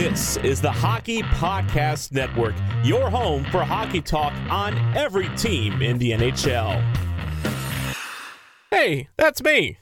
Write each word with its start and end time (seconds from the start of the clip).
This 0.00 0.38
is 0.38 0.62
the 0.62 0.72
Hockey 0.72 1.20
Podcast 1.20 2.10
Network, 2.10 2.54
your 2.82 3.10
home 3.10 3.44
for 3.44 3.62
hockey 3.62 4.00
talk 4.00 4.32
on 4.48 4.74
every 4.96 5.28
team 5.36 5.82
in 5.82 5.98
the 5.98 6.12
NHL. 6.12 6.82
Hey, 8.70 9.10
that's 9.18 9.42
me. 9.42 9.76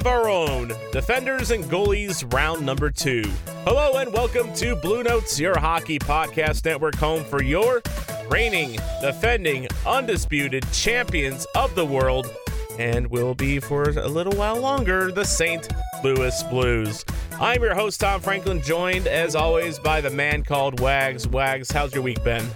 Of 0.00 0.06
our 0.06 0.30
own. 0.30 0.72
Defenders 0.92 1.50
and 1.50 1.62
goalies, 1.64 2.32
round 2.32 2.64
number 2.64 2.90
two. 2.90 3.22
Hello 3.64 3.98
and 3.98 4.10
welcome 4.10 4.50
to 4.54 4.74
Blue 4.74 5.02
Notes, 5.02 5.38
your 5.38 5.58
hockey 5.58 5.98
podcast 5.98 6.64
network 6.64 6.94
home 6.94 7.22
for 7.22 7.42
your 7.42 7.82
reigning, 8.30 8.78
defending, 9.02 9.68
undisputed 9.86 10.64
champions 10.72 11.46
of 11.54 11.74
the 11.74 11.84
world, 11.84 12.34
and 12.78 13.08
will 13.08 13.34
be 13.34 13.60
for 13.60 13.90
a 13.90 14.08
little 14.08 14.32
while 14.32 14.58
longer 14.58 15.12
the 15.12 15.24
St. 15.24 15.68
Louis 16.02 16.42
Blues. 16.44 17.04
I'm 17.38 17.62
your 17.62 17.74
host, 17.74 18.00
Tom 18.00 18.22
Franklin, 18.22 18.62
joined 18.62 19.06
as 19.06 19.34
always 19.34 19.78
by 19.78 20.00
the 20.00 20.10
man 20.10 20.44
called 20.44 20.80
Wags. 20.80 21.28
Wags, 21.28 21.70
how's 21.70 21.92
your 21.92 22.02
week 22.02 22.24
been? 22.24 22.48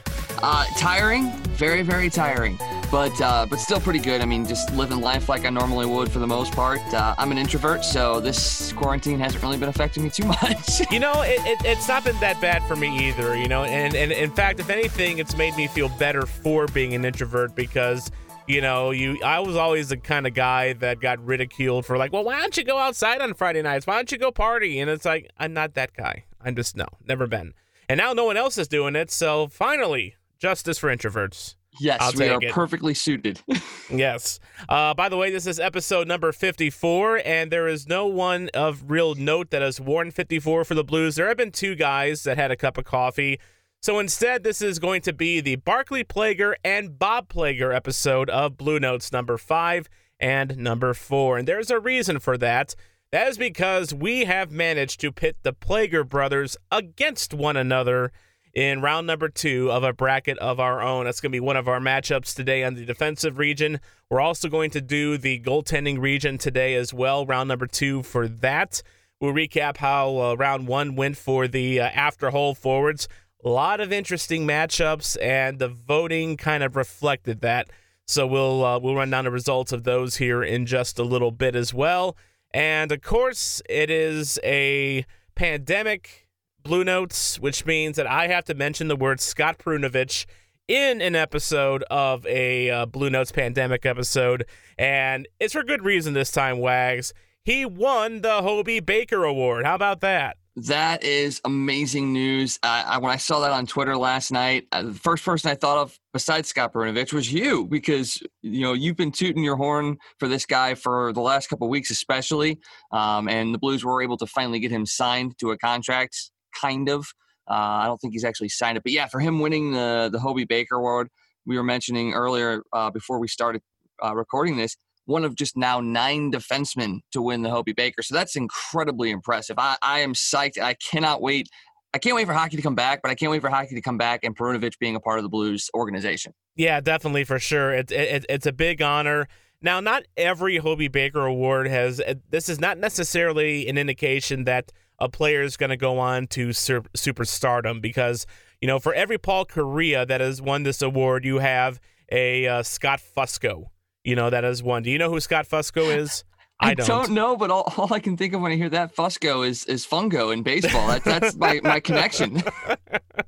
Uh, 0.43 0.65
tiring, 0.79 1.31
very, 1.57 1.83
very 1.83 2.09
tiring, 2.09 2.57
but 2.95 3.21
uh, 3.21 3.45
but 3.45 3.59
still 3.59 3.81
pretty 3.81 3.99
good. 3.99 4.21
I 4.21 4.25
mean, 4.25 4.47
just 4.47 4.73
living 4.73 5.01
life 5.01 5.29
like 5.29 5.45
I 5.45 5.51
normally 5.51 5.85
would 5.85 6.13
for 6.13 6.21
the 6.21 6.29
most 6.29 6.53
part. 6.53 6.79
Uh, 6.95 7.13
I'm 7.19 7.33
an 7.33 7.39
introvert, 7.39 7.85
so 7.85 8.21
this 8.21 8.73
quarantine 8.75 9.19
hasn't 9.19 9.43
really 9.43 9.57
been 9.57 9.69
affecting 9.69 10.05
me 10.05 10.11
too 10.11 10.25
much. 10.43 10.89
You 10.93 11.01
know, 11.01 11.23
it, 11.23 11.41
it, 11.45 11.59
it's 11.65 11.89
not 11.89 12.05
been 12.05 12.17
that 12.21 12.41
bad 12.41 12.63
for 12.69 12.77
me 12.77 13.09
either, 13.09 13.37
you 13.37 13.49
know, 13.49 13.65
and, 13.65 13.97
and 13.97 14.13
in 14.13 14.31
fact, 14.31 14.61
if 14.61 14.71
anything, 14.71 15.19
it's 15.19 15.37
made 15.37 15.57
me 15.57 15.67
feel 15.67 15.89
better 15.89 16.25
for 16.25 16.69
being 16.69 16.95
an 16.95 17.05
introvert 17.05 17.57
because, 17.57 18.13
you 18.47 18.61
know, 18.61 18.93
you 18.93 19.21
I 19.25 19.41
was 19.41 19.57
always 19.57 19.89
the 19.89 19.97
kind 19.97 20.25
of 20.25 20.35
guy 20.35 20.75
that 20.75 21.01
got 21.01 21.19
ridiculed 21.19 21.87
for 21.87 21.99
like, 21.99 22.13
well, 22.13 22.23
why 22.23 22.41
don't 22.41 22.57
you 22.57 22.63
go 22.63 22.79
outside 22.79 23.21
on 23.21 23.35
Friday 23.35 23.63
nights? 23.63 23.89
Why 23.89 23.97
don't 23.97 24.13
you 24.13 24.19
go 24.19 24.31
party? 24.31 24.79
And 24.79 24.89
it's 24.89 25.05
like, 25.05 25.29
I'm 25.37 25.53
not 25.53 25.75
that 25.75 25.95
guy. 25.95 26.27
I'm 26.41 26.55
just, 26.55 26.77
no, 26.77 26.87
never 27.05 27.27
been. 27.27 27.55
And 27.89 27.99
now 27.99 28.13
no 28.13 28.25
one 28.25 28.37
else 28.37 28.57
is 28.57 28.69
doing 28.69 28.95
it, 28.95 29.11
so 29.11 29.49
finally, 29.49 30.15
justice 30.39 30.79
for 30.79 30.97
introverts. 30.97 31.57
Yes, 31.81 31.99
I'll 32.01 32.13
we 32.13 32.29
are 32.29 32.39
it. 32.43 32.53
perfectly 32.53 32.95
suited. 32.95 33.41
Yes. 33.91 34.41
Uh, 34.67 34.95
by 34.95 35.11
the 35.11 35.17
way, 35.19 35.31
this 35.31 35.47
is 35.47 35.61
episode 35.61 36.09
number 36.09 36.33
54, 36.33 37.21
and 37.25 37.53
there 37.53 37.69
is 37.69 37.87
no 37.87 38.07
one 38.07 38.49
of 38.55 38.85
real 38.91 39.15
note 39.15 39.51
that 39.51 39.61
has 39.61 39.79
worn 39.79 40.11
54 40.11 40.65
for 40.65 40.75
the 40.75 40.83
Blues. 40.83 41.17
There 41.17 41.29
have 41.29 41.37
been 41.37 41.53
two 41.53 41.75
guys 41.75 42.23
that 42.25 42.39
had 42.39 42.51
a 42.51 42.57
cup 42.57 42.79
of 42.79 42.85
coffee. 42.85 43.39
So 43.83 43.99
instead, 43.99 44.43
this 44.43 44.63
is 44.63 44.79
going 44.79 45.03
to 45.03 45.13
be 45.13 45.43
the 45.43 45.57
Barclay 45.57 46.03
Plager 46.05 46.55
and 46.65 46.99
Bob 46.99 47.29
Plager 47.29 47.75
episode 47.77 48.31
of 48.31 48.57
Blue 48.57 48.81
Notes 48.81 49.13
number 49.13 49.37
five 49.37 49.91
and 50.19 50.57
number 50.57 50.95
four. 50.95 51.37
And 51.37 51.47
there's 51.47 51.71
a 51.71 51.79
reason 51.79 52.19
for 52.19 52.39
that. 52.39 52.75
That 53.13 53.29
is 53.29 53.37
because 53.37 53.93
we 53.93 54.25
have 54.25 54.51
managed 54.51 55.01
to 55.03 55.13
pit 55.13 55.37
the 55.43 55.53
Plager 55.53 56.09
brothers 56.09 56.57
against 56.73 57.35
one 57.35 57.57
another 57.59 58.11
in 58.55 58.81
round 58.81 59.07
number 59.07 59.29
two 59.29 59.71
of 59.71 59.83
a 59.83 59.93
bracket 59.93 60.39
of 60.39 60.61
our 60.61 60.81
own. 60.81 61.05
That's 61.05 61.21
going 61.21 61.33
to 61.33 61.37
be 61.37 61.41
one 61.41 61.57
of 61.57 61.69
our 61.69 61.81
matchups 61.81 62.35
today 62.35 62.63
on 62.63 62.75
the 62.75 62.85
defensive 62.85 63.39
region. 63.39 63.81
We're 64.09 64.21
also 64.21 64.49
going 64.49 64.71
to 64.71 64.81
do 64.81 65.19
the 65.19 65.41
goaltending 65.41 66.01
region 66.01 66.39
today 66.39 66.75
as 66.77 66.95
well, 66.95 67.27
round 67.27 67.49
number 67.49 67.67
two 67.67 68.03
for 68.03 68.29
that. 68.29 68.83
We'll 69.21 69.33
recap 69.33 69.79
how 69.79 70.19
uh, 70.19 70.35
round 70.35 70.69
one 70.69 70.97
went 70.97 71.17
for 71.17 71.49
the 71.49 71.81
uh, 71.81 71.87
after 71.87 72.31
hole 72.31 72.55
forwards. 72.55 73.09
A 73.45 73.49
lot 73.49 73.81
of 73.81 73.93
interesting 73.93 74.47
matchups, 74.47 75.17
and 75.21 75.59
the 75.59 75.69
voting 75.69 76.37
kind 76.37 76.63
of 76.63 76.77
reflected 76.77 77.41
that. 77.41 77.71
So 78.07 78.27
we'll 78.27 78.65
uh, 78.65 78.79
we'll 78.79 78.95
run 78.95 79.11
down 79.11 79.25
the 79.25 79.31
results 79.31 79.73
of 79.73 79.85
those 79.85 80.17
here 80.17 80.43
in 80.43 80.67
just 80.67 80.99
a 80.99 81.05
little 81.05 81.31
bit 81.31 81.57
as 81.57 81.73
well. 81.73 82.17
And 82.53 82.93
of 82.93 83.03
course, 83.03 83.63
it 83.69 83.91
is 83.91 84.39
a 84.45 85.05
pandemic 85.35 86.24
Blue 86.65 86.83
Notes, 86.83 87.39
which 87.39 87.67
means 87.67 87.97
that 87.97 88.07
I 88.07 88.29
have 88.29 88.47
to 88.47 88.55
mention 88.55 88.89
the 88.89 88.97
word 88.97 89.21
Scott 89.21 89.59
Perunovich 89.59 90.25
in 90.67 91.03
an 91.03 91.15
episode 91.15 91.83
of 91.91 92.27
a 92.27 92.71
uh, 92.71 92.87
Blue 92.87 93.11
Notes 93.11 93.31
pandemic 93.31 93.85
episode. 93.85 94.47
And 94.79 95.29
it's 95.39 95.53
for 95.53 95.63
good 95.63 95.85
reason 95.85 96.15
this 96.15 96.31
time, 96.31 96.59
Wags. 96.59 97.13
He 97.45 97.67
won 97.67 98.23
the 98.23 98.41
Hobey 98.41 98.81
Baker 98.81 99.25
Award. 99.25 99.67
How 99.67 99.75
about 99.75 100.01
that? 100.01 100.39
that 100.57 101.03
is 101.03 101.41
amazing 101.45 102.13
news. 102.13 102.59
Uh, 102.63 102.85
I, 102.87 102.99
when 102.99 103.11
I 103.11 103.17
saw 103.17 103.41
that 103.41 103.51
on 103.51 103.67
Twitter 103.67 103.97
last 103.97 104.31
night, 104.31 104.69
uh, 104.71 104.83
the 104.83 104.95
first 104.95 105.25
person 105.25 105.51
I 105.51 105.57
thought 105.57 105.79
of 105.79 105.99
besides 106.13 106.49
Scott 106.49 106.73
Perunovich 106.73 107.13
was 107.13 107.33
you 107.33 107.67
because 107.67 108.23
you 108.43 108.61
know 108.61 108.73
you've 108.73 108.97
been 108.97 109.11
tooting 109.11 109.43
your 109.43 109.57
horn 109.57 109.99
for 110.19 110.29
this 110.29 110.47
guy 110.47 110.75
for 110.75 111.13
the 111.13 111.21
last 111.21 111.49
couple 111.49 111.69
weeks, 111.69 111.91
especially. 111.91 112.61
Um, 112.93 113.29
and 113.29 113.53
the 113.53 113.59
Blues 113.59 113.85
were 113.85 114.01
able 114.01 114.17
to 114.19 114.27
finally 114.27 114.61
get 114.61 114.71
him 114.71 114.87
signed 114.87 115.37
to 115.39 115.51
a 115.51 115.59
contract, 115.59 116.31
kind 116.61 116.89
of. 116.89 117.07
Uh, 117.51 117.55
I 117.55 117.87
don't 117.87 117.99
think 117.99 118.15
he's 118.15 118.25
actually 118.25 118.49
signed 118.49 118.79
it, 118.79 118.83
but 118.83 118.93
yeah, 118.93 119.07
for 119.07 119.21
him 119.21 119.41
winning 119.41 119.73
the 119.73 120.09
the 120.11 120.19
Hobey 120.19 120.45
Baker 120.45 120.77
Award, 120.77 121.09
we 121.45 121.57
were 121.57 121.63
mentioning 121.65 122.15
earlier 122.15 122.63
uh, 122.73 122.91
before 122.91 123.19
we 123.19 123.29
started 123.29 123.63
uh, 124.03 124.15
recording 124.15 124.57
this. 124.57 124.77
One 125.07 125.25
of 125.25 125.37
just 125.37 125.55
now 125.55 125.81
nine 125.81 126.33
defensemen 126.33 127.01
to 127.13 127.21
win 127.21 127.43
the 127.43 127.51
Hobey 127.51 127.75
Baker, 127.75 128.03
so 128.03 128.15
that's 128.15 128.37
incredibly 128.37 129.11
impressive. 129.11 129.59
I, 129.59 129.77
I 129.83 130.01
am 130.01 130.15
psyched. 130.15 130.59
I 130.59 130.75
cannot 130.75 131.21
wait. 131.21 131.49
I 131.93 131.99
can't 131.99 132.17
wait 132.17 132.27
for 132.27 132.33
hockey 132.33 132.57
to 132.57 132.63
come 132.63 132.75
back, 132.75 133.03
but 133.03 133.11
I 133.11 133.15
can't 133.15 133.31
wait 133.31 133.43
for 133.43 133.51
hockey 133.51 133.75
to 133.75 133.83
come 133.83 133.99
back 133.99 134.25
and 134.25 134.35
Perunovich 134.35 134.79
being 134.81 134.97
a 134.97 135.01
part 135.01 135.19
of 135.19 135.23
the 135.23 135.29
Blues 135.29 135.71
organization. 135.75 136.33
Yeah, 136.57 136.81
definitely 136.81 137.25
for 137.25 137.39
sure. 137.39 137.73
It's 137.73 137.93
it, 137.93 138.25
it's 138.29 138.47
a 138.47 138.53
big 138.53 138.81
honor. 138.81 139.29
Now, 139.61 139.81
not 139.81 140.05
every 140.17 140.59
Hobey 140.59 140.89
Baker 140.89 141.25
Award 141.25 141.69
has. 141.69 142.01
This 142.31 142.49
is 142.49 142.61
not 142.61 142.79
necessarily 142.79 143.69
an 143.69 143.79
indication 143.79 144.45
that 144.45 144.73
a 144.99 145.09
player 145.09 145.43
is 145.43 145.57
going 145.57 145.71
to 145.71 145.77
go 145.77 145.99
on 145.99 146.27
to 146.29 146.53
sur- 146.53 146.83
superstardom 146.97 147.81
because 147.81 148.27
you 148.61 148.69
know 148.69 148.79
for 148.79 148.95
every 148.95 149.19
Paul 149.19 149.47
Kariya 149.47 150.07
that 150.07 150.21
has 150.21 150.41
won 150.41 150.63
this 150.63 150.83
award, 150.83 151.25
you 151.25 151.39
have 151.39 151.81
a 152.11 152.47
uh, 152.47 152.63
Scott 152.63 153.01
Fusco. 153.17 153.67
You 154.05 154.17
know 154.17 154.31
that 154.31 154.45
has 154.45 154.63
won. 154.63 154.83
Do 154.83 154.91
you 154.91 154.99
know 154.99 155.11
who 155.11 155.21
Scott 155.21 155.47
Fusco 155.49 155.95
is? 155.97 156.25
I, 156.61 156.75
don't. 156.75 157.11
know, 157.11 157.37
but 157.37 157.51
all, 157.51 157.73
all 157.77 157.93
I 157.93 157.99
can 157.99 158.17
think 158.17 158.33
of 158.33 158.41
when 158.41 158.53
I 158.53 158.57
hear 158.57 158.71
that 158.71 158.95
Fusco 158.95 159.47
is 159.47 159.65
is 159.67 159.87
fungo 159.87 160.33
in 160.33 160.43
baseball. 160.43 160.87
That, 160.89 161.05
that's 161.05 161.37
my, 161.37 161.61
my 161.63 161.81
connection. 161.81 162.43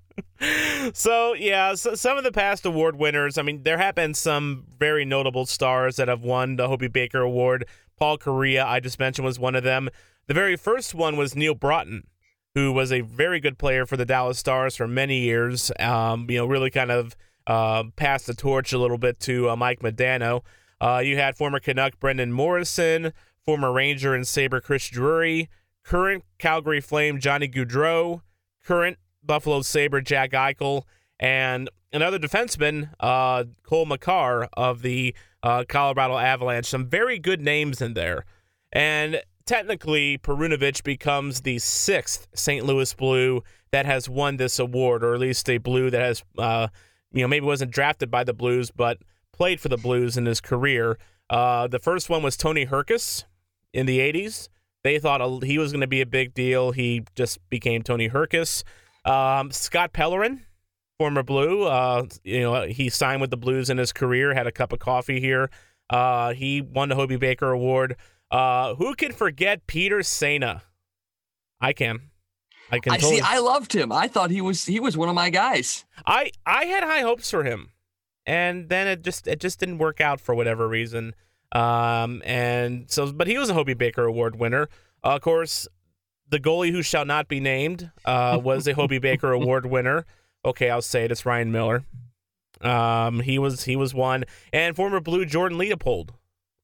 so 0.94 1.34
yeah, 1.34 1.75
so 1.75 1.94
some 1.94 2.16
of 2.16 2.25
the 2.25 2.32
past 2.32 2.65
award 2.65 2.97
winners. 2.97 3.37
I 3.37 3.43
mean, 3.43 3.62
there 3.62 3.78
have 3.78 3.94
been 3.94 4.15
some 4.15 4.65
very 4.78 5.05
notable 5.05 5.44
stars 5.47 5.97
that 5.97 6.09
have 6.09 6.22
won 6.22 6.56
the 6.56 6.69
Hobey 6.69 6.88
Baker 6.88 7.21
Award. 7.21 7.66
Paul 7.99 8.19
Kariya, 8.19 8.65
I 8.65 8.81
just 8.81 8.99
mentioned, 8.99 9.25
was 9.25 9.38
one 9.38 9.55
of 9.55 9.65
them. 9.65 9.88
The 10.28 10.34
very 10.34 10.56
first 10.56 10.92
one 10.92 11.16
was 11.16 11.37
Neal 11.37 11.54
Broten, 11.54 12.03
who 12.54 12.72
was 12.72 12.91
a 12.91 13.03
very 13.03 13.38
good 13.38 13.59
player 13.59 13.87
for 13.87 13.97
the 13.97 14.04
Dallas 14.04 14.38
Stars 14.38 14.75
for 14.75 14.88
many 14.88 15.20
years. 15.20 15.70
Um, 15.78 16.28
you 16.28 16.38
know, 16.38 16.47
really 16.47 16.70
kind 16.70 16.91
of 16.91 17.16
uh, 17.47 17.84
passed 17.94 18.26
the 18.26 18.34
torch 18.34 18.72
a 18.72 18.78
little 18.78 18.98
bit 18.98 19.20
to 19.20 19.50
uh, 19.50 19.56
Mike 19.56 19.81
Modano. 19.81 20.42
Uh, 20.81 21.00
you 21.04 21.16
had 21.16 21.37
former 21.37 21.60
Canuck 21.60 22.00
Brendan 22.00 22.32
Morrison, 22.32 23.12
former 23.44 23.72
Ranger 23.72 24.14
and 24.14 24.26
Sabre 24.26 24.60
Chris 24.60 24.88
Drury, 24.88 25.48
current 25.84 26.25
Calgary 26.38 26.81
Flame 26.81 27.20
Johnny 27.20 27.48
Gaudreau, 27.48 28.22
current 28.64 28.98
Buffalo 29.22 29.62
Sabre 29.62 30.00
Jack 30.00 30.32
Eichel, 30.32 30.82
and 31.20 31.70
another 31.93 32.19
defenseman, 32.19 32.90
uh, 32.99 33.44
Cale 33.69 33.87
Makar 33.87 34.49
of 34.55 34.82
the 34.82 35.14
uh, 35.44 35.62
Colorado 35.69 36.17
Avalanche. 36.17 36.67
Some 36.67 36.87
very 36.87 37.20
good 37.20 37.40
names 37.40 37.81
in 37.81 37.94
there. 37.94 38.25
And 38.73 39.23
technically, 39.46 40.19
Perunovich 40.19 40.82
becomes 40.82 41.43
the 41.43 41.58
sixth 41.58 42.26
St. 42.34 42.64
Louis 42.64 42.93
Blue 42.94 43.43
that 43.72 43.87
has 43.87 44.08
won 44.08 44.37
this 44.37 44.58
award, 44.58 45.04
or 45.04 45.14
at 45.14 45.20
least 45.20 45.48
a 45.48 45.58
Blue 45.58 45.90
that 45.90 46.00
has, 46.00 46.25
uh, 46.38 46.69
you 47.12 47.22
know, 47.22 47.28
maybe 47.28 47.46
wasn't 47.46 47.70
drafted 47.70 48.10
by 48.10 48.25
the 48.25 48.34
Blues, 48.34 48.70
but 48.70 48.98
played 49.32 49.60
for 49.60 49.69
the 49.69 49.76
Blues 49.76 50.16
in 50.16 50.26
his 50.26 50.40
career. 50.40 50.98
Uh, 51.31 51.66
the 51.66 51.78
first 51.78 52.08
one 52.08 52.22
was 52.22 52.37
Tony 52.37 52.66
Hrkac 52.66 53.25
in 53.72 53.87
the 53.87 53.98
80s. 53.98 54.48
They 54.84 54.98
thought 54.98 55.44
he 55.44 55.58
was 55.58 55.72
going 55.72 55.81
to 55.81 55.87
be 55.87 56.00
a 56.00 56.06
big 56.06 56.32
deal. 56.34 56.70
He 56.70 57.04
just 57.16 57.38
became 57.50 57.82
Tony 57.82 58.08
Hrkac. 58.08 58.62
Um, 59.04 59.50
Scott 59.50 59.92
Pellerin, 59.92 60.42
former 60.99 61.22
Blue, 61.22 61.64
uh, 61.64 62.06
you 62.25 62.40
know, 62.40 62.66
he 62.66 62.88
signed 62.88 63.20
with 63.20 63.31
the 63.31 63.37
Blues 63.37 63.69
in 63.69 63.78
his 63.78 63.92
career, 63.92 64.34
had 64.34 64.46
a 64.46 64.52
cup 64.52 64.72
of 64.72 64.78
coffee 64.78 65.20
here. 65.20 65.50
Uh, 65.90 66.32
he 66.32 66.60
won 66.60 66.88
the 66.88 66.94
Hobey 66.94 67.16
Baker 67.16 67.50
Award. 67.50 67.96
Uh, 68.31 68.75
who 68.75 68.94
can 68.94 69.12
forget 69.12 69.67
Peter 69.67 69.99
Sejna? 69.99 70.62
I 71.61 71.73
can. 71.73 72.11
I 72.70 72.81
can 72.81 72.93
I 72.93 72.96
totally. 72.96 73.17
see. 73.19 73.23
I 73.25 73.38
loved 73.38 73.73
him. 73.73 73.93
I 73.93 74.08
thought 74.08 74.31
he 74.31 74.40
was 74.40 74.64
he 74.64 74.81
was 74.81 74.96
one 74.96 75.08
of 75.08 75.14
my 75.14 75.31
guys. 75.31 75.84
I 76.05 76.32
I 76.44 76.64
had 76.64 76.82
high 76.82 77.00
hopes 77.02 77.31
for 77.31 77.44
him, 77.44 77.70
and 78.26 78.69
then 78.69 78.88
it 78.88 79.02
just 79.02 79.28
it 79.28 79.40
just 79.40 79.61
didn't 79.61 79.78
work 79.78 80.00
out 80.00 80.20
for 80.20 80.34
whatever 80.34 80.67
reason. 80.69 81.14
Um, 81.52 82.23
and 82.25 82.90
so, 82.90 83.12
but 83.12 83.28
he 83.28 83.38
was 83.38 83.50
a 83.50 83.55
Hobey 83.55 83.75
Baker 83.75 84.05
Award 84.05 84.37
winner. 84.37 84.69
Uh, 85.05 85.14
of 85.14 85.20
course, 85.20 85.69
the 86.28 86.40
goalie 86.40 86.73
who 86.73 86.82
shall 86.82 87.05
not 87.05 87.28
be 87.28 87.38
named 87.38 87.90
uh, 88.05 88.40
was 88.43 88.67
a 88.67 88.75
Hobey 88.75 88.99
Baker 88.99 89.31
Award 89.40 89.67
winner. 89.67 90.05
Okay, 90.44 90.69
I'll 90.69 90.82
say 90.82 91.05
it. 91.05 91.12
It's 91.12 91.25
Ryan 91.25 91.52
Miller. 91.52 91.84
Um, 92.61 93.20
he 93.20 93.38
was 93.38 93.64
he 93.64 93.76
was 93.76 93.94
one, 93.94 94.25
and 94.52 94.75
former 94.75 94.99
Blue 94.99 95.25
Jordan 95.25 95.56
Leopold 95.58 96.14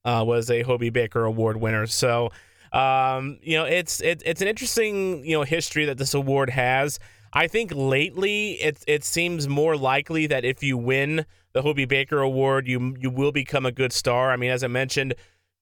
uh, 0.05 0.25
was 0.27 0.51
a 0.51 0.63
Hobey 0.63 0.91
Baker 0.91 1.25
Award 1.25 1.57
winner. 1.59 1.87
So, 1.87 2.31
um, 2.73 3.39
you 3.43 3.57
know, 3.57 3.65
it's 3.65 4.01
it, 4.01 4.23
it's 4.25 4.43
an 4.43 4.49
interesting 4.49 5.25
you 5.25 5.37
know 5.37 5.43
history 5.43 5.85
that 5.85 5.99
this 5.99 6.15
award 6.15 6.51
has. 6.51 6.99
I 7.33 7.47
think 7.47 7.73
lately 7.75 8.53
it 8.53 8.83
it 8.87 9.05
seems 9.05 9.49
more 9.49 9.77
likely 9.77 10.27
that 10.27 10.45
if 10.45 10.63
you 10.63 10.77
win 10.77 11.25
the 11.53 11.63
Hobey 11.63 11.85
Baker 11.85 12.21
Award, 12.21 12.67
you 12.67 12.95
you 12.99 13.11
will 13.11 13.33
become 13.33 13.67
a 13.67 13.73
good 13.73 13.93
star. 13.93 14.33
I 14.33 14.37
mean, 14.37 14.51
as 14.51 14.65
I 14.65 14.69
mentioned, 14.69 15.15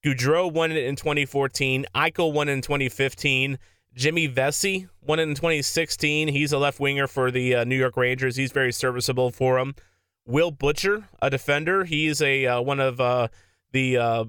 Gaudreau 0.05 0.53
won 0.53 0.73
it 0.73 0.85
in 0.85 0.97
2014, 0.97 1.87
Eichel 1.95 2.33
won 2.33 2.49
it 2.49 2.53
in 2.53 2.63
2015. 2.63 3.59
Jimmy 3.93 4.29
Vesey 4.29 4.87
won 5.03 5.19
it 5.19 5.25
in 5.25 5.35
2016. 5.35 6.29
He's 6.29 6.53
a 6.53 6.59
left 6.59 6.79
winger 6.79 7.09
for 7.09 7.33
the 7.33 7.57
uh, 7.57 7.65
New 7.65 7.77
York 7.77 7.97
Rangers. 7.97 8.37
He's 8.37 8.53
very 8.53 8.73
serviceable 8.73 9.33
for 9.33 9.59
them. 9.59 9.75
Will 10.27 10.53
Butcher, 10.53 11.09
a 11.21 11.29
defender, 11.29 11.85
he's 11.85 12.23
a 12.23 12.47
uh, 12.47 12.61
one 12.61 12.79
of 12.79 13.01
uh, 13.01 13.29
the 13.73 13.97
uh, 13.97 14.25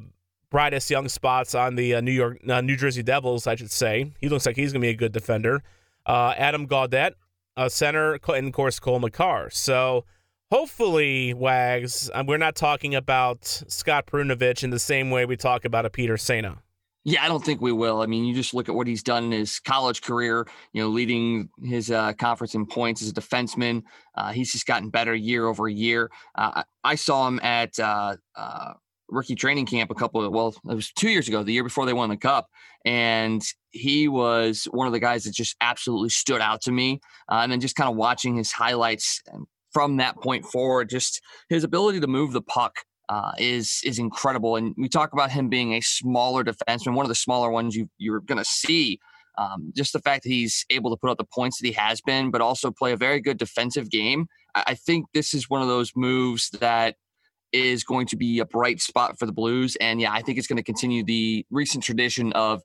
brightest 0.50 0.90
young 0.90 1.10
spots 1.10 1.56
on 1.56 1.76
the 1.76 1.96
uh, 1.96 2.02
New 2.02 2.12
York 2.12 2.40
uh, 2.48 2.62
New 2.62 2.76
Jersey 2.76 3.04
Devils, 3.04 3.48
I 3.48 3.56
should 3.56 3.72
say. 3.72 4.12
He 4.20 4.30
looks 4.30 4.46
like 4.46 4.56
he's 4.56 4.72
going 4.72 4.82
to 4.82 4.86
be 4.86 4.92
a 4.92 4.96
good 4.96 5.12
defender. 5.12 5.64
Adam 6.08 6.66
Gaudet, 6.66 7.16
center, 7.68 8.20
and 8.28 8.48
of 8.48 8.54
course 8.54 8.80
Cale 8.80 9.00
Makar. 9.00 9.50
So 9.52 10.06
hopefully, 10.52 11.34
Wags, 11.34 12.10
we're 12.26 12.38
not 12.38 12.56
talking 12.56 12.96
about 12.96 13.46
Scott 13.68 14.08
Perunovich 14.08 14.64
in 14.64 14.72
the 14.72 14.80
same 14.80 15.12
way 15.12 15.26
we 15.26 15.38
talk 15.38 15.66
about 15.66 15.86
a 15.86 15.90
Peter 15.90 16.16
Sejna. 16.16 16.58
Yeah, 17.04 17.24
I 17.24 17.28
don't 17.28 17.44
think 17.44 17.62
we 17.62 17.72
will. 17.72 18.02
I 18.02 18.06
mean, 18.06 18.26
you 18.26 18.36
just 18.36 18.54
look 18.54 18.70
at 18.70 18.76
what 18.76 18.86
he's 18.86 19.02
done 19.02 19.26
in 19.26 19.32
his 19.32 19.60
college 19.60 20.04
career, 20.04 20.48
you 20.72 20.84
know, 20.84 20.90
leading 20.90 21.50
his 21.64 21.90
uh, 21.90 22.14
conference 22.14 22.54
in 22.54 22.68
points 22.68 23.02
as 23.02 23.10
a 23.10 23.14
defenseman. 23.14 23.82
Uh, 24.14 24.32
he's 24.32 24.52
just 24.52 24.68
gotten 24.68 24.90
better 24.90 25.16
year 25.16 25.48
over 25.48 25.68
year. 25.68 26.12
Uh, 26.36 26.62
I 26.84 26.94
saw 26.94 27.28
him 27.28 27.40
at 27.42 27.80
uh, 27.80 28.18
uh, 28.36 28.74
rookie 29.12 29.36
training 29.36 29.66
camp 29.66 29.92
a 29.92 29.96
couple 29.96 30.24
of, 30.24 30.32
well, 30.32 30.56
it 30.70 30.76
was 30.76 30.92
two 30.94 31.10
years 31.10 31.28
ago, 31.28 31.44
the 31.44 31.54
year 31.54 31.64
before 31.64 31.86
they 31.86 31.94
won 31.94 32.10
the 32.10 32.18
cup. 32.18 32.48
And 32.86 33.44
he 33.72 34.08
was 34.08 34.68
one 34.72 34.88
of 34.88 34.94
the 34.94 35.00
guys 35.00 35.24
that 35.26 35.34
just 35.34 35.56
absolutely 35.62 36.10
stood 36.10 36.42
out 36.42 36.62
to 36.62 36.72
me. 36.72 37.00
Uh, 37.30 37.42
and 37.44 37.52
then 37.52 37.60
just 37.60 37.76
kind 37.76 37.90
of 37.90 37.96
watching 37.96 38.36
his 38.36 38.52
highlights 38.52 39.22
from 39.72 39.98
that 39.98 40.20
point 40.22 40.46
forward, 40.46 40.90
just 40.90 41.22
his 41.50 41.64
ability 41.64 42.00
to 42.00 42.08
move 42.08 42.34
the 42.34 42.42
puck 42.42 42.78
uh, 43.10 43.32
is 43.38 43.82
is 43.84 44.00
incredible. 44.00 44.56
And 44.56 44.74
we 44.78 44.88
talk 44.88 45.14
about 45.14 45.32
him 45.32 45.50
being 45.50 45.74
a 45.74 45.82
smaller 45.82 46.44
defenseman, 46.44 46.94
one 46.94 47.06
of 47.06 47.10
the 47.10 47.16
smaller 47.16 47.52
ones 47.52 47.76
you 47.76 47.90
you're 47.98 48.22
going 48.22 48.38
to 48.38 48.46
see. 48.46 49.00
Um, 49.38 49.72
just 49.76 49.94
the 49.94 50.00
fact 50.00 50.24
that 50.24 50.30
he's 50.30 50.66
able 50.70 50.92
to 50.92 50.98
put 50.98 51.10
up 51.10 51.18
the 51.18 51.24
points 51.24 51.60
that 51.60 51.68
he 51.68 51.74
has 51.74 52.02
been, 52.02 52.32
but 52.32 52.42
also 52.42 52.70
play 52.70 52.92
a 52.92 52.98
very 52.98 53.22
good 53.22 53.38
defensive 53.38 53.90
game. 53.90 54.28
I 54.54 54.76
think 54.76 55.06
this 55.14 55.34
is 55.34 55.50
one 55.50 55.62
of 55.62 55.70
those 55.70 55.94
moves 55.96 56.50
that 56.60 56.96
is 57.54 57.84
going 57.84 58.08
to 58.08 58.16
be 58.16 58.40
a 58.40 58.46
bright 58.46 58.82
spot 58.82 59.18
for 59.20 59.26
the 59.26 59.32
Blues. 59.32 59.76
And 59.82 60.00
yeah, 60.02 60.12
I 60.12 60.22
think 60.22 60.38
it's 60.38 60.48
going 60.48 60.58
to 60.58 60.64
continue 60.64 61.04
the 61.04 61.46
recent 61.50 61.84
tradition 61.84 62.34
of 62.34 62.62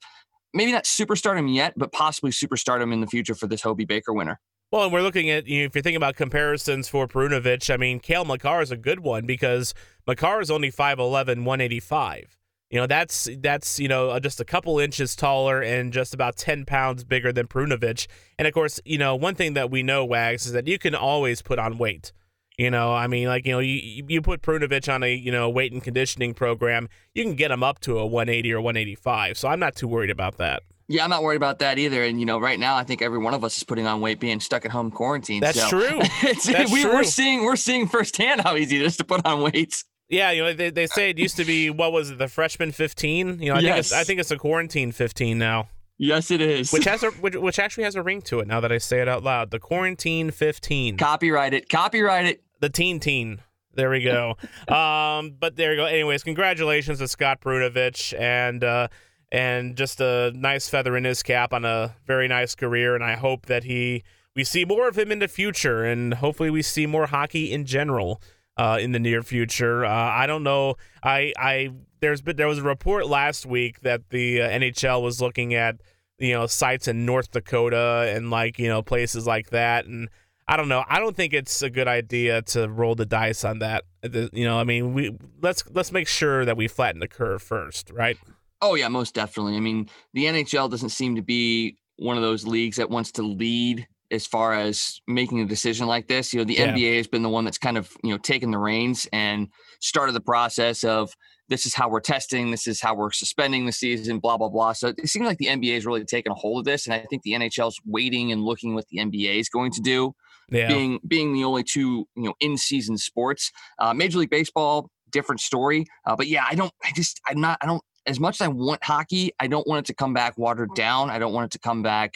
maybe 0.55 0.73
not 0.73 0.85
superstardom 0.85 1.55
yet, 1.55 1.75
but 1.77 1.93
possibly 1.93 2.31
superstardom 2.31 2.93
in 2.93 3.01
the 3.01 3.07
future 3.07 3.35
for 3.35 3.47
this 3.47 3.63
Hobey 3.63 3.85
Baker 3.85 4.13
winner. 4.13 4.41
Well, 4.73 4.83
and 4.83 4.93
we're 4.93 5.03
looking 5.03 5.31
at 5.31 5.47
you 5.47 5.61
know, 5.61 5.67
if 5.67 5.75
you're 5.75 5.83
thinking 5.83 5.97
about 5.97 6.17
comparisons 6.17 6.89
for 6.89 7.07
Perunovich, 7.07 7.73
I 7.73 7.77
mean, 7.77 8.01
Cale 8.01 8.25
Makar 8.25 8.63
is 8.63 8.73
a 8.73 8.77
good 8.77 9.01
one 9.01 9.25
because 9.25 9.75
Makar 10.07 10.41
is 10.41 10.51
only 10.51 10.73
5'11", 10.73 11.45
185. 11.45 12.37
You 12.71 12.81
know, 12.81 12.87
that's 12.89 13.29
that's 13.39 13.79
you 13.79 13.87
know 13.87 14.11
uh, 14.11 14.19
just 14.19 14.41
a 14.41 14.45
couple 14.45 14.81
inches 14.81 15.15
taller 15.15 15.63
and 15.63 15.93
just 15.93 16.13
about 16.13 16.37
10 16.37 16.65
pounds 16.65 17.05
bigger 17.05 17.33
than 17.33 17.47
Perunovich. 17.47 18.09
And 18.39 18.49
of 18.49 18.55
course, 18.55 18.81
you 18.85 18.99
know, 18.99 19.15
one 19.15 19.37
thing 19.37 19.55
that 19.55 19.71
we 19.71 19.85
know, 19.85 20.05
Wags, 20.05 20.47
is 20.47 20.53
that 20.53 20.67
you 20.67 20.79
can 20.79 20.95
always 20.95 21.43
put 21.43 21.61
on 21.61 21.79
weight. 21.79 22.13
You 22.59 22.71
know, 22.71 22.95
I 22.95 23.07
mean, 23.07 23.29
like 23.29 23.45
you 23.45 23.53
know, 23.53 23.59
you 23.59 24.05
you 24.09 24.23
put 24.23 24.41
Perunovich 24.41 24.93
on 24.93 25.03
a 25.03 25.15
you 25.15 25.31
know 25.31 25.51
weight 25.51 25.73
and 25.73 25.83
conditioning 25.83 26.33
program, 26.33 26.89
you 27.15 27.23
can 27.23 27.35
get 27.35 27.51
him 27.51 27.63
up 27.63 27.81
to 27.81 27.99
a 27.99 28.07
180 28.07 28.53
or 28.55 28.61
185. 28.61 29.37
So 29.37 29.49
I'm 29.49 29.61
not 29.61 29.77
too 29.77 29.87
worried 29.87 30.11
about 30.11 30.39
that. 30.39 30.63
Yeah, 30.89 31.05
I'm 31.05 31.11
not 31.11 31.23
worried 31.23 31.37
about 31.37 31.59
that 31.59 31.79
either. 31.79 32.03
And 32.03 32.19
you 32.19 32.25
know, 32.25 32.39
right 32.39 32.59
now, 32.59 32.77
I 32.77 32.85
think 32.85 33.03
every 33.03 33.19
one 33.19 33.35
of 33.35 33.45
us 33.45 33.57
is 33.57 33.65
putting 33.65 33.87
on 33.87 34.01
weight, 34.01 34.21
being 34.21 34.41
stuck 34.41 34.65
at 34.65 34.71
home 34.71 34.91
quarantine. 34.91 35.41
That's 35.41 35.61
so 35.61 35.69
true. 35.69 36.01
That's 36.23 36.47
we, 36.73 36.83
true. 36.83 36.95
We're 36.95 37.05
seeing 37.05 37.45
we're 37.45 37.57
seeing 37.57 37.89
firsthand 37.89 38.41
how 38.41 38.57
easy 38.57 38.77
it 38.77 38.83
is 38.83 38.97
to 38.99 39.05
put 39.05 39.27
on 39.27 39.43
weight. 39.43 39.83
Yeah, 40.09 40.31
you 40.31 40.45
know, 40.45 40.53
they, 40.53 40.71
they 40.71 40.87
say 40.87 41.11
it 41.11 41.19
used 41.19 41.37
to 41.37 41.45
be 41.45 41.69
what 41.69 41.93
was 41.93 42.11
it, 42.11 42.19
the 42.19 42.29
freshman 42.29 42.71
15? 42.71 43.41
You 43.41 43.51
know, 43.51 43.57
I 43.57 43.61
think 43.61 43.77
it's 43.77 43.93
I 43.93 44.05
think 44.05 44.21
it's 44.21 44.31
a 44.31 44.39
quarantine 44.39 44.93
15 44.93 45.37
now, 45.37 45.69
Yes, 45.99 46.31
it 46.31 46.41
is. 46.41 46.73
which 46.73 46.85
has 46.85 47.03
a 47.03 47.11
which, 47.21 47.35
which 47.35 47.59
actually 47.59 47.85
has 47.85 47.97
a 47.97 48.03
ring 48.03 48.23
to 48.23 48.41
it 48.41 48.47
now 48.47 48.61
that 48.61 48.71
I 48.71 48.79
say 48.79 49.01
it 49.01 49.09
out 49.09 49.25
loud. 49.25 49.51
The 49.51 49.59
quarantine 49.59 50.31
15. 50.31 50.97
copyright 50.97 51.55
it. 51.55 51.69
Copyright 51.69 52.27
it. 52.27 52.43
The 52.61 52.69
teen 52.69 53.01
teen. 53.01 53.41
There 53.75 53.91
we 53.91 54.03
go. 54.03 54.37
um, 54.69 55.37
but 55.39 55.57
there 55.57 55.73
you 55.73 55.77
go. 55.77 55.85
Anyways, 55.85 56.23
congratulations 56.23 56.99
to 56.99 57.09
Scott 57.09 57.41
Perunovich 57.41 58.19
and 58.19 58.65
uh, 58.65 58.89
and 59.31 59.77
just 59.77 60.01
a 60.01 60.33
nice 60.35 60.69
feather 60.69 60.97
in 60.97 61.05
his 61.05 61.23
cap 61.23 61.53
on 61.53 61.65
a 61.65 61.95
very 62.07 62.29
nice 62.29 62.55
career. 62.55 62.95
And 62.95 63.05
I 63.05 63.15
hope 63.15 63.47
that 63.47 63.65
he 63.65 64.03
we 64.35 64.45
see 64.45 64.65
more 64.65 64.89
of 64.89 64.99
him 64.99 65.13
in 65.13 65.19
the 65.19 65.29
future, 65.29 65.85
and 65.85 66.15
hopefully 66.15 66.51
we 66.51 66.63
see 66.63 66.87
more 66.87 67.07
hockey 67.07 67.53
in 67.53 67.65
general 67.65 68.21
uh, 68.57 68.79
in 68.81 68.93
the 68.93 68.99
near 68.99 69.23
future. 69.23 69.85
Uh, 69.85 69.91
I 69.91 70.27
don't 70.27 70.43
know. 70.43 70.77
I 71.03 71.33
I 71.39 71.71
there's 72.01 72.23
been 72.23 72.37
there 72.37 72.49
was 72.49 72.59
a 72.59 72.63
report 72.63 73.07
last 73.07 73.47
week 73.47 73.81
that 73.81 74.11
the 74.11 74.43
uh, 74.43 74.49
NHL 74.49 75.03
was 75.03 75.21
looking 75.21 75.55
at 75.55 75.77
you 76.19 76.33
know 76.33 76.47
sites 76.47 76.89
in 76.89 77.05
North 77.05 77.31
Dakota 77.31 78.13
and 78.15 78.31
like 78.31 78.59
you 78.59 78.69
know 78.69 78.83
places 78.83 79.27
like 79.27 79.51
that 79.51 79.87
and. 79.87 80.09
I 80.49 80.57
don't 80.57 80.69
know. 80.69 80.85
I 80.89 81.01
don't 81.01 81.17
think 81.17 81.33
it's 81.33 81.61
a 81.63 81.71
good 81.71 81.89
idea 81.89 82.43
to 82.43 82.69
roll 82.69 82.95
the 82.95 83.07
dice 83.07 83.45
on 83.45 83.59
that. 83.59 83.85
You 84.05 84.45
know, 84.45 84.59
I 84.59 84.65
mean, 84.65 84.95
we 84.95 85.17
let's 85.43 85.65
let's 85.73 85.91
make 85.91 86.07
sure 86.07 86.45
that 86.45 86.57
we 86.57 86.69
flatten 86.69 87.01
the 87.01 87.09
curve 87.09 87.43
first, 87.43 87.91
right? 87.91 88.17
Oh 88.63 88.75
yeah, 88.75 88.89
most 88.89 89.15
definitely. 89.15 89.57
I 89.57 89.61
mean, 89.61 89.89
the 90.15 90.25
NHL 90.25 90.71
doesn't 90.71 90.91
seem 90.91 91.17
to 91.17 91.23
be 91.23 91.77
one 91.97 92.17
of 92.17 92.23
those 92.23 92.47
leagues 92.47 92.77
that 92.77 92.91
wants 92.91 93.11
to 93.13 93.23
lead 93.23 93.89
as 94.13 94.25
far 94.25 94.53
as 94.55 95.01
making 95.09 95.41
a 95.41 95.47
decision 95.47 95.89
like 95.89 96.07
this. 96.07 96.33
You 96.33 96.39
know, 96.41 96.45
the 96.45 96.55
Yeah. 96.55 96.73
NBA 96.73 96.97
has 96.99 97.09
been 97.09 97.23
the 97.23 97.29
one 97.29 97.45
that's 97.45 97.59
kind 97.59 97.77
of 97.77 97.91
you 98.05 98.11
know 98.11 98.19
taken 98.19 98.53
the 98.53 98.59
reins 98.59 99.09
and 99.13 99.49
started 99.81 100.13
the 100.13 100.21
process 100.21 100.85
of 100.85 101.13
this 101.49 101.67
is 101.67 101.75
how 101.75 101.89
we're 101.89 102.01
testing, 102.01 102.51
this 102.51 102.67
is 102.67 102.81
how 102.81 102.95
we're 102.95 103.11
suspending 103.13 103.67
the 103.67 103.73
season, 103.73 104.21
blah 104.21 104.37
blah 104.37 104.49
blah. 104.49 104.75
So 104.75 104.93
it 104.97 105.09
seems 105.09 105.27
like 105.27 105.39
the 105.39 105.47
NBA 105.47 105.77
is 105.77 105.87
really 105.87 106.05
taking 106.05 106.31
a 106.31 106.37
hold 106.37 106.61
of 106.61 106.65
this, 106.65 106.87
and 106.87 106.95
I 106.95 107.05
think 107.11 107.25
the 107.25 107.33
NHL's 107.33 107.81
waiting 107.85 108.31
and 108.31 108.45
looking 108.45 108.77
what 108.77 108.87
the 108.89 108.99
NBA 108.99 109.41
is 109.41 109.49
going 109.49 109.73
to 109.73 109.81
do 109.81 110.15
Yeah. 110.51 110.69
being 110.69 111.01
being 111.07 111.33
the 111.33 111.45
only 111.45 111.65
two 111.65 112.07
you 112.17 112.25
know 112.25 112.35
in 112.41 112.57
season 112.57 112.99
sports. 112.99 113.51
Uh, 113.79 113.93
Major 113.95 114.19
League 114.19 114.31
Baseball, 114.31 114.91
different 115.11 115.41
story. 115.41 115.87
Uh, 116.05 116.17
but 116.17 116.27
yeah, 116.29 116.45
I 116.49 116.55
don't. 116.55 116.73
I 116.85 116.93
just 116.95 117.21
I'm 117.27 117.41
not. 117.41 117.59
I 117.61 117.67
don't. 117.67 117.83
As 118.07 118.21
much 118.21 118.41
as 118.41 118.45
I 118.45 118.49
want 118.49 118.85
hockey, 118.85 119.33
I 119.41 119.49
don't 119.49 119.67
want 119.67 119.81
it 119.81 119.87
to 119.87 119.95
come 119.95 120.15
back 120.15 120.39
watered 120.39 120.75
down. 120.77 121.11
I 121.11 121.19
don't 121.19 121.33
want 121.33 121.47
it 121.47 121.51
to 121.53 121.59
come 121.59 121.83
back, 121.83 122.15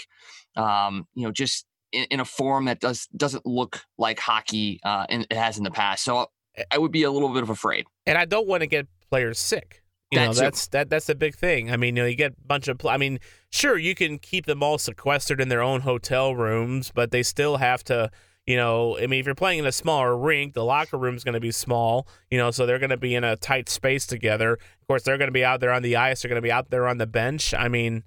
um, 0.56 1.08
you 1.14 1.24
know, 1.24 1.32
just 1.32 1.66
in, 1.90 2.04
in 2.10 2.20
a 2.20 2.24
form 2.24 2.66
that 2.66 2.78
does 2.78 3.08
doesn't 3.16 3.44
look 3.44 3.82
like 3.98 4.20
hockey 4.20 4.78
uh, 4.84 5.06
and 5.08 5.26
it 5.28 5.36
has 5.36 5.58
in 5.58 5.64
the 5.64 5.70
past. 5.72 6.04
So 6.04 6.26
I 6.70 6.78
would 6.78 6.92
be 6.92 7.02
a 7.02 7.10
little 7.10 7.30
bit 7.30 7.42
of 7.42 7.50
afraid. 7.50 7.86
and 8.06 8.16
I 8.16 8.24
don't 8.24 8.46
want 8.46 8.60
to 8.62 8.66
get 8.66 8.86
players 9.08 9.38
sick. 9.38 9.79
You 10.10 10.18
That 10.18 10.26
know, 10.26 10.32
too. 10.32 10.40
that's 10.40 10.66
that 10.68 10.90
that's 10.90 11.06
the 11.06 11.14
big 11.14 11.36
thing. 11.36 11.70
I 11.70 11.76
mean, 11.76 11.94
you 11.96 12.02
know, 12.02 12.08
you 12.08 12.16
get 12.16 12.32
a 12.32 12.46
bunch 12.46 12.66
of 12.68 12.78
pl- 12.78 12.90
I 12.90 12.96
mean, 12.96 13.20
sure, 13.50 13.78
you 13.78 13.94
can 13.94 14.18
keep 14.18 14.46
them 14.46 14.62
all 14.62 14.76
sequestered 14.78 15.40
in 15.40 15.48
their 15.48 15.62
own 15.62 15.82
hotel 15.82 16.34
rooms, 16.34 16.90
but 16.92 17.12
they 17.12 17.22
still 17.22 17.58
have 17.58 17.84
to, 17.84 18.10
you 18.44 18.56
know, 18.56 18.98
I 18.98 19.06
mean, 19.06 19.20
if 19.20 19.26
you're 19.26 19.36
playing 19.36 19.60
in 19.60 19.66
a 19.66 19.72
smaller 19.72 20.16
rink, 20.16 20.54
the 20.54 20.64
locker 20.64 20.96
room's 20.96 21.22
going 21.22 21.34
to 21.34 21.40
be 21.40 21.52
small, 21.52 22.08
you 22.28 22.38
know, 22.38 22.50
so 22.50 22.66
they're 22.66 22.80
going 22.80 22.90
to 22.90 22.96
be 22.96 23.14
in 23.14 23.22
a 23.22 23.36
tight 23.36 23.68
space 23.68 24.04
together. 24.04 24.54
Of 24.54 24.86
course, 24.88 25.04
they're 25.04 25.18
going 25.18 25.28
to 25.28 25.32
be 25.32 25.44
out 25.44 25.60
there 25.60 25.70
on 25.72 25.82
the 25.82 25.94
ice, 25.94 26.22
they're 26.22 26.28
going 26.28 26.42
to 26.42 26.46
be 26.46 26.50
out 26.52 26.70
there 26.70 26.88
on 26.88 26.98
the 26.98 27.06
bench. 27.06 27.54
I 27.54 27.68
mean, 27.68 28.02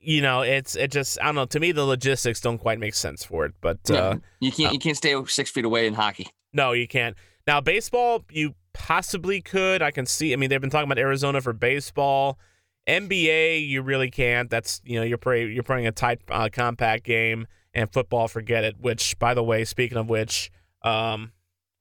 you 0.00 0.20
know, 0.22 0.40
it's 0.42 0.74
it 0.74 0.90
just 0.90 1.20
I 1.20 1.26
don't 1.26 1.34
know, 1.36 1.46
to 1.46 1.60
me 1.60 1.70
the 1.70 1.84
logistics 1.84 2.40
don't 2.40 2.58
quite 2.58 2.80
make 2.80 2.94
sense 2.94 3.24
for 3.24 3.44
it, 3.46 3.54
but 3.60 3.78
Yeah, 3.88 3.96
uh 3.96 4.16
you 4.40 4.50
can't 4.50 4.72
you 4.72 4.78
can't 4.80 4.96
stay 4.96 5.14
six 5.26 5.50
feet 5.50 5.64
away 5.64 5.86
in 5.86 5.94
hockey. 5.94 6.28
no, 6.52 6.72
you 6.72 6.88
can't. 6.88 7.16
Now, 7.46 7.60
baseball, 7.60 8.24
you 8.30 8.54
possibly 8.72 9.40
could. 9.40 9.82
I 9.82 9.90
can 9.90 10.06
see. 10.06 10.32
I 10.32 10.36
mean, 10.36 10.50
they've 10.50 10.60
been 10.60 10.70
talking 10.70 10.90
about 10.90 10.98
Arizona 10.98 11.40
for 11.40 11.52
baseball. 11.52 12.38
NBA, 12.86 13.68
you 13.68 13.82
really 13.82 14.10
can't. 14.10 14.48
That's 14.48 14.80
you 14.84 14.98
know, 14.98 15.04
you're 15.04 15.18
play, 15.18 15.46
you're 15.46 15.62
playing 15.62 15.86
a 15.86 15.92
tight, 15.92 16.20
uh, 16.30 16.48
compact 16.50 17.04
game, 17.04 17.46
and 17.74 17.92
football, 17.92 18.28
forget 18.28 18.64
it. 18.64 18.76
Which, 18.80 19.18
by 19.18 19.34
the 19.34 19.42
way, 19.42 19.64
speaking 19.64 19.98
of 19.98 20.08
which, 20.08 20.50
um, 20.82 21.32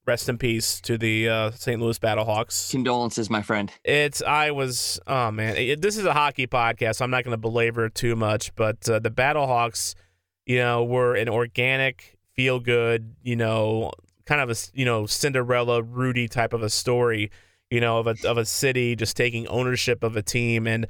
rest 0.05 0.27
in 0.27 0.37
peace 0.37 0.81
to 0.81 0.97
the 0.97 1.29
uh, 1.29 1.51
St. 1.51 1.81
Louis 1.81 1.97
Battlehawks. 1.97 2.71
Condolences, 2.71 3.29
my 3.29 3.41
friend. 3.41 3.71
It's 3.85 4.21
I 4.21 4.51
was 4.51 4.99
oh 5.07 5.31
man, 5.31 5.55
it, 5.55 5.81
this 5.81 5.95
is 5.95 6.03
a 6.03 6.13
hockey 6.13 6.47
podcast, 6.47 6.95
so 6.95 7.05
I'm 7.05 7.11
not 7.11 7.23
going 7.23 7.31
to 7.31 7.37
belabor 7.37 7.85
it 7.85 7.95
too 7.95 8.17
much. 8.17 8.53
But 8.55 8.89
uh, 8.89 8.99
the 8.99 9.11
Battlehawks 9.11 9.95
you 10.47 10.59
know, 10.59 10.83
were 10.83 11.13
an 11.13 11.27
organic, 11.27 12.17
feel 12.33 12.59
good, 12.59 13.15
you 13.21 13.35
know, 13.35 13.91
kind 14.27 14.41
of 14.41 14.49
a 14.49 14.55
you 14.73 14.85
know 14.85 15.05
Cinderella 15.05 15.81
Rudy 15.81 16.27
type 16.27 16.53
of 16.53 16.61
a 16.61 16.69
story, 16.69 17.31
you 17.71 17.81
know, 17.81 17.97
of 17.99 18.07
a 18.07 18.15
of 18.25 18.37
a 18.37 18.45
city 18.45 18.95
just 18.95 19.17
taking 19.17 19.47
ownership 19.47 20.03
of 20.03 20.15
a 20.15 20.21
team. 20.21 20.67
And 20.67 20.85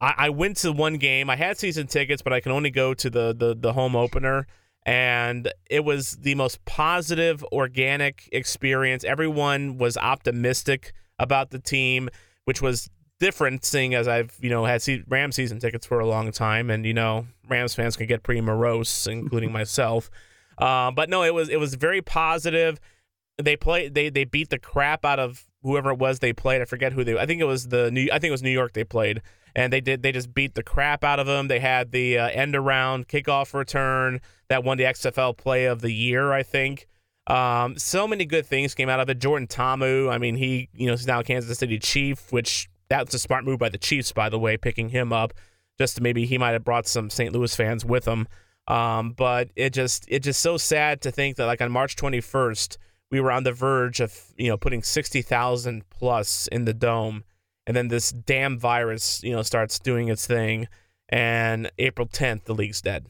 I, 0.00 0.14
I 0.16 0.28
went 0.30 0.56
to 0.58 0.72
one 0.72 0.94
game. 0.94 1.28
I 1.28 1.36
had 1.36 1.58
season 1.58 1.86
tickets, 1.86 2.22
but 2.22 2.32
I 2.32 2.40
can 2.40 2.52
only 2.52 2.70
go 2.70 2.94
to 2.94 3.10
the 3.10 3.34
the 3.34 3.54
the 3.54 3.72
home 3.72 3.96
opener. 3.96 4.46
And 4.86 5.52
it 5.68 5.84
was 5.84 6.12
the 6.18 6.36
most 6.36 6.64
positive, 6.64 7.44
organic 7.50 8.28
experience. 8.30 9.02
Everyone 9.02 9.78
was 9.78 9.96
optimistic 9.96 10.92
about 11.18 11.50
the 11.50 11.58
team, 11.58 12.08
which 12.44 12.62
was 12.62 12.88
different 13.18 13.64
seeing 13.64 13.94
as 13.94 14.06
I've, 14.06 14.36
you 14.40 14.48
know, 14.48 14.64
had 14.64 14.84
Rams 15.08 15.34
season 15.34 15.58
tickets 15.58 15.86
for 15.86 15.98
a 15.98 16.06
long 16.06 16.30
time 16.30 16.70
and, 16.70 16.86
you 16.86 16.94
know, 16.94 17.26
Rams 17.48 17.74
fans 17.74 17.96
can 17.96 18.06
get 18.06 18.22
pretty 18.22 18.40
morose, 18.40 19.08
including 19.08 19.50
myself. 19.60 20.08
Uh, 20.58 20.90
but 20.90 21.10
no, 21.10 21.22
it 21.22 21.34
was 21.34 21.48
it 21.48 21.58
was 21.58 21.74
very 21.74 22.02
positive. 22.02 22.80
They 23.38 23.56
play 23.56 23.88
they 23.88 24.08
they 24.08 24.24
beat 24.24 24.50
the 24.50 24.58
crap 24.58 25.04
out 25.04 25.18
of 25.18 25.46
whoever 25.62 25.90
it 25.90 25.98
was 25.98 26.20
they 26.20 26.32
played. 26.32 26.62
I 26.62 26.64
forget 26.64 26.92
who 26.92 27.04
they. 27.04 27.18
I 27.18 27.26
think 27.26 27.40
it 27.40 27.46
was 27.46 27.68
the 27.68 27.90
New. 27.90 28.08
I 28.12 28.18
think 28.18 28.28
it 28.28 28.32
was 28.32 28.42
New 28.42 28.50
York 28.50 28.72
they 28.72 28.84
played, 28.84 29.20
and 29.54 29.72
they 29.72 29.80
did. 29.80 30.02
They 30.02 30.12
just 30.12 30.32
beat 30.32 30.54
the 30.54 30.62
crap 30.62 31.04
out 31.04 31.20
of 31.20 31.26
them. 31.26 31.48
They 31.48 31.60
had 31.60 31.92
the 31.92 32.18
uh, 32.18 32.28
end 32.28 32.56
around 32.56 33.08
kickoff 33.08 33.52
return 33.52 34.20
that 34.48 34.64
won 34.64 34.78
the 34.78 34.84
XFL 34.84 35.36
Play 35.36 35.66
of 35.66 35.80
the 35.80 35.92
Year. 35.92 36.32
I 36.32 36.42
think. 36.42 36.86
Um, 37.28 37.76
so 37.76 38.06
many 38.06 38.24
good 38.24 38.46
things 38.46 38.74
came 38.74 38.88
out 38.88 39.00
of 39.00 39.10
it. 39.10 39.18
Jordan 39.18 39.48
Ta'amu. 39.48 40.08
I 40.10 40.18
mean, 40.18 40.36
he 40.36 40.68
you 40.72 40.86
know 40.86 40.92
he's 40.92 41.06
now 41.06 41.22
Kansas 41.22 41.58
City 41.58 41.78
Chief, 41.78 42.32
which 42.32 42.68
that's 42.88 43.14
a 43.14 43.18
smart 43.18 43.44
move 43.44 43.58
by 43.58 43.68
the 43.68 43.78
Chiefs, 43.78 44.12
by 44.12 44.28
the 44.28 44.38
way, 44.38 44.56
picking 44.56 44.90
him 44.90 45.12
up. 45.12 45.32
Just 45.78 46.00
maybe 46.00 46.24
he 46.24 46.38
might 46.38 46.52
have 46.52 46.64
brought 46.64 46.86
some 46.86 47.10
St. 47.10 47.32
Louis 47.32 47.54
fans 47.54 47.84
with 47.84 48.06
him. 48.06 48.26
Um, 48.68 49.12
but 49.12 49.50
it 49.54 49.72
just 49.72 50.04
it 50.08 50.20
just 50.20 50.40
so 50.40 50.56
sad 50.56 51.00
to 51.02 51.10
think 51.10 51.36
that 51.36 51.46
like 51.46 51.60
on 51.60 51.70
March 51.70 51.96
21st 51.96 52.76
we 53.10 53.20
were 53.20 53.30
on 53.30 53.44
the 53.44 53.52
verge 53.52 54.00
of 54.00 54.32
you 54.36 54.48
know 54.48 54.56
putting 54.56 54.82
60,000 54.82 55.88
plus 55.90 56.48
in 56.48 56.64
the 56.64 56.74
dome, 56.74 57.24
and 57.66 57.76
then 57.76 57.88
this 57.88 58.10
damn 58.10 58.58
virus 58.58 59.22
you 59.22 59.32
know 59.32 59.42
starts 59.42 59.78
doing 59.78 60.08
its 60.08 60.26
thing, 60.26 60.68
and 61.08 61.70
April 61.78 62.08
10th 62.08 62.44
the 62.44 62.54
league's 62.54 62.82
dead. 62.82 63.06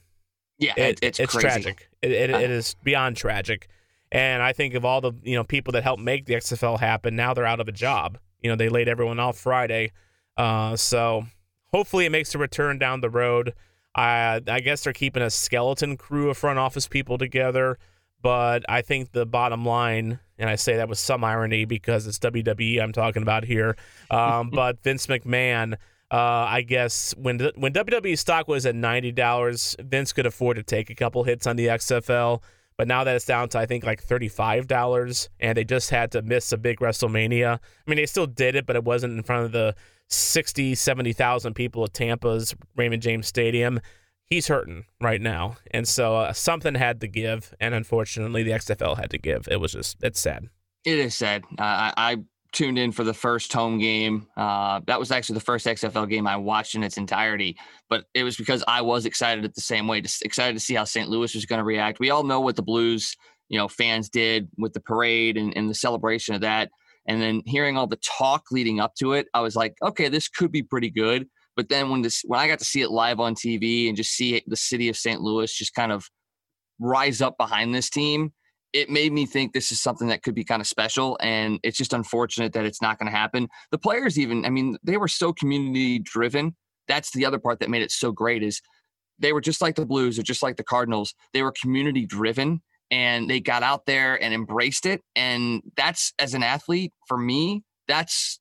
Yeah, 0.59 0.75
it, 0.77 0.99
it's 1.03 1.21
it's 1.21 1.33
crazy. 1.33 1.47
tragic. 1.47 1.89
It, 2.03 2.13
it, 2.13 2.31
it 2.31 2.51
is 2.51 2.77
beyond 2.83 3.17
tragic, 3.17 3.69
and 4.13 4.43
I 4.43 4.53
think 4.53 4.75
of 4.75 4.85
all 4.85 5.01
the 5.01 5.13
you 5.23 5.37
know 5.37 5.45
people 5.45 5.73
that 5.73 5.83
helped 5.83 6.03
make 6.03 6.27
the 6.27 6.35
XFL 6.35 6.81
happen. 6.81 7.17
Now 7.17 7.35
they're 7.35 7.47
out 7.47 7.61
of 7.61 7.69
a 7.69 7.73
job. 7.73 8.19
You 8.41 8.51
know 8.51 8.57
they 8.57 8.69
laid 8.69 8.89
everyone 8.89 9.19
off 9.19 9.39
Friday, 9.39 9.93
uh, 10.37 10.77
so 10.77 11.27
hopefully 11.73 12.07
it 12.07 12.13
makes 12.13 12.35
a 12.35 12.39
return 12.39 12.79
down 12.79 13.01
the 13.01 13.11
road. 13.11 13.55
I 13.97 14.43
I 14.47 14.61
guess 14.61 14.85
they're 14.85 14.93
keeping 14.93 15.23
a 15.23 15.31
skeleton 15.31 15.97
crew 15.97 16.31
of 16.31 16.37
front 16.37 16.59
office 16.59 16.87
people 16.87 17.17
together, 17.17 17.79
but 18.23 18.65
I 18.69 18.83
think 18.83 19.13
the 19.13 19.25
bottom 19.27 19.65
line, 19.65 20.21
and 20.39 20.51
I 20.51 20.57
say 20.57 20.77
that 20.77 20.89
with 20.89 20.99
some 20.99 21.25
irony 21.25 21.65
because 21.65 22.07
it's 22.07 22.19
WWE 22.19 22.81
I'm 22.81 22.93
talking 22.93 23.23
about 23.23 23.45
here, 23.45 23.77
um, 24.11 24.51
but 24.53 24.83
Vince 24.83 25.07
McMahon. 25.07 25.75
Uh, 26.09 26.47
I 26.49 26.63
guess 26.63 27.17
when 27.17 27.41
when 27.57 27.73
WWE 27.73 28.17
stock 28.17 28.47
was 28.47 28.65
at 28.65 28.77
ninety 28.77 29.11
dollars, 29.11 29.75
Vince 29.81 30.13
could 30.13 30.27
afford 30.27 30.57
to 30.57 30.63
take 30.63 30.89
a 30.89 30.95
couple 30.95 31.25
hits 31.25 31.49
on 31.49 31.57
the 31.57 31.67
XFL. 31.67 32.43
But 32.77 32.87
now 32.87 33.03
that 33.05 33.17
it's 33.17 33.25
down 33.25 33.49
to 33.49 33.59
I 33.59 33.67
think 33.67 33.85
like 33.85 34.03
thirty 34.03 34.29
five 34.29 34.69
dollars, 34.69 35.31
and 35.41 35.57
they 35.57 35.65
just 35.65 35.91
had 35.91 36.13
to 36.13 36.23
miss 36.23 36.53
a 36.53 36.59
big 36.59 36.79
WrestleMania. 36.79 37.55
I 37.57 37.91
mean, 37.91 37.97
they 37.97 38.07
still 38.07 38.27
did 38.29 38.55
it, 38.55 38.67
but 38.67 38.77
it 38.77 38.85
wasn't 38.85 39.17
in 39.17 39.25
front 39.25 39.47
of 39.47 39.53
the 39.53 39.75
60, 40.09 40.75
70,000 40.75 41.55
people 41.55 41.85
at 41.85 41.95
Tampa's 41.95 42.55
Raymond 42.77 43.03
James 43.03 43.27
Stadium. 43.27 43.81
He's 44.27 44.49
hurting 44.49 44.85
right 45.01 45.21
now. 45.21 45.57
And 45.71 45.87
so 45.87 46.17
uh, 46.17 46.33
something 46.33 46.75
had 46.75 47.01
to 47.01 47.09
give. 47.09 47.55
And 47.61 47.75
unfortunately, 47.75 48.43
the 48.43 48.53
XFL 48.53 48.97
had 48.97 49.11
to 49.11 49.19
give. 49.19 49.49
It 49.51 49.61
was 49.61 49.73
just, 49.73 49.97
it's 50.03 50.21
sad. 50.21 50.49
It 50.85 50.99
is 50.99 51.15
sad. 51.15 51.45
Uh, 51.59 51.93
I, 51.97 52.17
tuned 52.57 52.79
in 52.79 52.91
for 52.91 53.05
the 53.05 53.13
first 53.13 53.53
home 53.53 53.79
game. 53.79 54.27
Uh, 54.35 54.81
that 54.87 54.99
was 54.99 55.11
actually 55.11 55.35
the 55.35 55.41
first 55.41 55.67
XFL 55.67 56.09
game 56.09 56.27
I 56.27 56.37
watched 56.37 56.75
in 56.75 56.83
its 56.83 56.97
entirety, 56.97 57.55
but 57.91 58.07
it 58.15 58.25
was 58.25 58.39
because 58.39 58.65
I 58.67 58.81
was 58.81 59.05
excited 59.05 59.45
at 59.45 59.55
the 59.55 59.61
same 59.61 59.87
way, 59.87 60.01
just 60.01 60.25
excited 60.25 60.55
to 60.55 60.61
see 60.61 60.75
how 60.75 60.85
St. 60.85 61.11
Louis 61.11 61.35
was 61.35 61.45
going 61.45 61.59
to 61.59 61.65
react. 61.65 62.01
We 62.01 62.09
all 62.09 62.25
know 62.25 62.41
what 62.41 62.57
the 62.57 62.63
Blues, 62.63 63.15
you 63.51 63.59
know, 63.59 63.69
fans 63.69 64.09
did 64.09 64.49
with 64.57 64.73
the 64.73 64.81
parade 64.81 65.37
and, 65.37 65.55
and 65.55 65.69
the 65.69 65.75
celebration 65.75 66.35
of 66.35 66.41
that. 66.41 66.71
And 67.09 67.21
then 67.21 67.43
hearing 67.47 67.77
all 67.77 67.87
the 67.87 67.97
talk 67.97 68.45
leading 68.51 68.81
up 68.81 68.95
to 68.97 69.13
it, 69.13 69.29
I 69.35 69.41
was 69.41 69.57
like, 69.57 69.77
okay, 69.83 70.09
this 70.09 70.29
could 70.29 70.51
be 70.51 70.63
pretty 70.63 70.91
good. 70.91 71.29
But 71.57 71.69
then 71.69 71.89
when 71.89 72.03
this 72.03 72.23
when 72.27 72.39
I 72.39 72.49
got 72.49 72.59
to 72.59 72.65
see 72.65 72.83
it 72.83 72.91
live 72.91 73.19
on 73.21 73.35
TV 73.35 73.89
and 73.89 73.97
just 73.97 74.13
see 74.13 74.43
the 74.47 74.57
city 74.57 74.89
of 74.89 74.97
St. 74.97 75.21
Louis 75.21 75.53
just 75.53 75.75
kind 75.75 75.93
of 75.93 76.09
rise 76.79 77.23
up 77.23 77.39
behind 77.39 77.75
this 77.75 77.89
team, 77.89 78.33
it 78.73 78.91
made 78.91 79.13
me 79.13 79.25
think 79.25 79.53
this 79.53 79.73
is 79.73 79.81
something 79.81 80.09
that 80.09 80.23
could 80.23 80.35
be 80.35 80.45
kind 80.45 80.61
of 80.61 80.67
special. 80.67 81.17
And 81.23 81.59
it's 81.63 81.79
just 81.79 81.95
unfortunate 81.95 82.53
that 82.53 82.67
it's 82.67 82.83
not 82.83 82.99
going 82.99 83.11
to 83.11 83.17
happen. 83.17 83.49
The 83.71 83.79
players, 83.79 84.19
even, 84.19 84.45
I 84.45 84.51
mean, 84.51 84.77
they 84.83 84.99
were 84.99 85.09
so 85.09 85.33
community 85.33 85.99
driven. 85.99 86.55
That's 86.87 87.11
the 87.13 87.25
other 87.25 87.39
part 87.39 87.61
that 87.61 87.71
made 87.71 87.83
it 87.83 87.91
so 87.91 88.13
great 88.13 88.43
is 88.43 88.61
they 89.19 89.33
were 89.33 89.41
just 89.41 89.63
like 89.63 89.77
the 89.77 89.87
Blues 89.87 90.19
or 90.19 90.23
just 90.23 90.43
like 90.43 90.57
the 90.57 90.63
Cardinals. 90.63 91.15
They 91.33 91.43
were 91.43 91.55
community 91.59 92.05
driven 92.05 92.61
and 92.91 93.29
they 93.29 93.41
got 93.41 93.63
out 93.63 93.87
there 93.87 94.23
and 94.23 94.33
embraced 94.33 94.87
it. 94.87 95.03
And 95.15 95.63
that's 95.77 96.13
as 96.19 96.35
an 96.35 96.43
athlete, 96.43 96.93
for 97.09 97.19
me, 97.19 97.63
that's 97.89 98.41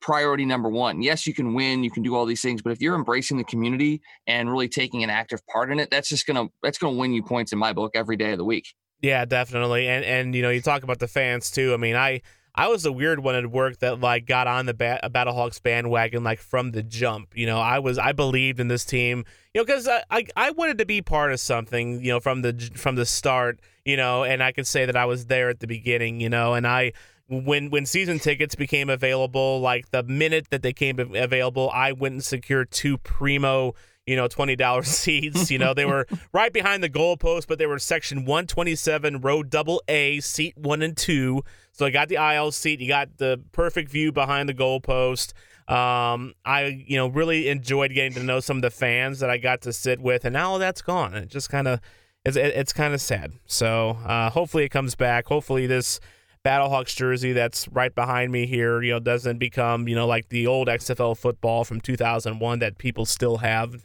priority 0.00 0.44
number 0.44 0.68
one. 0.68 1.02
Yes, 1.02 1.26
you 1.26 1.34
can 1.34 1.54
win, 1.54 1.82
you 1.82 1.90
can 1.90 2.02
do 2.02 2.14
all 2.14 2.26
these 2.26 2.42
things, 2.42 2.62
but 2.62 2.72
if 2.72 2.80
you're 2.80 2.94
embracing 2.94 3.38
the 3.38 3.44
community 3.44 4.00
and 4.26 4.50
really 4.50 4.68
taking 4.68 5.02
an 5.02 5.10
active 5.10 5.40
part 5.52 5.72
in 5.72 5.80
it, 5.80 5.90
that's 5.90 6.08
just 6.08 6.26
gonna 6.26 6.46
that's 6.62 6.78
gonna 6.78 6.96
win 6.96 7.12
you 7.12 7.22
points 7.22 7.52
in 7.52 7.58
my 7.58 7.72
book 7.72 7.92
every 7.94 8.16
day 8.16 8.32
of 8.32 8.38
the 8.38 8.44
week. 8.44 8.66
Yeah, 9.00 9.24
definitely. 9.24 9.88
And 9.88 10.04
and 10.04 10.34
you 10.34 10.42
know, 10.42 10.50
you 10.50 10.60
talk 10.60 10.82
about 10.82 10.98
the 10.98 11.08
fans 11.08 11.50
too. 11.50 11.74
I 11.74 11.76
mean, 11.76 11.96
I 11.96 12.22
I 12.56 12.68
was 12.68 12.82
the 12.82 12.92
weird 12.92 13.20
one 13.20 13.34
at 13.34 13.50
work 13.50 13.78
that 13.80 14.00
like 14.00 14.26
got 14.26 14.46
on 14.46 14.66
the 14.66 14.74
ba- 14.74 15.00
Battlehawks 15.04 15.62
bandwagon 15.62 16.24
like 16.24 16.40
from 16.40 16.72
the 16.72 16.82
jump. 16.82 17.36
You 17.36 17.46
know, 17.46 17.58
I 17.58 17.78
was 17.78 17.98
I 17.98 18.12
believed 18.12 18.60
in 18.60 18.68
this 18.68 18.84
team. 18.84 19.24
You 19.52 19.60
know, 19.60 19.64
because 19.66 19.86
I, 19.86 20.02
I 20.10 20.26
I 20.36 20.50
wanted 20.52 20.78
to 20.78 20.86
be 20.86 21.02
part 21.02 21.32
of 21.32 21.40
something. 21.40 22.00
You 22.02 22.12
know, 22.12 22.20
from 22.20 22.42
the 22.42 22.70
from 22.74 22.96
the 22.96 23.04
start. 23.04 23.60
You 23.84 23.96
know, 23.96 24.24
and 24.24 24.42
I 24.42 24.52
could 24.52 24.66
say 24.66 24.86
that 24.86 24.96
I 24.96 25.04
was 25.04 25.26
there 25.26 25.50
at 25.50 25.60
the 25.60 25.66
beginning. 25.66 26.20
You 26.20 26.30
know, 26.30 26.54
and 26.54 26.66
I 26.66 26.92
when 27.28 27.70
when 27.70 27.84
season 27.84 28.18
tickets 28.18 28.54
became 28.54 28.88
available, 28.88 29.60
like 29.60 29.90
the 29.90 30.02
minute 30.02 30.48
that 30.50 30.62
they 30.62 30.72
came 30.72 30.98
available, 30.98 31.70
I 31.74 31.92
went 31.92 32.12
and 32.14 32.24
secured 32.24 32.70
two 32.70 32.98
primo 32.98 33.74
you 34.06 34.16
know, 34.16 34.28
$20 34.28 34.84
seats. 34.86 35.50
You 35.50 35.58
know, 35.58 35.74
they 35.74 35.84
were 35.84 36.06
right 36.32 36.52
behind 36.52 36.82
the 36.82 36.88
goalpost, 36.88 37.46
but 37.48 37.58
they 37.58 37.66
were 37.66 37.78
section 37.78 38.24
127, 38.24 39.20
row 39.20 39.42
double 39.42 39.82
A, 39.88 40.20
seat 40.20 40.56
one 40.56 40.82
and 40.82 40.96
two. 40.96 41.42
So 41.72 41.84
I 41.84 41.90
got 41.90 42.08
the 42.08 42.16
aisle 42.16 42.52
seat. 42.52 42.80
You 42.80 42.88
got 42.88 43.18
the 43.18 43.42
perfect 43.52 43.90
view 43.90 44.12
behind 44.12 44.48
the 44.48 44.54
goalpost. 44.54 45.32
Um, 45.68 46.34
I, 46.44 46.84
you 46.86 46.96
know, 46.96 47.08
really 47.08 47.48
enjoyed 47.48 47.92
getting 47.92 48.12
to 48.14 48.22
know 48.22 48.40
some 48.40 48.58
of 48.58 48.62
the 48.62 48.70
fans 48.70 49.18
that 49.18 49.30
I 49.30 49.36
got 49.38 49.62
to 49.62 49.72
sit 49.72 50.00
with, 50.00 50.24
and 50.24 50.32
now 50.32 50.58
that's 50.58 50.80
gone. 50.80 51.14
It 51.14 51.28
just 51.28 51.50
kind 51.50 51.66
of, 51.66 51.80
it's, 52.24 52.36
it's 52.36 52.72
kind 52.72 52.94
of 52.94 53.00
sad. 53.00 53.32
So 53.46 53.90
uh, 54.06 54.30
hopefully 54.30 54.64
it 54.64 54.68
comes 54.68 54.94
back. 54.94 55.26
Hopefully 55.26 55.66
this 55.66 55.98
Battlehawks 56.44 56.94
jersey 56.94 57.32
that's 57.32 57.66
right 57.68 57.92
behind 57.92 58.30
me 58.30 58.46
here, 58.46 58.80
you 58.80 58.92
know, 58.92 59.00
doesn't 59.00 59.38
become, 59.38 59.88
you 59.88 59.96
know, 59.96 60.06
like 60.06 60.28
the 60.28 60.46
old 60.46 60.68
XFL 60.68 61.18
football 61.18 61.64
from 61.64 61.80
2001 61.80 62.60
that 62.60 62.78
people 62.78 63.04
still 63.04 63.38
have 63.38 63.84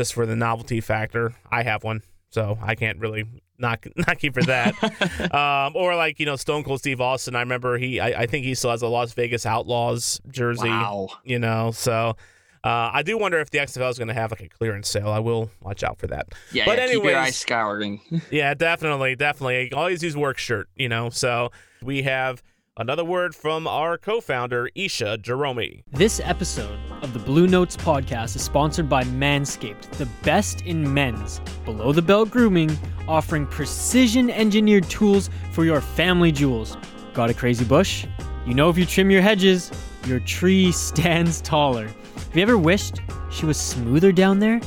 just 0.00 0.14
for 0.14 0.24
the 0.24 0.34
novelty 0.34 0.80
factor. 0.80 1.34
I 1.50 1.62
have 1.62 1.84
one, 1.84 2.02
so 2.30 2.56
I 2.62 2.74
can't 2.74 2.98
really 2.98 3.26
not 3.58 3.84
not 4.06 4.18
keep 4.18 4.32
for 4.32 4.42
that. 4.44 4.74
um, 5.34 5.76
or 5.76 5.94
like 5.94 6.18
you 6.18 6.24
know 6.24 6.36
Stone 6.36 6.64
Cold 6.64 6.78
Steve 6.78 7.02
Austin. 7.02 7.36
I 7.36 7.40
remember 7.40 7.76
he. 7.76 8.00
I, 8.00 8.22
I, 8.22 8.26
think 8.26 8.46
he 8.46 8.54
still 8.54 8.70
has 8.70 8.80
a 8.80 8.88
Las 8.88 9.12
Vegas 9.12 9.44
Outlaws 9.44 10.18
jersey. 10.30 10.68
Wow. 10.68 11.08
You 11.22 11.38
know, 11.38 11.70
so. 11.72 12.16
Uh, 12.62 12.90
I 12.92 13.02
do 13.02 13.16
wonder 13.16 13.40
if 13.40 13.48
the 13.48 13.56
XFL 13.56 13.88
is 13.88 13.96
going 13.96 14.08
to 14.08 14.14
have 14.14 14.32
like 14.32 14.42
a 14.42 14.48
clearance 14.50 14.86
sale. 14.86 15.08
I 15.08 15.18
will 15.18 15.50
watch 15.62 15.82
out 15.82 15.96
for 15.96 16.06
that. 16.08 16.26
Yeah, 16.52 16.66
but 16.66 16.76
yeah, 16.76 16.84
anyways, 16.84 17.00
keep 17.00 17.10
your 17.10 17.18
eyes 17.18 17.36
scouring. 17.36 18.00
yeah, 18.30 18.52
definitely, 18.52 19.16
definitely. 19.16 19.72
Always 19.72 20.02
use 20.02 20.14
work 20.14 20.36
shirt, 20.36 20.68
you 20.76 20.86
know. 20.86 21.08
So 21.08 21.52
we 21.82 22.02
have 22.02 22.42
Another 22.80 23.04
word 23.04 23.34
from 23.34 23.66
our 23.66 23.98
co 23.98 24.22
founder, 24.22 24.70
Isha 24.74 25.18
Jerome. 25.18 25.82
This 25.92 26.18
episode 26.24 26.78
of 27.02 27.12
the 27.12 27.18
Blue 27.18 27.46
Notes 27.46 27.76
podcast 27.76 28.36
is 28.36 28.42
sponsored 28.42 28.88
by 28.88 29.04
Manscaped, 29.04 29.90
the 29.98 30.08
best 30.22 30.62
in 30.62 30.94
men's 30.94 31.42
below 31.66 31.92
the 31.92 32.00
belt 32.00 32.30
grooming, 32.30 32.74
offering 33.06 33.46
precision 33.46 34.30
engineered 34.30 34.88
tools 34.88 35.28
for 35.52 35.66
your 35.66 35.82
family 35.82 36.32
jewels. 36.32 36.78
Got 37.12 37.28
a 37.28 37.34
crazy 37.34 37.66
bush? 37.66 38.06
You 38.46 38.54
know, 38.54 38.70
if 38.70 38.78
you 38.78 38.86
trim 38.86 39.10
your 39.10 39.20
hedges, 39.20 39.70
your 40.06 40.20
tree 40.20 40.72
stands 40.88 41.42
taller. 41.42 41.86
Have 41.86 42.34
you 42.34 42.40
ever 42.40 42.56
wished 42.56 43.02
she 43.30 43.44
was 43.44 43.58
smoother 43.60 44.10
down 44.10 44.38
there? 44.38 44.58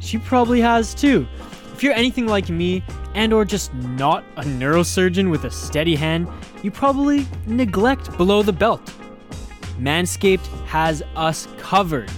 She 0.00 0.18
probably 0.18 0.60
has 0.60 0.92
too. 0.92 1.24
If 1.80 1.84
you're 1.84 1.94
anything 1.94 2.26
like 2.26 2.50
me, 2.50 2.82
and 3.14 3.32
or 3.32 3.42
just 3.46 3.72
not 3.72 4.22
a 4.36 4.42
neurosurgeon 4.42 5.30
with 5.30 5.44
a 5.44 5.50
steady 5.50 5.94
hand, 5.96 6.28
you 6.62 6.70
probably 6.70 7.26
neglect 7.46 8.14
below 8.18 8.42
the 8.42 8.52
belt. 8.52 8.84
Manscaped 9.78 10.46
has 10.66 11.02
us 11.16 11.48
covered. 11.56 12.12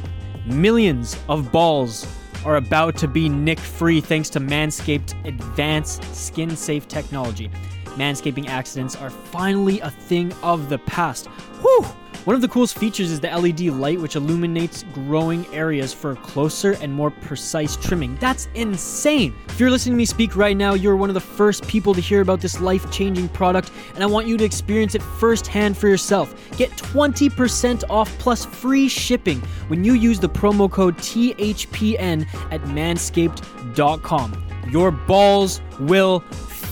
Millions 0.47 1.17
of 1.29 1.53
balls 1.53 2.13
are 2.45 2.57
about 2.57 2.97
to 2.97 3.07
be 3.07 3.29
nick 3.29 3.61
free 3.61 4.01
thanks 4.01 4.29
to 4.31 4.41
Manscaped 4.41 5.15
advanced 5.25 6.13
skin 6.13 6.57
safe 6.57 6.89
technology. 6.89 7.49
Manscaping 7.95 8.49
accidents 8.49 8.97
are 8.97 9.11
finally 9.11 9.79
a 9.79 9.91
thing 9.91 10.33
of 10.43 10.71
the 10.71 10.79
past. 10.79 11.29
Whew! 11.61 11.87
One 12.25 12.37
of 12.37 12.41
the 12.41 12.47
coolest 12.47 12.79
features 12.79 13.11
is 13.11 13.19
the 13.19 13.37
LED 13.37 13.63
light, 13.63 14.01
which 14.01 14.15
illuminates 14.15 14.85
growing 14.95 15.45
areas 15.53 15.93
for 15.93 16.15
closer 16.15 16.77
and 16.81 16.93
more 16.93 17.11
precise 17.11 17.77
trimming. 17.77 18.15
That's 18.21 18.49
insane! 18.55 19.35
If 19.49 19.59
you're 19.59 19.73
listening 19.73 19.95
to 19.95 19.99
me 19.99 20.05
speak 20.05 20.37
right 20.37 20.57
now, 20.57 20.75
you're 20.75 20.95
one 20.95 21.11
of 21.11 21.15
the 21.15 21.21
first 21.21 21.67
people 21.67 21.93
to 21.95 22.01
hear 22.01 22.21
about 22.21 22.41
this 22.41 22.61
life 22.61 22.89
changing 22.93 23.29
product, 23.31 23.73
and 23.97 24.05
I 24.05 24.07
want 24.07 24.29
you 24.29 24.37
to 24.37 24.45
experience 24.45 24.95
it 24.95 25.03
firsthand 25.03 25.77
for 25.77 25.89
yourself. 25.89 26.33
Get 26.57 26.71
20% 26.71 27.83
off 27.91 28.17
plus 28.21 28.45
free 28.45 28.89
shipping 28.89 29.41
when 29.67 29.83
you 29.83 29.95
use 29.95 30.21
the 30.21 30.29
promo 30.29 30.71
code 30.71 30.97
THPN 30.99 32.29
at 32.53 32.61
manscaped.com. 32.63 34.45
Your 34.71 34.93
balls 34.93 35.61
will 35.81 36.23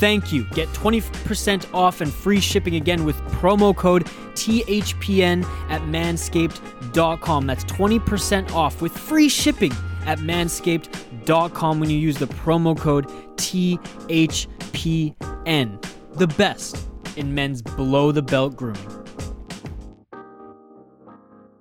thank 0.00 0.32
you. 0.32 0.44
Get 0.44 0.66
20% 0.70 1.72
off 1.74 2.00
and 2.00 2.12
free 2.12 2.40
shipping 2.40 2.74
again 2.74 3.04
with 3.04 3.20
promo 3.32 3.76
code 3.76 4.06
THPN 4.32 5.44
at 5.68 5.82
manscaped.com. 5.82 7.46
That's 7.46 7.64
20% 7.64 8.52
off 8.52 8.80
with 8.80 8.96
free 8.96 9.28
shipping 9.28 9.72
at 10.06 10.18
manscaped.com 10.18 11.78
when 11.78 11.90
you 11.90 11.98
use 11.98 12.16
the 12.16 12.26
promo 12.26 12.76
code 12.76 13.06
THPN. 13.36 14.56
The 16.14 16.26
best 16.26 16.88
in 17.16 17.34
men's 17.34 17.60
below 17.62 18.10
the 18.10 18.22
belt 18.22 18.56
grooming. 18.56 18.96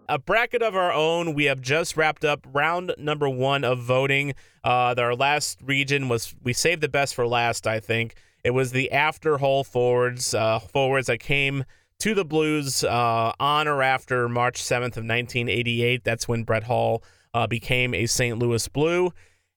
a 0.08 0.17
bracket 0.17 0.63
of 0.63 0.75
our 0.75 0.91
own. 0.91 1.36
We 1.36 1.46
have 1.46 1.62
just 1.62 1.96
wrapped 1.96 2.25
up 2.25 2.48
round 2.51 2.96
number 2.98 3.29
one 3.29 3.63
of 3.63 3.79
voting. 3.79 4.34
Uh, 4.63 4.96
our 4.98 5.13
last 5.13 5.62
region 5.62 6.10
was 6.10 6.34
we 6.43 6.51
saved 6.51 6.81
the 6.81 6.89
best 6.89 7.13
for 7.13 7.27
last, 7.27 7.67
I 7.67 7.79
think. 7.79 8.15
It 8.43 8.51
was 8.51 8.72
the 8.72 8.91
after 8.91 9.38
hole 9.38 9.63
forwards, 9.63 10.34
uh, 10.34 10.60
forwards 10.60 11.08
that 11.08 11.19
came 11.19 11.65
to 12.00 12.13
the 12.15 12.24
Blues 12.25 12.84
uh, 12.84 13.34
on 13.39 13.67
or 13.67 13.81
after 13.84 14.29
March 14.29 14.62
7th 14.62 14.96
of 14.98 15.03
1988. 15.05 16.03
That's 16.03 16.27
when 16.27 16.43
Brett 16.43 16.63
Hull 16.63 17.03
uh, 17.34 17.48
became 17.48 17.93
a 17.93 18.05
St. 18.05 18.38
Louis 18.39 18.65
Blue. 18.69 19.12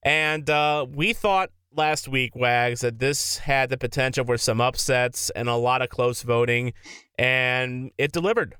And 0.05 0.51
uh, 0.51 0.87
we 0.93 1.13
thought 1.13 1.51
last 1.75 2.09
week, 2.09 2.35
Wags, 2.35 2.81
that 2.81 2.99
this 2.99 3.39
had 3.39 3.71
the 3.71 3.79
potential 3.79 4.25
for 4.25 4.37
some 4.37 4.61
upsets 4.61 5.31
and 5.31 5.49
a 5.49 5.55
lot 5.55 5.81
of 5.83 5.89
close 5.89 6.23
voting, 6.23 6.73
and 7.19 7.93
it 7.99 8.11
delivered. 8.13 8.57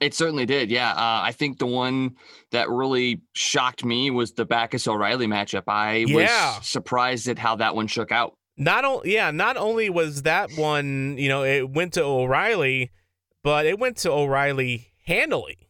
It 0.00 0.14
certainly 0.14 0.46
did. 0.46 0.70
Yeah. 0.70 0.90
Uh, 0.90 1.20
I 1.22 1.32
think 1.32 1.58
the 1.58 1.66
one 1.66 2.16
that 2.50 2.68
really 2.68 3.22
shocked 3.34 3.84
me 3.84 4.10
was 4.10 4.32
the 4.32 4.44
Backes 4.44 4.86
O'Reilly 4.88 5.26
matchup. 5.28 5.62
I 5.68 6.04
Yeah. 6.08 6.58
was 6.58 6.66
surprised 6.66 7.28
at 7.28 7.38
how 7.38 7.56
that 7.56 7.74
one 7.76 7.86
shook 7.86 8.10
out. 8.12 8.34
Not 8.56 8.84
only, 8.84 9.14
yeah, 9.14 9.30
not 9.30 9.56
only 9.56 9.88
was 9.90 10.22
that 10.22 10.50
one, 10.56 11.16
you 11.18 11.28
know, 11.28 11.42
it 11.44 11.70
went 11.70 11.94
to 11.94 12.02
O'Reilly, 12.02 12.90
but 13.42 13.66
it 13.66 13.78
went 13.78 13.96
to 13.98 14.10
O'Reilly 14.12 14.92
handily. 15.06 15.68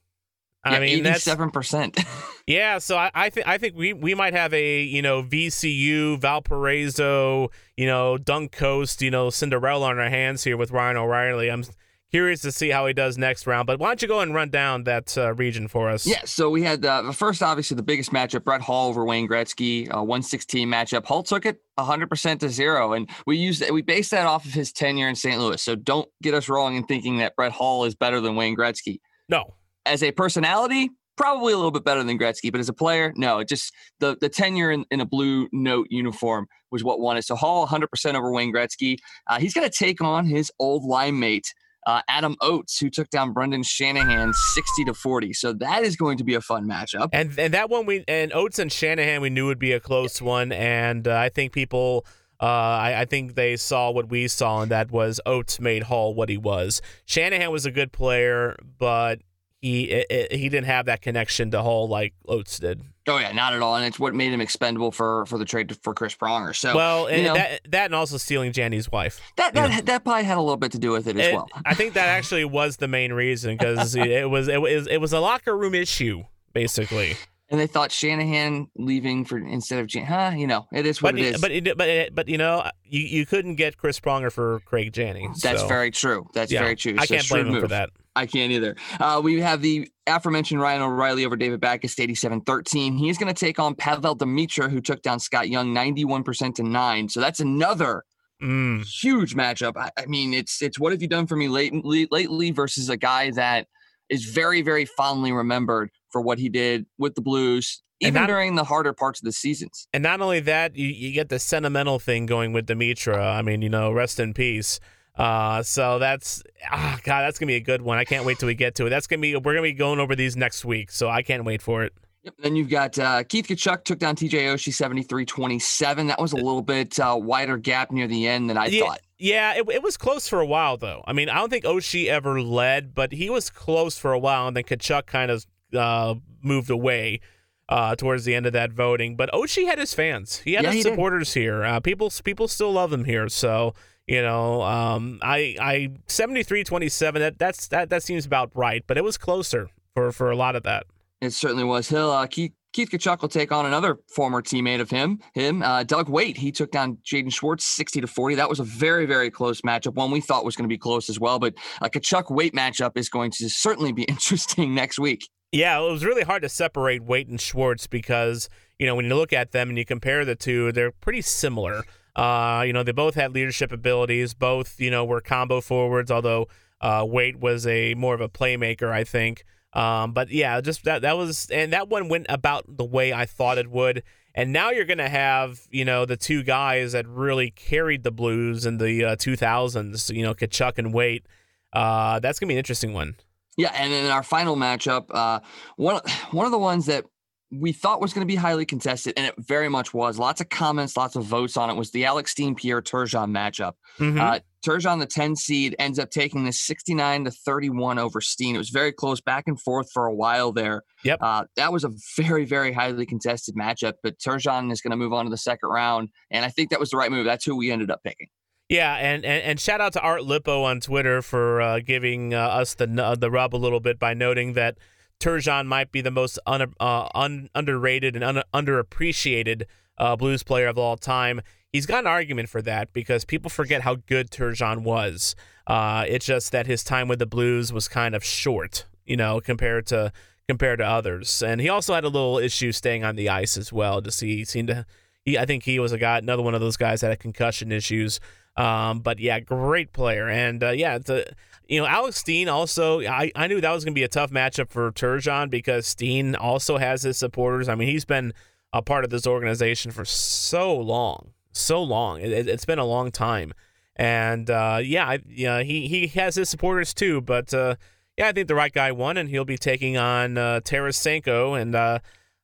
I 0.65 0.75
Yeah, 0.75 0.81
mean, 0.81 1.03
that's 1.05 1.25
87%. 1.25 2.05
yeah. 2.47 2.79
So 2.79 2.97
I, 2.97 3.11
I 3.15 3.31
think 3.31 3.49
I 3.49 3.59
think 3.59 3.77
we 3.77 3.93
we 3.93 4.15
might 4.15 4.33
have 4.33 4.55
a 4.55 4.83
you 4.83 5.03
know 5.03 5.23
VCU 5.23 6.21
Valparaiso, 6.21 7.51
you 7.77 7.87
know 7.87 8.17
Dunk 8.19 8.53
Coast, 8.53 9.03
you 9.03 9.11
know 9.11 9.31
Cinderella 9.31 9.87
on 9.89 9.99
our 9.99 10.09
hands 10.09 10.45
here 10.45 10.57
with 10.57 10.71
Ryan 10.71 10.97
O'Reilly. 10.99 11.51
I'm 11.51 11.65
curious 12.13 12.43
to 12.43 12.53
see 12.53 12.69
how 12.69 12.87
he 12.87 12.93
does 12.93 13.17
next 13.17 13.47
round. 13.47 13.67
But 13.67 13.79
why 13.79 13.89
don't 13.89 14.03
you 14.03 14.09
go 14.09 14.21
and 14.21 14.35
run 14.35 14.51
down 14.51 14.85
that 14.85 15.17
uh, 15.17 15.35
region 15.35 15.69
for 15.69 15.89
us? 15.89 16.07
yeah. 16.07 16.21
So 16.25 16.51
we 16.51 16.63
had 16.63 16.85
uh, 16.85 17.03
the 17.03 17.13
first, 17.13 17.43
obviously, 17.43 17.77
the 17.77 17.83
biggest 17.83 18.13
matchup 18.13 18.45
Brett 18.45 18.61
Hull 18.61 18.89
over 18.89 19.05
Wayne 19.05 19.29
Gretzky, 19.29 19.89
uh, 19.89 20.03
116 20.03 20.69
matchup. 20.69 21.07
Hull 21.07 21.23
took 21.23 21.47
it 21.47 21.59
100% 21.79 22.39
to 22.41 22.49
zero. 22.49 22.93
And 22.93 23.09
we 23.27 23.37
used 23.37 23.69
we 23.71 23.83
based 23.83 24.11
that 24.11 24.27
off 24.27 24.45
of 24.45 24.53
his 24.53 24.73
tenure 24.73 25.09
in 25.09 25.15
St. 25.15 25.41
Louis. 25.41 25.61
So 25.63 25.75
don't 25.75 26.09
get 26.23 26.35
us 26.35 26.49
wrong 26.49 26.77
in 26.77 26.85
thinking 26.85 27.19
that 27.19 27.35
Brett 27.37 27.53
Hull 27.53 27.85
is 27.85 27.95
better 27.95 28.21
than 28.21 28.37
Wayne 28.37 28.57
Gretzky. 28.57 29.01
No. 29.29 29.55
as 29.87 30.03
a 30.03 30.13
personality, 30.13 30.91
probably 31.17 31.53
a 31.53 31.57
little 31.57 31.71
bit 31.71 31.85
better 31.85 32.03
than 32.03 32.19
Gretzky, 32.19 32.51
but 32.51 32.61
as 32.61 32.69
a 32.69 32.73
player, 32.73 33.13
no. 33.17 33.39
It 33.39 33.49
just 33.49 33.73
the 34.01 34.17
the 34.21 34.29
tenure 34.29 34.71
in, 34.71 34.85
in 34.91 35.01
a 35.01 35.07
blue 35.07 35.49
note 35.53 35.87
uniform 35.91 36.47
was 36.71 36.85
what 36.85 37.01
won 37.01 37.17
it. 37.17 37.25
So 37.25 37.37
Hull 37.37 37.67
100% 37.67 38.15
over 38.15 38.33
Wayne 38.33 38.53
Gretzky. 38.53 38.99
Uh, 39.27 39.39
he's 39.39 39.55
going 39.55 39.69
to 39.69 39.75
take 39.75 40.01
on 40.01 40.27
his 40.27 40.51
old 40.59 40.85
line 40.85 41.19
mate. 41.19 41.53
Uh, 41.87 42.01
Adam 42.09 42.37
Oates, 42.41 42.79
who 42.79 42.91
took 42.91 43.11
down 43.11 43.33
Brendan 43.33 43.63
Shanahan 43.63 44.33
60 44.33 44.85
to 44.85 44.95
40. 44.95 45.33
So 45.33 45.53
that 45.55 45.83
is 45.83 45.97
going 45.97 46.19
to 46.19 46.25
be 46.25 46.35
a 46.35 46.41
fun 46.41 46.69
matchup. 46.69 47.09
And 47.13 47.37
and 47.39 47.53
that 47.55 47.71
one 47.71 47.87
we 47.87 48.05
and 48.07 48.33
Oates 48.33 48.59
and 48.59 48.71
Shanahan 48.71 49.21
we 49.21 49.31
knew 49.31 49.47
would 49.47 49.59
be 49.59 49.73
a 49.73 49.81
close 49.81 50.23
one, 50.23 50.53
and 50.53 51.07
uh, 51.07 51.17
I 51.17 51.29
think 51.29 51.53
people. 51.53 52.07
Uh, 52.41 52.47
I, 52.47 53.03
I 53.03 53.05
think 53.05 53.37
they 53.37 53.55
saw 53.55 53.93
what 53.93 54.11
we 54.11 54.27
saw, 54.27 54.63
and 54.63 54.71
that 54.73 54.91
was 54.91 55.21
Oates 55.25 55.61
made 55.61 55.85
Hull 55.85 56.13
what 56.13 56.29
he 56.29 56.37
was. 56.37 56.83
Shanahan 57.05 57.53
was 57.53 57.67
a 57.67 57.71
good 57.71 57.93
player, 57.93 58.57
but 58.81 59.21
he 59.63 59.85
it, 59.85 60.07
it- 60.11 60.33
he 60.33 60.49
didn't 60.51 60.67
have 60.67 60.85
that 60.87 61.01
connection 61.01 61.51
to 61.53 61.63
Hull 61.63 61.89
like 61.89 62.13
Oates 62.29 62.59
did. 62.59 62.83
Oh 63.09 63.19
yeah, 63.19 63.33
not 63.33 63.53
at 63.55 63.63
all, 63.63 63.75
and 63.77 63.85
it's 63.87 63.99
what 63.99 64.15
made 64.15 64.33
him 64.33 64.41
expendable 64.41 64.93
for 64.93 65.25
for 65.27 65.39
the 65.39 65.45
trade 65.45 65.77
for 65.83 65.95
Chris 65.95 66.15
Pronger. 66.15 66.55
So 66.55 66.75
well, 66.77 67.11
you 67.11 67.25
know, 67.25 67.35
that 67.35 67.61
that 67.71 67.85
and 67.87 67.95
also 67.95 68.17
stealing 68.17 68.53
Janney's 68.53 68.93
wife. 68.93 69.21
that 69.37 69.55
that, 69.55 69.87
that 69.87 70.05
probably 70.05 70.25
had 70.25 70.37
a 70.37 70.41
little 70.41 70.57
bit 70.57 70.73
to 70.73 70.79
do 70.79 70.91
with 70.91 71.07
it 71.09 71.17
as 71.17 71.29
It- 71.29 71.35
well. 71.35 71.49
I 71.65 71.75
think 71.75 71.95
that 71.95 72.07
actually 72.09 72.45
was 72.45 72.77
the 72.77 72.89
main 72.89 73.13
reason 73.13 73.57
because 73.57 73.95
it 73.95 74.29
was 74.29 74.49
it 74.49 74.61
was 74.61 74.87
it 74.89 75.01
was 75.01 75.13
a 75.13 75.21
locker 75.21 75.57
room 75.57 75.75
issue 75.75 76.25
basically. 76.53 77.17
And 77.53 77.61
they 77.61 77.67
thought 77.67 77.93
Shanahan 77.93 78.67
leaving 78.77 79.27
for 79.27 79.37
instead 79.37 79.79
of 79.79 79.87
Jan, 79.87 80.07
huh? 80.07 80.33
You 80.35 80.47
know, 80.47 80.67
it 80.73 80.87
is 80.87 81.03
what 81.03 81.15
But 81.15 81.21
it 81.21 81.35
is. 81.35 81.41
but 81.41 81.51
it, 81.51 81.77
but 81.77 81.89
it, 81.89 82.15
but 82.15 82.27
you 82.29 82.39
know 82.39 82.67
you, 82.83 83.01
you 83.03 83.27
couldn't 83.27 83.57
get 83.57 83.77
Chris 83.77 84.01
Pronger 84.01 84.33
for 84.33 84.61
Craig 84.65 84.93
Janney. 84.95 85.29
That's 85.43 85.63
very 85.65 85.91
true. 85.91 86.27
That's 86.33 86.51
yeah, 86.51 86.61
very 86.63 86.77
true. 86.77 86.97
I 86.99 87.05
So 87.05 87.15
can't 87.17 87.29
blame 87.29 87.45
shrewd 87.45 87.47
him 87.49 87.55
for 87.57 87.61
move. 87.61 87.71
that. 87.71 87.91
I 88.17 88.25
can't 88.27 88.53
either. 88.53 88.75
Uh, 88.99 89.21
we 89.23 89.39
have 89.41 89.61
the 89.61 89.87
aforementioned 90.07 90.61
Ryan 90.63 90.83
O'Reilly 90.83 91.25
over 91.27 91.37
David 91.37 91.61
Backes, 91.61 91.95
87-13. 91.95 92.99
He 92.99 93.09
is 93.09 93.17
going 93.19 93.33
to 93.33 93.39
take 93.39 93.59
on 93.59 93.75
Pavel 93.75 94.17
Demitra, 94.17 94.71
who 94.71 94.81
took 94.81 95.03
down 95.03 95.19
Scott 95.21 95.49
Young 95.49 95.75
91% 95.75 96.55
to 96.57 96.63
9. 96.63 97.09
So 97.11 97.21
that's 97.21 97.41
another 97.41 98.03
Mm. 98.43 98.85
huge 98.85 99.37
matchup. 99.37 99.77
I, 99.77 99.91
I 99.97 100.07
mean, 100.07 100.35
it's 100.35 100.61
it's 100.63 100.77
what 100.81 100.91
have 100.91 101.01
you 101.01 101.07
done 101.07 101.29
for 101.29 101.37
me 101.37 101.47
lately, 101.47 102.09
lately 102.11 102.51
versus 102.51 102.89
a 102.89 102.97
guy 102.97 103.31
that 103.31 103.69
is 104.09 104.25
very, 104.25 104.63
very 104.63 104.85
fondly 104.85 105.31
remembered 105.31 105.91
for 106.13 106.21
what 106.21 106.39
he 106.39 106.49
did 106.49 106.87
with 106.99 107.15
the 107.15 107.23
Blues, 107.23 107.83
even 108.01 108.15
not- 108.15 108.29
during 108.29 108.55
the 108.55 108.65
harder 108.65 108.93
parts 108.93 109.21
of 109.21 109.25
the 109.25 109.33
seasons. 109.33 109.89
And 109.93 110.03
not 110.03 110.21
only 110.21 110.41
that, 110.41 110.77
you, 110.77 110.87
you 110.87 111.13
get 111.13 111.29
the 111.29 111.39
sentimental 111.39 111.99
thing 111.99 112.27
going 112.27 112.53
with 112.53 112.67
Demitra. 112.67 113.19
I 113.19 113.43
mean, 113.43 113.63
you 113.63 113.69
know, 113.69 113.91
rest 113.93 114.21
in 114.21 114.35
peace. 114.35 114.79
Uh, 115.17 115.63
so 115.63 115.99
that's 115.99 116.43
ah, 116.71 116.99
God, 117.05 117.23
that's 117.23 117.39
gonna 117.39 117.49
be 117.49 117.57
a 117.57 117.61
good 117.61 117.83
one. 117.83 117.99
I 117.99 118.05
can't 118.05 118.25
wait 118.25 118.39
till 118.39 118.47
we 118.47 118.55
get 118.55 118.75
to 118.77 118.87
it. 118.87 118.91
That's 118.91 119.07
gonna 119.07 119.21
be 119.21 119.37
we're 119.37 119.53
gonna 119.53 119.63
be 119.63 119.75
going 119.75 120.01
over 120.01 120.17
these 120.17 120.37
next 120.37 120.65
week, 120.65 120.91
so 120.91 121.09
I 121.09 121.23
can't 121.23 121.45
wait 121.45 121.61
for 121.61 121.83
it. 121.83 121.93
Yep. 122.23 122.35
Then 122.39 122.57
you've 122.57 122.71
got 122.71 122.99
uh, 122.99 123.25
Keith 123.25 123.49
Tkachuk 123.49 123.85
took 123.85 123.99
down 123.99 124.15
TJ 124.15 124.31
Oshie 124.33 124.73
73-27. 124.73 126.07
That 126.07 126.21
was 126.21 126.33
a 126.33 126.37
little 126.37 126.63
bit 126.63 126.99
uh, 127.01 127.19
wider 127.21 127.57
gap 127.57 127.91
near 127.91 128.07
the 128.07 128.29
end 128.29 128.49
than 128.49 128.57
I 128.57 128.67
yeah, 128.67 128.85
thought. 128.85 129.01
yeah, 129.19 129.55
it, 129.55 129.69
it 129.69 129.83
was 129.83 129.97
close 129.97 130.29
for 130.29 130.39
a 130.39 130.47
while 130.47 130.77
though. 130.77 131.03
I 131.05 131.13
mean, 131.13 131.29
I 131.29 131.35
don't 131.35 131.51
think 131.51 131.65
Oshie 131.65 132.07
ever 132.07 132.41
led, 132.41 132.95
but 132.95 133.13
he 133.13 133.29
was 133.29 133.51
close 133.51 133.99
for 133.99 134.13
a 134.13 134.21
while, 134.21 134.47
and 134.47 134.57
then 134.57 134.63
Tkachuk 134.63 135.07
kind 135.07 135.33
of 135.33 135.45
uh, 135.75 136.15
moved 136.43 136.71
away. 136.71 137.21
Uh, 137.69 137.97
towards 137.97 138.27
the 138.27 138.35
end 138.35 138.45
of 138.45 138.53
that 138.53 138.71
voting, 138.71 139.17
but 139.17 139.31
Oshie 139.33 139.65
had 139.67 139.79
his 139.79 139.95
fans. 139.95 140.39
He 140.41 140.55
had 140.55 140.65
Yeah, 140.65 140.71
his 140.73 140.79
he 140.79 140.83
did. 140.83 140.91
supporters 140.91 141.33
here. 141.33 141.65
Uh, 141.65 141.81
people, 141.81 142.13
people 142.23 142.47
still 142.47 142.71
love 142.73 142.93
him 142.93 143.05
here. 143.05 143.31
So 143.31 143.73
you 144.07 144.21
know, 144.21 144.61
um, 144.63 145.21
I, 145.23 145.57
I 145.59 145.89
73-27, 146.07 147.15
That 147.15 147.39
that's 147.39 147.69
that 147.69 147.89
that 147.89 148.03
seems 148.03 148.27
about 148.27 148.51
right. 148.55 148.85
But 148.87 148.99
it 148.99 149.05
was 149.05 149.17
closer 149.17 149.69
for 149.95 150.13
for 150.13 150.31
a 150.31 150.37
lot 150.37 150.55
of 150.57 150.65
that. 150.65 150.85
It 151.23 151.31
certainly 151.33 151.65
was. 151.65 151.89
He'll 151.89 152.11
uh, 152.11 152.27
Keith 152.27 152.53
Keith 152.75 152.91
Tkachuk 152.91 153.23
will 153.23 153.29
take 153.29 153.53
on 153.53 153.65
another 153.65 154.01
former 154.15 154.43
teammate 154.43 154.81
of 154.81 154.91
him, 154.91 155.21
him 155.35 155.63
uh, 155.63 155.83
Doug 155.85 156.09
Weight. 156.11 156.37
He 156.37 156.51
took 156.53 156.73
down 156.73 156.99
Jaden 157.05 157.33
Schwartz 157.33 157.65
sixty 157.65 158.01
to 158.03 158.07
forty. 158.07 158.35
That 158.35 158.49
was 158.51 158.61
a 158.61 158.65
very 158.65 159.07
very 159.07 159.31
close 159.31 159.63
matchup. 159.63 159.95
One 159.95 160.11
we 160.11 160.21
thought 160.21 160.45
was 160.45 160.57
going 160.57 160.69
to 160.69 160.73
be 160.73 160.79
close 160.79 161.09
as 161.09 161.19
well. 161.21 161.39
But 161.39 161.55
a 161.81 161.89
Tkachuk 161.89 162.31
Weight 162.31 162.55
matchup 162.55 162.97
is 162.97 163.09
going 163.09 163.31
to 163.39 163.49
certainly 163.49 163.93
be 163.93 164.03
interesting 164.09 164.75
next 164.75 164.99
week. 164.99 165.29
Yeah, 165.53 165.79
it 165.79 165.91
was 165.91 166.03
really 166.03 166.23
hard 166.23 166.43
to 166.43 166.49
separate 166.49 167.03
Weight 167.03 167.29
and 167.29 167.39
Schwartz 167.39 167.87
because 167.87 168.49
you 168.79 168.87
know 168.87 168.97
when 168.97 169.05
you 169.05 169.15
look 169.15 169.35
at 169.35 169.53
them 169.53 169.69
and 169.69 169.77
you 169.77 169.85
compare 169.85 170.25
the 170.25 170.35
two, 170.35 170.73
they're 170.73 170.91
pretty 170.91 171.21
similar. 171.21 171.85
Uh, 172.17 172.65
you 172.67 172.73
know, 172.73 172.83
they 172.83 172.93
both 172.93 173.15
had 173.15 173.35
leadership 173.35 173.71
abilities. 173.71 174.33
Both 174.33 174.81
you 174.81 174.91
know 174.91 175.05
were 175.05 175.21
combo 175.21 175.61
forwards, 175.61 176.11
although 176.11 176.49
uh, 176.81 177.05
Weight 177.07 177.39
was 177.39 177.67
a 177.67 177.95
more 177.95 178.15
of 178.15 178.23
a 178.23 178.31
playmaker, 178.31 178.91
I 178.91 179.05
think. 179.05 179.45
Um, 179.75 180.13
but 180.13 180.31
yeah, 180.31 180.61
just 180.63 180.85
that 180.85 181.03
that 181.03 181.19
was 181.19 181.49
and 181.51 181.71
that 181.75 181.89
one 181.89 182.09
went 182.09 182.27
about 182.31 182.65
the 182.67 182.85
way 182.85 183.13
I 183.13 183.27
thought 183.27 183.59
it 183.59 183.71
would. 183.71 184.03
And 184.35 184.55
now 184.55 184.71
you're 184.71 184.87
gonna 184.87 185.09
have 185.11 185.61
you 185.71 185.85
know 185.85 186.07
the 186.07 186.17
two 186.17 186.43
guys 186.43 186.93
that 186.93 187.07
really 187.07 187.51
carried 187.51 188.05
the 188.05 188.11
Blues 188.11 188.65
in 188.65 188.79
the 188.79 189.05
uh, 189.05 189.17
2000s. 189.17 190.15
You 190.15 190.23
know, 190.23 190.33
Tkachuk 190.33 190.79
and 190.79 190.95
Weight. 190.95 191.27
Uh, 191.75 192.21
that's 192.21 192.39
gonna 192.39 192.49
be 192.49 192.55
an 192.55 192.59
interesting 192.59 192.95
one. 192.95 193.17
Yeah, 193.57 193.73
and 193.75 193.93
in 193.93 194.07
our 194.07 194.23
final 194.23 194.57
matchup, 194.57 195.07
uh, 195.11 195.41
one 195.77 196.01
one 196.31 196.47
of 196.47 196.53
the 196.53 196.59
ones 196.59 196.87
that 196.87 197.05
we 197.51 197.71
thought 197.73 198.01
was 198.01 198.15
going 198.15 198.27
to 198.27 198.33
be 198.33 198.37
highly 198.37 198.65
contested, 198.65 199.13
and 199.17 199.27
it 199.27 199.35
very 199.37 199.69
much 199.69 199.93
was. 199.93 200.19
Lots 200.19 200.41
of 200.41 200.49
comments, 200.49 200.97
lots 200.97 201.17
of 201.17 201.25
votes 201.25 201.59
on 201.59 201.69
it. 201.69 201.75
Was 201.77 201.91
the 201.91 202.07
Alex 202.07 202.31
Steen 202.31 202.55
Pierre 202.55 202.81
Turgeon 202.81 203.31
matchup? 203.31 203.73
Mhm. 203.99 204.19
Uh, 204.19 204.41
Turgeon, 204.65 205.01
the 205.01 205.07
10 205.07 205.37
seed, 205.37 205.77
ends 205.79 205.99
up 205.99 206.09
taking 206.11 206.45
this 206.45 206.61
69 206.63 207.25
to 207.25 207.31
31 207.31 207.99
over 207.99 208.23
Steen. 208.23 208.55
It 208.55 208.59
was 208.59 208.71
very 208.71 208.93
close, 208.93 209.21
back 209.21 209.45
and 209.49 209.61
forth 209.61 209.91
for 209.93 210.07
a 210.07 210.15
while 210.15 210.53
there. 210.53 210.83
Yep. 211.05 211.19
Uh, 211.21 211.45
that 211.57 211.73
was 211.75 211.85
a 211.85 211.91
very, 212.17 212.47
very 212.47 212.73
highly 212.73 213.05
contested 213.05 213.55
matchup, 213.55 213.95
but 214.03 214.19
Turgeon 214.19 214.73
is 214.73 214.81
going 214.81 214.93
to 214.93 214.97
move 214.97 215.13
on 215.13 215.27
to 215.27 215.31
the 215.31 215.37
second 215.37 215.69
round, 215.69 216.09
and 216.31 216.47
I 216.47 216.49
think 216.49 216.71
that 216.71 216.81
was 216.81 216.89
the 216.91 216.97
right 216.97 217.11
move. 217.11 217.27
That's 217.27 217.45
who 217.45 217.57
we 217.57 217.71
ended 217.71 217.91
up 217.91 218.03
picking. 218.03 218.29
Yeah, 218.73 218.95
and, 218.95 219.23
and, 219.27 219.43
and 219.43 219.61
shout 219.61 219.83
out 219.83 219.93
to 219.93 220.01
Art 220.01 220.25
Lippo 220.25 220.63
on 220.63 220.81
Twitter 220.81 221.21
for 221.21 221.61
uh, 221.61 221.81
giving 221.81 222.33
uh, 222.33 222.39
us 222.39 222.73
the 222.73 222.87
uh, 223.05 223.15
the 223.15 223.31
rub 223.31 223.55
a 223.55 223.59
little 223.59 223.81
bit 223.81 223.99
by 223.99 224.15
noting 224.15 224.55
that 224.55 224.79
Turgeon 225.21 225.67
might 225.67 225.93
be 225.93 226.01
the 226.01 226.11
most 226.11 226.39
un, 226.47 226.73
uh, 226.81 227.09
un, 227.15 227.51
underrated 227.55 228.17
and 228.17 228.25
un, 228.25 228.43
underappreciated 228.55 229.65
uh, 229.99 230.17
blues 230.17 230.43
player 230.43 230.69
of 230.69 230.79
all 230.79 230.97
time. 230.97 231.43
He's 231.71 231.85
got 231.85 232.05
an 232.05 232.07
argument 232.07 232.49
for 232.49 232.63
that 232.63 232.95
because 232.95 233.27
people 233.27 233.51
forget 233.51 233.83
how 233.83 233.97
good 233.97 234.31
Turgeon 234.31 234.85
was. 234.85 235.37
Uh, 235.67 236.07
it's 236.09 236.25
just 236.25 236.51
that 236.53 236.67
his 236.67 236.83
time 236.83 237.09
with 237.09 237.19
the 237.19 237.27
Blues 237.27 237.75
was 237.75 237.89
kind 237.89 238.15
of 238.15 238.25
short, 238.25 238.87
you 239.05 239.19
know, 239.19 239.39
compared 239.43 239.87
to 239.89 240.15
compared 240.49 240.79
to 240.79 240.87
others. 240.87 241.43
And 241.43 241.61
he 241.61 241.69
also 241.69 241.93
had 241.93 242.05
a 242.05 242.09
little 242.09 242.39
issue 242.39 242.73
staying 242.73 243.05
on 243.05 243.17
the 243.17 243.29
ice 243.29 243.59
as 243.59 243.71
well. 243.71 244.01
Just 244.01 244.23
he 244.23 244.47
seemed 244.47 244.69
to, 244.69 244.87
he, 245.27 245.37
I 245.37 245.45
think 245.45 245.65
he 245.65 245.79
was 245.79 245.93
a 245.93 245.99
guy, 245.99 246.17
another 246.17 246.43
one 246.43 246.55
of 246.55 246.63
those 246.63 246.79
guys 246.79 247.03
that 247.03 247.11
had 247.11 247.21
concussion 247.21 247.71
issues. 247.71 248.19
Um, 248.57 249.01
but 249.01 249.19
yeah, 249.19 249.41
great 249.41 249.93
player. 249.93 250.29
And 250.29 250.63
uh, 250.63 250.71
yeah, 250.71 250.97
it's 250.97 251.11
a, 251.11 251.25
you 251.69 251.81
know, 251.81 251.87
Alex 251.87 252.19
Steen 252.19 252.49
also, 252.49 253.01
I, 253.01 253.33
I 253.35 253.47
knew 253.47 253.61
that 253.61 253.73
was 253.73 253.85
going 253.85 253.95
to 253.95 253.99
be 253.99 254.05
a 254.05 254.09
tough 254.09 254.31
matchup 254.31 254.71
for 254.71 254.91
Turgeon 254.93 255.49
because 255.49 255.87
Steen 255.87 256.35
also 256.35 256.77
has 256.77 257.03
his 257.03 257.17
supporters. 257.17 257.69
I 257.69 257.75
mean, 257.75 257.89
he's 257.89 258.05
been 258.05 258.35
a 258.73 258.83
part 258.83 259.05
of 259.05 259.11
this 259.11 259.27
organization 259.27 259.91
for 259.91 260.05
so 260.05 260.75
long, 260.77 261.31
so 261.53 261.83
long. 261.83 262.21
It, 262.21 262.47
has 262.47 262.65
been 262.65 262.79
a 262.79 262.85
long 262.85 263.11
time. 263.11 263.53
And 263.97 264.51
uh, 264.51 264.81
yeah, 264.83 265.07
I, 265.07 265.21
yeah, 265.29 265.63
he, 265.63 265.89
he 265.89 266.07
has 266.09 266.35
his 266.35 266.49
supporters 266.49 266.93
too. 266.93 267.21
But 267.21 267.55
uh, 267.55 267.77
yeah, 268.19 268.29
I 268.29 268.33
think 268.33 268.49
the 268.49 268.55
right 268.55 268.73
guy 268.73 268.93
won, 268.93 269.17
and 269.17 269.29
he'll 269.29 269.45
be 269.45 269.59
taking 269.59 269.97
on 269.97 270.37
uh, 270.37 270.61
Tarasenko. 270.65 271.61
And 271.61 271.75
uh, 271.75 271.99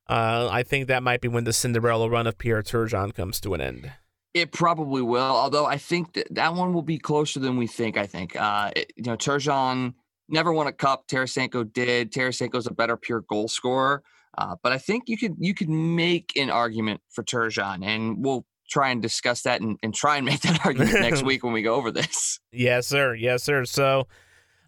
uh, 0.08 0.48
I 0.50 0.62
think 0.62 0.88
that 0.88 1.02
might 1.02 1.20
be 1.20 1.28
when 1.28 1.44
the 1.44 1.52
Cinderella 1.52 2.08
run 2.08 2.26
of 2.26 2.38
Pierre 2.38 2.62
Turgeon 2.62 3.14
comes 3.14 3.40
to 3.40 3.54
an 3.54 3.60
end. 3.60 3.92
It 4.40 4.52
probably 4.52 5.02
will, 5.02 5.20
although 5.20 5.66
I 5.66 5.76
think 5.76 6.12
that 6.14 6.28
that 6.34 6.54
one 6.54 6.72
will 6.72 6.82
be 6.82 6.98
closer 6.98 7.40
than 7.40 7.56
we 7.56 7.66
think. 7.66 7.96
I 7.96 8.06
think, 8.06 8.36
uh, 8.36 8.70
it, 8.76 8.92
you 8.96 9.04
know, 9.04 9.16
Turgeon 9.16 9.94
never 10.28 10.52
won 10.52 10.66
a 10.66 10.72
cup. 10.72 11.08
Tarasenko 11.08 11.72
did. 11.72 12.12
Tarasenko's 12.12 12.66
a 12.66 12.72
better 12.72 12.96
pure 12.96 13.22
goal 13.22 13.48
scorer, 13.48 14.02
uh, 14.36 14.56
but 14.62 14.72
I 14.72 14.78
think 14.78 15.04
you 15.08 15.16
could 15.16 15.34
you 15.38 15.54
could 15.54 15.68
make 15.68 16.32
an 16.36 16.50
argument 16.50 17.00
for 17.10 17.24
Turgeon, 17.24 17.84
and 17.84 18.24
we'll 18.24 18.46
try 18.68 18.90
and 18.90 19.00
discuss 19.00 19.42
that 19.42 19.60
and, 19.60 19.78
and 19.82 19.94
try 19.94 20.16
and 20.16 20.26
make 20.26 20.40
that 20.42 20.60
argument 20.66 21.00
next 21.00 21.22
week 21.24 21.42
when 21.42 21.52
we 21.52 21.62
go 21.62 21.74
over 21.74 21.90
this. 21.90 22.38
Yes, 22.52 22.86
sir. 22.86 23.14
Yes, 23.14 23.42
sir. 23.42 23.64
So. 23.64 24.06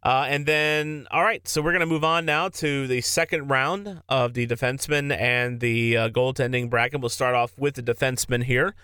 Uh, 0.02 0.24
and 0.30 0.46
then, 0.46 1.06
all 1.10 1.22
right, 1.22 1.46
so 1.46 1.60
we're 1.60 1.72
going 1.72 1.80
to 1.80 1.86
move 1.86 2.04
on 2.04 2.24
now 2.24 2.48
to 2.48 2.86
the 2.86 3.02
second 3.02 3.48
round 3.48 4.00
of 4.08 4.32
the 4.32 4.46
defenseman 4.46 5.14
and 5.14 5.60
the 5.60 5.94
uh, 5.94 6.08
goaltending 6.08 6.70
bracket. 6.70 7.02
We'll 7.02 7.10
start 7.10 7.34
off 7.34 7.52
with 7.58 7.74
the 7.74 7.82
defenseman 7.82 8.44
here 8.44 8.74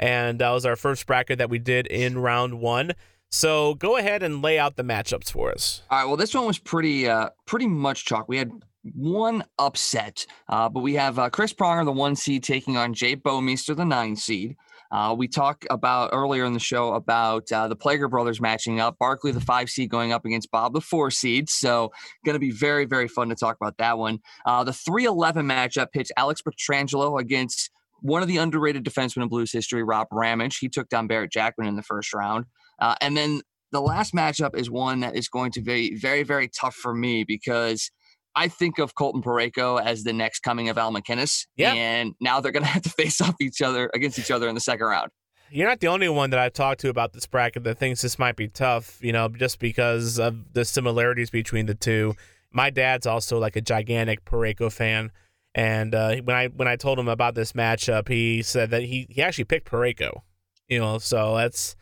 and 0.00 0.38
that 0.40 0.50
was 0.50 0.66
our 0.66 0.76
first 0.76 1.06
bracket 1.06 1.38
that 1.38 1.50
we 1.50 1.58
did 1.58 1.86
in 1.86 2.18
round 2.18 2.60
one. 2.60 2.92
So 3.30 3.74
go 3.74 3.96
ahead 3.96 4.22
and 4.22 4.42
lay 4.42 4.58
out 4.58 4.76
the 4.76 4.84
matchups 4.84 5.32
for 5.32 5.50
us. 5.50 5.82
All 5.90 5.98
right. 5.98 6.04
Well, 6.04 6.16
this 6.16 6.34
one 6.34 6.46
was 6.46 6.58
pretty, 6.58 7.08
uh, 7.08 7.30
pretty 7.46 7.66
much 7.66 8.04
chalk. 8.04 8.28
We 8.28 8.36
had 8.36 8.50
one 8.94 9.44
upset, 9.58 10.26
uh, 10.48 10.68
but 10.68 10.80
we 10.80 10.94
have 10.94 11.18
uh, 11.18 11.30
Chris 11.30 11.52
Pronger, 11.52 11.84
the 11.84 11.92
one 11.92 12.14
seed, 12.14 12.42
taking 12.42 12.76
on 12.76 12.92
Jay 12.92 13.16
Bouwmeester, 13.16 13.74
the 13.74 13.84
nine 13.84 14.16
seed. 14.16 14.56
Uh, 14.90 15.14
we 15.16 15.26
talked 15.26 15.66
about 15.70 16.10
earlier 16.12 16.44
in 16.44 16.52
the 16.52 16.60
show 16.60 16.92
about 16.92 17.50
uh, 17.50 17.66
the 17.66 17.74
Plager 17.74 18.10
brothers 18.10 18.42
matching 18.42 18.78
up. 18.78 18.98
Barclay, 18.98 19.32
the 19.32 19.40
five 19.40 19.70
seed, 19.70 19.88
going 19.88 20.12
up 20.12 20.26
against 20.26 20.50
Bob, 20.50 20.74
the 20.74 20.82
four 20.82 21.10
seed. 21.10 21.48
So, 21.48 21.90
going 22.26 22.34
to 22.34 22.38
be 22.38 22.50
very, 22.50 22.84
very 22.84 23.08
fun 23.08 23.30
to 23.30 23.34
talk 23.34 23.56
about 23.58 23.78
that 23.78 23.96
one. 23.96 24.20
Uh, 24.44 24.64
the 24.64 24.72
311 24.74 25.46
matchup 25.46 25.92
pitched 25.92 26.12
Alex 26.18 26.42
Pietrangelo 26.42 27.18
against 27.18 27.70
one 28.02 28.20
of 28.22 28.28
the 28.28 28.36
underrated 28.36 28.84
defensemen 28.84 29.22
in 29.22 29.28
Blues 29.28 29.52
history, 29.52 29.82
Rob 29.82 30.08
Ramage. 30.10 30.58
He 30.58 30.68
took 30.68 30.88
down 30.88 31.06
Barrett 31.06 31.32
Jackman 31.32 31.68
in 31.68 31.76
the 31.76 31.82
first 31.82 32.12
round. 32.12 32.44
Uh, 32.78 32.96
and 33.00 33.16
then 33.16 33.40
the 33.70 33.80
last 33.80 34.12
matchup 34.14 34.56
is 34.56 34.70
one 34.70 35.00
that 35.00 35.16
is 35.16 35.28
going 35.28 35.52
to 35.52 35.62
be 35.62 35.96
very, 35.96 36.22
very 36.22 36.48
tough 36.48 36.74
for 36.74 36.94
me 36.94 37.24
because 37.24 37.90
I 38.34 38.48
think 38.48 38.78
of 38.78 38.94
Colton 38.94 39.22
Parayko 39.22 39.82
as 39.82 40.04
the 40.04 40.12
next 40.12 40.40
coming 40.40 40.68
of 40.68 40.78
Al 40.78 40.92
MacInnis. 40.92 41.46
Yeah. 41.56 41.72
And 41.72 42.14
now 42.20 42.40
they're 42.40 42.52
going 42.52 42.64
to 42.64 42.68
have 42.68 42.82
to 42.82 42.90
face 42.90 43.20
off 43.20 43.36
each 43.40 43.62
other 43.62 43.90
against 43.94 44.18
each 44.18 44.30
other 44.30 44.48
in 44.48 44.54
the 44.54 44.60
second 44.60 44.86
round. 44.86 45.10
You're 45.50 45.68
not 45.68 45.80
the 45.80 45.88
only 45.88 46.08
one 46.08 46.30
that 46.30 46.38
I've 46.38 46.54
talked 46.54 46.80
to 46.80 46.88
about 46.88 47.12
this 47.12 47.26
bracket 47.26 47.64
that 47.64 47.76
thinks 47.76 48.00
this 48.00 48.18
might 48.18 48.36
be 48.36 48.48
tough, 48.48 48.98
you 49.02 49.12
know, 49.12 49.28
just 49.28 49.58
because 49.58 50.18
of 50.18 50.54
the 50.54 50.64
similarities 50.64 51.28
between 51.28 51.66
the 51.66 51.74
two. 51.74 52.14
My 52.50 52.70
dad's 52.70 53.06
also 53.06 53.38
like 53.38 53.54
a 53.56 53.60
gigantic 53.60 54.24
Parayko 54.24 54.72
fan. 54.72 55.12
And 55.54 55.94
uh, 55.94 56.16
when 56.16 56.34
I 56.36 56.46
when 56.48 56.68
I 56.68 56.76
told 56.76 56.98
him 56.98 57.08
about 57.08 57.34
this 57.34 57.52
matchup, 57.52 58.08
he 58.08 58.42
said 58.42 58.70
that 58.70 58.82
he, 58.82 59.06
he 59.10 59.22
actually 59.22 59.44
picked 59.44 59.70
Parayko. 59.70 60.22
You 60.68 60.78
know, 60.78 60.98
so 60.98 61.36
that's 61.36 61.76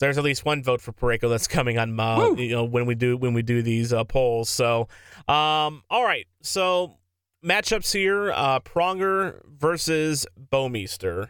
there's 0.00 0.18
at 0.18 0.24
least 0.24 0.44
one 0.44 0.62
vote 0.62 0.80
for 0.80 0.92
Parayko 0.92 1.28
that's 1.28 1.46
coming 1.48 1.78
on 1.78 1.98
uh, 1.98 2.30
you 2.36 2.50
know 2.50 2.64
when 2.64 2.86
we 2.86 2.94
do 2.94 3.16
when 3.16 3.34
we 3.34 3.42
do 3.42 3.62
these 3.62 3.92
uh, 3.92 4.04
polls. 4.04 4.48
So, 4.48 4.88
um, 5.28 5.82
all 5.90 6.04
right, 6.04 6.26
so 6.42 6.96
matchups 7.44 7.92
here: 7.92 8.32
uh, 8.32 8.60
Pronger 8.60 9.40
versus 9.46 10.26
Bouwmeester. 10.50 11.28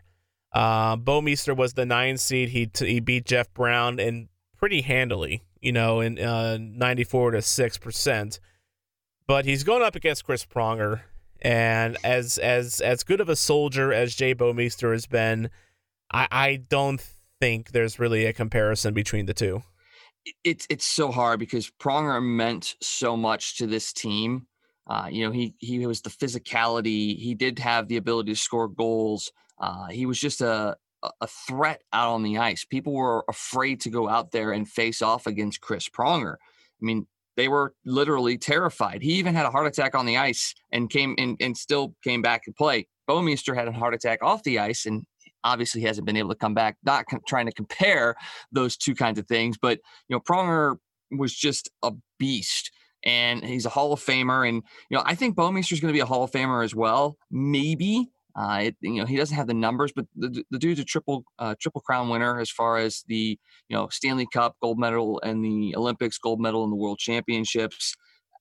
Uh, 0.52 0.96
Bouwmeester 0.96 1.56
was 1.56 1.74
the 1.74 1.84
nine 1.84 2.16
seed. 2.16 2.50
He 2.50 2.66
t- 2.66 2.86
he 2.86 3.00
beat 3.00 3.26
Jeff 3.26 3.52
Brown 3.52 3.98
and 3.98 4.28
pretty 4.56 4.82
handily, 4.82 5.42
you 5.60 5.72
know, 5.72 6.00
in 6.00 6.18
uh, 6.18 6.58
94 6.60 7.32
to 7.32 7.42
six 7.42 7.76
percent. 7.78 8.38
But 9.26 9.44
he's 9.46 9.64
going 9.64 9.82
up 9.82 9.96
against 9.96 10.24
Chris 10.24 10.44
Pronger, 10.44 11.00
and 11.44 11.98
as 12.02 12.38
as 12.38 12.80
as 12.80 13.04
good 13.04 13.20
of 13.20 13.28
a 13.28 13.36
soldier 13.36 13.92
as 13.92 14.14
Jay 14.14 14.34
Bouwmeester 14.34 14.92
has 14.92 15.06
been, 15.06 15.50
I 16.10 16.26
I 16.30 16.56
don't 16.56 17.00
think 17.40 17.72
there's 17.72 17.98
really 17.98 18.24
a 18.24 18.32
comparison 18.32 18.94
between 18.94 19.26
the 19.26 19.34
two. 19.34 19.62
It's 20.42 20.66
it's 20.70 20.86
so 20.86 21.12
hard 21.12 21.38
because 21.38 21.70
Pronger 21.78 22.24
meant 22.24 22.76
so 22.80 23.16
much 23.16 23.58
to 23.58 23.66
this 23.66 23.92
team. 23.92 24.46
Uh, 24.86 25.08
you 25.10 25.24
know, 25.24 25.30
he 25.30 25.54
he 25.58 25.86
was 25.86 26.00
the 26.00 26.10
physicality. 26.10 27.18
He 27.18 27.34
did 27.34 27.58
have 27.58 27.88
the 27.88 27.98
ability 27.98 28.32
to 28.32 28.36
score 28.36 28.68
goals. 28.68 29.30
Uh, 29.58 29.88
he 29.88 30.06
was 30.06 30.18
just 30.18 30.40
a 30.40 30.76
a 31.20 31.26
threat 31.26 31.82
out 31.92 32.14
on 32.14 32.22
the 32.22 32.38
ice. 32.38 32.64
People 32.64 32.94
were 32.94 33.26
afraid 33.28 33.82
to 33.82 33.90
go 33.90 34.08
out 34.08 34.30
there 34.30 34.52
and 34.52 34.66
face 34.66 35.02
off 35.02 35.26
against 35.26 35.60
Chris 35.60 35.86
Pronger. 35.90 36.36
I 36.36 36.84
mean, 36.84 37.06
they 37.36 37.48
were 37.48 37.74
literally 37.84 38.38
terrified. 38.38 39.02
He 39.02 39.12
even 39.14 39.34
had 39.34 39.46
a 39.46 39.50
heart 39.50 39.66
attack 39.66 39.94
on 39.94 40.06
the 40.06 40.16
ice 40.16 40.54
and 40.72 40.88
came 40.88 41.14
and, 41.18 41.36
and 41.40 41.56
still 41.56 41.94
came 42.02 42.22
back 42.22 42.42
and 42.46 42.54
play. 42.54 42.86
Bouwmeester 43.08 43.54
had 43.54 43.68
a 43.68 43.72
heart 43.72 43.94
attack 43.94 44.22
off 44.22 44.42
the 44.42 44.58
ice 44.58 44.86
and 44.86 45.04
obviously 45.42 45.82
hasn't 45.82 46.06
been 46.06 46.16
able 46.16 46.30
to 46.30 46.34
come 46.34 46.54
back. 46.54 46.76
Not 46.84 47.06
com- 47.06 47.20
trying 47.26 47.46
to 47.46 47.52
compare 47.52 48.14
those 48.52 48.76
two 48.76 48.94
kinds 48.94 49.18
of 49.18 49.26
things, 49.26 49.56
but 49.60 49.78
you 50.08 50.16
know, 50.16 50.20
Pronger 50.20 50.76
was 51.10 51.34
just 51.34 51.70
a 51.82 51.92
beast 52.18 52.70
and 53.04 53.44
he's 53.44 53.66
a 53.66 53.70
Hall 53.70 53.92
of 53.92 54.00
Famer. 54.00 54.48
And 54.48 54.62
you 54.88 54.96
know, 54.96 55.02
I 55.04 55.14
think 55.14 55.36
Bouwmeester 55.36 55.72
is 55.72 55.80
going 55.80 55.92
to 55.92 55.96
be 55.96 56.00
a 56.00 56.06
Hall 56.06 56.24
of 56.24 56.30
Famer 56.30 56.64
as 56.64 56.74
well. 56.74 57.16
Maybe 57.30 58.10
uh, 58.36 58.60
it, 58.64 58.76
you 58.80 58.94
know, 58.94 59.06
he 59.06 59.16
doesn't 59.16 59.36
have 59.36 59.46
the 59.46 59.54
numbers, 59.54 59.92
but 59.94 60.06
the, 60.16 60.44
the 60.50 60.58
dude's 60.58 60.80
a 60.80 60.84
triple 60.84 61.24
uh, 61.38 61.54
triple 61.60 61.80
crown 61.80 62.08
winner 62.08 62.40
as 62.40 62.50
far 62.50 62.78
as 62.78 63.04
the 63.06 63.38
you 63.68 63.76
know 63.76 63.88
Stanley 63.88 64.26
Cup 64.32 64.56
gold 64.60 64.78
medal 64.78 65.20
and 65.22 65.44
the 65.44 65.74
Olympics 65.76 66.18
gold 66.18 66.40
medal 66.40 66.64
and 66.64 66.72
the 66.72 66.76
World 66.76 66.98
Championships. 66.98 67.94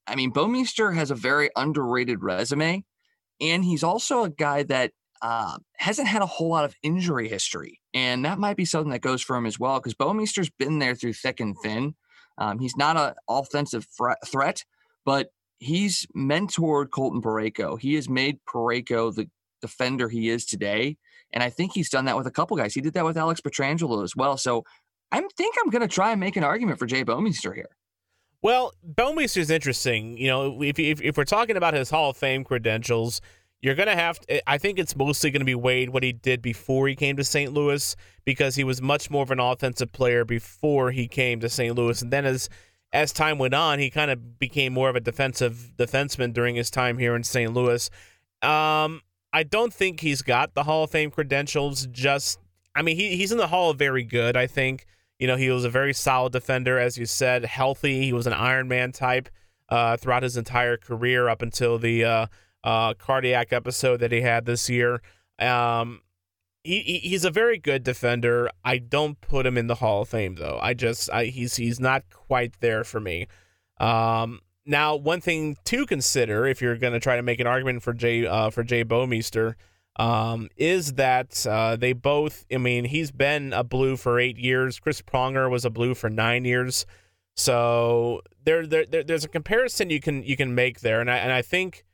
I 0.07 0.15
mean, 0.15 0.33
Bouwmeester 0.33 0.95
has 0.95 1.11
a 1.11 1.15
very 1.15 1.49
underrated 1.55 2.23
resume, 2.23 2.83
and 3.39 3.63
he's 3.63 3.83
also 3.83 4.23
a 4.23 4.29
guy 4.29 4.63
that 4.63 4.91
uh, 5.21 5.57
hasn't 5.77 6.07
had 6.07 6.23
a 6.23 6.27
whole 6.27 6.49
lot 6.49 6.65
of 6.65 6.75
injury 6.81 7.29
history, 7.29 7.79
and 7.93 8.25
that 8.25 8.39
might 8.39 8.57
be 8.57 8.65
something 8.65 8.91
that 8.91 9.01
goes 9.01 9.21
for 9.21 9.35
him 9.35 9.45
as 9.45 9.59
well. 9.59 9.79
Because 9.79 9.93
Bouwmeester's 9.93 10.49
been 10.49 10.79
there 10.79 10.95
through 10.95 11.13
thick 11.13 11.39
and 11.39 11.55
thin. 11.63 11.93
Um, 12.39 12.57
he's 12.57 12.75
not 12.75 12.97
an 12.97 13.13
offensive 13.29 13.85
threat, 14.25 14.63
but 15.05 15.29
he's 15.59 16.07
mentored 16.15 16.89
Colton 16.89 17.21
Parayko. 17.21 17.79
He 17.79 17.93
has 17.93 18.09
made 18.09 18.39
Parayko 18.51 19.13
the 19.13 19.29
defender 19.63 20.09
he 20.09 20.29
is 20.29 20.45
today. 20.45 20.97
And 21.31 21.41
I 21.41 21.49
think 21.49 21.71
he's 21.73 21.89
done 21.89 22.05
that 22.05 22.17
with 22.17 22.27
a 22.27 22.31
couple 22.31 22.55
guys. 22.57 22.75
He 22.75 22.81
did 22.81 22.93
that 22.93 23.05
with 23.05 23.17
Alex 23.17 23.41
Pietrangelo 23.41 24.03
as 24.03 24.15
well. 24.15 24.37
So 24.37 24.63
I 25.11 25.21
think 25.37 25.55
I'm 25.59 25.71
going 25.71 25.81
to 25.81 25.87
try 25.87 26.11
and 26.11 26.19
make 26.19 26.35
an 26.35 26.43
argument 26.43 26.77
for 26.77 26.85
Jay 26.85 27.03
Bouwmeester 27.03 27.55
here. 27.55 27.69
Well, 28.43 28.73
Bouwmeester 28.85 29.37
is 29.37 29.49
interesting. 29.49 30.17
You 30.17 30.27
know, 30.27 30.61
if, 30.61 30.77
if, 30.77 31.01
if 31.01 31.17
we're 31.17 31.23
talking 31.23 31.55
about 31.55 31.73
his 31.73 31.89
Hall 31.89 32.09
of 32.09 32.17
Fame 32.17 32.43
credentials, 32.43 33.21
you're 33.61 33.75
going 33.75 33.87
to 33.87 33.95
have 33.95 34.19
to, 34.19 34.49
I 34.49 34.57
think 34.57 34.77
it's 34.77 34.95
mostly 34.95 35.31
going 35.31 35.39
to 35.39 35.45
be 35.45 35.55
weighed 35.55 35.89
what 35.89 36.03
he 36.03 36.11
did 36.11 36.41
before 36.41 36.89
he 36.89 36.95
came 36.95 37.15
to 37.15 37.23
St. 37.23 37.53
Louis 37.53 37.95
because 38.25 38.55
he 38.55 38.65
was 38.65 38.81
much 38.81 39.09
more 39.09 39.23
of 39.23 39.31
an 39.31 39.39
offensive 39.39 39.93
player 39.93 40.25
before 40.25 40.91
he 40.91 41.07
came 41.07 41.39
to 41.39 41.47
St. 41.47 41.73
Louis. 41.73 42.01
And 42.01 42.11
then 42.11 42.25
as 42.25 42.49
as 42.91 43.11
time 43.11 43.39
went 43.39 43.55
on, 43.55 43.79
he 43.79 43.89
kind 43.89 44.11
of 44.11 44.37
became 44.37 44.71
more 44.71 44.89
of 44.89 44.95
a 44.95 44.99
defensive 44.99 45.71
defenseman 45.77 46.31
during 46.31 46.55
his 46.55 46.69
time 46.69 46.99
here 46.99 47.15
in 47.15 47.23
St. 47.23 47.51
Louis. 47.51 47.89
Um, 48.43 49.01
I 49.33 49.43
don't 49.43 49.73
think 49.73 49.99
he's 49.99 50.21
got 50.21 50.53
the 50.53 50.63
Hall 50.63 50.83
of 50.83 50.91
Fame 50.91 51.11
credentials. 51.11 51.87
Just, 51.87 52.39
I 52.75 52.83
mean, 52.83 52.95
he, 52.95 53.17
he's 53.17 53.31
in 53.31 53.39
the 53.39 53.47
Hall 53.47 53.71
of 53.71 53.79
Very 53.79 54.03
Good. 54.03 54.37
I 54.37 54.47
think 54.47 54.85
you 55.19 55.27
know 55.27 55.35
he 55.35 55.49
was 55.49 55.65
a 55.65 55.69
very 55.69 55.93
solid 55.93 56.31
defender, 56.31 56.77
as 56.77 56.97
you 56.97 57.05
said, 57.05 57.45
healthy. 57.45 58.03
He 58.03 58.13
was 58.13 58.27
an 58.27 58.33
Iron 58.33 58.67
Man 58.67 58.91
type 58.91 59.29
uh, 59.69 59.97
throughout 59.97 60.23
his 60.23 60.37
entire 60.37 60.77
career 60.77 61.27
up 61.27 61.41
until 61.41 61.77
the 61.77 62.05
uh, 62.05 62.25
uh, 62.63 62.93
cardiac 62.93 63.51
episode 63.51 63.97
that 63.97 64.11
he 64.11 64.21
had 64.21 64.45
this 64.45 64.69
year. 64.69 65.01
Um, 65.39 66.01
he, 66.63 66.99
he's 67.03 67.25
a 67.25 67.31
very 67.31 67.57
good 67.57 67.83
defender. 67.83 68.49
I 68.63 68.77
don't 68.77 69.19
put 69.19 69.45
him 69.45 69.57
in 69.57 69.67
the 69.67 69.75
Hall 69.75 70.03
of 70.03 70.09
Fame 70.09 70.35
though. 70.35 70.59
I 70.61 70.73
just 70.73 71.09
I, 71.11 71.25
he's 71.25 71.55
he's 71.55 71.79
not 71.79 72.03
quite 72.09 72.59
there 72.59 72.83
for 72.83 72.99
me. 72.99 73.27
Um, 73.79 74.39
now, 74.65 74.95
one 74.95 75.21
thing 75.21 75.57
to 75.65 75.85
consider 75.85 76.45
if 76.45 76.61
you're 76.61 76.77
going 76.77 76.93
to 76.93 76.99
try 76.99 77.15
to 77.15 77.21
make 77.21 77.39
an 77.39 77.47
argument 77.47 77.83
for 77.83 77.93
Jay 77.93 78.25
uh, 78.25 78.49
for 78.49 78.63
Jay 78.63 78.83
Bouwmeester 78.83 79.55
um, 79.97 80.49
is 80.55 80.93
that 80.93 81.45
uh, 81.45 81.75
they 81.75 81.93
both. 81.93 82.45
I 82.51 82.57
mean, 82.57 82.85
he's 82.85 83.11
been 83.11 83.53
a 83.53 83.63
blue 83.63 83.97
for 83.97 84.19
eight 84.19 84.37
years. 84.37 84.79
Chris 84.79 85.01
Pronger 85.01 85.49
was 85.49 85.65
a 85.65 85.69
blue 85.69 85.93
for 85.93 86.09
nine 86.09 86.45
years. 86.45 86.85
So 87.35 88.21
there, 88.43 88.65
there, 88.65 88.85
there 88.85 89.03
there's 89.03 89.25
a 89.25 89.29
comparison 89.29 89.89
you 89.89 89.99
can 89.99 90.23
you 90.23 90.37
can 90.37 90.55
make 90.55 90.79
there, 90.79 91.01
and 91.01 91.09
I 91.11 91.17
and 91.17 91.31
I 91.31 91.41
think. 91.41 91.85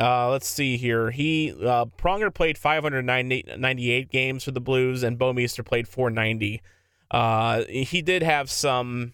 Uh, 0.00 0.30
let's 0.30 0.48
see 0.48 0.78
here. 0.78 1.10
He 1.10 1.52
uh, 1.52 1.84
Pronger 1.84 2.32
played 2.32 2.56
598 2.56 4.10
games 4.10 4.42
for 4.42 4.50
the 4.50 4.60
Blues, 4.60 5.02
and 5.02 5.18
Bouwmeester 5.18 5.62
played 5.62 5.86
490. 5.86 6.62
Uh, 7.10 7.64
he 7.64 8.00
did 8.00 8.22
have 8.22 8.50
some 8.50 9.12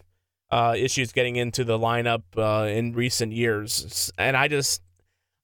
uh, 0.51 0.73
issues 0.77 1.11
getting 1.11 1.35
into 1.35 1.63
the 1.63 1.77
lineup 1.77 2.23
uh, 2.37 2.67
in 2.67 2.93
recent 2.93 3.33
years, 3.33 4.11
and 4.17 4.35
I 4.35 4.47
just 4.47 4.81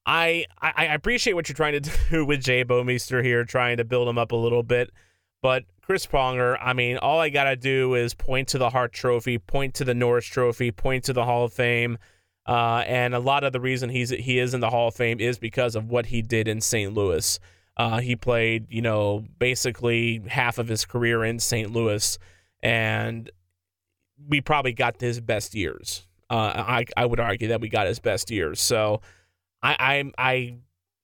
I, 0.06 0.46
I 0.62 0.86
appreciate 0.86 1.34
what 1.34 1.50
you're 1.50 1.56
trying 1.56 1.82
to 1.82 1.92
do 2.12 2.26
with 2.26 2.44
Jay 2.44 2.64
Bouwmeester 2.64 3.24
here, 3.24 3.44
trying 3.44 3.78
to 3.78 3.84
build 3.84 4.08
him 4.08 4.18
up 4.18 4.32
a 4.32 4.36
little 4.36 4.64
bit, 4.64 4.92
but 5.42 5.64
Chris 5.86 6.08
Pronger, 6.08 6.58
I 6.60 6.74
mean, 6.74 6.98
all 6.98 7.20
I 7.20 7.30
gotta 7.30 7.56
do 7.56 7.94
is 7.94 8.16
point 8.16 8.48
to 8.50 8.58
the 8.58 8.72
Hart 8.72 8.92
Trophy, 8.92 9.38
point 9.38 9.76
to 9.76 9.84
the 9.84 9.94
Norris 9.94 10.26
Trophy, 10.26 10.72
point 10.72 11.04
to 11.04 11.14
the 11.14 11.24
Hall 11.24 11.46
of 11.46 11.54
Fame. 11.54 12.00
Uh, 12.48 12.84
and 12.88 13.14
a 13.14 13.20
lot 13.20 13.44
of 13.44 13.54
the 13.54 13.60
reason 13.60 13.90
he's 13.90 14.10
he 14.10 14.40
is 14.40 14.56
in 14.56 14.62
the 14.62 14.72
Hall 14.72 14.88
of 14.88 14.96
Fame 14.96 15.20
is 15.20 15.38
because 15.38 15.76
of 15.76 15.90
what 15.90 16.08
he 16.08 16.24
did 16.24 16.48
in 16.48 16.62
St. 16.62 16.92
Louis. 16.92 17.40
Uh, 17.78 18.00
he 18.00 18.16
played, 18.16 18.66
you 18.70 18.82
know, 18.82 19.24
basically 19.38 20.24
half 20.28 20.58
of 20.58 20.68
his 20.68 20.86
career 20.86 21.24
in 21.24 21.40
St. 21.40 21.72
Louis, 21.72 22.18
and 22.64 23.30
we 24.28 24.42
probably 24.42 24.74
got 24.74 25.00
his 25.00 25.20
best 25.20 25.56
years. 25.56 26.08
Uh, 26.30 26.54
I 26.56 26.86
I 26.98 27.06
would 27.06 27.20
argue 27.20 27.50
that 27.50 27.62
we 27.62 27.70
got 27.70 27.88
his 27.88 28.00
best 28.00 28.32
years. 28.32 28.60
So 28.60 29.02
I 29.62 29.76
I 29.80 30.12
I 30.18 30.58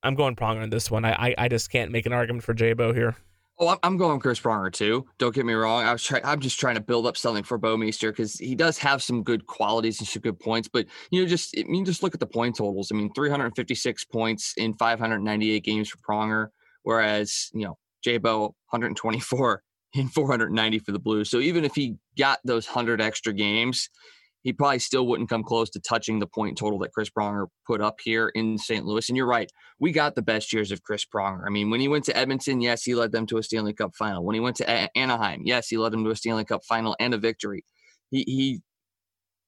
I'm 0.04 0.16
going 0.16 0.36
Pronger 0.36 0.64
on 0.64 0.70
this 0.70 0.90
one. 0.90 1.06
I 1.06 1.12
I, 1.12 1.36
I 1.38 1.48
just 1.48 1.72
can't 1.72 1.92
make 1.92 2.06
an 2.06 2.14
argument 2.14 2.44
for 2.44 2.54
Jabo 2.54 2.94
here. 2.94 3.16
Oh, 3.64 3.78
I'm 3.84 3.96
going 3.98 4.20
Chris 4.20 4.40
Pronger 4.40 4.74
too. 4.74 5.06
Don't 5.20 5.36
get 5.36 5.46
me 5.46 5.54
wrong. 5.54 5.84
I 5.84 5.92
was 5.92 6.04
trying. 6.04 6.26
I'm 6.26 6.40
just 6.40 6.60
trying 6.60 6.76
to 6.76 6.82
build 6.82 7.06
up 7.06 7.16
something 7.16 7.44
for 7.44 7.60
Bouwmeester 7.60 8.10
because 8.10 8.34
he 8.34 8.56
does 8.56 8.80
have 8.80 9.04
some 9.04 9.22
good 9.22 9.46
qualities 9.46 10.00
and 10.00 10.08
some 10.08 10.22
good 10.22 10.40
points. 10.40 10.68
But 10.68 10.88
you 11.12 11.22
know, 11.22 11.28
just 11.28 11.56
I 11.56 11.64
mean, 11.64 11.86
just 11.86 12.02
look 12.02 12.16
at 12.16 12.20
the 12.20 12.26
point 12.26 12.56
totals. 12.56 12.92
I 12.92 12.96
mean, 12.96 13.14
356 13.14 14.06
points 14.06 14.56
in 14.58 14.74
598 14.74 15.64
games 15.64 15.90
for 15.90 15.98
Pronger, 15.98 16.48
whereas 16.82 17.52
you 17.54 17.66
know 17.66 17.78
Jabo 18.04 18.54
124 18.72 19.62
in 19.94 20.08
490 20.08 20.80
for 20.80 20.92
the 20.92 21.00
Blues. 21.00 21.30
So 21.30 21.40
even 21.40 21.66
if 21.66 21.76
he 21.76 21.98
got 22.18 22.40
those 22.44 22.66
hundred 22.66 23.02
extra 23.02 23.34
games, 23.34 23.90
he 24.44 24.54
probably 24.54 24.80
still 24.80 25.06
wouldn't 25.06 25.30
come 25.30 25.44
close 25.44 25.70
to 25.72 25.80
touching 25.80 26.20
the 26.20 26.28
point 26.28 26.58
total 26.58 26.80
that 26.80 26.94
Chris 26.94 27.10
Pronger 27.10 27.48
put 27.68 27.82
up 27.82 28.00
here 28.04 28.30
in 28.30 28.58
St. 28.58 28.86
Louis. 28.86 29.08
And 29.08 29.16
you're 29.16 29.28
right, 29.28 29.52
we 29.80 29.92
got 29.92 30.16
the 30.16 30.22
best 30.22 30.52
years 30.52 30.72
of 30.72 30.82
Chris 30.82 31.06
Pronger. 31.06 31.44
I 31.46 31.50
mean, 31.50 31.70
when 31.70 31.80
he 31.80 31.88
went 31.88 32.06
to 32.06 32.18
Edmonton, 32.18 32.62
yes, 32.62 32.84
he 32.84 32.96
led 32.96 33.12
them 33.12 33.28
to 33.28 33.38
a 33.38 33.44
Stanley 33.44 33.74
Cup 33.74 33.96
final. 33.96 34.24
When 34.24 34.34
he 34.34 34.40
went 34.40 34.56
to 34.58 34.98
Anaheim, 34.98 35.42
yes, 35.46 35.68
he 35.68 35.78
led 35.78 35.92
them 35.92 36.04
to 36.06 36.12
a 36.12 36.16
Stanley 36.16 36.46
Cup 36.46 36.64
final 36.66 36.96
and 37.00 37.14
a 37.14 37.18
victory. 37.18 37.64
He 38.10 38.24
he 38.24 38.62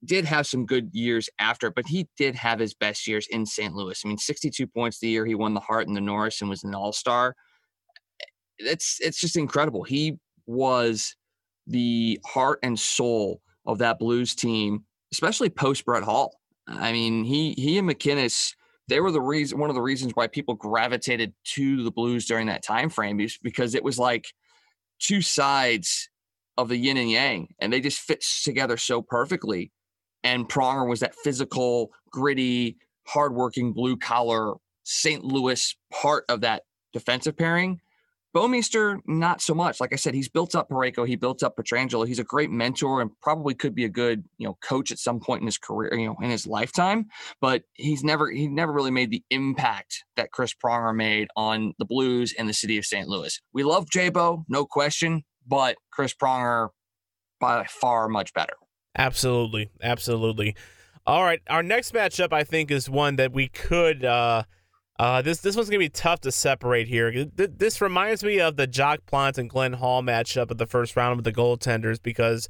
did 0.05 0.25
have 0.25 0.45
some 0.45 0.65
good 0.65 0.89
years 0.93 1.29
after, 1.39 1.71
but 1.71 1.87
he 1.87 2.07
did 2.17 2.35
have 2.35 2.59
his 2.59 2.73
best 2.73 3.07
years 3.07 3.27
in 3.29 3.45
St. 3.45 3.73
Louis. 3.73 3.99
I 4.03 4.07
mean, 4.07 4.17
62 4.17 4.67
points 4.67 4.99
the 4.99 5.07
year 5.07 5.25
he 5.25 5.35
won 5.35 5.53
the 5.53 5.59
Hart 5.59 5.87
and 5.87 5.95
the 5.95 6.01
Norris 6.01 6.41
and 6.41 6.49
was 6.49 6.63
an 6.63 6.75
All-Star. 6.75 7.35
It's 8.59 8.99
it's 9.01 9.19
just 9.19 9.37
incredible. 9.37 9.83
He 9.83 10.19
was 10.45 11.15
the 11.67 12.19
heart 12.25 12.59
and 12.63 12.79
soul 12.79 13.41
of 13.65 13.77
that 13.79 13.99
Blues 13.99 14.35
team, 14.35 14.83
especially 15.11 15.49
post 15.49 15.85
Brett 15.85 16.03
Hull. 16.03 16.33
I 16.67 16.91
mean, 16.91 17.23
he 17.23 17.53
he 17.53 17.77
and 17.77 17.89
MacInnis, 17.89 18.55
they 18.87 18.99
were 18.99 19.11
the 19.11 19.21
reason 19.21 19.59
one 19.59 19.69
of 19.69 19.75
the 19.75 19.81
reasons 19.81 20.13
why 20.13 20.27
people 20.27 20.55
gravitated 20.55 21.33
to 21.55 21.83
the 21.83 21.91
Blues 21.91 22.25
during 22.25 22.47
that 22.47 22.63
time 22.63 22.89
frame 22.89 23.19
is 23.19 23.37
because 23.37 23.75
it 23.75 23.83
was 23.83 23.97
like 23.99 24.27
two 24.99 25.21
sides 25.21 26.09
of 26.57 26.69
the 26.69 26.77
yin 26.77 26.97
and 26.97 27.09
yang, 27.11 27.47
and 27.59 27.71
they 27.71 27.81
just 27.81 27.99
fit 27.99 28.23
together 28.43 28.77
so 28.77 29.01
perfectly. 29.01 29.71
And 30.23 30.47
Pronger 30.47 30.87
was 30.87 31.01
that 31.01 31.15
physical, 31.15 31.91
gritty, 32.09 32.77
hardworking, 33.05 33.73
blue 33.73 33.97
collar 33.97 34.53
St. 34.83 35.23
Louis 35.23 35.75
part 35.91 36.25
of 36.29 36.41
that 36.41 36.63
defensive 36.93 37.37
pairing. 37.37 37.79
Bouwmeester, 38.35 38.99
not 39.05 39.41
so 39.41 39.53
much. 39.53 39.79
Like 39.79 39.93
I 39.93 39.95
said, 39.95 40.15
he's 40.15 40.27
built 40.27 40.55
up 40.55 40.69
Parayko, 40.69 41.07
he 41.07 41.15
built 41.15 41.43
up 41.43 41.55
Pietrangelo. 41.55 42.07
He's 42.07 42.19
a 42.19 42.23
great 42.23 42.49
mentor 42.49 43.01
and 43.01 43.11
probably 43.21 43.53
could 43.53 43.75
be 43.75 43.85
a 43.85 43.89
good, 43.89 44.23
you 44.37 44.47
know, 44.47 44.57
coach 44.63 44.91
at 44.91 44.97
some 44.97 45.19
point 45.19 45.41
in 45.41 45.45
his 45.45 45.59
career, 45.59 45.93
you 45.93 46.07
know, 46.07 46.15
in 46.21 46.31
his 46.31 46.47
lifetime. 46.47 47.05
But 47.41 47.63
he's 47.73 48.03
never 48.03 48.31
he 48.31 48.47
never 48.47 48.71
really 48.71 48.91
made 48.91 49.11
the 49.11 49.23
impact 49.29 50.03
that 50.15 50.31
Chris 50.31 50.53
Pronger 50.53 50.95
made 50.95 51.27
on 51.35 51.73
the 51.77 51.85
Blues 51.85 52.33
and 52.37 52.49
the 52.49 52.53
city 52.53 52.77
of 52.77 52.85
St. 52.85 53.07
Louis. 53.07 53.39
We 53.53 53.63
love 53.63 53.87
Jabo, 53.89 54.43
no 54.47 54.65
question, 54.65 55.23
but 55.47 55.75
Chris 55.91 56.13
Pronger 56.13 56.69
by 57.39 57.65
far 57.65 58.09
much 58.09 58.33
better. 58.33 58.53
Absolutely, 58.97 59.69
absolutely. 59.81 60.55
All 61.05 61.23
right, 61.23 61.41
our 61.49 61.61
next 61.61 61.93
matchup 61.93 62.33
I 62.33 62.43
think 62.43 62.71
is 62.71 62.89
one 62.89 63.17
that 63.17 63.31
we 63.31 63.47
could. 63.47 64.03
uh 64.03 64.43
uh, 64.99 65.21
this 65.21 65.39
this 65.39 65.55
one's 65.55 65.69
gonna 65.69 65.79
be 65.79 65.89
tough 65.89 66.21
to 66.21 66.31
separate 66.31 66.87
here. 66.87 67.25
This 67.35 67.81
reminds 67.81 68.23
me 68.23 68.39
of 68.39 68.57
the 68.57 68.67
Jacques 68.67 69.05
Plante 69.05 69.39
and 69.39 69.49
Glenn 69.49 69.73
Hall 69.73 70.01
matchup 70.03 70.51
of 70.51 70.57
the 70.57 70.67
first 70.67 70.95
round 70.95 71.15
with 71.15 71.25
the 71.25 71.33
goaltenders 71.33 72.01
because 72.01 72.47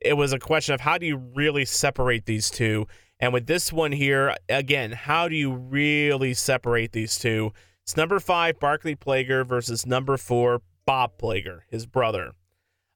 it 0.00 0.14
was 0.14 0.32
a 0.32 0.38
question 0.38 0.74
of 0.74 0.80
how 0.80 0.98
do 0.98 1.06
you 1.06 1.16
really 1.16 1.64
separate 1.64 2.26
these 2.26 2.50
two. 2.50 2.86
And 3.18 3.32
with 3.32 3.46
this 3.46 3.72
one 3.72 3.92
here, 3.92 4.34
again, 4.48 4.92
how 4.92 5.26
do 5.28 5.34
you 5.34 5.52
really 5.52 6.34
separate 6.34 6.92
these 6.92 7.18
two? 7.18 7.52
It's 7.84 7.96
number 7.96 8.20
five 8.20 8.60
Barclay 8.60 8.96
Plager 8.96 9.46
versus 9.46 9.86
number 9.86 10.18
four 10.18 10.60
Bob 10.84 11.18
Plager, 11.18 11.60
his 11.68 11.86
brother. 11.86 12.32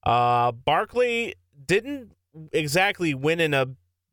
Uh, 0.04 0.52
Barclay 0.52 1.34
didn't 1.66 2.12
exactly 2.52 3.14
win 3.14 3.40
in 3.40 3.54
a 3.54 3.66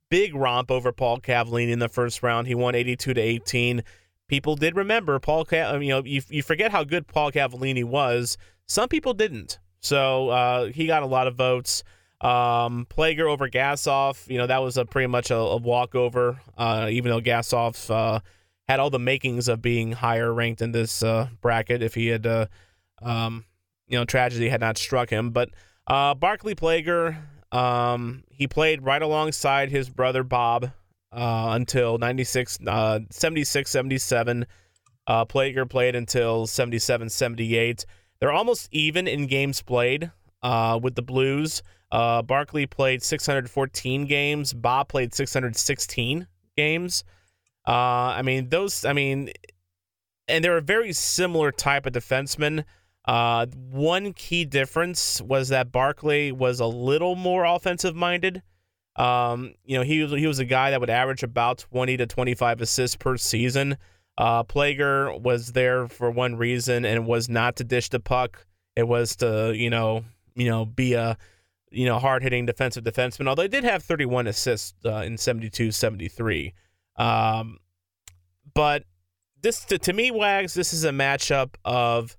big 0.09 0.33
romp 0.33 0.71
over 0.71 0.91
Paul 0.91 1.19
Cavallini 1.19 1.71
in 1.71 1.79
the 1.79 1.89
first 1.89 2.23
round. 2.23 2.47
He 2.47 2.55
won 2.55 2.75
82 2.75 3.13
to 3.13 3.21
18 3.21 3.83
people 4.27 4.55
did 4.55 4.75
remember 4.75 5.19
Paul. 5.19 5.45
you 5.51 5.89
know, 5.89 6.03
you, 6.03 6.21
you 6.29 6.43
forget 6.43 6.71
how 6.71 6.83
good 6.83 7.07
Paul 7.07 7.31
Cavallini 7.31 7.83
was. 7.83 8.37
Some 8.67 8.89
people 8.89 9.13
didn't. 9.13 9.59
So 9.79 10.29
uh, 10.29 10.65
he 10.65 10.87
got 10.87 11.03
a 11.03 11.07
lot 11.07 11.27
of 11.27 11.35
votes. 11.35 11.83
Um, 12.19 12.87
Plager 12.89 13.29
over 13.29 13.47
Gassoff, 13.47 14.27
you 14.27 14.37
know, 14.37 14.47
that 14.47 14.61
was 14.61 14.77
a 14.77 14.85
pretty 14.85 15.07
much 15.07 15.29
a, 15.29 15.37
a 15.37 15.57
walkover. 15.57 16.39
Uh, 16.57 16.87
even 16.91 17.11
though 17.11 17.21
Gassoff 17.21 17.89
uh, 17.93 18.19
had 18.67 18.79
all 18.79 18.89
the 18.89 18.99
makings 18.99 19.47
of 19.47 19.61
being 19.61 19.91
higher 19.91 20.33
ranked 20.33 20.61
in 20.61 20.71
this 20.71 21.03
uh, 21.03 21.27
bracket, 21.41 21.83
if 21.83 21.93
he 21.93 22.07
had, 22.07 22.25
uh, 22.25 22.47
um, 23.01 23.45
you 23.87 23.97
know, 23.97 24.03
tragedy 24.03 24.49
had 24.49 24.61
not 24.61 24.77
struck 24.77 25.09
him. 25.09 25.29
But 25.29 25.49
uh, 25.85 26.15
Barclay 26.15 26.55
Plager, 26.55 27.17
um, 27.51 28.23
he 28.29 28.47
played 28.47 28.83
right 28.83 29.01
alongside 29.01 29.69
his 29.69 29.89
brother 29.89 30.23
Bob 30.23 30.71
uh, 31.11 31.49
until 31.51 31.97
96, 31.97 32.59
uh, 32.67 32.99
76, 33.09 33.69
77. 33.69 34.45
Uh, 35.05 35.25
Plager 35.25 35.69
played 35.69 35.95
until 35.95 36.47
77, 36.47 37.09
78. 37.09 37.85
They're 38.19 38.31
almost 38.31 38.67
even 38.71 39.07
in 39.07 39.27
games 39.27 39.61
played 39.61 40.11
uh, 40.41 40.79
with 40.81 40.95
the 40.95 41.01
Blues. 41.01 41.63
Uh, 41.91 42.21
Barclay 42.21 42.65
played 42.65 43.01
614 43.01 44.05
games. 44.05 44.53
Bob 44.53 44.89
played 44.89 45.13
616 45.13 46.27
games. 46.55 47.03
Uh, 47.67 47.71
I 47.71 48.21
mean, 48.21 48.49
those, 48.49 48.85
I 48.85 48.93
mean, 48.93 49.31
and 50.27 50.43
they're 50.43 50.57
a 50.57 50.61
very 50.61 50.93
similar 50.93 51.51
type 51.51 51.85
of 51.85 51.93
defenseman. 51.93 52.65
Uh, 53.05 53.45
one 53.71 54.11
key 54.13 54.43
difference 54.43 55.21
was 55.21 55.49
that 55.49 55.71
Barclay 55.71 56.31
was 56.31 56.59
a 56.59 56.65
little 56.65 57.15
more 57.15 57.45
offensive 57.45 57.95
minded. 57.95 58.41
Um, 58.97 59.53
you 59.63 59.77
know, 59.77 59.83
he 59.83 60.01
was 60.01 60.11
he 60.11 60.27
was 60.27 60.39
a 60.39 60.45
guy 60.45 60.71
that 60.71 60.79
would 60.79 60.89
average 60.89 61.23
about 61.23 61.59
20 61.59 61.97
to 61.97 62.07
25 62.07 62.61
assists 62.61 62.95
per 62.95 63.17
season. 63.17 63.77
Uh, 64.17 64.43
Plager 64.43 65.19
was 65.21 65.51
there 65.51 65.87
for 65.87 66.09
one 66.09 66.35
reason 66.35 66.85
and 66.85 67.05
was 67.05 67.29
not 67.29 67.55
to 67.57 67.63
dish 67.63 67.89
the 67.89 67.99
puck. 67.99 68.45
It 68.75 68.87
was 68.87 69.15
to, 69.17 69.53
you 69.55 69.69
know, 69.69 70.05
you 70.35 70.49
know, 70.49 70.65
be 70.65 70.93
a, 70.93 71.17
you 71.69 71.85
know, 71.85 71.99
hard 71.99 72.23
hitting 72.23 72.45
defensive 72.45 72.83
defenseman. 72.83 73.27
Although 73.27 73.43
he 73.43 73.47
did 73.47 73.63
have 73.63 73.83
31 73.83 74.27
assists 74.27 74.73
uh, 74.85 75.03
in 75.03 75.17
72 75.17 75.71
73. 75.71 76.53
Um, 76.95 77.59
but 78.53 78.85
this 79.41 79.63
to, 79.65 79.77
to 79.77 79.93
me, 79.93 80.09
Wags, 80.09 80.55
this 80.55 80.73
is 80.73 80.83
a 80.83 80.89
matchup 80.89 81.55
of 81.63 82.17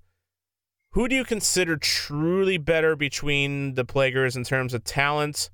who 0.90 1.08
do 1.08 1.16
you 1.16 1.24
consider 1.24 1.76
truly 1.76 2.58
better 2.58 2.96
between 2.96 3.74
the 3.74 3.84
Plagers 3.84 4.36
in 4.36 4.44
terms 4.44 4.72
of 4.72 4.84
talent, 4.84 5.50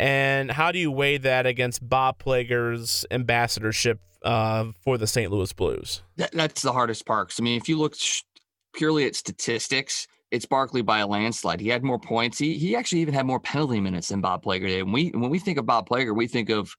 and 0.00 0.50
how 0.50 0.72
do 0.72 0.78
you 0.78 0.90
weigh 0.90 1.18
that 1.18 1.44
against 1.44 1.86
Bob 1.86 2.18
Plager's 2.18 3.04
ambassadorship 3.10 4.00
uh, 4.24 4.72
for 4.82 4.96
the 4.96 5.06
St. 5.06 5.30
Louis 5.30 5.52
Blues? 5.52 6.02
That, 6.16 6.32
that's 6.32 6.62
the 6.62 6.72
hardest 6.72 7.04
part. 7.04 7.34
I 7.38 7.42
mean, 7.42 7.58
if 7.60 7.68
you 7.68 7.78
look 7.78 7.94
purely 8.74 9.04
at 9.04 9.14
statistics, 9.14 10.08
it's 10.30 10.46
Barclay 10.46 10.80
by 10.80 11.00
a 11.00 11.06
landslide. 11.06 11.60
He 11.60 11.68
had 11.68 11.84
more 11.84 11.98
points. 11.98 12.38
He 12.38 12.56
he 12.56 12.74
actually 12.74 13.02
even 13.02 13.12
had 13.12 13.26
more 13.26 13.40
penalty 13.40 13.78
minutes 13.78 14.08
than 14.08 14.22
Bob 14.22 14.42
Plager 14.42 14.68
did. 14.68 14.80
And 14.80 14.92
we 14.92 15.10
when 15.10 15.28
we 15.28 15.38
think 15.38 15.58
of 15.58 15.66
Bob 15.66 15.86
Plager, 15.86 16.16
we 16.16 16.26
think 16.28 16.48
of 16.48 16.74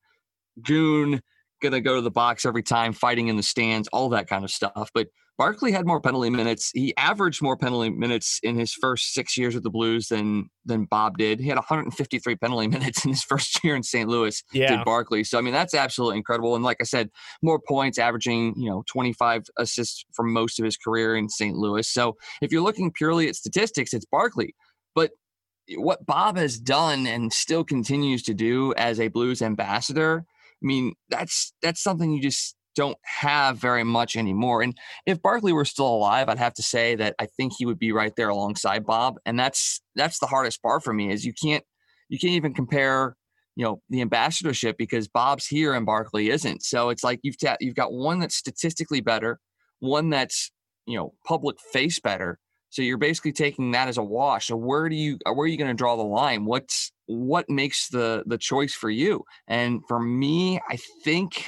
Goon 0.64 1.22
gonna 1.62 1.80
go 1.80 1.96
to 1.96 2.02
the 2.02 2.10
box 2.10 2.44
every 2.44 2.64
time, 2.64 2.92
fighting 2.92 3.28
in 3.28 3.38
the 3.38 3.44
stands, 3.44 3.88
all 3.90 4.10
that 4.10 4.28
kind 4.28 4.44
of 4.44 4.50
stuff. 4.50 4.90
But 4.96 5.10
Barclay 5.38 5.72
had 5.72 5.88
more 5.88 6.00
penalty 6.00 6.30
minutes. 6.30 6.70
He 6.74 6.96
averaged 6.98 7.42
more 7.42 7.58
penalty 7.58 7.90
minutes 7.90 8.40
in 8.44 8.58
his 8.58 8.74
first 8.74 9.14
six 9.14 9.38
years 9.38 9.56
with 9.56 9.64
the 9.64 9.70
Blues 9.70 10.08
than 10.08 10.50
than 10.66 10.86
Bob 10.86 11.18
did. 11.18 11.40
He 11.40 11.48
had 11.48 11.56
153 11.56 12.36
penalty 12.36 12.68
minutes 12.78 13.04
in 13.04 13.10
his 13.12 13.24
first 13.24 13.64
year 13.64 13.76
in 13.76 13.84
St. 13.84 14.08
Louis. 14.08 14.44
Yeah. 14.54 14.78
Did 14.78 14.86
Barclay. 14.86 15.24
So 15.24 15.38
I 15.38 15.42
mean 15.42 15.54
that's 15.54 15.74
absolutely 15.74 16.18
incredible. 16.18 16.56
And 16.56 16.64
like 16.64 16.78
I 16.80 16.84
said, 16.84 17.10
more 17.42 17.60
points, 17.60 17.98
averaging 17.98 18.54
you 18.56 18.70
know 18.70 18.84
25 18.88 19.44
assists 19.58 20.06
for 20.14 20.24
most 20.24 20.60
of 20.60 20.66
his 20.66 20.78
career 20.78 21.16
in 21.16 21.30
St. 21.30 21.56
Louis. 21.56 21.88
So 21.88 22.18
if 22.42 22.52
you're 22.52 22.62
looking 22.62 22.92
purely 22.92 23.28
at 23.28 23.36
statistics, 23.36 23.94
it's 23.94 24.06
Barclay. 24.06 24.54
But 24.94 25.12
what 25.76 26.06
Bob 26.06 26.38
has 26.38 26.60
done 26.60 27.08
and 27.08 27.32
still 27.32 27.64
continues 27.64 28.24
to 28.24 28.34
do 28.34 28.74
as 28.76 29.00
a 29.00 29.08
Blues 29.08 29.42
ambassador, 29.42 30.26
I 30.28 30.66
mean 30.66 30.94
that's 31.10 31.54
that's 31.62 31.82
something 31.82 32.12
you 32.12 32.22
just 32.22 32.56
don't 32.76 32.98
have 33.04 33.58
very 33.58 33.84
much 33.84 34.16
anymore. 34.16 34.62
And 34.62 34.78
if 35.06 35.22
Barclay 35.22 35.52
were 35.52 35.66
still 35.66 35.88
alive, 35.88 36.30
I'd 36.30 36.38
have 36.38 36.54
to 36.56 36.64
say 36.64 36.96
that 36.96 37.16
I 37.20 37.26
think 37.26 37.54
he 37.58 37.66
would 37.66 37.80
be 37.80 37.92
right 37.92 38.16
there 38.16 38.30
alongside 38.30 38.86
Bob. 38.86 39.18
And 39.26 39.40
that's 39.40 39.82
that's 39.96 40.20
the 40.20 40.28
hardest 40.28 40.62
part 40.62 40.84
for 40.84 40.94
me 40.94 41.12
is 41.12 41.26
you 41.26 41.34
can't 41.34 41.64
you 42.10 42.20
can't 42.20 42.34
even 42.34 42.54
compare 42.54 43.16
you 43.56 43.66
know 43.66 43.82
the 43.90 44.02
ambassadorship 44.02 44.78
because 44.78 45.08
Bob's 45.08 45.48
here 45.48 45.74
and 45.74 45.86
Barclay 45.86 46.28
isn't. 46.28 46.64
So 46.64 46.90
it's 46.90 47.04
like 47.04 47.20
you've 47.24 47.40
ta- 47.40 47.58
you've 47.60 47.76
got 47.76 47.94
one 47.94 48.20
that's 48.20 48.36
statistically 48.36 49.02
better, 49.02 49.40
one 49.80 50.10
that's 50.10 50.52
you 50.86 50.98
know 50.98 51.14
public 51.26 51.58
face 51.60 52.00
better. 52.00 52.40
So 52.70 52.82
you're 52.82 52.98
basically 52.98 53.34
taking 53.34 53.72
that 53.72 53.90
as 53.90 53.98
a 53.98 54.04
wash. 54.04 54.48
So 54.48 54.56
where 54.56 54.88
do 54.88 54.96
you 54.96 55.18
where 55.26 55.40
are 55.40 55.48
you 55.48 55.58
going 55.58 55.70
to 55.70 55.76
draw 55.76 55.98
the 55.98 56.04
line? 56.04 56.46
What's 56.46 56.92
what 57.08 57.50
makes 57.50 57.90
the 57.90 58.24
the 58.26 58.38
choice 58.38 58.74
for 58.74 58.90
you? 58.90 59.26
And 59.48 59.82
for 59.88 60.00
me, 60.00 60.62
I 60.70 60.78
think 61.04 61.46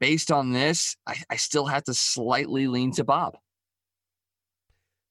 based 0.00 0.30
on 0.30 0.52
this, 0.52 0.96
I, 1.06 1.16
I 1.30 1.36
still 1.36 1.66
have 1.66 1.84
to 1.84 1.94
slightly 1.94 2.66
lean 2.66 2.92
to 2.92 3.04
Bob. 3.04 3.36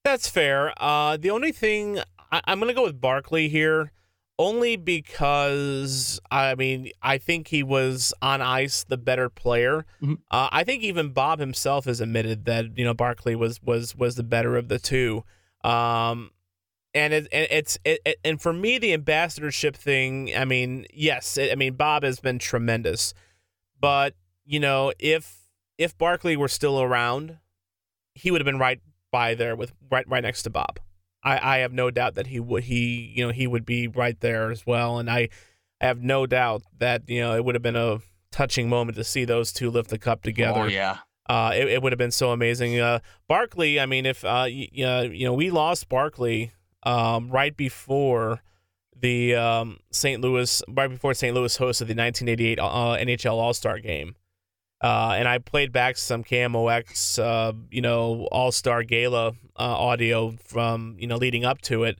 That's 0.03 0.27
fair. 0.29 0.73
Uh, 0.77 1.17
the 1.17 1.31
only 1.31 1.51
thing 1.51 1.99
I, 2.31 2.41
I'm 2.45 2.59
going 2.59 2.69
to 2.69 2.75
go 2.75 2.83
with 2.83 3.01
Barclay 3.01 3.47
here, 3.47 3.91
only 4.37 4.75
because 4.75 6.19
I 6.29 6.55
mean 6.55 6.91
I 7.01 7.17
think 7.17 7.47
he 7.47 7.63
was 7.63 8.13
on 8.21 8.41
ice 8.41 8.83
the 8.83 8.97
better 8.97 9.29
player. 9.29 9.85
Mhm. 10.01 10.19
Uh, 10.29 10.49
I 10.51 10.63
think 10.63 10.83
even 10.83 11.09
Bob 11.09 11.39
himself 11.39 11.85
has 11.85 12.01
admitted 12.01 12.45
that 12.45 12.77
you 12.77 12.83
know 12.85 12.93
Barclay 12.93 13.35
was 13.35 13.61
was 13.63 13.95
was 13.95 14.15
the 14.15 14.23
better 14.23 14.57
of 14.57 14.67
the 14.67 14.77
two. 14.77 15.23
Um, 15.63 16.31
and 16.93 17.13
it, 17.13 17.27
and 17.31 17.47
it's 17.49 17.77
it, 17.83 17.99
it- 18.05 18.19
and 18.23 18.39
for 18.41 18.53
me 18.53 18.77
the 18.77 18.93
ambassadorship 18.93 19.75
thing. 19.75 20.31
I 20.35 20.45
mean, 20.45 20.85
yes, 20.93 21.37
it, 21.37 21.51
I 21.51 21.55
mean 21.55 21.73
Bob 21.75 22.03
has 22.03 22.19
been 22.19 22.37
tremendous, 22.37 23.13
but 23.79 24.13
you 24.45 24.59
know 24.59 24.91
if 24.99 25.47
if 25.77 25.97
Barclay 25.97 26.35
were 26.35 26.47
still 26.47 26.81
around, 26.81 27.37
he 28.13 28.31
would 28.31 28.41
have 28.41 28.45
been 28.45 28.59
right 28.59 28.79
by 29.11 29.33
there 29.33 29.55
with 29.55 29.73
right 29.91 30.07
right 30.07 30.23
next 30.23 30.43
to 30.43 30.49
Bob. 30.49 30.79
I, 31.23 31.55
I 31.55 31.57
have 31.59 31.73
no 31.73 31.89
doubt 31.91 32.15
that 32.15 32.27
he 32.27 32.39
would 32.39 32.63
he 32.65 33.11
you 33.15 33.25
know 33.25 33.31
he 33.33 33.47
would 33.47 33.65
be 33.65 33.87
right 33.87 34.19
there 34.19 34.51
as 34.51 34.65
well, 34.65 34.99
and 34.99 35.09
I 35.09 35.29
have 35.81 36.01
no 36.01 36.25
doubt 36.25 36.63
that 36.77 37.09
you 37.09 37.19
know 37.21 37.35
it 37.35 37.43
would 37.43 37.55
have 37.55 37.61
been 37.63 37.75
a 37.75 37.99
touching 38.31 38.69
moment 38.69 38.95
to 38.97 39.03
see 39.03 39.25
those 39.25 39.51
two 39.51 39.69
lift 39.71 39.89
the 39.89 39.97
cup 39.97 40.21
together. 40.23 40.61
Oh 40.61 40.65
yeah. 40.67 40.97
Uh, 41.27 41.51
it, 41.55 41.67
it 41.69 41.81
would 41.81 41.91
have 41.91 41.97
been 41.97 42.11
so 42.11 42.29
amazing. 42.31 42.79
Uh, 42.79 42.99
Barclay, 43.27 43.79
I 43.79 43.87
mean, 43.87 44.05
if 44.05 44.23
uh, 44.23 44.45
y- 44.45 44.69
y- 44.77 45.01
you 45.11 45.25
know, 45.25 45.33
we 45.33 45.49
lost 45.49 45.89
Barclay 45.89 46.51
um, 46.83 47.31
right 47.31 47.57
before 47.57 48.43
the 48.95 49.33
um, 49.33 49.79
St. 49.91 50.21
Louis, 50.21 50.61
right 50.67 50.87
before 50.87 51.15
St. 51.15 51.33
Louis 51.33 51.57
hosted 51.57 51.87
the 51.87 51.95
1988 51.95 52.59
uh, 52.59 52.63
NHL 52.97 53.33
All 53.33 53.55
Star 53.55 53.79
Game, 53.79 54.15
uh, 54.81 55.15
and 55.17 55.27
I 55.27 55.37
played 55.37 55.71
back 55.71 55.97
some 55.97 56.23
KMOX, 56.23 57.19
uh, 57.19 57.53
you 57.71 57.81
know, 57.81 58.27
All 58.31 58.51
Star 58.51 58.83
Gala 58.83 59.29
uh, 59.29 59.33
audio 59.57 60.35
from 60.43 60.95
you 60.99 61.07
know 61.07 61.15
leading 61.15 61.45
up 61.45 61.61
to 61.63 61.83
it. 61.83 61.99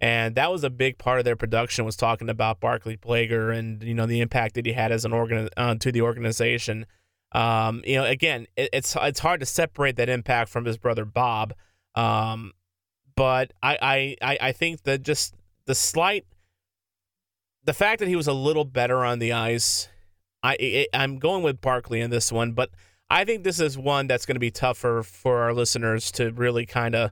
And 0.00 0.34
that 0.34 0.50
was 0.50 0.64
a 0.64 0.70
big 0.70 0.98
part 0.98 1.20
of 1.20 1.24
their 1.24 1.36
production 1.36 1.84
was 1.84 1.94
talking 1.94 2.28
about 2.28 2.58
Barclay 2.58 2.96
Plager 2.96 3.56
and 3.56 3.82
you 3.82 3.94
know 3.94 4.06
the 4.06 4.20
impact 4.20 4.54
that 4.54 4.66
he 4.66 4.72
had 4.72 4.90
as 4.90 5.04
an 5.04 5.12
organ 5.12 5.48
uh, 5.56 5.74
to 5.76 5.92
the 5.92 6.02
organization. 6.02 6.86
Um, 7.32 7.82
you 7.86 7.96
know, 7.96 8.04
again, 8.04 8.46
it, 8.56 8.70
it's 8.72 8.96
it's 9.00 9.20
hard 9.20 9.40
to 9.40 9.46
separate 9.46 9.96
that 9.96 10.08
impact 10.08 10.50
from 10.50 10.64
his 10.64 10.76
brother 10.76 11.04
Bob. 11.04 11.54
Um, 11.94 12.52
but 13.14 13.52
I, 13.62 13.78
I 13.80 14.16
I 14.22 14.38
I 14.48 14.52
think 14.52 14.82
that 14.82 15.02
just 15.02 15.34
the 15.66 15.74
slight, 15.74 16.26
the 17.64 17.72
fact 17.72 18.00
that 18.00 18.08
he 18.08 18.16
was 18.16 18.26
a 18.26 18.32
little 18.32 18.64
better 18.64 19.04
on 19.04 19.18
the 19.18 19.32
ice, 19.32 19.88
I 20.42 20.86
I'm 20.92 21.18
going 21.18 21.42
with 21.42 21.60
Barclay 21.60 22.00
in 22.00 22.10
this 22.10 22.32
one, 22.32 22.52
but 22.52 22.70
I 23.10 23.24
think 23.24 23.44
this 23.44 23.60
is 23.60 23.76
one 23.76 24.06
that's 24.06 24.26
going 24.26 24.36
to 24.36 24.40
be 24.40 24.50
tougher 24.50 25.02
for 25.02 25.42
our 25.42 25.52
listeners 25.52 26.10
to 26.12 26.30
really 26.32 26.66
kind 26.66 26.94
of 26.94 27.10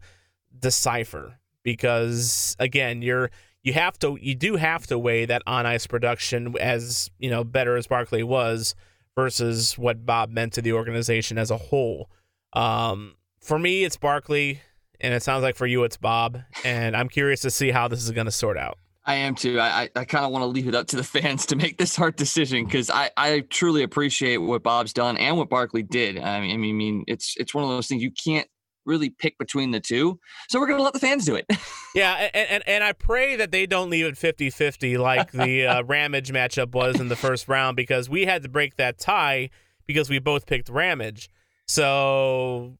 decipher 0.58 1.38
because 1.62 2.56
again, 2.58 3.02
you're 3.02 3.30
you 3.62 3.72
have 3.74 3.98
to 4.00 4.18
you 4.20 4.34
do 4.34 4.56
have 4.56 4.86
to 4.88 4.98
weigh 4.98 5.26
that 5.26 5.42
on 5.46 5.66
ice 5.66 5.86
production 5.86 6.54
as 6.58 7.10
you 7.18 7.30
know 7.30 7.44
better 7.44 7.76
as 7.76 7.86
Barclay 7.86 8.22
was 8.22 8.74
versus 9.16 9.76
what 9.76 10.06
Bob 10.06 10.30
meant 10.30 10.52
to 10.54 10.62
the 10.62 10.72
organization 10.72 11.38
as 11.38 11.50
a 11.50 11.56
whole. 11.56 12.10
Um, 12.52 13.16
for 13.40 13.58
me, 13.58 13.84
it's 13.84 13.96
Barclay, 13.96 14.62
and 15.00 15.14
it 15.14 15.22
sounds 15.22 15.42
like 15.42 15.56
for 15.56 15.66
you, 15.66 15.84
it's 15.84 15.96
Bob. 15.96 16.40
And 16.64 16.96
I'm 16.96 17.08
curious 17.08 17.40
to 17.42 17.50
see 17.50 17.70
how 17.70 17.88
this 17.88 18.02
is 18.02 18.10
going 18.10 18.26
to 18.26 18.32
sort 18.32 18.56
out. 18.56 18.78
I 19.11 19.14
am 19.14 19.35
too. 19.35 19.59
I, 19.59 19.83
I, 19.83 19.90
I 19.96 20.05
kind 20.05 20.25
of 20.25 20.31
want 20.31 20.44
to 20.44 20.46
leave 20.46 20.68
it 20.68 20.75
up 20.77 20.87
to 20.88 20.96
the 20.96 21.05
fans 21.20 21.46
to 21.46 21.57
make 21.57 21.79
this 21.79 21.96
hard 21.96 22.14
decision 22.14 22.64
because 22.64 22.90
I, 22.90 23.11
I 23.16 23.40
truly 23.40 23.83
appreciate 23.83 24.37
what 24.37 24.62
Bob's 24.62 24.92
done 24.92 25.16
and 25.16 25.37
what 25.37 25.51
Barclay 25.51 25.83
did. 25.83 26.16
I 26.18 26.40
mean, 26.40 26.53
I 26.53 26.57
mean, 26.57 27.05
it's 27.09 27.35
it's 27.37 27.53
one 27.53 27.64
of 27.64 27.70
those 27.70 27.88
things 27.88 28.03
you 28.03 28.12
can't 28.12 28.46
really 28.87 29.11
pick 29.11 29.37
between 29.37 29.73
the 29.73 29.81
two. 29.81 30.20
So 30.49 30.61
we're 30.61 30.68
gonna 30.68 30.83
let 30.83 30.92
the 30.92 31.01
fans 31.01 31.25
do 31.25 31.35
it. 31.35 31.46
Yeah, 31.92 32.29
and, 32.33 32.49
and, 32.51 32.68
and 32.68 32.85
I 32.85 32.92
pray 32.92 33.35
that 33.35 33.51
they 33.51 33.66
don't 33.66 33.90
leave 33.90 34.07
it 34.07 34.16
50 34.16 34.51
50 34.51 34.96
like 34.96 35.33
the 35.33 35.66
uh, 35.66 35.83
Ramage 35.88 36.31
matchup 36.31 36.70
was 36.70 37.01
in 37.01 37.09
the 37.09 37.16
first 37.16 37.49
round 37.49 37.77
because 37.77 38.09
we 38.09 38.27
had 38.27 38.44
to 38.44 38.49
break 38.49 38.77
that 38.77 38.96
tie 38.96 39.51
because 39.88 40.09
we 40.09 40.20
both 40.20 40.46
picked 40.46 40.68
Ramage. 40.68 41.29
So 41.66 42.79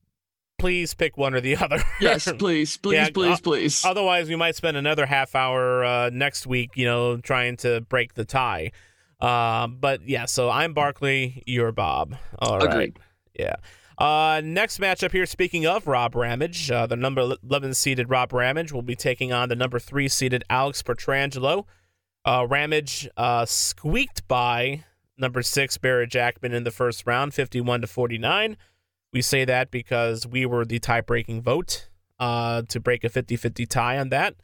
please 0.61 0.94
pick 0.94 1.16
one 1.16 1.35
or 1.35 1.40
the 1.40 1.57
other. 1.64 1.83
yes, 2.01 2.31
please, 2.38 2.77
please, 2.77 2.94
Yeah, 2.94 3.11
please, 3.11 3.38
uh, 3.38 3.42
please. 3.42 3.85
Otherwise, 3.85 4.29
we 4.29 4.37
might 4.37 4.55
spend 4.57 4.77
another 4.77 5.07
half 5.07 5.35
hour 5.35 5.85
uh, 5.85 6.11
next 6.12 6.46
week, 6.46 6.70
you 6.77 6.85
know, 6.85 7.16
trying 7.16 7.57
to 7.59 7.81
break 7.83 8.14
the 8.14 8.25
tie. 8.25 8.73
Um, 9.20 9.77
but 9.81 10.07
yeah, 10.09 10.25
so 10.27 10.49
I'm 10.49 10.73
Barclay, 10.73 11.42
you're 11.46 11.73
Bob. 11.73 12.16
All 12.38 12.59
right. 12.59 12.68
Agreed. 12.70 12.99
Yeah. 13.38 13.57
Uh, 13.99 14.40
next 14.42 14.81
matchup 14.81 15.12
here, 15.12 15.27
speaking 15.27 15.66
of 15.66 15.87
Rob 15.87 16.14
Ramage, 16.14 16.70
uh, 16.70 16.87
the 16.87 16.96
number 16.96 17.35
11 17.42 17.75
seeded 17.75 18.09
Rob 18.09 18.33
Ramage 18.33 18.73
will 18.73 18.81
be 18.81 18.96
taking 18.96 19.31
on 19.31 19.51
the 19.51 19.57
number 19.57 19.79
3 19.79 20.09
seeded 20.09 20.42
Alex 20.49 20.83
Pietrangelo. 20.83 21.66
Uh, 22.25 22.46
Ramage 22.49 23.09
uh, 23.18 23.44
squeaked 23.44 24.27
by 24.27 24.85
number 25.18 25.42
6 25.42 25.77
Barrett 25.79 26.11
Jackman 26.11 26.55
in 26.55 26.64
the 26.64 26.70
first 26.70 27.07
round, 27.07 27.35
51 27.35 27.83
to 27.83 27.87
49. 27.87 28.57
We 29.12 29.23
say 29.23 29.44
that 29.44 29.70
because 29.70 30.27
we 30.27 30.46
were 30.46 30.64
the 30.64 30.79
tie 30.79 31.01
breaking 31.01 31.42
vote 31.42 31.88
uh, 32.18 32.62
to 32.68 32.80
break 32.80 33.05
a 33.05 33.09
50 33.09 33.37
50 33.37 33.66
tie 33.66 33.99
on 33.99 34.11
that. 34.11 34.34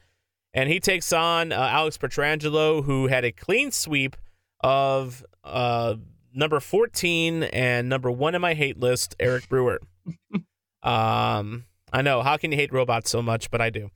And 0.52 0.70
he 0.70 0.80
takes 0.80 1.12
on 1.12 1.52
uh, 1.52 1.56
Alex 1.56 1.98
Pietrangelo, 1.98 2.84
who 2.84 3.08
had 3.08 3.24
a 3.24 3.32
clean 3.32 3.70
sweep 3.70 4.16
of 4.60 5.24
uh, 5.44 5.96
number 6.34 6.60
14 6.60 7.44
and 7.44 7.88
number 7.88 8.10
one 8.10 8.34
in 8.34 8.40
my 8.40 8.54
hate 8.54 8.78
list, 8.78 9.14
Eric 9.20 9.48
Brewer. 9.48 9.80
um, 10.82 11.66
I 11.92 12.02
know. 12.02 12.22
How 12.22 12.36
can 12.36 12.52
you 12.52 12.58
hate 12.58 12.72
robots 12.72 13.10
so 13.10 13.22
much? 13.22 13.50
But 13.50 13.60
I 13.60 13.70
do. 13.70 13.90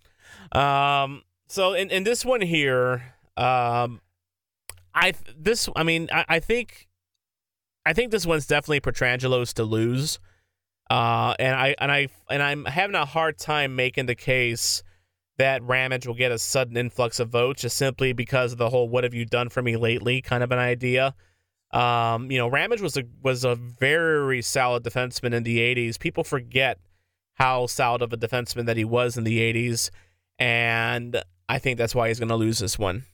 Um, 0.52 1.22
so 1.48 1.72
in, 1.72 1.90
in 1.90 2.04
this 2.04 2.24
one 2.24 2.40
here, 2.40 3.14
um, 3.36 4.00
I 4.94 5.14
this 5.36 5.68
I 5.76 5.82
mean 5.82 6.08
I, 6.12 6.24
I 6.28 6.40
think 6.40 6.88
I 7.86 7.92
think 7.92 8.10
this 8.10 8.26
one's 8.26 8.46
definitely 8.46 8.80
Pietrangelo's 8.80 9.52
to 9.54 9.64
lose. 9.64 10.18
Uh, 10.90 11.34
and 11.38 11.54
I 11.54 11.76
and 11.78 11.92
I 11.92 12.08
and 12.28 12.42
I'm 12.42 12.64
having 12.64 12.96
a 12.96 13.04
hard 13.04 13.38
time 13.38 13.76
making 13.76 14.06
the 14.06 14.16
case 14.16 14.82
that 15.38 15.62
Ramage 15.62 16.06
will 16.06 16.14
get 16.14 16.32
a 16.32 16.38
sudden 16.38 16.76
influx 16.76 17.20
of 17.20 17.30
votes 17.30 17.62
just 17.62 17.76
simply 17.76 18.12
because 18.12 18.52
of 18.52 18.58
the 18.58 18.70
whole 18.70 18.88
"What 18.88 19.04
have 19.04 19.14
you 19.14 19.24
done 19.24 19.50
for 19.50 19.62
me 19.62 19.76
lately?" 19.76 20.20
kind 20.20 20.42
of 20.42 20.50
an 20.50 20.58
idea. 20.58 21.14
Um, 21.70 22.32
you 22.32 22.38
know, 22.38 22.48
Ramage 22.48 22.80
was 22.80 22.96
a 22.96 23.04
was 23.22 23.44
a 23.44 23.54
very 23.54 24.42
solid 24.42 24.82
defenseman 24.82 25.32
in 25.32 25.44
the 25.44 25.58
'80s. 25.58 25.96
People 25.96 26.24
forget 26.24 26.78
how 27.34 27.68
solid 27.68 28.02
of 28.02 28.12
a 28.12 28.16
defenseman 28.16 28.66
that 28.66 28.76
he 28.76 28.84
was 28.84 29.16
in 29.16 29.22
the 29.22 29.38
'80s, 29.38 29.90
and 30.40 31.22
I 31.48 31.60
think 31.60 31.78
that's 31.78 31.94
why 31.94 32.08
he's 32.08 32.18
going 32.18 32.30
to 32.30 32.34
lose 32.36 32.58
this 32.58 32.80
one. 32.80 33.04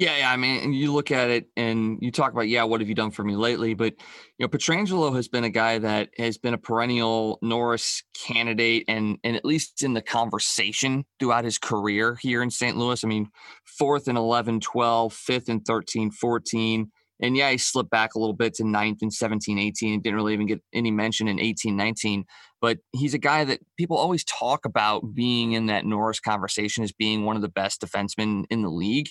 Yeah, 0.00 0.16
yeah. 0.16 0.32
I 0.32 0.38
mean, 0.38 0.62
and 0.64 0.74
you 0.74 0.94
look 0.94 1.10
at 1.10 1.28
it 1.28 1.48
and 1.58 1.98
you 2.00 2.10
talk 2.10 2.32
about, 2.32 2.48
yeah, 2.48 2.64
what 2.64 2.80
have 2.80 2.88
you 2.88 2.94
done 2.94 3.10
for 3.10 3.22
me 3.22 3.36
lately? 3.36 3.74
But 3.74 3.92
you 4.38 4.46
know, 4.46 4.48
Pietrangelo 4.48 5.14
has 5.14 5.28
been 5.28 5.44
a 5.44 5.50
guy 5.50 5.78
that 5.78 6.08
has 6.16 6.38
been 6.38 6.54
a 6.54 6.58
perennial 6.58 7.38
Norris 7.42 8.02
candidate, 8.14 8.84
and 8.88 9.18
and 9.24 9.36
at 9.36 9.44
least 9.44 9.82
in 9.82 9.92
the 9.92 10.00
conversation 10.00 11.04
throughout 11.18 11.44
his 11.44 11.58
career 11.58 12.16
here 12.22 12.42
in 12.42 12.50
St. 12.50 12.78
Louis. 12.78 13.04
I 13.04 13.08
mean, 13.08 13.28
fourth 13.66 14.08
and 14.08 14.16
11, 14.16 14.60
12, 14.60 15.12
fifth 15.12 15.50
and 15.50 15.62
13, 15.66 16.10
14. 16.10 16.90
And 17.22 17.36
yeah, 17.36 17.50
he 17.50 17.58
slipped 17.58 17.90
back 17.90 18.14
a 18.14 18.18
little 18.18 18.34
bit 18.34 18.54
to 18.54 18.64
ninth 18.64 19.02
and 19.02 19.12
17, 19.12 19.58
18, 19.58 19.92
and 19.92 20.02
didn't 20.02 20.16
really 20.16 20.32
even 20.32 20.46
get 20.46 20.62
any 20.72 20.90
mention 20.90 21.28
in 21.28 21.38
18, 21.38 21.76
19. 21.76 22.24
But 22.60 22.78
he's 22.92 23.14
a 23.14 23.18
guy 23.18 23.44
that 23.44 23.60
people 23.78 23.96
always 23.96 24.24
talk 24.24 24.66
about 24.66 25.14
being 25.14 25.52
in 25.52 25.66
that 25.66 25.86
Norris 25.86 26.20
conversation 26.20 26.84
as 26.84 26.92
being 26.92 27.24
one 27.24 27.36
of 27.36 27.42
the 27.42 27.48
best 27.48 27.80
defensemen 27.80 28.44
in 28.50 28.62
the 28.62 28.68
league. 28.68 29.08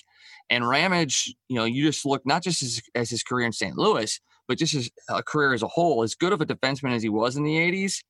And 0.48 0.68
Ramage, 0.68 1.34
you 1.48 1.56
know, 1.56 1.64
you 1.64 1.84
just 1.84 2.06
look 2.06 2.24
not 2.24 2.44
just 2.44 2.62
as, 2.62 2.80
as 2.94 3.10
his 3.10 3.22
career 3.22 3.46
in 3.46 3.52
St. 3.52 3.76
Louis, 3.76 4.20
but 4.46 4.58
just 4.58 4.74
his 4.74 4.90
a 5.08 5.22
career 5.22 5.52
as 5.52 5.62
a 5.62 5.68
whole, 5.68 6.02
as 6.02 6.14
good 6.14 6.32
of 6.32 6.40
a 6.40 6.46
defenseman 6.46 6.94
as 6.94 7.02
he 7.02 7.08
was 7.08 7.36
in 7.36 7.42
the 7.42 7.56
80s, 7.56 8.02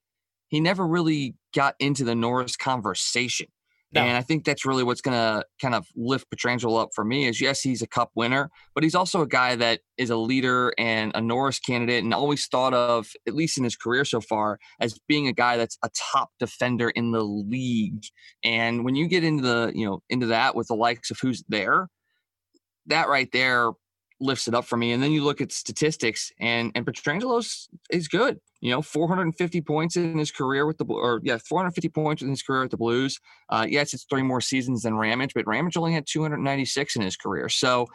he 0.49 0.61
never 0.61 0.86
really 0.86 1.34
got 1.55 1.74
into 1.78 2.05
the 2.05 2.14
Norris 2.14 2.57
conversation. 2.57 3.47
No. 3.93 4.03
And 4.03 4.16
I 4.16 4.22
think 4.22 4.45
that's 4.45 4.64
really 4.64 4.84
what's 4.84 5.01
going 5.01 5.16
to 5.16 5.45
kind 5.61 5.74
of 5.74 5.84
lift 5.97 6.30
Pietrangelo 6.30 6.80
up 6.80 6.91
for 6.95 7.05
me 7.05 7.26
is 7.26 7.41
yes, 7.41 7.61
he's 7.61 7.82
a 7.82 7.88
cup 7.88 8.11
winner, 8.14 8.49
but 8.72 8.84
he's 8.84 8.95
also 8.95 9.20
a 9.20 9.26
guy 9.26 9.57
that 9.57 9.80
is 9.99 10.11
a 10.11 10.16
leader 10.16 10.72
and 10.78 11.11
a 11.16 11.20
Norris 11.20 11.59
candidate 11.59 12.05
and 12.05 12.14
always 12.14 12.47
thought 12.47 12.72
of, 12.72 13.09
at 13.26 13.34
least 13.34 13.59
in 13.59 13.64
his 13.64 13.74
career 13.74 14.05
so 14.05 14.20
far, 14.20 14.61
as 14.78 14.97
being 15.09 15.26
a 15.26 15.32
guy 15.32 15.57
that's 15.57 15.76
a 15.82 15.91
top 16.12 16.30
defender 16.38 16.91
in 16.91 17.11
the 17.11 17.22
league. 17.22 18.05
And 18.45 18.84
when 18.84 18.95
you 18.95 19.09
get 19.09 19.24
into 19.24 19.43
the, 19.43 19.72
you 19.74 19.84
know, 19.84 20.03
into 20.09 20.26
that 20.26 20.55
with 20.55 20.68
the 20.68 20.76
likes 20.76 21.11
of 21.11 21.18
who's 21.20 21.43
there, 21.49 21.88
that 22.86 23.09
right 23.09 23.28
there 23.32 23.72
lifts 24.21 24.47
it 24.47 24.55
up 24.55 24.64
for 24.64 24.77
me. 24.77 24.93
And 24.93 25.03
then 25.03 25.12
you 25.12 25.25
look 25.25 25.41
at 25.41 25.53
statistics, 25.53 26.31
and 26.39 26.71
and 26.75 26.87
Pietrangelo's 26.87 27.68
is 27.91 28.09
good. 28.09 28.39
You 28.61 28.71
know, 28.71 28.83
450 28.83 29.61
points 29.62 29.97
in 29.97 30.18
his 30.18 30.31
career 30.31 30.66
with 30.66 30.79
the 30.79 30.85
or 30.85 31.21
yeah, 31.23 31.39
450 31.39 31.89
points 31.89 32.23
in 32.23 32.29
his 32.29 32.43
career 32.43 32.62
with 32.62 32.71
the 32.71 32.77
Blues. 32.77 33.18
Uh, 33.49 33.66
yes, 33.68 33.95
it's 33.95 34.05
three 34.05 34.23
more 34.23 34.41
seasons 34.41 34.83
than 34.83 34.95
Ramage, 34.95 35.35
but 35.35 35.47
Ramage 35.47 35.77
only 35.77 35.93
had 35.93 36.07
296 36.07 36.97
in 36.97 37.03
his 37.03 37.16
career. 37.16 37.49
So 37.49 37.87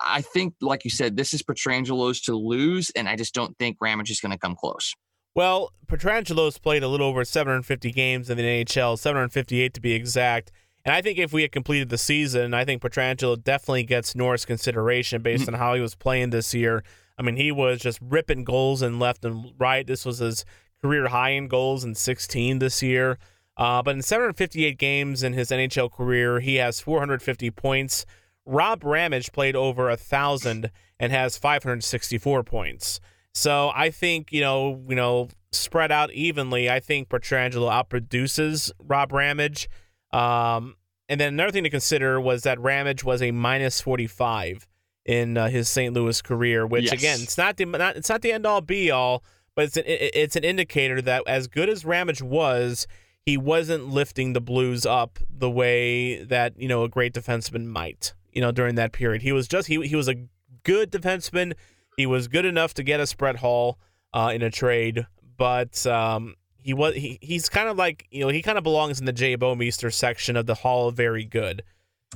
I 0.00 0.22
think, 0.22 0.54
like 0.60 0.84
you 0.84 0.90
said, 0.90 1.16
this 1.16 1.34
is 1.34 1.42
Pietrangelo's 1.42 2.20
to 2.22 2.34
lose, 2.34 2.90
and 2.96 3.08
I 3.08 3.16
just 3.16 3.34
don't 3.34 3.56
think 3.58 3.76
Ramage 3.80 4.10
is 4.10 4.20
going 4.20 4.32
to 4.32 4.38
come 4.38 4.56
close. 4.56 4.94
Well, 5.34 5.72
Pietrangelo's 5.86 6.58
played 6.58 6.82
a 6.82 6.88
little 6.88 7.06
over 7.06 7.24
750 7.24 7.92
games 7.92 8.28
in 8.28 8.36
the 8.36 8.42
NHL, 8.42 8.98
758 8.98 9.74
to 9.74 9.80
be 9.80 9.92
exact. 9.92 10.50
And 10.88 10.96
I 10.96 11.02
think 11.02 11.18
if 11.18 11.34
we 11.34 11.42
had 11.42 11.52
completed 11.52 11.90
the 11.90 11.98
season, 11.98 12.54
I 12.54 12.64
think 12.64 12.80
Pietrangelo 12.80 13.44
definitely 13.44 13.82
gets 13.82 14.14
Norris 14.14 14.46
consideration 14.46 15.20
based 15.20 15.44
mm-hmm. 15.44 15.54
on 15.54 15.60
how 15.60 15.74
he 15.74 15.82
was 15.82 15.94
playing 15.94 16.30
this 16.30 16.54
year. 16.54 16.82
I 17.18 17.22
mean, 17.22 17.36
he 17.36 17.52
was 17.52 17.80
just 17.80 17.98
ripping 18.00 18.42
goals 18.42 18.80
and 18.80 18.98
left 18.98 19.22
and 19.22 19.52
right. 19.58 19.86
This 19.86 20.06
was 20.06 20.20
his 20.20 20.46
career 20.80 21.08
high 21.08 21.32
in 21.32 21.46
goals 21.46 21.84
in 21.84 21.94
16 21.94 22.58
this 22.58 22.82
year. 22.82 23.18
Uh, 23.58 23.82
but 23.82 23.96
in 23.96 24.00
758 24.00 24.78
games 24.78 25.22
in 25.22 25.34
his 25.34 25.50
NHL 25.50 25.92
career, 25.92 26.40
he 26.40 26.54
has 26.54 26.80
450 26.80 27.50
points. 27.50 28.06
Rob 28.46 28.82
Ramage 28.82 29.30
played 29.30 29.56
over 29.56 29.90
a 29.90 29.96
thousand 29.98 30.70
and 30.98 31.12
has 31.12 31.36
564 31.36 32.44
points. 32.44 32.98
So 33.34 33.72
I 33.74 33.90
think 33.90 34.32
you 34.32 34.40
know, 34.40 34.82
you 34.88 34.96
know, 34.96 35.28
spread 35.52 35.92
out 35.92 36.14
evenly. 36.14 36.70
I 36.70 36.80
think 36.80 37.10
Pietrangelo 37.10 37.70
outproduces 37.70 38.70
Rob 38.80 39.12
Ramage. 39.12 39.68
Um, 40.12 40.76
and 41.08 41.20
then 41.20 41.34
another 41.34 41.50
thing 41.50 41.64
to 41.64 41.70
consider 41.70 42.20
was 42.20 42.42
that 42.42 42.60
Ramage 42.60 43.04
was 43.04 43.22
a 43.22 43.30
minus 43.30 43.80
45 43.80 44.68
in 45.04 45.38
uh, 45.38 45.48
his 45.48 45.68
St. 45.68 45.94
Louis 45.94 46.20
career, 46.20 46.66
which 46.66 46.84
yes. 46.84 46.92
again, 46.92 47.18
it's 47.22 47.38
not 47.38 47.56
the 47.56 47.64
not, 47.64 47.96
it's 47.96 48.10
not 48.10 48.20
the 48.20 48.32
end 48.32 48.46
all 48.46 48.60
be 48.60 48.90
all, 48.90 49.24
but 49.54 49.64
it's 49.64 49.76
an, 49.78 49.84
it's 49.86 50.36
an 50.36 50.44
indicator 50.44 51.00
that 51.02 51.22
as 51.26 51.46
good 51.46 51.70
as 51.70 51.84
Ramage 51.84 52.22
was, 52.22 52.86
he 53.24 53.36
wasn't 53.36 53.88
lifting 53.88 54.34
the 54.34 54.40
Blues 54.40 54.84
up 54.84 55.18
the 55.30 55.50
way 55.50 56.22
that 56.24 56.60
you 56.60 56.68
know 56.68 56.84
a 56.84 56.88
great 56.88 57.14
defenseman 57.14 57.64
might. 57.64 58.12
You 58.32 58.42
know, 58.42 58.52
during 58.52 58.74
that 58.74 58.92
period, 58.92 59.22
he 59.22 59.32
was 59.32 59.48
just 59.48 59.68
he 59.68 59.86
he 59.86 59.96
was 59.96 60.08
a 60.08 60.26
good 60.62 60.92
defenseman. 60.92 61.54
He 61.96 62.06
was 62.06 62.28
good 62.28 62.44
enough 62.44 62.74
to 62.74 62.82
get 62.82 63.00
us 63.00 63.14
Brett 63.14 63.36
Hull 63.36 63.78
uh, 64.12 64.30
in 64.34 64.42
a 64.42 64.50
trade, 64.50 65.06
but 65.36 65.86
um, 65.86 66.34
he 66.68 66.74
was 66.74 66.94
he, 66.94 67.18
he's 67.22 67.48
kind 67.48 67.66
of 67.66 67.78
like 67.78 68.06
you 68.10 68.20
know 68.20 68.28
he 68.28 68.42
kind 68.42 68.58
of 68.58 68.64
belongs 68.64 69.00
in 69.00 69.06
the 69.06 69.12
Jay 69.12 69.38
Bouwmeester 69.38 69.90
section 69.90 70.36
of 70.36 70.44
the 70.44 70.54
Hall 70.54 70.88
of 70.88 70.96
Very 70.96 71.24
Good, 71.24 71.62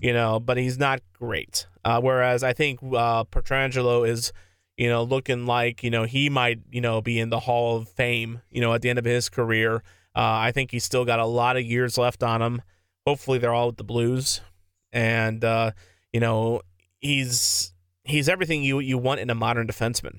you 0.03 0.13
know, 0.13 0.39
but 0.39 0.59
he's 0.59 0.77
not 0.77 1.01
great. 1.15 1.67
Uh, 1.87 2.03
whereas 2.03 2.45
I 2.45 2.53
think 2.53 2.81
uh, 2.83 3.25
Pietrangelo 3.25 4.07
is 4.07 4.31
you 4.77 4.91
know 4.91 5.05
looking 5.05 5.47
like 5.47 5.83
you 5.83 5.89
know 5.89 6.05
he 6.05 6.29
might 6.29 6.61
you 6.71 6.83
know 6.83 7.01
be 7.01 7.19
in 7.19 7.31
the 7.31 7.41
Hall 7.41 7.79
of 7.79 7.89
Fame 7.89 8.43
you 8.51 8.61
know 8.61 8.75
at 8.75 8.83
the 8.83 8.91
end 8.91 8.99
of 8.99 9.07
his 9.07 9.31
career. 9.31 9.77
Uh, 10.15 10.45
I 10.45 10.53
think 10.53 10.71
he's 10.71 10.85
still 10.85 11.07
got 11.07 11.19
a 11.19 11.25
lot 11.25 11.57
of 11.57 11.63
years 11.65 11.97
left 11.97 12.23
on 12.23 12.43
him. 12.43 12.61
Hopefully 13.07 13.39
they're 13.39 13.55
all 13.55 13.69
with 13.69 13.79
the 13.79 13.85
Blues, 13.85 14.43
and 14.93 15.43
uh, 15.43 15.71
you 16.13 16.21
know 16.21 16.61
he's 17.01 17.73
he's 18.05 18.29
everything 18.29 18.63
you 18.63 18.81
you 18.81 18.99
want 18.99 19.19
in 19.19 19.31
a 19.31 19.35
modern 19.35 19.67
defenseman. 19.67 20.19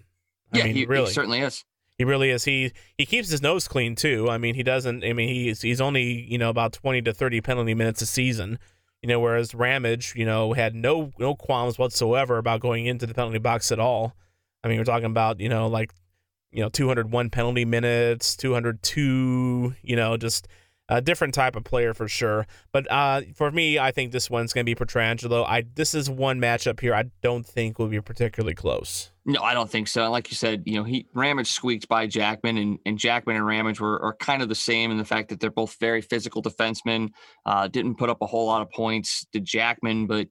I 0.51 0.57
yeah, 0.57 0.63
mean, 0.63 0.75
he, 0.75 0.85
really. 0.87 1.05
he 1.05 1.13
certainly 1.13 1.41
is. 1.41 1.63
He 1.97 2.03
really 2.03 2.29
is. 2.31 2.45
He 2.45 2.71
he 2.97 3.05
keeps 3.05 3.29
his 3.29 3.41
nose 3.41 3.67
clean 3.67 3.95
too. 3.95 4.29
I 4.29 4.37
mean, 4.37 4.55
he 4.55 4.63
doesn't. 4.63 5.03
I 5.03 5.13
mean, 5.13 5.29
he's 5.29 5.61
he's 5.61 5.81
only 5.81 6.03
you 6.03 6.37
know 6.37 6.49
about 6.49 6.73
twenty 6.73 7.01
to 7.03 7.13
thirty 7.13 7.39
penalty 7.41 7.73
minutes 7.73 8.01
a 8.01 8.05
season. 8.05 8.57
You 9.01 9.09
know, 9.09 9.19
whereas 9.19 9.53
Ramage, 9.53 10.13
you 10.15 10.25
know, 10.25 10.53
had 10.53 10.73
no 10.75 11.11
no 11.19 11.35
qualms 11.35 11.77
whatsoever 11.77 12.37
about 12.37 12.61
going 12.61 12.85
into 12.85 13.05
the 13.05 13.13
penalty 13.13 13.37
box 13.37 13.71
at 13.71 13.79
all. 13.79 14.15
I 14.63 14.69
mean, 14.69 14.77
we're 14.77 14.85
talking 14.85 15.05
about 15.05 15.39
you 15.39 15.49
know 15.49 15.67
like 15.67 15.93
you 16.51 16.61
know 16.61 16.69
201 16.69 17.29
penalty 17.29 17.65
minutes, 17.65 18.35
202. 18.37 19.75
You 19.83 19.95
know, 19.95 20.17
just 20.17 20.47
a 20.93 21.01
different 21.01 21.33
type 21.33 21.55
of 21.55 21.63
player 21.63 21.93
for 21.93 22.07
sure. 22.07 22.45
But 22.71 22.89
uh, 22.91 23.21
for 23.35 23.51
me, 23.51 23.79
I 23.79 23.91
think 23.91 24.11
this 24.11 24.29
one's 24.29 24.53
going 24.53 24.65
to 24.65 24.75
be 24.75 24.75
Pietrangelo. 24.75 25.43
I 25.47 25.65
this 25.75 25.93
is 25.95 26.09
one 26.09 26.39
matchup 26.39 26.79
here 26.79 26.93
I 26.93 27.05
don't 27.21 27.45
think 27.45 27.79
will 27.79 27.87
be 27.87 27.99
particularly 27.99 28.53
close. 28.53 29.11
No, 29.25 29.41
I 29.41 29.53
don't 29.53 29.69
think 29.69 29.87
so. 29.87 30.11
Like 30.11 30.29
you 30.29 30.35
said, 30.35 30.63
you 30.65 30.75
know, 30.75 30.83
he 30.83 31.07
Ramage 31.13 31.51
squeaked 31.51 31.87
by 31.87 32.05
Jackman, 32.05 32.57
and, 32.57 32.77
and 32.85 32.99
Jackman 32.99 33.37
and 33.37 33.45
Ramage 33.45 33.79
were 33.79 34.01
are 34.03 34.15
kind 34.15 34.41
of 34.43 34.49
the 34.49 34.55
same 34.55 34.91
in 34.91 34.97
the 34.97 35.05
fact 35.05 35.29
that 35.29 35.39
they're 35.39 35.49
both 35.49 35.77
very 35.79 36.01
physical 36.01 36.43
defensemen. 36.43 37.09
Uh, 37.45 37.67
didn't 37.67 37.95
put 37.95 38.09
up 38.09 38.21
a 38.21 38.27
whole 38.27 38.45
lot 38.45 38.61
of 38.61 38.69
points 38.69 39.25
to 39.33 39.39
Jackman, 39.39 40.05
but 40.05 40.27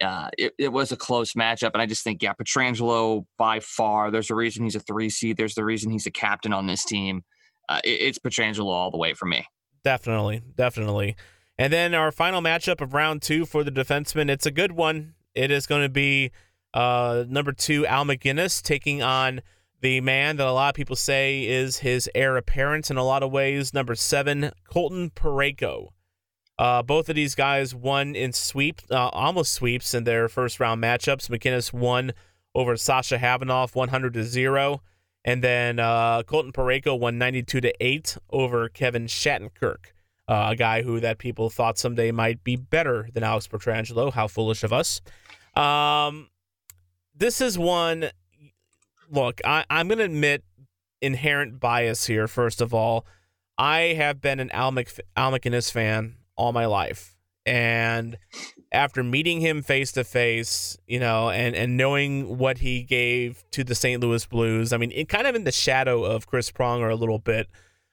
uh, 0.00 0.28
it, 0.38 0.52
it 0.58 0.72
was 0.72 0.92
a 0.92 0.96
close 0.96 1.32
matchup. 1.32 1.70
And 1.72 1.82
I 1.82 1.86
just 1.86 2.04
think, 2.04 2.22
yeah, 2.22 2.34
Pietrangelo 2.34 3.24
by 3.38 3.60
far. 3.60 4.10
There's 4.10 4.30
a 4.30 4.34
reason 4.34 4.64
he's 4.64 4.76
a 4.76 4.80
three 4.80 5.10
seed. 5.10 5.36
There's 5.36 5.54
the 5.54 5.64
reason 5.64 5.90
he's 5.90 6.06
a 6.06 6.10
captain 6.10 6.52
on 6.52 6.66
this 6.66 6.84
team. 6.84 7.24
Uh, 7.68 7.80
it, 7.82 8.02
it's 8.02 8.18
Pietrangelo 8.18 8.66
all 8.66 8.90
the 8.90 8.98
way 8.98 9.14
for 9.14 9.26
me. 9.26 9.46
Definitely, 9.86 10.42
definitely. 10.56 11.14
And 11.56 11.72
then 11.72 11.94
our 11.94 12.10
final 12.10 12.40
matchup 12.40 12.80
of 12.80 12.92
round 12.92 13.22
two 13.22 13.46
for 13.46 13.62
the 13.62 13.70
defenseman. 13.70 14.28
It's 14.28 14.44
a 14.44 14.50
good 14.50 14.72
one. 14.72 15.14
It 15.32 15.52
is 15.52 15.68
going 15.68 15.82
to 15.82 15.88
be 15.88 16.32
uh, 16.74 17.22
number 17.28 17.52
two, 17.52 17.86
Al 17.86 18.04
MacInnis, 18.04 18.60
taking 18.60 19.00
on 19.00 19.42
the 19.82 20.00
man 20.00 20.38
that 20.38 20.46
a 20.48 20.50
lot 20.50 20.70
of 20.70 20.74
people 20.74 20.96
say 20.96 21.46
is 21.46 21.78
his 21.78 22.10
heir 22.16 22.36
apparent 22.36 22.90
in 22.90 22.96
a 22.96 23.04
lot 23.04 23.22
of 23.22 23.30
ways. 23.30 23.72
Number 23.72 23.94
seven, 23.94 24.50
Colton 24.68 25.10
Parayko. 25.10 25.90
Uh, 26.58 26.82
both 26.82 27.08
of 27.08 27.14
these 27.14 27.36
guys 27.36 27.72
won 27.72 28.16
in 28.16 28.32
sweep, 28.32 28.82
uh, 28.90 29.10
almost 29.10 29.52
sweeps 29.52 29.94
in 29.94 30.02
their 30.02 30.28
first 30.28 30.58
round 30.58 30.82
matchups. 30.82 31.28
MacInnis 31.28 31.72
won 31.72 32.12
over 32.56 32.76
Sasha 32.76 33.18
Habanoff 33.18 33.76
100 33.76 34.14
to 34.14 34.24
0. 34.24 34.82
And 35.26 35.42
then 35.42 35.80
uh, 35.80 36.22
Colton 36.22 36.52
Parayko 36.52 36.98
won 36.98 37.18
92 37.18 37.60
to 37.60 37.84
8 37.84 38.16
over 38.30 38.68
Kevin 38.68 39.06
Shattenkirk, 39.06 39.86
uh, 40.28 40.48
a 40.50 40.56
guy 40.56 40.82
who 40.82 41.00
that 41.00 41.18
people 41.18 41.50
thought 41.50 41.78
someday 41.78 42.12
might 42.12 42.44
be 42.44 42.54
better 42.54 43.08
than 43.12 43.24
Alex 43.24 43.48
Pietrangelo. 43.48 44.12
How 44.12 44.28
foolish 44.28 44.62
of 44.62 44.72
us. 44.72 45.00
Um, 45.56 46.30
this 47.12 47.40
is 47.40 47.58
one. 47.58 48.10
Look, 49.10 49.40
I, 49.44 49.64
I'm 49.68 49.88
going 49.88 49.98
to 49.98 50.04
admit 50.04 50.44
inherent 51.02 51.58
bias 51.58 52.06
here, 52.06 52.28
first 52.28 52.60
of 52.60 52.72
all. 52.72 53.04
I 53.58 53.94
have 53.96 54.20
been 54.20 54.38
an 54.38 54.50
Al, 54.52 54.68
Al 55.16 55.32
MacInnis 55.32 55.72
fan 55.72 56.16
all 56.36 56.52
my 56.52 56.66
life. 56.66 57.15
And 57.46 58.18
after 58.72 59.02
meeting 59.02 59.40
him 59.40 59.62
face 59.62 59.92
to 59.92 60.04
face, 60.04 60.76
you 60.86 60.98
know, 60.98 61.30
and 61.30 61.54
and 61.54 61.76
knowing 61.76 62.38
what 62.38 62.58
he 62.58 62.82
gave 62.82 63.44
to 63.52 63.62
the 63.62 63.74
St. 63.74 64.02
Louis 64.02 64.26
Blues, 64.26 64.72
I 64.72 64.76
mean, 64.76 64.92
it 64.92 65.08
kind 65.08 65.26
of 65.26 65.34
in 65.34 65.44
the 65.44 65.52
shadow 65.52 66.04
of 66.04 66.26
Chris 66.26 66.50
Pronger 66.50 66.90
a 66.90 66.96
little 66.96 67.18
bit. 67.18 67.48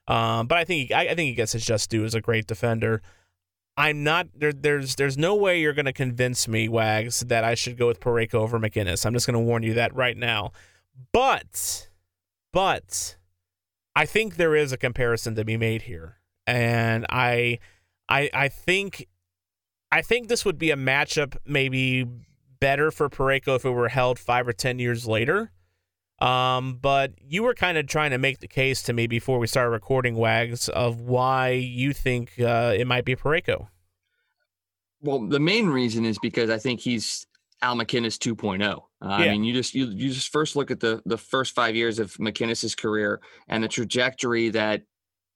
Um, 0.08 0.48
but 0.48 0.58
I 0.58 0.66
think 0.66 0.88
he, 0.88 0.94
I, 0.94 1.02
I 1.02 1.16
think 1.16 1.30
he 1.30 1.34
gets 1.34 1.54
his 1.54 1.66
just 1.66 1.90
due 1.90 2.04
as 2.04 2.16
a 2.16 2.22
great 2.22 2.48
defender. 2.48 3.02
I'm 3.78 4.04
not 4.04 4.28
there. 4.36 4.54
There's 4.54 4.96
there's 4.96 5.18
no 5.18 5.36
way 5.36 5.60
you're 5.60 5.74
going 5.74 5.86
to 5.86 5.94
convince 5.94 6.48
me, 6.48 6.68
Wags, 6.70 7.22
that 7.22 7.44
I 7.44 7.56
should 7.56 7.78
go 7.78 7.88
with 7.88 8.00
Parayko 8.00 8.36
over 8.36 8.60
MacInnis. 8.60 9.06
I'm 9.06 9.14
just 9.14 9.26
going 9.26 9.40
to 9.40 9.40
warn 9.40 9.64
you 9.64 9.74
that 9.76 9.96
right 9.96 10.18
now. 10.18 10.52
But, 11.12 11.90
but, 12.52 13.18
I 13.96 14.06
think 14.06 14.36
there 14.36 14.56
is 14.56 14.72
a 14.72 14.78
comparison 14.78 15.36
to 15.36 15.46
be 15.46 15.58
made 15.58 15.84
here, 15.84 16.18
and 16.46 17.06
I, 17.10 17.60
I, 18.08 18.30
I 18.32 18.48
think, 18.48 19.08
I 19.94 20.02
think 20.02 20.28
this 20.28 20.44
would 20.44 20.58
be 20.58 20.72
a 20.72 20.76
matchup 20.76 21.38
maybe 21.46 22.08
better 22.60 22.90
for 22.90 23.10
Parayko 23.10 23.58
if 23.58 23.64
it 23.64 23.70
were 23.70 23.90
held 23.90 24.18
five 24.18 24.48
or 24.48 24.54
ten 24.54 24.80
years 24.80 25.06
later. 25.06 25.52
Um, 26.20 26.80
but 26.82 27.12
you 27.22 27.44
were 27.44 27.54
kind 27.54 27.78
of 27.78 27.86
trying 27.86 28.10
to 28.10 28.18
make 28.18 28.40
the 28.40 28.48
case 28.48 28.82
to 28.84 28.94
me 28.94 29.06
before 29.06 29.38
we 29.38 29.46
started 29.46 29.70
recording 29.70 30.16
Wags 30.16 30.68
of 30.68 31.00
why 31.00 31.52
you 31.52 31.94
think 31.94 32.40
uh, 32.40 32.74
it 32.76 32.88
might 32.88 33.06
be 33.06 33.16
Parayko. 33.16 33.68
Well, 35.02 35.28
the 35.28 35.40
main 35.40 35.68
reason 35.68 36.06
is 36.06 36.18
because 36.18 36.50
I 36.50 36.58
think 36.58 36.80
he's 36.80 37.28
Al 37.62 37.76
MacInnis 37.76 38.18
2.0. 38.18 38.64
Uh, 38.64 38.78
yeah. 39.02 39.16
I 39.16 39.32
mean, 39.34 39.44
you 39.44 39.54
just 39.54 39.76
you, 39.76 39.86
you 39.86 40.10
just 40.10 40.32
first 40.32 40.56
look 40.56 40.72
at 40.72 40.80
the 40.80 41.04
the 41.06 41.20
first 41.20 41.54
five 41.54 41.76
years 41.76 42.00
of 42.00 42.14
MacInnis's 42.14 42.74
career 42.74 43.22
and 43.48 43.64
the 43.64 43.68
trajectory 43.68 44.50
that 44.50 44.82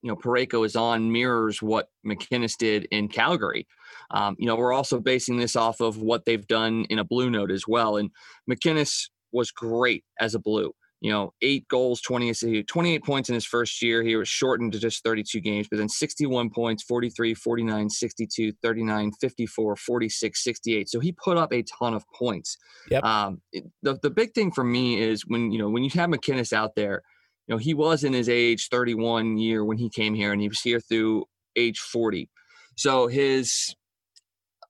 you 0.01 0.09
know 0.09 0.15
Parayko 0.15 0.65
is 0.65 0.75
on 0.75 1.11
mirrors 1.11 1.61
what 1.61 1.89
MacInnis 2.05 2.57
did 2.57 2.87
in 2.91 3.07
Calgary. 3.07 3.67
Um, 4.11 4.35
you 4.39 4.45
know, 4.45 4.55
we're 4.55 4.73
also 4.73 4.99
basing 4.99 5.37
this 5.37 5.55
off 5.55 5.79
of 5.81 5.97
what 5.97 6.25
they've 6.25 6.47
done 6.47 6.85
in 6.89 6.99
a 6.99 7.03
blue 7.03 7.29
note 7.29 7.51
as 7.51 7.67
well. 7.67 7.97
And 7.97 8.11
MacInnis 8.49 9.09
was 9.31 9.51
great 9.51 10.03
as 10.19 10.35
a 10.35 10.39
blue 10.39 10.73
you 10.99 11.11
know, 11.11 11.31
eight 11.41 11.67
goals, 11.67 12.01
20, 12.01 12.63
28 12.63 13.03
points 13.03 13.29
in 13.29 13.35
his 13.35 13.45
first 13.45 13.81
year. 13.83 14.01
He 14.01 14.15
was 14.15 14.27
shortened 14.27 14.71
to 14.71 14.79
just 14.79 15.03
32 15.03 15.39
games, 15.41 15.67
but 15.69 15.77
then 15.77 15.89
61 15.89 16.49
points, 16.49 16.83
43, 16.83 17.35
49, 17.35 17.89
62, 17.89 18.53
39, 18.63 19.11
54, 19.21 19.75
46, 19.75 20.43
68. 20.43 20.89
So 20.89 20.99
he 20.99 21.11
put 21.11 21.37
up 21.37 21.53
a 21.53 21.63
ton 21.63 21.93
of 21.93 22.03
points. 22.15 22.57
Yep. 22.89 23.03
Um, 23.03 23.41
the, 23.83 23.99
the 24.01 24.09
big 24.09 24.33
thing 24.33 24.51
for 24.51 24.63
me 24.63 24.99
is 24.99 25.23
when, 25.27 25.51
you 25.51 25.59
know, 25.59 25.69
when 25.69 25.83
you 25.83 25.91
have 25.93 26.09
MacInnis 26.09 26.51
out 26.51 26.73
there, 26.75 27.03
you 27.47 27.55
know, 27.55 27.57
he 27.57 27.73
was 27.73 28.03
in 28.03 28.13
his 28.13 28.27
age 28.27 28.67
31 28.69 29.37
year 29.37 29.63
when 29.63 29.77
he 29.77 29.89
came 29.89 30.13
here 30.13 30.31
and 30.33 30.41
he 30.41 30.49
was 30.49 30.61
here 30.61 30.79
through 30.79 31.25
age 31.55 31.79
40. 31.79 32.29
So 32.75 33.07
his, 33.07 33.73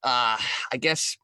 uh, 0.04 0.38
I 0.72 0.78
guess, 0.80 1.18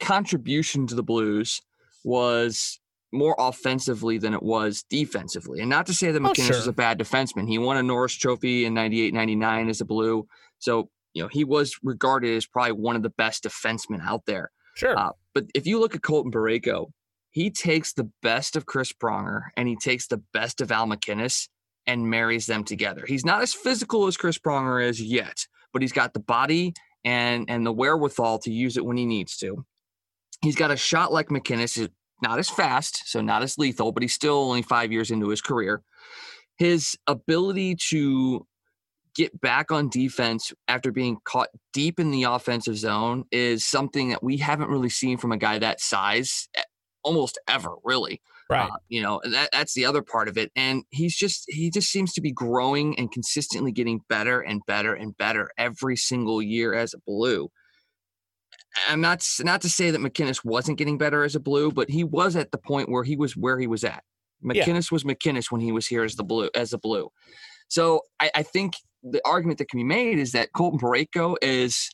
contribution 0.00 0.86
to 0.86 0.94
the 0.94 1.02
Blues 1.02 1.60
was 2.04 2.80
more 3.12 3.36
offensively 3.38 4.18
than 4.18 4.34
it 4.34 4.42
was 4.42 4.84
defensively. 4.88 5.60
And 5.60 5.70
not 5.70 5.86
to 5.86 5.94
say 5.94 6.10
that 6.10 6.20
MacInnis 6.20 6.40
oh, 6.40 6.44
sure. 6.44 6.56
is 6.56 6.66
a 6.66 6.72
bad 6.72 6.98
defenseman. 6.98 7.48
He 7.48 7.58
won 7.58 7.76
a 7.76 7.82
Norris 7.82 8.14
Trophy 8.14 8.64
in 8.64 8.74
98 8.74 9.14
99 9.14 9.68
as 9.68 9.80
a 9.80 9.84
Blue. 9.84 10.26
So, 10.58 10.90
you 11.14 11.22
know, 11.22 11.28
he 11.28 11.44
was 11.44 11.78
regarded 11.82 12.34
as 12.36 12.46
probably 12.46 12.72
one 12.72 12.96
of 12.96 13.02
the 13.02 13.10
best 13.10 13.44
defensemen 13.44 14.00
out 14.02 14.22
there. 14.26 14.50
Sure. 14.74 14.98
Uh, 14.98 15.12
but 15.34 15.44
if 15.54 15.66
you 15.66 15.80
look 15.80 15.94
at 15.94 16.02
Colton 16.02 16.32
Parayko, 16.32 16.90
he 17.36 17.50
takes 17.50 17.92
the 17.92 18.10
best 18.22 18.56
of 18.56 18.64
Chris 18.64 18.94
Pronger 18.94 19.48
and 19.58 19.68
he 19.68 19.76
takes 19.76 20.06
the 20.06 20.22
best 20.32 20.62
of 20.62 20.72
Al 20.72 20.86
MacInnis 20.86 21.48
and 21.86 22.08
marries 22.08 22.46
them 22.46 22.64
together. 22.64 23.04
He's 23.06 23.26
not 23.26 23.42
as 23.42 23.52
physical 23.52 24.06
as 24.06 24.16
Chris 24.16 24.38
Pronger 24.38 24.82
is 24.82 25.02
yet, 25.02 25.44
but 25.70 25.82
he's 25.82 25.92
got 25.92 26.14
the 26.14 26.20
body 26.20 26.72
and 27.04 27.44
and 27.50 27.66
the 27.66 27.74
wherewithal 27.74 28.38
to 28.38 28.50
use 28.50 28.78
it 28.78 28.86
when 28.86 28.96
he 28.96 29.04
needs 29.04 29.36
to. 29.36 29.66
He's 30.40 30.56
got 30.56 30.70
a 30.70 30.78
shot 30.78 31.12
like 31.12 31.28
MacInnis, 31.28 31.86
not 32.22 32.38
as 32.38 32.48
fast, 32.48 33.02
so 33.04 33.20
not 33.20 33.42
as 33.42 33.58
lethal, 33.58 33.92
but 33.92 34.02
he's 34.02 34.14
still 34.14 34.38
only 34.38 34.62
five 34.62 34.90
years 34.90 35.10
into 35.10 35.28
his 35.28 35.42
career. 35.42 35.82
His 36.56 36.96
ability 37.06 37.76
to 37.90 38.46
get 39.14 39.38
back 39.42 39.70
on 39.70 39.90
defense 39.90 40.54
after 40.68 40.90
being 40.90 41.18
caught 41.24 41.48
deep 41.74 42.00
in 42.00 42.12
the 42.12 42.22
offensive 42.22 42.78
zone 42.78 43.24
is 43.30 43.62
something 43.62 44.08
that 44.08 44.22
we 44.22 44.38
haven't 44.38 44.70
really 44.70 44.88
seen 44.88 45.18
from 45.18 45.32
a 45.32 45.38
guy 45.38 45.58
that 45.58 45.82
size 45.82 46.48
almost 47.06 47.38
ever, 47.48 47.70
really. 47.84 48.20
Right. 48.50 48.70
Uh, 48.70 48.76
you 48.88 49.00
know, 49.00 49.20
that, 49.24 49.50
that's 49.52 49.74
the 49.74 49.86
other 49.86 50.02
part 50.02 50.28
of 50.28 50.36
it. 50.36 50.52
And 50.54 50.84
he's 50.90 51.16
just, 51.16 51.44
he 51.48 51.70
just 51.70 51.88
seems 51.88 52.12
to 52.14 52.20
be 52.20 52.32
growing 52.32 52.98
and 52.98 53.10
consistently 53.10 53.72
getting 53.72 54.00
better 54.08 54.40
and 54.40 54.60
better 54.66 54.92
and 54.92 55.16
better 55.16 55.50
every 55.56 55.96
single 55.96 56.42
year 56.42 56.74
as 56.74 56.92
a 56.92 56.98
blue. 57.06 57.48
I'm 58.88 59.00
not 59.00 59.26
not 59.40 59.62
to 59.62 59.70
say 59.70 59.90
that 59.90 60.00
MacInnis 60.00 60.44
wasn't 60.44 60.76
getting 60.76 60.98
better 60.98 61.24
as 61.24 61.34
a 61.34 61.40
blue, 61.40 61.72
but 61.72 61.88
he 61.88 62.04
was 62.04 62.36
at 62.36 62.50
the 62.50 62.58
point 62.58 62.90
where 62.90 63.04
he 63.04 63.16
was 63.16 63.34
where 63.34 63.58
he 63.58 63.66
was 63.66 63.84
at. 63.84 64.04
MacInnis 64.44 64.90
yeah. 64.90 64.92
was 64.92 65.04
MacInnis 65.04 65.50
when 65.50 65.62
he 65.62 65.72
was 65.72 65.86
here 65.86 66.04
as 66.04 66.16
the 66.16 66.24
blue 66.24 66.50
as 66.54 66.74
a 66.74 66.78
blue. 66.78 67.08
So 67.68 68.02
I, 68.20 68.30
I, 68.34 68.42
think 68.42 68.74
the 69.02 69.20
argument 69.24 69.58
that 69.58 69.68
can 69.68 69.78
be 69.78 69.84
made 69.84 70.18
is 70.18 70.32
that 70.32 70.52
Colton 70.52 70.78
Parayko 70.78 71.36
is 71.42 71.90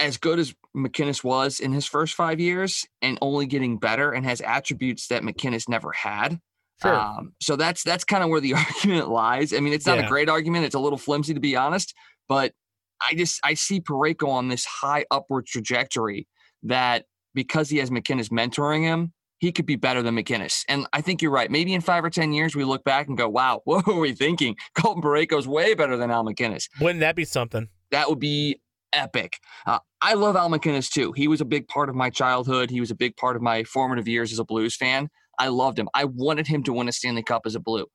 as 0.00 0.16
good 0.16 0.38
as 0.38 0.54
MacInnis 0.76 1.24
was 1.24 1.60
in 1.60 1.72
his 1.72 1.86
first 1.86 2.14
five 2.14 2.38
years 2.38 2.86
and 3.02 3.18
only 3.22 3.46
getting 3.46 3.78
better 3.78 4.12
and 4.12 4.26
has 4.26 4.40
attributes 4.40 5.08
that 5.08 5.22
MacInnis 5.22 5.68
never 5.68 5.92
had. 5.92 6.38
Sure. 6.82 6.94
Um, 6.94 7.32
so 7.40 7.56
that's 7.56 7.82
that's 7.82 8.04
kind 8.04 8.22
of 8.22 8.28
where 8.28 8.40
the 8.40 8.54
argument 8.54 9.08
lies. 9.08 9.54
I 9.54 9.60
mean, 9.60 9.72
it's 9.72 9.86
not 9.86 9.98
yeah. 9.98 10.06
a 10.06 10.08
great 10.08 10.28
argument. 10.28 10.66
It's 10.66 10.74
a 10.74 10.78
little 10.78 10.98
flimsy 10.98 11.34
to 11.34 11.40
be 11.40 11.56
honest, 11.56 11.94
but 12.28 12.52
I 13.00 13.14
just 13.14 13.40
I 13.44 13.54
see 13.54 13.80
Parayko 13.80 14.28
on 14.28 14.48
this 14.48 14.64
high 14.64 15.04
upward 15.10 15.46
trajectory 15.46 16.26
that 16.62 17.04
because 17.34 17.68
he 17.70 17.78
has 17.78 17.90
MacInnis 17.90 18.30
mentoring 18.30 18.82
him, 18.82 19.12
he 19.38 19.52
could 19.52 19.66
be 19.66 19.76
better 19.76 20.02
than 20.02 20.16
MacInnis. 20.16 20.64
And 20.68 20.86
I 20.92 21.00
think 21.00 21.22
you're 21.22 21.30
right. 21.30 21.50
Maybe 21.50 21.74
in 21.74 21.80
five 21.80 22.04
or 22.04 22.10
ten 22.10 22.32
years 22.32 22.54
we 22.54 22.64
look 22.64 22.84
back 22.84 23.08
and 23.08 23.16
go, 23.16 23.28
"Wow, 23.28 23.62
what 23.64 23.86
were 23.86 23.98
we 23.98 24.12
thinking? 24.12 24.56
Colton 24.74 25.02
Parayko's 25.02 25.48
way 25.48 25.74
better 25.74 25.96
than 25.96 26.10
Al 26.10 26.24
MacInnis. 26.24 26.68
Wouldn't 26.80 27.00
that 27.00 27.16
be 27.16 27.24
something? 27.24 27.68
That 27.90 28.08
would 28.10 28.18
be 28.20 28.60
epic. 28.92 29.38
Uh, 29.66 29.78
I 30.02 30.14
love 30.14 30.36
Al 30.36 30.50
MacInnis 30.50 30.90
too. 30.90 31.12
He 31.12 31.28
was 31.28 31.40
a 31.40 31.44
big 31.44 31.68
part 31.68 31.88
of 31.88 31.94
my 31.94 32.10
childhood. 32.10 32.70
He 32.70 32.80
was 32.80 32.90
a 32.90 32.94
big 32.94 33.16
part 33.16 33.36
of 33.36 33.42
my 33.42 33.64
formative 33.64 34.06
years 34.06 34.32
as 34.32 34.38
a 34.38 34.44
Blues 34.44 34.76
fan. 34.76 35.08
I 35.38 35.48
loved 35.48 35.78
him. 35.78 35.88
I 35.94 36.04
wanted 36.04 36.46
him 36.46 36.62
to 36.64 36.72
win 36.72 36.88
a 36.88 36.92
Stanley 36.92 37.22
Cup 37.22 37.42
as 37.46 37.54
a 37.54 37.60
Blue. 37.60 37.86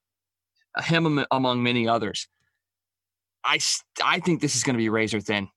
Him 0.84 1.24
among 1.32 1.64
many 1.64 1.88
others. 1.88 2.28
I 3.44 3.60
I 4.04 4.20
think 4.20 4.42
this 4.42 4.56
is 4.56 4.64
going 4.64 4.76
to 4.76 4.78
be 4.78 4.90
razor 4.90 5.20
thin. 5.20 5.50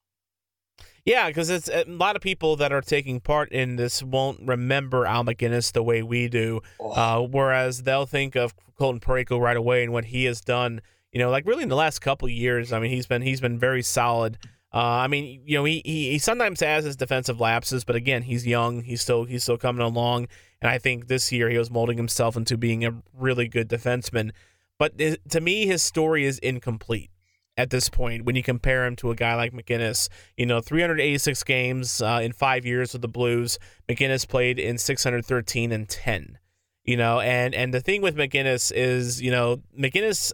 Yeah, 1.05 1.29
because 1.29 1.51
it's 1.51 1.69
a 1.69 1.85
lot 1.85 2.17
of 2.17 2.23
people 2.23 2.57
that 2.57 2.73
are 2.73 2.81
taking 2.81 3.21
part 3.21 3.53
in 3.53 3.77
this 3.77 4.03
won't 4.03 4.41
remember 4.43 5.05
Al 5.05 5.23
MacInnis 5.23 5.71
the 5.73 5.83
way 5.83 6.03
we 6.03 6.29
do. 6.29 6.63
Oh. 6.81 6.93
Uh, 6.93 7.29
whereas 7.29 7.83
they'll 7.83 8.07
think 8.07 8.35
of 8.35 8.55
Colton 8.77 9.01
Parayko 9.01 9.39
right 9.39 9.57
away 9.57 9.83
and 9.83 9.93
what 9.93 10.07
he 10.07 10.25
has 10.25 10.41
done. 10.41 10.81
You 11.13 11.21
know, 11.21 11.31
like 11.31 11.47
really 11.47 11.63
in 11.63 11.69
the 11.69 11.77
last 11.77 12.01
couple 12.01 12.29
years. 12.29 12.73
I 12.73 12.81
mean, 12.81 12.91
he's 12.91 13.07
been 13.07 13.23
he's 13.23 13.41
been 13.41 13.59
very 13.59 13.83
solid. 13.83 14.39
Uh, 14.75 15.05
I 15.05 15.07
mean, 15.07 15.41
you 15.47 15.57
know, 15.57 15.65
he, 15.65 15.83
he 15.85 16.11
he 16.11 16.19
sometimes 16.19 16.59
has 16.59 16.85
his 16.85 16.97
defensive 16.97 17.41
lapses, 17.41 17.85
but 17.85 17.95
again, 17.95 18.23
he's 18.23 18.45
young. 18.45 18.83
He's 18.83 19.01
still 19.01 19.23
he's 19.23 19.45
still 19.45 19.57
coming 19.57 19.83
along, 19.83 20.27
and 20.61 20.69
I 20.69 20.79
think 20.79 21.07
this 21.07 21.31
year 21.31 21.49
he 21.49 21.57
was 21.57 21.71
molding 21.71 21.97
himself 21.97 22.37
into 22.37 22.57
being 22.57 22.85
a 22.85 23.01
really 23.17 23.47
good 23.47 23.69
defenseman. 23.69 24.33
But 24.77 24.99
to 24.99 25.41
me, 25.41 25.67
his 25.67 25.85
story 25.85 26.25
is 26.25 26.41
incomplete 26.41 27.11
at 27.57 27.71
this 27.71 27.89
point 27.89 28.25
when 28.25 28.35
you 28.35 28.43
compare 28.43 28.85
him 28.85 28.97
to 28.97 29.13
a 29.13 29.15
guy 29.15 29.37
like 29.37 29.53
MacInnis. 29.53 30.09
You 30.37 30.47
know, 30.47 30.61
386 30.61 31.45
games 31.45 32.03
uh, 32.03 32.21
in 32.21 32.33
five 32.33 32.67
years 32.67 32.93
with 32.93 33.03
the 33.03 33.09
Blues. 33.09 33.61
MacInnis 33.89 34.27
played 34.27 34.59
in 34.59 34.79
613 34.79 35.71
and 35.71 35.89
10. 35.89 36.39
You 36.85 36.97
know, 36.97 37.21
and 37.21 37.55
and 37.55 37.73
the 37.73 37.81
thing 37.81 38.03
with 38.03 38.17
MacInnis 38.17 38.73
is, 38.75 39.23
you 39.23 39.31
know, 39.31 39.63
MacInnis. 39.79 40.33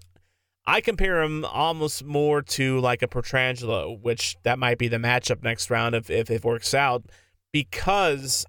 I 0.67 0.81
compare 0.81 1.23
him 1.23 1.45
almost 1.45 2.05
more 2.05 2.43
to 2.43 2.79
like 2.81 3.03
a 3.03 3.09
Pietrangelo, 3.09 4.01
which 4.01 4.37
that 4.43 4.59
might 4.59 4.79
be 4.79 4.89
the 4.89 4.99
matchup 4.99 5.43
next 5.43 5.71
round 5.71 5.95
if 5.95 6.11
if 6.11 6.31
it 6.31 6.45
works 6.45 6.75
out, 6.75 7.05
because 7.53 8.45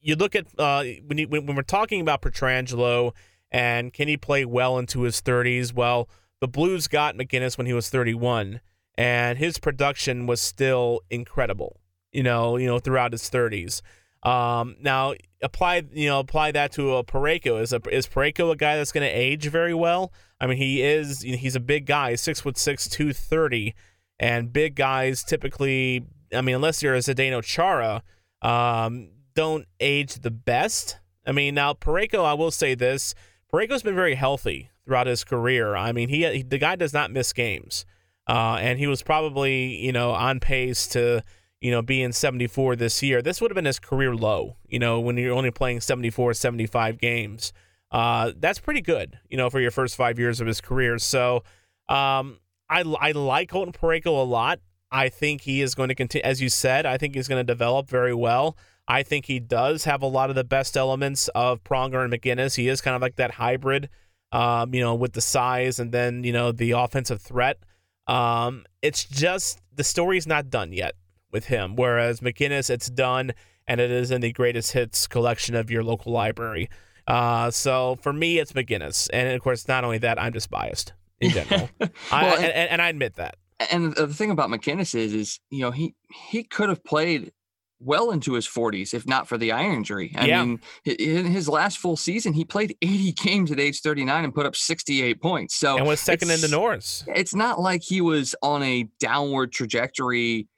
you 0.00 0.14
look 0.14 0.34
at 0.36 0.46
uh, 0.58 0.84
when 1.06 1.18
you, 1.18 1.28
when, 1.28 1.46
we're 1.46 1.62
talking 1.62 2.00
about 2.00 2.22
Pietrangelo 2.22 3.12
and 3.50 3.92
can 3.92 4.08
he 4.08 4.16
play 4.16 4.44
well 4.44 4.78
into 4.78 5.02
his 5.02 5.20
30s? 5.20 5.72
Well, 5.72 6.08
the 6.40 6.48
Blues 6.48 6.88
got 6.88 7.16
MacInnis 7.16 7.56
when 7.56 7.66
he 7.66 7.72
was 7.72 7.88
31, 7.88 8.60
and 8.96 9.38
his 9.38 9.58
production 9.58 10.26
was 10.26 10.40
still 10.40 11.00
incredible. 11.10 11.80
You 12.12 12.22
know, 12.22 12.56
you 12.56 12.66
know, 12.66 12.78
throughout 12.78 13.12
his 13.12 13.22
30s. 13.22 13.82
Um, 14.26 14.74
now 14.80 15.14
apply, 15.40 15.84
you 15.92 16.08
know, 16.08 16.18
apply 16.18 16.50
that 16.52 16.72
to 16.72 16.96
a 16.96 17.04
Parayko. 17.04 17.62
Is 17.62 17.72
a, 17.72 17.80
is 17.90 18.08
Parayko 18.08 18.50
a 18.50 18.56
guy 18.56 18.76
that's 18.76 18.90
going 18.90 19.06
to 19.06 19.14
age 19.14 19.46
very 19.46 19.72
well? 19.72 20.12
I 20.40 20.48
mean, 20.48 20.58
he 20.58 20.82
is. 20.82 21.24
You 21.24 21.32
know, 21.32 21.38
he's 21.38 21.54
a 21.54 21.60
big 21.60 21.86
guy, 21.86 22.16
six 22.16 22.40
foot 22.40 22.58
six, 22.58 22.88
two 22.88 23.12
thirty, 23.12 23.74
and 24.18 24.52
big 24.52 24.74
guys 24.74 25.22
typically. 25.22 26.04
I 26.34 26.40
mean, 26.40 26.56
unless 26.56 26.82
you're 26.82 26.96
a 26.96 26.98
Zdeno 26.98 27.40
Chara, 27.40 28.02
um, 28.42 29.10
don't 29.36 29.66
age 29.78 30.14
the 30.16 30.32
best. 30.32 30.98
I 31.24 31.30
mean, 31.30 31.54
now 31.54 31.72
Parayko, 31.72 32.24
I 32.24 32.34
will 32.34 32.50
say 32.50 32.74
this: 32.74 33.14
Parayko's 33.52 33.84
been 33.84 33.94
very 33.94 34.16
healthy 34.16 34.70
throughout 34.84 35.06
his 35.06 35.22
career. 35.22 35.76
I 35.76 35.92
mean, 35.92 36.08
he 36.08 36.42
the 36.42 36.58
guy 36.58 36.74
does 36.74 36.92
not 36.92 37.12
miss 37.12 37.32
games, 37.32 37.86
uh, 38.28 38.58
and 38.60 38.80
he 38.80 38.88
was 38.88 39.04
probably 39.04 39.76
you 39.76 39.92
know 39.92 40.10
on 40.10 40.40
pace 40.40 40.88
to 40.88 41.22
you 41.60 41.70
know 41.70 41.82
being 41.82 42.12
74 42.12 42.76
this 42.76 43.02
year. 43.02 43.22
This 43.22 43.40
would 43.40 43.50
have 43.50 43.56
been 43.56 43.64
his 43.64 43.78
career 43.78 44.14
low. 44.14 44.56
You 44.68 44.78
know, 44.78 45.00
when 45.00 45.16
you're 45.16 45.34
only 45.34 45.50
playing 45.50 45.80
74, 45.80 46.34
75 46.34 46.98
games. 46.98 47.52
Uh, 47.90 48.32
that's 48.38 48.58
pretty 48.58 48.80
good, 48.80 49.18
you 49.30 49.36
know, 49.36 49.48
for 49.48 49.60
your 49.60 49.70
first 49.70 49.96
five 49.96 50.18
years 50.18 50.40
of 50.40 50.46
his 50.46 50.60
career. 50.60 50.98
So, 50.98 51.44
um, 51.88 52.40
I, 52.68 52.82
I 53.00 53.12
like 53.12 53.48
Colton 53.48 53.72
Parayko 53.72 54.06
a 54.06 54.24
lot. 54.24 54.60
I 54.90 55.08
think 55.08 55.42
he 55.42 55.62
is 55.62 55.74
going 55.74 55.88
to 55.88 55.94
continue, 55.94 56.24
as 56.24 56.42
you 56.42 56.48
said, 56.48 56.84
I 56.84 56.98
think 56.98 57.14
he's 57.14 57.28
going 57.28 57.40
to 57.40 57.52
develop 57.52 57.88
very 57.88 58.14
well. 58.14 58.56
I 58.88 59.02
think 59.02 59.26
he 59.26 59.40
does 59.40 59.84
have 59.84 60.02
a 60.02 60.06
lot 60.06 60.30
of 60.30 60.36
the 60.36 60.44
best 60.44 60.76
elements 60.76 61.28
of 61.28 61.62
Pronger 61.64 62.04
and 62.04 62.12
MacInnis. 62.12 62.56
He 62.56 62.68
is 62.68 62.80
kind 62.80 62.94
of 62.94 63.02
like 63.02 63.16
that 63.16 63.32
hybrid, 63.32 63.88
um, 64.32 64.74
you 64.74 64.80
know, 64.80 64.94
with 64.94 65.12
the 65.12 65.20
size 65.20 65.78
and 65.78 65.92
then, 65.92 66.24
you 66.24 66.32
know, 66.32 66.52
the 66.52 66.72
offensive 66.72 67.20
threat. 67.20 67.58
Um, 68.06 68.64
it's 68.82 69.04
just 69.04 69.60
the 69.74 69.84
story's 69.84 70.26
not 70.26 70.50
done 70.50 70.72
yet 70.72 70.94
with 71.32 71.46
him. 71.46 71.76
Whereas 71.76 72.20
MacInnis, 72.20 72.70
it's 72.70 72.88
done 72.88 73.32
and 73.68 73.80
it 73.80 73.90
is 73.90 74.10
in 74.10 74.20
the 74.20 74.32
greatest 74.32 74.72
hits 74.72 75.06
collection 75.06 75.54
of 75.54 75.70
your 75.70 75.82
local 75.82 76.12
library. 76.12 76.70
Uh, 77.06 77.50
so 77.50 77.96
for 77.96 78.12
me, 78.12 78.38
it's 78.38 78.52
MacInnis. 78.52 79.08
And 79.12 79.28
of 79.34 79.42
course, 79.42 79.68
not 79.68 79.84
only 79.84 79.98
that, 79.98 80.20
I'm 80.20 80.32
just 80.32 80.50
biased 80.50 80.92
in 81.20 81.30
general. 81.30 81.70
well, 81.80 81.90
I, 82.10 82.24
and, 82.36 82.44
and, 82.44 82.70
and 82.70 82.82
I 82.82 82.88
admit 82.88 83.14
that. 83.14 83.36
And 83.70 83.94
the 83.94 84.08
thing 84.08 84.30
about 84.30 84.50
MacInnis 84.50 84.94
is, 84.94 85.14
is 85.14 85.40
you 85.50 85.62
know, 85.62 85.70
he 85.70 85.94
he 86.28 86.44
could 86.44 86.68
have 86.68 86.84
played 86.84 87.32
well 87.78 88.10
into 88.10 88.34
his 88.34 88.46
40s, 88.46 88.94
if 88.94 89.06
not 89.06 89.28
for 89.28 89.36
the 89.36 89.52
eye 89.52 89.64
injury. 89.64 90.12
I 90.16 90.26
yeah. 90.26 90.44
mean, 90.44 90.60
in 90.84 91.26
his 91.26 91.48
last 91.48 91.78
full 91.78 91.96
season, 91.96 92.32
he 92.32 92.44
played 92.44 92.76
80 92.80 93.12
games 93.12 93.52
at 93.52 93.60
age 93.60 93.80
39 93.80 94.24
and 94.24 94.34
put 94.34 94.46
up 94.46 94.56
68 94.56 95.20
points. 95.20 95.54
So 95.54 95.76
and 95.76 95.86
was 95.86 96.00
second 96.00 96.30
in 96.30 96.40
the 96.40 96.48
Norris. 96.48 97.04
It's 97.06 97.34
not 97.34 97.60
like 97.60 97.82
he 97.82 98.00
was 98.00 98.34
on 98.42 98.62
a 98.62 98.88
downward 98.98 99.52
trajectory 99.52 100.48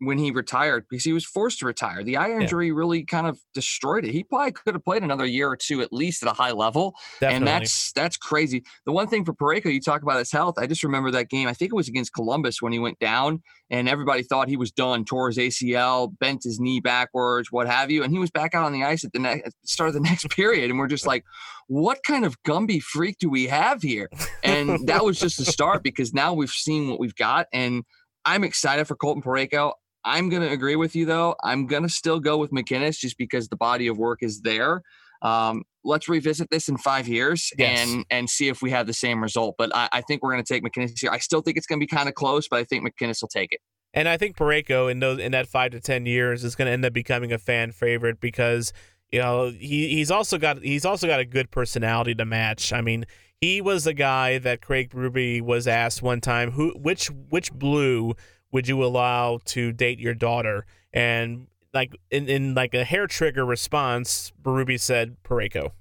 when 0.00 0.18
he 0.18 0.30
retired 0.30 0.86
because 0.88 1.04
he 1.04 1.12
was 1.12 1.24
forced 1.24 1.58
to 1.60 1.66
retire. 1.66 2.02
The 2.02 2.16
eye 2.16 2.30
injury 2.30 2.68
yeah. 2.68 2.74
really 2.74 3.04
kind 3.04 3.26
of 3.26 3.38
destroyed 3.54 4.04
it. 4.04 4.12
He 4.12 4.24
probably 4.24 4.52
could 4.52 4.74
have 4.74 4.84
played 4.84 5.02
another 5.02 5.26
year 5.26 5.48
or 5.48 5.56
two 5.56 5.82
at 5.82 5.92
least 5.92 6.22
at 6.22 6.30
a 6.30 6.32
high 6.32 6.52
level. 6.52 6.94
Definitely. 7.20 7.36
And 7.36 7.46
that's 7.46 7.92
that's 7.92 8.16
crazy. 8.16 8.64
The 8.86 8.92
one 8.92 9.08
thing 9.08 9.24
for 9.24 9.34
Parayko, 9.34 9.72
you 9.72 9.80
talk 9.80 10.02
about 10.02 10.18
his 10.18 10.32
health. 10.32 10.54
I 10.58 10.66
just 10.66 10.82
remember 10.82 11.10
that 11.12 11.28
game. 11.28 11.48
I 11.48 11.54
think 11.54 11.72
it 11.72 11.76
was 11.76 11.88
against 11.88 12.14
Columbus 12.14 12.62
when 12.62 12.72
he 12.72 12.78
went 12.78 12.98
down 12.98 13.42
and 13.68 13.88
everybody 13.88 14.22
thought 14.22 14.48
he 14.48 14.56
was 14.56 14.72
done, 14.72 15.04
tore 15.04 15.28
his 15.28 15.38
ACL, 15.38 16.16
bent 16.18 16.44
his 16.44 16.58
knee 16.58 16.80
backwards, 16.80 17.52
what 17.52 17.68
have 17.68 17.90
you. 17.90 18.02
And 18.02 18.12
he 18.12 18.18
was 18.18 18.30
back 18.30 18.54
out 18.54 18.64
on 18.64 18.72
the 18.72 18.84
ice 18.84 19.04
at 19.04 19.12
the, 19.12 19.18
ne- 19.18 19.42
start 19.64 19.88
of 19.88 19.94
the 19.94 20.00
next 20.08 20.28
period. 20.30 20.70
And 20.70 20.78
we're 20.78 20.88
just 20.88 21.06
like, 21.06 21.24
what 21.68 22.02
kind 22.02 22.24
of 22.24 22.42
Gumby 22.42 22.82
freak 22.82 23.18
do 23.18 23.28
we 23.28 23.46
have 23.46 23.82
here? 23.82 24.08
And 24.42 24.88
that 24.88 25.04
was 25.04 25.20
just 25.20 25.38
the 25.38 25.44
start 25.44 25.82
because 25.82 26.12
now 26.12 26.32
we've 26.32 26.50
seen 26.50 26.88
what 26.88 26.98
we've 26.98 27.14
got. 27.14 27.46
And 27.52 27.84
I'm 28.24 28.44
excited 28.44 28.86
for 28.86 28.96
Colton 28.96 29.22
Parayko. 29.22 29.74
I'm 30.04 30.28
going 30.28 30.42
to 30.42 30.50
agree 30.50 30.76
with 30.76 30.96
you, 30.96 31.06
though. 31.06 31.34
I'm 31.42 31.66
going 31.66 31.82
to 31.82 31.88
still 31.88 32.20
go 32.20 32.38
with 32.38 32.50
MacInnis 32.50 32.98
just 32.98 33.18
because 33.18 33.48
the 33.48 33.56
body 33.56 33.86
of 33.86 33.98
work 33.98 34.20
is 34.22 34.40
there. 34.40 34.82
Um, 35.22 35.64
let's 35.84 36.08
revisit 36.08 36.48
this 36.50 36.68
in 36.68 36.78
five 36.78 37.06
years 37.06 37.50
yes. 37.58 37.80
and 37.80 38.04
and 38.10 38.30
see 38.30 38.48
if 38.48 38.62
we 38.62 38.70
have 38.70 38.86
the 38.86 38.94
same 38.94 39.22
result. 39.22 39.54
But 39.58 39.74
I, 39.74 39.88
I 39.92 40.00
think 40.00 40.22
we're 40.22 40.32
going 40.32 40.42
to 40.42 40.54
take 40.54 40.64
MacInnis 40.64 40.98
here. 40.98 41.10
I 41.10 41.18
still 41.18 41.42
think 41.42 41.56
it's 41.56 41.66
going 41.66 41.78
to 41.78 41.86
be 41.86 41.94
kind 41.94 42.08
of 42.08 42.14
close, 42.14 42.48
but 42.48 42.58
I 42.58 42.64
think 42.64 42.86
MacInnis 42.86 43.20
will 43.20 43.28
take 43.28 43.52
it. 43.52 43.60
And 43.92 44.08
I 44.08 44.16
think 44.16 44.36
Parayko 44.36 44.90
in 44.90 45.00
those 45.00 45.18
in 45.18 45.32
that 45.32 45.46
five 45.46 45.72
to 45.72 45.80
ten 45.80 46.06
years 46.06 46.44
is 46.44 46.54
going 46.54 46.66
to 46.66 46.72
end 46.72 46.84
up 46.84 46.92
becoming 46.92 47.32
a 47.32 47.38
fan 47.38 47.72
favorite 47.72 48.20
because 48.20 48.72
you 49.10 49.18
know 49.18 49.50
he 49.50 49.88
he's 49.88 50.10
also 50.10 50.38
got 50.38 50.62
he's 50.62 50.84
also 50.84 51.06
got 51.06 51.20
a 51.20 51.24
good 51.24 51.50
personality 51.50 52.14
to 52.14 52.24
match. 52.24 52.72
I 52.72 52.80
mean, 52.80 53.04
he 53.40 53.60
was 53.60 53.86
a 53.86 53.94
guy 53.94 54.38
that 54.38 54.62
Craig 54.62 54.90
Berube 54.90 55.42
was 55.42 55.66
asked 55.66 56.02
one 56.02 56.20
time 56.20 56.52
who 56.52 56.70
which 56.78 57.08
which 57.08 57.52
blue 57.52 58.14
would 58.52 58.68
you 58.68 58.84
allow 58.84 59.38
to 59.46 59.72
date 59.72 59.98
your 59.98 60.14
daughter? 60.14 60.66
And 60.92 61.46
like 61.72 61.96
in, 62.10 62.28
in 62.28 62.54
like 62.54 62.74
a 62.74 62.84
hair 62.84 63.06
trigger 63.06 63.44
response, 63.44 64.32
Berube 64.42 64.80
said 64.80 65.16
Parayko. 65.22 65.72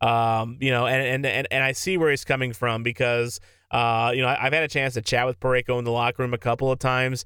Um, 0.00 0.58
you 0.60 0.70
know, 0.70 0.86
and, 0.86 1.02
and 1.02 1.26
and 1.26 1.48
and 1.50 1.64
I 1.64 1.72
see 1.72 1.96
where 1.96 2.10
he's 2.10 2.24
coming 2.24 2.52
from 2.52 2.82
because 2.84 3.40
uh, 3.70 4.12
you 4.14 4.22
know, 4.22 4.28
I've 4.28 4.52
had 4.52 4.62
a 4.62 4.68
chance 4.68 4.94
to 4.94 5.02
chat 5.02 5.26
with 5.26 5.40
Parayko 5.40 5.78
in 5.78 5.84
the 5.84 5.90
locker 5.90 6.22
room 6.22 6.34
a 6.34 6.38
couple 6.38 6.70
of 6.70 6.78
times. 6.78 7.24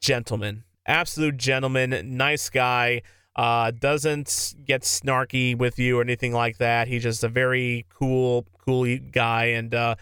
Gentleman, 0.00 0.64
absolute 0.86 1.36
gentleman, 1.36 2.16
nice 2.16 2.50
guy. 2.50 3.02
Uh, 3.34 3.70
doesn't 3.70 4.54
get 4.64 4.80
snarky 4.80 5.56
with 5.56 5.78
you 5.78 5.98
or 5.98 6.02
anything 6.02 6.32
like 6.32 6.56
that. 6.56 6.88
He's 6.88 7.02
just 7.02 7.22
a 7.22 7.28
very 7.28 7.84
cool, 7.90 8.46
cool 8.64 8.98
guy, 9.12 9.46
and 9.46 9.74
uh, 9.74 9.96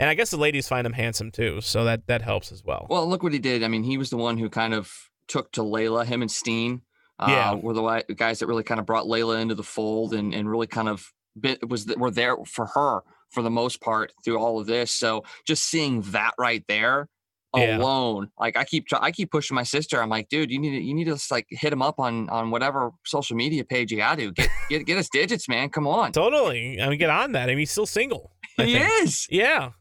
and 0.00 0.08
I 0.08 0.14
guess 0.14 0.30
the 0.30 0.38
ladies 0.38 0.66
find 0.66 0.86
him 0.86 0.94
handsome 0.94 1.30
too, 1.30 1.60
so 1.60 1.84
that 1.84 2.06
that 2.06 2.22
helps 2.22 2.50
as 2.50 2.64
well. 2.64 2.86
Well, 2.88 3.06
look 3.06 3.22
what 3.22 3.34
he 3.34 3.38
did. 3.38 3.62
I 3.62 3.68
mean, 3.68 3.82
he 3.82 3.98
was 3.98 4.08
the 4.08 4.16
one 4.16 4.38
who 4.38 4.48
kind 4.48 4.72
of 4.72 4.90
took 5.28 5.52
to 5.52 5.60
Layla. 5.60 6.06
Him 6.06 6.22
and 6.22 6.30
Steen, 6.30 6.80
uh, 7.18 7.26
yeah, 7.28 7.54
were 7.54 7.74
the 7.74 8.14
guys 8.16 8.38
that 8.38 8.46
really 8.46 8.62
kind 8.62 8.80
of 8.80 8.86
brought 8.86 9.04
Layla 9.04 9.40
into 9.42 9.54
the 9.54 9.62
fold 9.62 10.14
and 10.14 10.32
and 10.32 10.50
really 10.50 10.66
kind 10.66 10.88
of 10.88 11.06
bit, 11.38 11.68
was 11.68 11.86
were 11.98 12.10
there 12.10 12.38
for 12.46 12.66
her 12.66 13.02
for 13.30 13.42
the 13.42 13.50
most 13.50 13.82
part 13.82 14.12
through 14.24 14.38
all 14.38 14.58
of 14.58 14.66
this. 14.66 14.90
So 14.90 15.22
just 15.46 15.66
seeing 15.66 16.00
that 16.12 16.32
right 16.38 16.64
there 16.66 17.06
yeah. 17.54 17.76
alone, 17.76 18.30
like 18.38 18.56
I 18.56 18.64
keep 18.64 18.86
I 18.94 19.10
keep 19.10 19.30
pushing 19.30 19.54
my 19.54 19.64
sister. 19.64 20.02
I'm 20.02 20.08
like, 20.08 20.30
dude, 20.30 20.50
you 20.50 20.58
need 20.58 20.78
to 20.78 20.82
you 20.82 20.94
need 20.94 21.08
to 21.08 21.18
like 21.30 21.44
hit 21.50 21.74
him 21.74 21.82
up 21.82 22.00
on 22.00 22.30
on 22.30 22.50
whatever 22.50 22.92
social 23.04 23.36
media 23.36 23.64
page 23.64 23.92
you 23.92 23.98
got 23.98 24.16
to 24.16 24.32
get 24.32 24.48
get 24.70 24.86
get 24.86 24.96
us 24.96 25.10
digits, 25.10 25.46
man. 25.46 25.68
Come 25.68 25.86
on, 25.86 26.12
totally. 26.12 26.80
I 26.80 26.88
mean, 26.88 26.98
get 26.98 27.10
on 27.10 27.32
that. 27.32 27.50
I 27.50 27.52
mean, 27.52 27.58
he's 27.58 27.70
still 27.70 27.84
single. 27.84 28.32
I 28.58 28.64
he 28.64 28.78
think. 28.78 29.02
is. 29.02 29.26
Yeah 29.28 29.72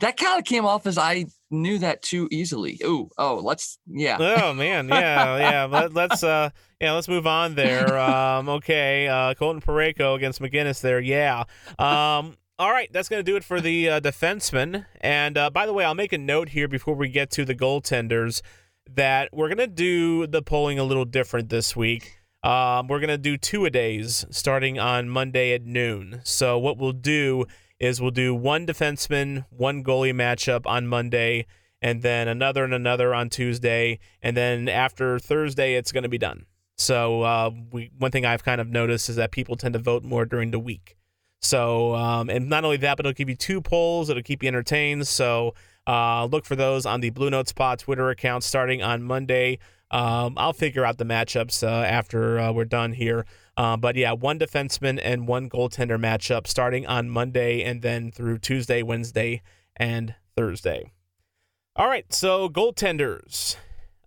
that 0.00 0.16
kind 0.16 0.38
of 0.38 0.44
came 0.44 0.64
off 0.64 0.86
as 0.86 0.98
I 0.98 1.26
knew 1.50 1.78
that 1.78 2.02
too 2.02 2.28
easily. 2.30 2.80
Ooh, 2.84 3.08
oh, 3.18 3.40
let's 3.42 3.78
yeah. 3.86 4.16
Oh 4.20 4.52
man, 4.52 4.88
yeah, 4.88 5.36
yeah. 5.36 5.64
Let, 5.64 6.12
us 6.12 6.22
uh, 6.22 6.50
yeah, 6.80 6.92
let's 6.92 7.08
move 7.08 7.26
on 7.26 7.54
there. 7.54 7.98
Um, 7.98 8.48
okay, 8.48 9.08
uh, 9.08 9.34
Colton 9.34 9.60
Parayko 9.60 10.16
against 10.16 10.40
MacInnis 10.40 10.80
there. 10.80 11.00
Yeah. 11.00 11.44
Um. 11.78 12.36
All 12.56 12.70
right, 12.70 12.88
that's 12.92 13.08
going 13.08 13.18
to 13.18 13.28
do 13.28 13.34
it 13.34 13.42
for 13.42 13.60
the 13.60 13.88
uh, 13.88 14.00
defenseman. 14.00 14.86
And 15.00 15.36
uh, 15.36 15.50
by 15.50 15.66
the 15.66 15.72
way, 15.72 15.84
I'll 15.84 15.96
make 15.96 16.12
a 16.12 16.18
note 16.18 16.50
here 16.50 16.68
before 16.68 16.94
we 16.94 17.08
get 17.08 17.28
to 17.32 17.44
the 17.44 17.54
goaltenders 17.54 18.42
that 18.88 19.30
we're 19.32 19.48
going 19.48 19.58
to 19.58 19.66
do 19.66 20.28
the 20.28 20.40
polling 20.40 20.78
a 20.78 20.84
little 20.84 21.04
different 21.04 21.48
this 21.48 21.74
week. 21.74 22.18
Um, 22.44 22.86
we're 22.86 23.00
going 23.00 23.08
to 23.08 23.18
do 23.18 23.36
two 23.36 23.64
a 23.64 23.70
days 23.70 24.24
starting 24.30 24.78
on 24.78 25.08
Monday 25.08 25.52
at 25.52 25.64
noon. 25.64 26.20
So, 26.22 26.56
what 26.56 26.78
we'll 26.78 26.92
do 26.92 27.46
is 27.84 28.00
we'll 28.00 28.10
do 28.10 28.34
one 28.34 28.66
defenseman, 28.66 29.44
one 29.50 29.84
goalie 29.84 30.14
matchup 30.14 30.66
on 30.66 30.86
Monday, 30.86 31.46
and 31.82 32.02
then 32.02 32.28
another 32.28 32.64
and 32.64 32.72
another 32.72 33.14
on 33.14 33.28
Tuesday, 33.28 33.98
and 34.22 34.36
then 34.36 34.68
after 34.68 35.18
Thursday, 35.18 35.74
it's 35.74 35.92
going 35.92 36.02
to 36.02 36.08
be 36.08 36.18
done. 36.18 36.46
So 36.76 37.22
uh, 37.22 37.50
we 37.70 37.90
one 37.98 38.10
thing 38.10 38.26
I've 38.26 38.42
kind 38.42 38.60
of 38.60 38.68
noticed 38.68 39.08
is 39.08 39.16
that 39.16 39.30
people 39.30 39.56
tend 39.56 39.74
to 39.74 39.78
vote 39.78 40.02
more 40.02 40.24
during 40.24 40.50
the 40.50 40.58
week. 40.58 40.96
So 41.40 41.94
um, 41.94 42.30
and 42.30 42.48
not 42.48 42.64
only 42.64 42.78
that, 42.78 42.96
but 42.96 43.06
it'll 43.06 43.14
give 43.14 43.28
you 43.28 43.36
two 43.36 43.60
polls. 43.60 44.08
It'll 44.08 44.22
keep 44.22 44.42
you 44.42 44.48
entertained. 44.48 45.06
So 45.06 45.54
uh, 45.86 46.24
look 46.24 46.46
for 46.46 46.56
those 46.56 46.86
on 46.86 47.00
the 47.00 47.10
Blue 47.10 47.30
Notes 47.30 47.52
Pod 47.52 47.78
Twitter 47.78 48.08
account 48.10 48.44
starting 48.44 48.82
on 48.82 49.02
Monday. 49.02 49.58
Um, 49.90 50.34
I'll 50.36 50.52
figure 50.52 50.84
out 50.84 50.98
the 50.98 51.04
matchups 51.04 51.62
uh, 51.62 51.84
after 51.84 52.38
uh, 52.38 52.52
we're 52.52 52.64
done 52.64 52.92
here. 52.92 53.26
Uh, 53.56 53.76
but 53.76 53.96
yeah, 53.96 54.12
one 54.12 54.38
defenseman 54.38 55.00
and 55.02 55.28
one 55.28 55.48
goaltender 55.48 55.98
matchup 55.98 56.46
starting 56.46 56.86
on 56.86 57.08
Monday 57.08 57.62
and 57.62 57.82
then 57.82 58.10
through 58.10 58.38
Tuesday, 58.38 58.82
Wednesday, 58.82 59.42
and 59.76 60.14
Thursday. 60.36 60.92
All 61.76 61.86
right, 61.86 62.12
so 62.12 62.48
goaltenders. 62.48 63.56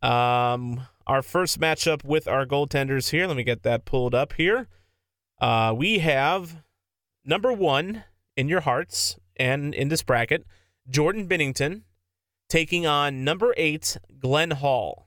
Um, 0.01 0.87
our 1.05 1.21
first 1.21 1.59
matchup 1.59 2.03
with 2.03 2.27
our 2.27 2.45
goaltenders 2.45 3.09
here. 3.09 3.27
Let 3.27 3.37
me 3.37 3.43
get 3.43 3.63
that 3.63 3.85
pulled 3.85 4.13
up 4.13 4.33
here. 4.33 4.67
Uh, 5.39 5.73
we 5.75 5.99
have 5.99 6.63
number 7.23 7.53
one 7.53 8.03
in 8.35 8.49
your 8.49 8.61
hearts 8.61 9.17
and 9.37 9.73
in 9.73 9.89
this 9.89 10.03
bracket, 10.03 10.45
Jordan 10.89 11.27
Binnington 11.27 11.83
taking 12.49 12.85
on 12.85 13.23
number 13.23 13.53
eight, 13.57 13.97
Glenn 14.19 14.51
Hall. 14.51 15.06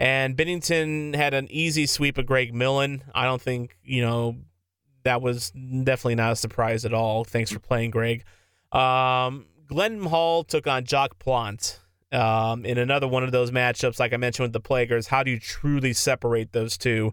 And 0.00 0.34
Binnington 0.34 1.14
had 1.14 1.34
an 1.34 1.46
easy 1.50 1.84
sweep 1.84 2.16
of 2.16 2.24
Greg 2.24 2.54
Millen. 2.54 3.04
I 3.14 3.26
don't 3.26 3.40
think, 3.40 3.76
you 3.84 4.00
know, 4.00 4.38
that 5.04 5.20
was 5.20 5.50
definitely 5.50 6.14
not 6.14 6.32
a 6.32 6.36
surprise 6.36 6.86
at 6.86 6.94
all. 6.94 7.22
Thanks 7.22 7.50
for 7.50 7.58
playing, 7.58 7.90
Greg. 7.90 8.24
Um, 8.72 9.44
Glenn 9.66 10.02
Hall 10.04 10.42
took 10.42 10.66
on 10.66 10.86
Jacques 10.86 11.18
Plante 11.18 11.78
um, 12.12 12.64
in 12.64 12.78
another 12.78 13.06
one 13.06 13.24
of 13.24 13.30
those 13.30 13.50
matchups, 13.50 14.00
like 14.00 14.14
I 14.14 14.16
mentioned 14.16 14.44
with 14.44 14.52
the 14.54 14.60
Plagers. 14.60 15.06
How 15.06 15.22
do 15.22 15.30
you 15.30 15.38
truly 15.38 15.92
separate 15.92 16.52
those 16.52 16.78
two? 16.78 17.12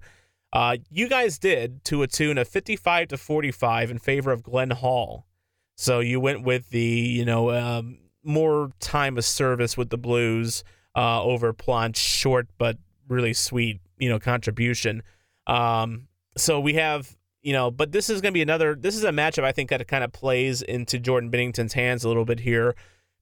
Uh, 0.54 0.78
you 0.90 1.10
guys 1.10 1.38
did 1.38 1.84
to 1.86 2.04
a 2.04 2.08
tune 2.08 2.38
of 2.38 2.48
55 2.48 3.10
to 3.10 3.18
45 3.18 3.92
in 3.92 4.00
favor 4.00 4.32
of 4.32 4.44
Glenn 4.44 4.72
Hall. 4.72 5.28
So 5.76 6.00
you 6.00 6.22
went 6.22 6.44
with 6.44 6.70
the, 6.70 6.80
you 6.80 7.26
know, 7.26 7.52
um, 7.52 8.00
more 8.24 8.72
time 8.80 9.18
of 9.18 9.26
service 9.26 9.76
with 9.76 9.90
the 9.90 9.98
Blues 9.98 10.64
uh, 10.98 11.24
over 11.24 11.54
Plante's 11.54 12.00
short 12.00 12.48
but 12.58 12.78
really 13.08 13.34
sweet, 13.34 13.80
you 14.00 14.10
know, 14.10 14.20
contribution. 14.20 15.04
Um, 15.46 16.08
so 16.36 16.60
we 16.60 16.74
have, 16.74 17.16
you 17.42 17.54
know, 17.54 17.70
but 17.72 17.92
this 17.92 18.10
is 18.10 18.20
going 18.20 18.32
to 18.32 18.38
be 18.38 18.42
another. 18.42 18.76
This 18.76 18.96
is 18.96 19.04
a 19.04 19.12
matchup 19.12 19.44
I 19.44 19.52
think 19.52 19.70
that 19.70 19.88
kind 19.88 20.04
of 20.04 20.12
plays 20.12 20.62
into 20.62 21.00
Jordan 21.00 21.30
Binnington's 21.30 21.74
hands 21.74 22.04
a 22.04 22.08
little 22.08 22.26
bit 22.26 22.40
here 22.40 22.76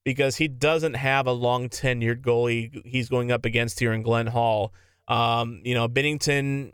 because 0.06 0.38
he 0.38 0.48
doesn't 0.48 0.94
have 0.94 1.28
a 1.28 1.32
long 1.34 1.68
tenured 1.68 2.22
goalie 2.22 2.82
he's 2.86 3.10
going 3.10 3.32
up 3.32 3.44
against 3.44 3.80
here 3.80 3.92
in 3.92 4.04
Glenn 4.04 4.28
Hall. 4.28 4.74
Um, 5.08 5.62
you 5.64 5.74
know, 5.74 5.88
Binnington. 5.88 6.72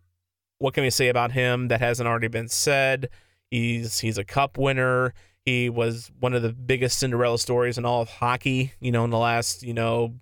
What 0.60 0.76
can 0.76 0.84
we 0.84 0.92
say 0.92 1.08
about 1.08 1.32
him 1.32 1.70
that 1.70 1.82
hasn't 1.82 2.08
already 2.08 2.28
been 2.28 2.48
said? 2.48 3.10
He's 3.50 4.00
he's 4.00 4.20
a 4.20 4.24
cup 4.24 4.60
winner. 4.60 5.16
He 5.44 5.70
was 5.70 6.12
one 6.20 6.36
of 6.36 6.44
the 6.44 6.54
biggest 6.54 7.00
Cinderella 7.00 7.40
stories 7.40 7.80
in 7.80 7.86
all 7.86 8.04
of 8.04 8.10
hockey. 8.10 8.74
You 8.80 8.92
know, 8.92 9.04
in 9.04 9.10
the 9.10 9.18
last 9.18 9.64
you 9.64 9.74
know 9.74 10.14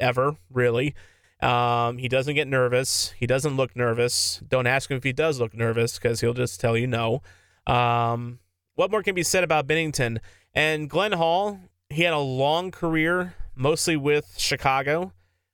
ever, 0.00 0.36
really. 0.50 0.94
Um, 1.40 1.98
he 1.98 2.08
doesn't 2.08 2.34
get 2.34 2.48
nervous. 2.48 3.12
He 3.18 3.26
doesn't 3.26 3.56
look 3.56 3.76
nervous. 3.76 4.40
Don't 4.48 4.66
ask 4.66 4.90
him 4.90 4.96
if 4.96 5.04
he 5.04 5.12
does 5.12 5.40
look 5.40 5.54
nervous 5.54 5.98
because 5.98 6.20
he'll 6.20 6.34
just 6.34 6.60
tell 6.60 6.76
you 6.76 6.86
no. 6.86 7.22
Um, 7.66 8.38
what 8.76 8.90
more 8.90 9.02
can 9.02 9.14
be 9.14 9.22
said 9.22 9.44
about 9.44 9.66
Binnington? 9.66 10.18
And 10.54 10.88
Glenn 10.88 11.12
Hall, 11.12 11.60
he 11.90 12.02
had 12.02 12.14
a 12.14 12.18
long 12.18 12.70
career, 12.70 13.34
mostly 13.54 13.96
with 13.96 14.34
Chicago, 14.38 15.12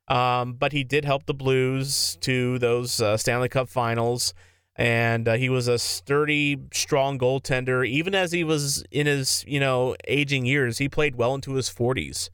um, 0.09 0.55
but 0.55 0.73
he 0.73 0.85
did 0.85 1.05
help 1.05 1.27
the 1.27 1.35
Blues 1.35 2.17
to 2.21 2.59
those 2.59 3.01
uh, 3.01 3.17
Stanley 3.17 3.49
Cup 3.49 3.69
finals. 3.69 4.35
And 4.77 5.29
uh, 5.29 5.35
he 5.35 5.49
was 5.49 5.69
a 5.69 5.79
sturdy, 5.79 6.57
strong 6.73 7.19
goaltender. 7.19 7.87
Even 7.87 8.15
as 8.15 8.33
he 8.33 8.45
was 8.45 8.85
in 8.91 9.07
his, 9.07 9.45
you 9.47 9.61
know, 9.61 9.97
aging 10.07 10.47
years, 10.47 10.79
he 10.79 10.89
played 10.89 11.17
well 11.17 11.35
into 11.35 11.55
his 11.55 11.69
40s 11.69 12.31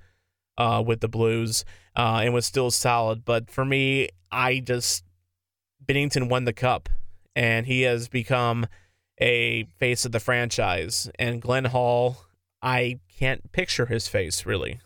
uh, 0.59 0.83
with 0.87 1.01
the 1.01 1.09
Blues 1.09 1.65
uh, 1.97 2.21
and 2.23 2.35
was 2.35 2.47
still 2.47 2.71
solid. 2.71 3.25
But 3.25 3.51
for 3.51 3.65
me, 3.65 4.09
I 4.31 4.61
just 4.61 5.05
Binnington 5.85 6.29
won 6.29 6.45
the 6.45 6.53
cup, 6.53 6.89
and 7.35 7.67
he 7.67 7.83
has 7.83 8.09
become 8.09 8.67
a 9.19 9.65
face 9.79 10.05
of 10.05 10.13
the 10.13 10.21
franchise. 10.21 11.11
And 11.19 11.41
Glenn 11.41 11.67
Hall, 11.67 12.19
I 12.63 13.01
can't 13.19 13.53
picture 13.53 13.87
his 13.87 14.09
face 14.09 14.45
really. 14.47 14.81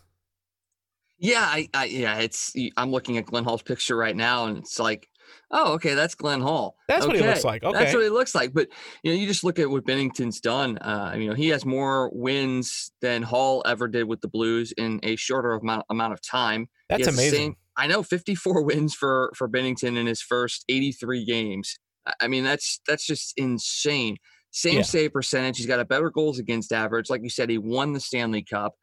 Yeah, 1.17 1.41
I, 1.43 1.69
I 1.73 1.85
yeah, 1.85 2.17
it's 2.17 2.53
I'm 2.77 2.91
looking 2.91 3.17
at 3.17 3.25
Glenn 3.25 3.43
Hall's 3.43 3.61
picture 3.61 3.95
right 3.95 4.15
now, 4.15 4.45
and 4.45 4.57
it's 4.57 4.79
like 4.79 5.07
oh, 5.51 5.73
okay, 5.73 5.93
that's 5.93 6.15
Glenn 6.15 6.41
Hall. 6.41 6.77
That's 6.87 7.05
okay. 7.05 7.13
what 7.13 7.21
he 7.21 7.27
looks 7.27 7.43
like. 7.43 7.63
Okay. 7.63 7.77
That's 7.77 7.93
what 7.93 8.03
he 8.03 8.09
looks 8.09 8.33
like. 8.33 8.53
But 8.53 8.69
you 9.03 9.11
know, 9.11 9.19
you 9.19 9.27
just 9.27 9.43
look 9.43 9.59
at 9.59 9.69
what 9.69 9.85
Binnington's 9.85 10.39
done. 10.39 10.77
Uh, 10.79 11.13
you 11.17 11.29
know, 11.29 11.35
he 11.35 11.49
has 11.49 11.65
more 11.65 12.09
wins 12.13 12.91
than 13.01 13.21
Hall 13.21 13.63
ever 13.65 13.87
did 13.87 14.05
with 14.05 14.21
the 14.21 14.27
Blues 14.27 14.73
in 14.77 14.99
a 15.03 15.15
shorter 15.15 15.53
amount, 15.53 15.85
amount 15.89 16.13
of 16.13 16.21
time. 16.21 16.67
That's 16.89 17.07
amazing. 17.07 17.39
Same, 17.39 17.55
I 17.77 17.87
know 17.87 18.03
54 18.03 18.61
wins 18.63 18.93
for 18.93 19.31
for 19.35 19.47
Binnington 19.47 19.97
in 19.97 20.07
his 20.07 20.21
first 20.21 20.65
83 20.69 21.25
games. 21.25 21.77
I 22.19 22.27
mean, 22.27 22.43
that's 22.43 22.79
that's 22.87 23.05
just 23.05 23.33
insane. 23.37 24.17
Same 24.51 24.77
yeah. 24.77 24.81
save 24.81 25.13
percentage. 25.13 25.57
He's 25.57 25.67
got 25.67 25.79
a 25.79 25.85
better 25.85 26.09
goals 26.09 26.39
against 26.39 26.73
average. 26.73 27.09
Like 27.09 27.21
you 27.23 27.29
said, 27.29 27.49
he 27.49 27.57
won 27.57 27.93
the 27.93 27.99
Stanley 27.99 28.43
Cup. 28.43 28.73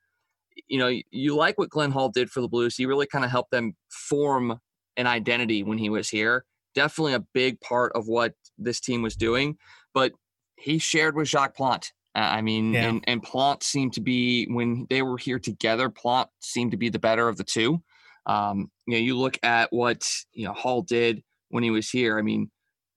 You 0.67 0.79
know, 0.79 0.93
you 1.11 1.37
like 1.37 1.59
what 1.59 1.69
Glenn 1.69 1.93
Hall 1.93 2.09
did 2.09 2.31
for 2.31 2.41
the 2.41 2.49
Blues. 2.49 2.77
He 2.77 2.87
really 2.87 3.07
kind 3.07 3.25
of 3.25 3.31
helped 3.31 3.51
them 3.51 3.75
form 3.91 4.59
an 4.97 5.07
identity 5.07 5.63
when 5.63 5.79
he 5.79 5.89
was 5.89 6.09
here 6.09 6.45
definitely 6.79 7.15
a 7.15 7.25
big 7.35 7.61
part 7.61 7.91
of 7.97 8.07
what 8.07 8.35
this 8.57 8.79
team 8.79 9.03
was 9.03 9.17
doing. 9.17 9.57
But 9.93 10.13
he 10.57 10.79
shared 10.79 11.17
with 11.17 11.27
Jacques 11.27 11.57
Plante. 11.57 11.93
I 12.15 12.41
mean, 12.41 12.73
yeah. 12.73 12.89
and, 12.89 13.05
and 13.09 13.21
Plante 13.21 13.65
seemed 13.65 13.95
to 13.95 14.01
be, 14.01 14.47
when 14.47 14.87
they 14.89 15.03
were 15.03 15.19
here 15.19 15.41
together, 15.41 15.89
Plante 15.89 16.31
seemed 16.41 16.71
to 16.71 16.77
be 16.77 16.89
the 16.89 17.01
better 17.01 17.29
of 17.29 17.37
the 17.37 17.45
two. 17.45 17.83
Um, 18.27 18.71
you 18.87 18.95
know, 18.95 18.99
you 18.99 19.17
look 19.17 19.39
at 19.43 19.73
what, 19.73 20.09
you 20.33 20.47
know, 20.47 20.53
Hall 20.53 20.83
did 20.83 21.23
when 21.49 21.65
he 21.65 21.71
was 21.71 21.91
here. 21.91 22.17
I 22.17 22.23
mean, 22.23 22.49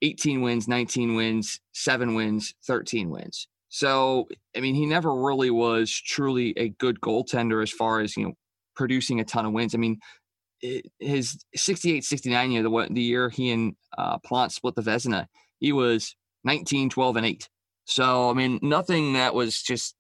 18 0.04 0.42
wins, 0.42 0.68
19 0.68 1.16
wins, 1.16 1.60
seven 1.74 2.14
wins, 2.14 2.54
13 2.66 3.10
wins. 3.10 3.48
So, 3.70 4.28
I 4.56 4.60
mean, 4.60 4.76
he 4.76 4.86
never 4.86 5.14
really 5.16 5.50
was 5.50 5.92
truly 5.92 6.54
a 6.58 6.70
good 6.70 7.00
goaltender 7.02 7.64
as 7.64 7.72
far 7.72 8.00
as, 8.02 8.16
you 8.16 8.26
know, 8.26 8.34
producing 8.76 9.20
a 9.20 9.24
ton 9.24 9.46
of 9.46 9.54
wins. 9.54 9.74
I 9.74 9.78
mean, 9.78 10.00
his 11.00 11.44
68 11.56 12.04
69 12.04 12.52
year, 12.52 12.64
the, 12.64 12.88
the 12.92 13.02
year 13.02 13.30
he 13.30 13.52
and 13.52 13.76
uh, 13.98 14.18
Plante 14.20 14.54
split 14.54 14.76
the 14.76 14.82
Vezina, 14.82 15.28
he 15.60 15.72
was 15.72 16.16
19, 16.44 16.90
12, 16.90 17.16
and 17.18 17.26
8. 17.26 17.50
So, 17.86 18.30
I 18.30 18.34
mean, 18.34 18.60
nothing 18.62 19.14
that 19.14 19.34
was 19.34 19.62
just 19.62 19.96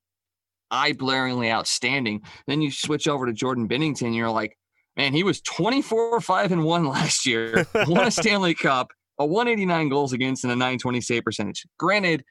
eye 0.69 0.93
blaringly 0.93 1.51
outstanding. 1.51 2.21
Then 2.47 2.61
you 2.61 2.71
switch 2.71 3.07
over 3.07 3.25
to 3.25 3.33
Jordan 3.33 3.67
Binnington, 3.67 4.15
you're 4.15 4.29
like, 4.29 4.57
man, 4.95 5.13
he 5.13 5.23
was 5.23 5.41
24, 5.41 6.21
5, 6.21 6.51
and 6.51 6.63
1 6.63 6.85
last 6.85 7.25
year, 7.25 7.65
won 7.87 8.07
a 8.07 8.11
Stanley 8.11 8.53
Cup, 8.53 8.91
a 9.19 9.25
189 9.25 9.89
goals 9.89 10.13
against, 10.13 10.43
and 10.43 10.51
a 10.51 10.55
920 10.55 11.01
save 11.01 11.23
percentage. 11.23 11.65
Granted, 11.77 12.23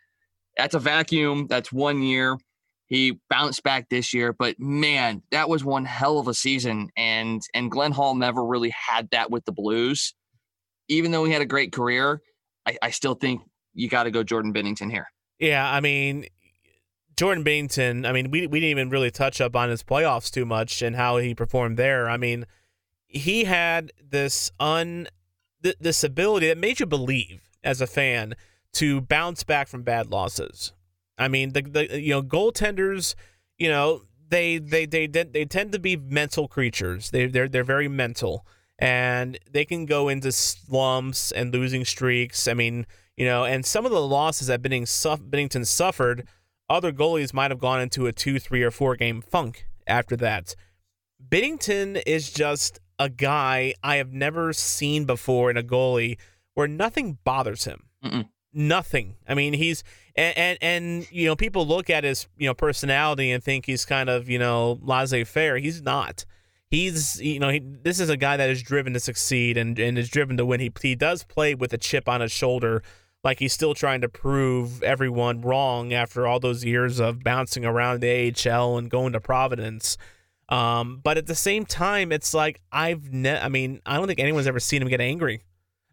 that's 0.57 0.75
a 0.75 0.79
vacuum, 0.79 1.47
that's 1.49 1.73
one 1.73 2.03
year. 2.03 2.39
He 2.91 3.21
bounced 3.31 3.63
back 3.63 3.89
this 3.89 4.13
year, 4.13 4.33
but 4.33 4.59
man, 4.59 5.23
that 5.31 5.49
was 5.49 5.65
one 5.65 5.85
hell 5.85 6.19
of 6.19 6.27
a 6.27 6.35
season. 6.35 6.91
And 6.97 7.41
and 7.55 7.71
Glenn 7.71 7.93
Hall 7.93 8.17
never 8.17 8.45
really 8.45 8.71
had 8.71 9.09
that 9.13 9.31
with 9.31 9.45
the 9.45 9.53
Blues. 9.53 10.13
Even 10.89 11.13
though 11.13 11.25
he 11.25 11.33
had 11.33 11.41
a 11.41 11.47
great 11.47 11.73
career, 11.73 12.21
I, 12.67 12.77
I 12.83 12.91
still 12.91 13.15
think 13.15 13.43
you 13.75 13.89
got 13.89 14.03
to 14.03 14.11
go 14.11 14.25
Jordan 14.25 14.53
Binnington 14.53 14.91
here. 14.91 15.07
Yeah, 15.39 15.73
I 15.73 15.81
mean, 15.81 16.27
Jordan 17.17 17.45
Binnington. 17.45 18.05
I 18.09 18.13
mean, 18.13 18.33
we 18.33 18.49
we 18.49 18.59
didn't 18.59 18.71
even 18.71 18.91
really 18.91 19.13
touch 19.13 19.41
up 19.41 19.55
on 19.55 19.71
his 19.71 19.85
playoffs 19.85 20.29
too 20.29 20.45
much 20.45 20.83
and 20.83 20.97
how 20.97 21.19
he 21.19 21.33
performed 21.33 21.77
there. 21.77 22.11
I 22.11 22.17
mean, 22.17 22.45
he 23.07 23.45
had 23.45 23.93
this 24.03 24.51
un 24.59 25.07
th- 25.63 25.77
this 25.79 26.03
ability 26.03 26.49
that 26.49 26.59
made 26.59 26.81
you 26.81 26.87
believe 26.87 27.49
as 27.63 27.81
a 27.81 27.87
fan 27.87 28.35
to 28.73 29.01
bounce 29.01 29.45
back 29.45 29.69
from 29.69 29.83
bad 29.83 30.11
losses. 30.11 30.73
I 31.21 31.29
mean, 31.29 31.53
the, 31.53 31.63
the 31.63 32.01
you 32.01 32.11
know 32.11 32.23
goaltenders, 32.23 33.15
you 33.59 33.69
know 33.69 34.03
they 34.31 34.59
they 34.59 34.87
they 34.87 35.07
they 35.07 35.45
tend 35.45 35.73
to 35.73 35.79
be 35.79 35.97
mental 35.97 36.49
creatures. 36.49 37.11
They 37.11 37.27
they're 37.27 37.49
they're 37.49 37.63
very 37.63 37.89
mental, 37.89 38.47
and 38.79 39.39
they 39.49 39.65
can 39.65 39.85
go 39.85 40.09
into 40.09 40.33
slumps 40.33 41.31
and 41.31 41.53
losing 41.53 41.85
streaks. 41.85 42.49
I 42.49 42.55
mean, 42.55 42.87
you 43.17 43.27
know, 43.27 43.45
and 43.45 43.67
some 43.67 43.85
of 43.85 43.93
the 43.93 44.01
losses 44.01 44.47
that 44.47 44.63
Binnington 44.63 45.67
suffered, 45.67 46.27
other 46.71 46.91
goalies 46.91 47.35
might 47.35 47.51
have 47.51 47.61
gone 47.61 47.83
into 47.83 48.07
a 48.07 48.13
two, 48.13 48.39
three, 48.39 48.63
or 48.63 48.71
four 48.71 48.97
game 48.97 49.21
funk 49.21 49.67
after 49.87 50.17
that. 50.17 50.57
Binnington 51.29 52.03
is 52.07 52.33
just 52.33 52.81
a 52.99 53.11
guy 53.11 53.75
I 53.83 53.97
have 53.97 54.13
never 54.13 54.55
seen 54.55 55.05
before 55.05 55.51
in 55.51 55.59
a 55.59 55.63
goalie 55.63 56.17
where 56.55 56.67
nothing 56.67 57.19
bothers 57.25 57.65
him. 57.65 57.85
Mm-mm 58.03 58.29
nothing. 58.53 59.17
I 59.29 59.35
mean, 59.35 59.53
he's 59.53 59.85
and, 60.17 60.37
and, 60.37 60.59
and 60.61 61.13
you 61.13 61.27
know 61.27 61.37
people 61.37 61.67
look 61.67 61.91
at 61.91 62.05
his 62.05 62.29
you 62.37 62.47
know 62.47 62.55
personality 62.55 63.31
and 63.31 63.43
think 63.43 63.67
he's 63.67 63.85
kind 63.85 64.09
of 64.09 64.29
you 64.29 64.39
know 64.39 64.79
laissez-faire. 64.83 65.59
He's 65.59 65.83
not. 65.83 66.25
He's 66.71 67.21
you 67.21 67.39
know 67.39 67.49
he, 67.49 67.61
this 67.61 68.01
is 68.01 68.09
a 68.09 68.17
guy 68.17 68.37
that 68.37 68.51
is 68.51 68.63
driven 68.63 68.93
to 68.93 69.01
succeed 69.01 69.57
and 69.57 69.79
and 69.79 69.99
is 69.99 70.09
driven 70.09 70.37
to 70.37 70.47
win. 70.47 70.61
He 70.61 70.73
he 70.81 70.95
does 70.95 71.25
play 71.25 71.55
with 71.55 71.73
a 71.73 71.79
chip 71.79 72.09
on 72.09 72.21
his 72.21 72.33
shoulder. 72.33 72.83
Like 73.23 73.39
he's 73.39 73.53
still 73.53 73.75
trying 73.75 74.01
to 74.01 74.09
prove 74.09 74.83
everyone 74.83 75.43
wrong 75.43 75.93
after 75.93 76.27
all 76.27 76.41
those 76.41 76.65
years 76.65 77.01
of 77.01 77.23
bouncing 77.23 77.67
around 77.67 78.01
the 78.01 78.35
AHL 78.35 78.79
and 78.79 78.91
going 78.91 79.13
to 79.13 79.21
Providence. 79.21 79.99
Um, 80.49 81.01
but 81.03 81.19
at 81.19 81.27
the 81.27 81.35
same 81.35 81.65
time, 81.65 82.13
it's 82.13 82.35
like 82.35 82.61
I've 82.73 83.13
ne- 83.13 83.39
I 83.39 83.49
mean, 83.49 83.81
I 83.85 83.97
don't 83.97 84.07
think 84.07 84.21
anyone's 84.21 84.47
ever 84.47 84.61
seen 84.61 84.83
him 84.83 84.89
get 84.89 85.01
angry. 85.01 85.43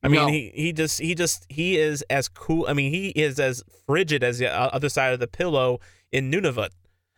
I 0.07 0.09
mean, 0.09 0.21
no. 0.21 0.27
he 0.27 0.51
he 0.55 0.73
just 0.73 0.99
he 0.99 1.15
just 1.15 1.45
he 1.49 1.77
is 1.77 2.01
as 2.09 2.29
cool. 2.29 2.65
I 2.67 2.73
mean, 2.73 2.93
he 2.93 3.09
is 3.09 3.39
as 3.39 3.61
frigid 3.85 4.23
as 4.23 4.39
the 4.39 4.47
other 4.47 4.87
side 4.87 5.13
of 5.13 5.19
the 5.19 5.27
pillow 5.27 5.79
in 6.11 6.31
Nunavut. 6.31 6.69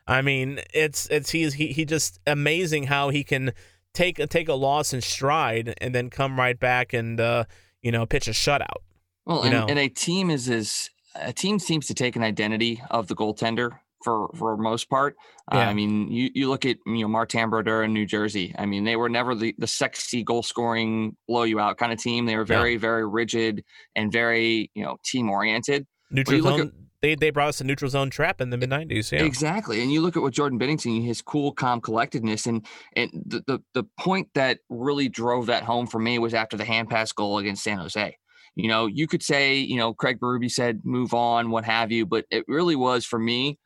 I 0.07 0.23
mean, 0.23 0.59
it's 0.73 1.05
it's 1.09 1.29
he's 1.29 1.53
he 1.53 1.67
he 1.67 1.85
just 1.85 2.19
amazing 2.25 2.85
how 2.85 3.09
he 3.09 3.23
can 3.23 3.53
take 3.93 4.17
take 4.29 4.49
a 4.49 4.55
loss 4.55 4.91
in 4.91 5.01
stride 5.01 5.75
and 5.79 5.93
then 5.93 6.09
come 6.09 6.39
right 6.39 6.59
back 6.59 6.91
and 6.91 7.19
uh, 7.19 7.43
you 7.83 7.91
know 7.91 8.07
pitch 8.07 8.27
a 8.27 8.31
shutout. 8.31 8.81
Well, 9.25 9.43
and, 9.43 9.69
and, 9.69 9.77
a 9.77 9.87
team 9.87 10.31
is 10.31 10.49
is 10.49 10.89
a 11.13 11.31
team 11.31 11.59
seems 11.59 11.85
to 11.87 11.93
take 11.93 12.15
an 12.15 12.23
identity 12.23 12.81
of 12.89 13.07
the 13.07 13.15
goaltender 13.15 13.77
for 14.03 14.29
for 14.35 14.57
most 14.57 14.89
part. 14.89 15.15
Yeah. 15.51 15.59
Uh, 15.59 15.69
I 15.69 15.73
mean, 15.73 16.11
you, 16.11 16.29
you 16.33 16.49
look 16.49 16.65
at 16.65 16.77
you 16.85 17.01
know 17.01 17.07
Martin 17.07 17.49
Brodeur 17.49 17.83
in 17.83 17.93
New 17.93 18.05
Jersey. 18.05 18.53
I 18.57 18.65
mean, 18.65 18.83
they 18.83 18.95
were 18.95 19.09
never 19.09 19.35
the, 19.35 19.55
the 19.57 19.67
sexy 19.67 20.23
goal 20.23 20.43
scoring 20.43 21.15
blow 21.27 21.43
you 21.43 21.59
out 21.59 21.77
kind 21.77 21.91
of 21.91 21.99
team. 21.99 22.25
They 22.25 22.35
were 22.35 22.45
very 22.45 22.73
yeah. 22.73 22.79
very 22.79 23.07
rigid 23.07 23.63
and 23.95 24.11
very 24.11 24.71
you 24.73 24.83
know 24.83 24.97
team 25.03 25.29
oriented. 25.29 25.85
Neutral 26.11 26.41
zone. 26.41 26.61
At, 26.61 26.67
they 27.01 27.15
they 27.15 27.29
brought 27.29 27.49
us 27.49 27.61
a 27.61 27.63
neutral 27.63 27.89
zone 27.89 28.09
trap 28.09 28.41
in 28.41 28.49
the 28.49 28.57
mid 28.57 28.69
'90s. 28.69 29.11
Yeah, 29.11 29.23
exactly. 29.23 29.81
And 29.81 29.91
you 29.91 30.01
look 30.01 30.17
at 30.17 30.23
what 30.23 30.33
Jordan 30.33 30.59
Binnington, 30.59 31.03
his 31.05 31.21
cool, 31.21 31.53
calm 31.53 31.81
collectedness, 31.81 32.45
and 32.45 32.65
and 32.95 33.09
the, 33.25 33.43
the 33.47 33.59
the 33.73 33.83
point 33.97 34.27
that 34.35 34.59
really 34.69 35.07
drove 35.07 35.45
that 35.45 35.63
home 35.63 35.87
for 35.87 35.99
me 35.99 36.19
was 36.19 36.33
after 36.33 36.57
the 36.57 36.65
hand 36.65 36.89
pass 36.89 37.11
goal 37.11 37.37
against 37.37 37.63
San 37.63 37.77
Jose. 37.77 38.17
You 38.55 38.67
know, 38.67 38.87
you 38.87 39.07
could 39.07 39.23
say, 39.23 39.55
you 39.55 39.77
know, 39.77 39.93
Craig 39.93 40.19
Berube 40.19 40.51
said 40.51 40.81
move 40.83 41.13
on, 41.13 41.51
what 41.51 41.63
have 41.63 41.91
you, 41.91 42.05
but 42.05 42.25
it 42.29 42.43
really 42.47 42.75
was 42.75 43.05
for 43.05 43.19
me 43.19 43.57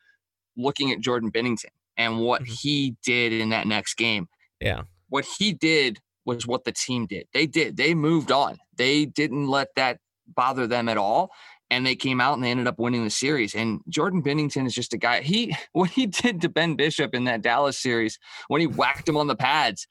looking 0.56 0.91
at 0.91 0.99
Jordan 0.99 1.32
Binnington 1.32 1.72
and 1.97 2.20
what 2.20 2.43
mm-hmm. 2.43 2.54
he 2.54 2.95
did 3.04 3.34
in 3.34 3.49
that 3.49 3.68
next 3.68 3.95
game. 3.95 4.28
Yeah. 4.60 4.84
What 5.10 5.26
he 5.38 5.54
did 5.54 5.99
was 6.26 6.47
what 6.47 6.64
the 6.64 6.72
team 6.72 7.06
did. 7.06 7.28
They 7.34 7.45
did. 7.45 7.78
They 7.78 7.93
moved 7.93 8.32
on. 8.32 8.58
They 8.76 9.06
didn't 9.06 9.47
let 9.47 9.70
that 9.76 9.99
bother 10.28 10.68
them 10.68 10.89
at 10.89 10.97
all. 10.97 11.32
And 11.70 11.86
they 11.86 11.95
came 11.95 12.22
out 12.22 12.36
and 12.36 12.43
they 12.43 12.51
ended 12.51 12.68
up 12.68 12.78
winning 12.78 13.04
the 13.04 13.10
series. 13.10 13.56
And 13.56 13.82
Jordan 13.89 14.22
Binnington 14.22 14.66
is 14.66 14.76
just 14.76 14.93
a 14.93 14.97
guy. 14.97 15.22
He 15.22 15.56
what 15.74 15.89
he 15.89 16.06
did 16.06 16.41
to 16.41 16.49
Ben 16.49 16.76
Bishop 16.76 17.14
in 17.14 17.26
that 17.26 17.41
Dallas 17.41 17.78
series 17.78 18.20
when 18.47 18.62
he 18.62 18.68
whacked 18.68 19.10
him 19.10 19.18
on 19.18 19.28
the 19.28 19.36
pads. 19.36 19.88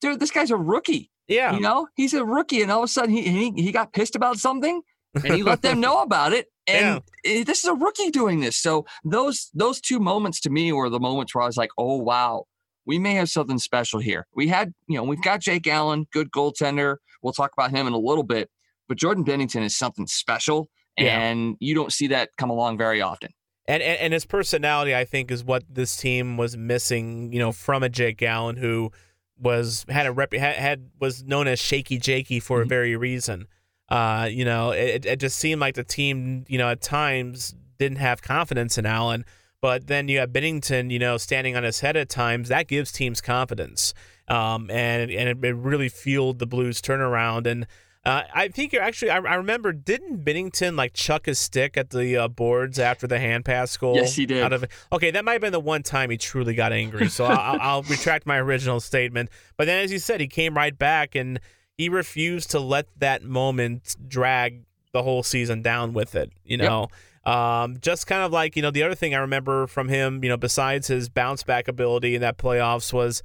Dude, 0.00 0.20
this 0.20 0.30
guy's 0.30 0.50
a 0.50 0.56
rookie. 0.56 1.10
Yeah. 1.28 1.54
You 1.54 1.60
know, 1.60 1.86
he's 1.94 2.14
a 2.14 2.24
rookie, 2.24 2.62
and 2.62 2.70
all 2.70 2.80
of 2.80 2.84
a 2.84 2.88
sudden 2.88 3.14
he 3.14 3.22
he, 3.22 3.52
he 3.56 3.72
got 3.72 3.92
pissed 3.92 4.16
about 4.16 4.38
something 4.38 4.82
and 5.14 5.34
he 5.34 5.42
let 5.42 5.62
them 5.62 5.80
know 5.80 6.02
about 6.02 6.32
it. 6.32 6.48
And 6.66 7.02
yeah. 7.24 7.42
this 7.44 7.58
is 7.58 7.64
a 7.64 7.74
rookie 7.74 8.10
doing 8.10 8.40
this. 8.40 8.56
So 8.56 8.86
those 9.04 9.50
those 9.54 9.80
two 9.80 9.98
moments 9.98 10.40
to 10.42 10.50
me 10.50 10.72
were 10.72 10.88
the 10.90 11.00
moments 11.00 11.34
where 11.34 11.42
I 11.42 11.46
was 11.46 11.56
like, 11.56 11.70
oh 11.78 11.96
wow, 11.96 12.44
we 12.86 12.98
may 12.98 13.14
have 13.14 13.28
something 13.28 13.58
special 13.58 13.98
here. 14.00 14.26
We 14.34 14.48
had, 14.48 14.72
you 14.88 14.96
know, 14.96 15.04
we've 15.04 15.22
got 15.22 15.40
Jake 15.40 15.66
Allen, 15.66 16.06
good 16.12 16.30
goaltender. 16.30 16.96
We'll 17.22 17.32
talk 17.32 17.50
about 17.56 17.70
him 17.70 17.86
in 17.86 17.92
a 17.92 17.98
little 17.98 18.24
bit, 18.24 18.50
but 18.88 18.96
Jordan 18.96 19.24
Binnington 19.24 19.62
is 19.64 19.76
something 19.76 20.06
special, 20.06 20.68
Yeah. 20.98 21.18
and 21.20 21.56
you 21.60 21.74
don't 21.74 21.92
see 21.92 22.08
that 22.08 22.30
come 22.38 22.50
along 22.50 22.78
very 22.78 23.00
often. 23.00 23.30
And, 23.66 23.82
and 23.82 23.98
and 24.00 24.12
his 24.12 24.24
personality, 24.24 24.94
I 24.94 25.04
think, 25.04 25.30
is 25.30 25.44
what 25.44 25.62
this 25.68 25.96
team 25.96 26.36
was 26.36 26.56
missing. 26.56 27.32
You 27.32 27.38
know, 27.38 27.52
from 27.52 27.82
a 27.84 27.88
Jake 27.88 28.20
Allen 28.22 28.56
who 28.56 28.90
was 29.38 29.84
had 29.88 30.06
a 30.06 30.12
rep 30.12 30.32
had, 30.32 30.56
had 30.56 30.90
was 31.00 31.22
known 31.24 31.46
as 31.48 31.58
Shaky 31.60 31.98
Jakey 31.98 32.40
for 32.40 32.60
a 32.60 32.64
Mhm. 32.64 32.68
very 32.68 32.96
reason. 32.96 33.46
Uh, 33.92 34.24
you 34.24 34.42
know, 34.42 34.70
it 34.70 35.04
it 35.04 35.20
just 35.20 35.38
seemed 35.38 35.60
like 35.60 35.74
the 35.74 35.84
team, 35.84 36.46
you 36.48 36.56
know, 36.56 36.70
at 36.70 36.80
times 36.80 37.54
didn't 37.78 37.98
have 37.98 38.22
confidence 38.22 38.78
in 38.78 38.86
Allen. 38.86 39.26
But 39.60 39.86
then 39.86 40.08
you 40.08 40.18
have 40.20 40.30
Binnington, 40.30 40.90
you 40.90 40.98
know, 40.98 41.18
standing 41.18 41.56
on 41.56 41.62
his 41.62 41.80
head 41.80 41.94
at 41.94 42.08
times. 42.08 42.48
That 42.48 42.68
gives 42.68 42.90
teams 42.90 43.20
confidence, 43.20 43.92
um, 44.28 44.70
and 44.70 45.10
and 45.10 45.28
it, 45.28 45.44
it 45.44 45.54
really 45.54 45.90
fueled 45.90 46.38
the 46.38 46.46
Blues 46.46 46.80
turnaround. 46.80 47.46
And 47.46 47.66
uh, 48.02 48.22
I 48.34 48.48
think 48.48 48.72
you're 48.72 48.80
actually. 48.80 49.10
I, 49.10 49.18
I 49.18 49.34
remember 49.34 49.74
didn't 49.74 50.24
Binnington 50.24 50.74
like 50.74 50.94
chuck 50.94 51.26
his 51.26 51.38
stick 51.38 51.76
at 51.76 51.90
the 51.90 52.16
uh, 52.16 52.28
boards 52.28 52.78
after 52.78 53.06
the 53.06 53.18
hand 53.18 53.44
pass 53.44 53.76
goal? 53.76 53.96
Yes, 53.96 54.16
he 54.16 54.24
did. 54.24 54.42
Out 54.42 54.54
of 54.54 54.64
okay, 54.90 55.10
that 55.10 55.22
might 55.22 55.34
have 55.34 55.42
been 55.42 55.52
the 55.52 55.60
one 55.60 55.82
time 55.82 56.08
he 56.08 56.16
truly 56.16 56.54
got 56.54 56.72
angry. 56.72 57.10
So 57.10 57.26
I'll, 57.26 57.60
I'll 57.60 57.82
retract 57.82 58.24
my 58.24 58.38
original 58.38 58.80
statement. 58.80 59.28
But 59.58 59.66
then, 59.66 59.84
as 59.84 59.92
you 59.92 59.98
said, 59.98 60.22
he 60.22 60.28
came 60.28 60.56
right 60.56 60.76
back 60.78 61.14
and 61.14 61.38
he 61.78 61.88
refused 61.88 62.50
to 62.52 62.60
let 62.60 62.86
that 62.98 63.22
moment 63.22 63.96
drag 64.08 64.64
the 64.92 65.02
whole 65.02 65.22
season 65.22 65.62
down 65.62 65.92
with 65.92 66.14
it. 66.14 66.30
You 66.44 66.58
Yep. 66.58 66.68
know. 66.68 66.88
Um, 67.24 67.78
just 67.80 68.06
kind 68.08 68.22
of 68.22 68.32
like 68.32 68.56
you 68.56 68.62
know 68.62 68.70
the 68.72 68.82
other 68.82 68.94
thing 68.96 69.14
I 69.14 69.18
remember 69.18 69.66
from 69.68 69.88
him, 69.88 70.22
you 70.24 70.28
know, 70.28 70.36
besides 70.36 70.88
his 70.88 71.08
bounce 71.08 71.42
back 71.44 71.68
ability 71.68 72.14
in 72.16 72.20
that 72.20 72.36
playoffs 72.36 72.92
was, 72.92 73.22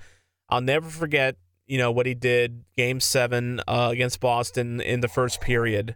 I'll 0.50 0.62
never 0.62 0.88
forget, 0.88 1.36
you 1.66 1.78
know, 1.80 1.92
what 1.92 2.06
he 2.06 2.14
did 2.14 2.64
Game 2.76 3.00
Seven 3.00 3.60
uh, 3.68 3.90
against 3.92 4.20
Boston 4.20 4.80
in 4.82 5.00
the 5.02 5.08
first 5.08 5.42
period. 5.42 5.96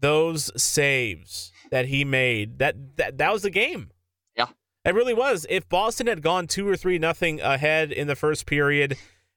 Those 0.00 0.50
saves 0.60 1.52
that 1.70 1.86
he 1.86 2.04
made, 2.04 2.58
that 2.58 2.96
that 2.96 3.18
that 3.18 3.32
was 3.32 3.42
the 3.42 3.50
game. 3.50 3.90
Yeah. 4.36 4.46
it 4.84 4.94
really 4.94 5.14
was. 5.14 5.46
If 5.48 5.68
Boston 5.68 6.08
had 6.08 6.22
gone 6.22 6.46
two 6.48 6.68
or 6.68 6.76
three 6.76 6.98
nothing 6.98 7.40
ahead 7.40 7.92
in 7.92 8.06
the 8.08 8.16
first 8.16 8.44
period, 8.46 8.96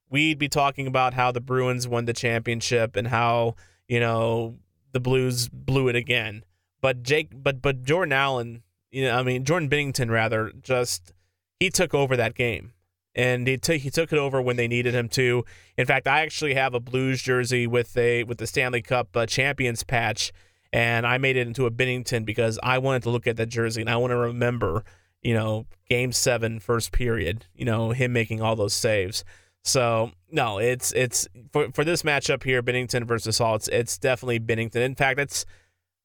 we'd 0.10 0.39
be 0.39 0.49
talking 0.49 0.88
about 0.88 1.14
how 1.14 1.32
the 1.32 1.41
Bruins 1.41 1.88
won 1.88 2.05
the 2.05 2.14
championship 2.14 2.95
and 2.95 3.07
how 3.07 3.55
you 3.88 3.99
know 3.99 4.57
the 4.91 4.99
Blues 4.99 5.49
blew 5.49 5.88
it 5.88 5.95
again. 5.95 6.43
But 6.82 7.03
Jake, 7.03 7.30
but 7.34 7.62
but 7.62 7.84
Jordan 7.84 8.14
Allen, 8.14 8.64
you 8.91 9.03
know, 9.05 9.18
I 9.18 9.24
mean 9.24 9.45
Jordan 9.45 9.70
Binnington 9.70 10.10
rather, 10.10 10.51
just 10.62 11.14
he 11.60 11.70
took 11.70 11.93
over 11.93 12.16
that 12.16 12.36
game, 12.36 12.74
and 13.16 13.47
he 13.47 13.57
took 13.57 13.78
he 13.78 13.89
took 13.89 14.12
it 14.14 14.20
over 14.20 14.41
when 14.41 14.55
they 14.55 14.68
needed 14.68 14.93
him 14.93 15.10
to. 15.10 15.43
In 15.78 15.86
fact, 15.86 16.07
I 16.07 16.22
actually 16.22 16.53
have 16.53 16.74
a 16.74 16.80
Blues 16.80 17.22
jersey 17.22 17.68
with 17.68 17.95
a 17.97 18.24
with 18.24 18.38
the 18.38 18.47
Stanley 18.47 18.82
Cup 18.82 19.16
uh, 19.16 19.26
champions 19.26 19.84
patch, 19.84 20.32
and 20.72 21.05
I 21.05 21.18
made 21.18 21.36
it 21.36 21.47
into 21.47 21.66
a 21.66 21.72
Binnington 21.72 22.26
because 22.26 22.60
I 22.64 22.78
wanted 22.78 23.03
to 23.03 23.10
look 23.10 23.28
at 23.28 23.38
that 23.38 23.49
jersey 23.49 23.82
and 23.82 23.89
I 23.89 23.97
want 23.97 24.12
to 24.12 24.18
remember, 24.18 24.84
you 25.22 25.34
know, 25.34 25.66
Game 25.89 26.12
Seven, 26.12 26.60
first 26.60 26.91
period, 26.91 27.45
you 27.53 27.66
know, 27.66 27.91
him 27.91 28.14
making 28.14 28.41
all 28.41 28.55
those 28.55 28.74
saves. 28.74 29.24
So 29.64 30.12
no, 30.32 30.57
it's 30.57 30.91
it's 30.93 31.28
for 31.51 31.72
for 31.72 31.84
this 31.84 32.03
matchup 32.03 32.43
here, 32.43 32.64
Binnington 32.64 33.05
versus 33.05 33.38
Hall. 33.38 33.55
It's 33.55 33.68
it's 33.68 33.97
definitely 33.97 34.39
Binnington. 34.39 34.78
In 34.78 34.95
fact, 34.95 35.20
it's 35.20 35.45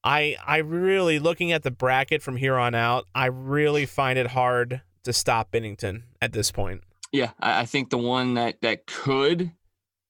I 0.03 0.37
I 0.47 0.59
really 0.59 1.19
looking 1.19 1.53
at 1.53 1.63
the 1.63 1.71
bracket 1.71 2.23
from 2.23 2.37
here 2.37 2.57
on 2.57 2.75
out, 2.75 3.07
I 3.15 3.27
really 3.27 3.87
find 3.87 4.19
it 4.19 4.29
hard 4.29 4.83
to 5.05 5.13
stop 5.13 5.53
Binnington 5.53 6.03
at 6.21 6.33
this 6.33 6.51
point. 6.51 6.83
Yeah, 7.13 7.31
I, 7.41 7.61
I 7.61 7.67
think 7.67 7.91
the 7.91 7.99
one 7.99 8.35
that 8.35 8.61
that 8.63 8.87
could 8.87 9.53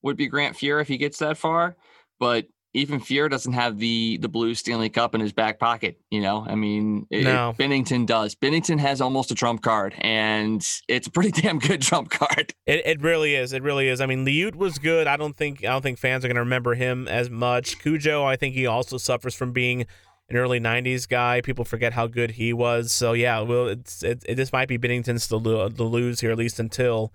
would 0.03 0.17
be 0.17 0.27
Grant 0.27 0.57
Fuhr 0.57 0.81
if 0.81 0.89
he 0.89 0.97
gets 0.97 1.19
that 1.19 1.39
far, 1.39 1.77
but 2.19 2.47
even 2.75 3.01
Fuhr 3.01 3.31
doesn't 3.31 3.53
have 3.53 3.79
the 3.79 4.19
the 4.19 4.29
blue 4.29 4.55
Stanley 4.55 4.91
Cup 4.91 5.15
in 5.15 5.21
his 5.21 5.33
back 5.33 5.59
pocket. 5.59 5.99
You 6.11 6.21
know, 6.21 6.45
I 6.47 6.57
mean, 6.57 7.07
it, 7.11 7.23
No. 7.25 7.55
Binnington 7.59 8.05
does. 8.05 8.35
Binnington 8.35 8.79
has 8.81 9.01
almost 9.01 9.31
a 9.31 9.35
trump 9.35 9.63
card, 9.63 9.95
and 10.01 10.67
it's 10.89 11.07
a 11.07 11.11
pretty 11.11 11.31
damn 11.41 11.59
good 11.61 11.81
trump 11.83 12.11
card. 12.11 12.53
It, 12.67 12.85
it 12.85 13.01
really 13.03 13.35
is. 13.37 13.53
It 13.53 13.63
really 13.63 13.89
is. 13.89 14.01
I 14.01 14.07
mean, 14.07 14.27
Liut 14.27 14.57
was 14.57 14.79
good. 14.79 15.07
I 15.07 15.17
don't 15.17 15.37
think 15.37 15.65
I 15.65 15.69
don't 15.69 15.83
think 15.83 15.99
fans 15.99 16.25
are 16.25 16.29
going 16.29 16.35
to 16.35 16.41
remember 16.43 16.75
him 16.75 17.07
as 17.09 17.31
much. 17.31 17.79
Cujo, 17.79 18.25
I 18.25 18.37
think 18.37 18.55
he 18.55 18.67
also 18.67 18.99
suffers 18.99 19.35
from 19.35 19.53
being 19.53 19.87
an 20.29 20.37
early 20.37 20.59
'90s 20.59 21.09
guy. 21.09 21.41
People 21.41 21.65
forget 21.65 21.93
how 21.93 22.09
good 22.09 22.33
he 22.33 22.53
was. 22.53 22.91
So 22.91 23.13
yeah, 23.13 23.41
well, 23.41 23.69
it's 23.69 24.03
it, 24.03 24.25
it 24.29 24.35
this 24.35 24.53
might 24.53 24.69
be 24.69 24.79
Binnington's 24.79 25.29
to, 25.29 25.37
lo- 25.37 25.69
to 25.69 25.83
lose 25.85 26.21
here 26.21 26.33
at 26.33 26.39
least 26.39 26.59
until 26.59 27.13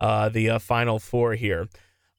uh, 0.00 0.28
the 0.28 0.50
uh, 0.50 0.58
final 0.58 0.98
four 0.98 1.34
here. 1.34 1.66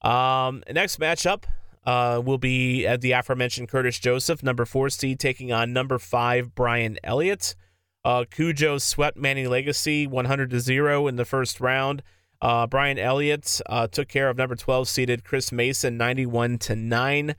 Um, 0.02 0.64
next 0.72 0.98
matchup 0.98 1.44
uh, 1.84 2.20
will 2.24 2.38
be 2.38 2.86
at 2.86 3.00
the 3.00 3.12
aforementioned 3.12 3.68
Curtis 3.68 3.98
Joseph, 3.98 4.42
number 4.42 4.64
four 4.64 4.90
seed, 4.90 5.18
taking 5.18 5.52
on 5.52 5.72
number 5.72 5.98
five 5.98 6.54
Brian 6.54 6.98
Elliott. 7.02 7.54
Uh, 8.04 8.24
Cujo 8.30 8.78
swept 8.78 9.16
Manny 9.16 9.46
Legace 9.46 10.06
100 10.06 10.50
to 10.50 10.60
zero 10.60 11.06
in 11.06 11.16
the 11.16 11.24
first 11.24 11.60
round. 11.60 12.02
Uh, 12.40 12.66
Brian 12.66 12.98
Elliott 12.98 13.60
uh, 13.66 13.86
took 13.86 14.08
care 14.08 14.30
of 14.30 14.36
number 14.36 14.56
12 14.56 14.88
seeded 14.88 15.24
Chris 15.24 15.52
Mason 15.52 15.98
91 15.98 16.58
to 16.58 16.76
9. 16.76 17.34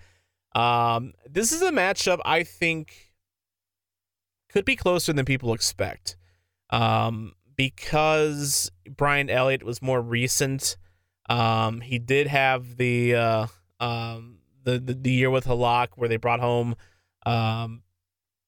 Um, 0.53 1.13
this 1.27 1.51
is 1.51 1.61
a 1.61 1.71
matchup 1.71 2.19
I 2.23 2.43
think 2.43 3.13
could 4.49 4.65
be 4.65 4.75
closer 4.75 5.13
than 5.13 5.25
people 5.25 5.53
expect. 5.53 6.17
Um, 6.69 7.33
because 7.55 8.71
Brian 8.89 9.29
Elliott 9.29 9.63
was 9.63 9.81
more 9.81 10.01
recent. 10.01 10.77
Um, 11.29 11.81
he 11.81 11.99
did 11.99 12.27
have 12.27 12.77
the 12.77 13.15
uh, 13.15 13.47
um, 13.81 14.37
the, 14.63 14.79
the 14.79 14.93
the 14.93 15.11
year 15.11 15.29
with 15.29 15.45
Halak 15.45 15.89
where 15.95 16.07
they 16.07 16.17
brought 16.17 16.39
home 16.39 16.75
um, 17.25 17.83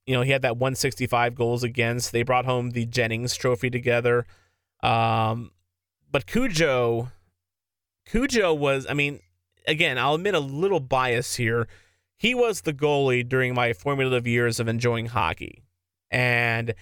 you 0.05 0.13
know, 0.13 0.21
he 0.21 0.31
had 0.31 0.41
that 0.41 0.57
165 0.57 1.35
goals 1.35 1.63
against. 1.63 2.11
They 2.11 2.23
brought 2.23 2.45
home 2.45 2.71
the 2.71 2.85
Jennings 2.85 3.35
trophy 3.35 3.69
together. 3.69 4.25
Um, 4.81 5.51
but 6.11 6.25
Cujo, 6.27 7.09
Cujo 8.05 8.53
was, 8.53 8.85
I 8.89 8.93
mean, 8.93 9.19
again, 9.67 9.97
I'll 9.97 10.15
admit 10.15 10.35
a 10.35 10.39
little 10.39 10.81
bias 10.81 11.35
here. 11.35 11.67
He 12.17 12.35
was 12.35 12.61
the 12.61 12.73
goalie 12.73 13.27
during 13.27 13.53
my 13.53 13.73
formative 13.73 14.27
years 14.27 14.59
of 14.59 14.67
enjoying 14.67 15.07
hockey. 15.07 15.63
And 16.11 16.73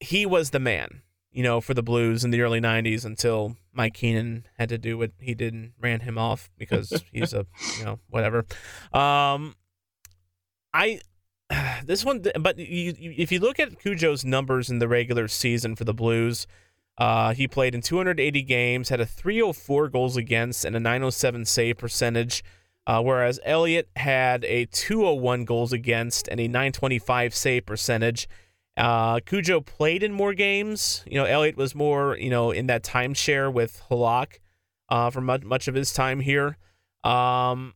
he 0.00 0.26
was 0.26 0.50
the 0.50 0.58
man, 0.58 1.02
you 1.30 1.42
know, 1.42 1.60
for 1.60 1.74
the 1.74 1.82
Blues 1.82 2.24
in 2.24 2.30
the 2.30 2.40
early 2.40 2.60
90s 2.60 3.04
until 3.04 3.56
Mike 3.72 3.94
Keenan 3.94 4.46
had 4.58 4.68
to 4.70 4.78
do 4.78 4.98
what 4.98 5.12
he 5.18 5.34
did 5.34 5.54
and 5.54 5.72
ran 5.80 6.00
him 6.00 6.18
off 6.18 6.50
because 6.58 7.02
he's 7.12 7.32
a, 7.32 7.46
you 7.78 7.84
know, 7.84 7.98
whatever. 8.08 8.44
Um, 8.92 9.54
I 10.72 11.00
this 11.84 12.04
one, 12.04 12.24
but 12.40 12.58
you, 12.58 12.94
you, 12.98 13.14
if 13.16 13.32
you 13.32 13.40
look 13.40 13.58
at 13.58 13.78
Cujo's 13.78 14.24
numbers 14.24 14.70
in 14.70 14.78
the 14.78 14.88
regular 14.88 15.28
season 15.28 15.76
for 15.76 15.84
the 15.84 15.94
Blues, 15.94 16.46
uh, 16.98 17.32
he 17.32 17.48
played 17.48 17.74
in 17.74 17.80
280 17.80 18.42
games, 18.42 18.88
had 18.88 19.00
a 19.00 19.06
304 19.06 19.88
goals 19.88 20.16
against 20.16 20.64
and 20.64 20.76
a 20.76 20.80
907 20.80 21.44
save 21.46 21.78
percentage, 21.78 22.44
uh, 22.86 23.00
whereas 23.02 23.40
Elliott 23.44 23.88
had 23.96 24.44
a 24.44 24.66
201 24.66 25.44
goals 25.44 25.72
against 25.72 26.28
and 26.28 26.40
a 26.40 26.48
925 26.48 27.34
save 27.34 27.66
percentage. 27.66 28.28
Uh, 28.80 29.20
Cujo 29.20 29.60
played 29.60 30.02
in 30.02 30.12
more 30.12 30.32
games. 30.32 31.04
You 31.06 31.16
know, 31.16 31.24
Elliott 31.24 31.56
was 31.56 31.74
more, 31.74 32.16
you 32.16 32.30
know, 32.30 32.50
in 32.50 32.66
that 32.68 32.82
timeshare 32.82 33.52
with 33.52 33.82
Halak 33.90 34.38
uh, 34.88 35.10
for 35.10 35.20
much, 35.20 35.42
much 35.42 35.68
of 35.68 35.74
his 35.74 35.92
time 35.92 36.20
here. 36.20 36.56
Um, 37.04 37.74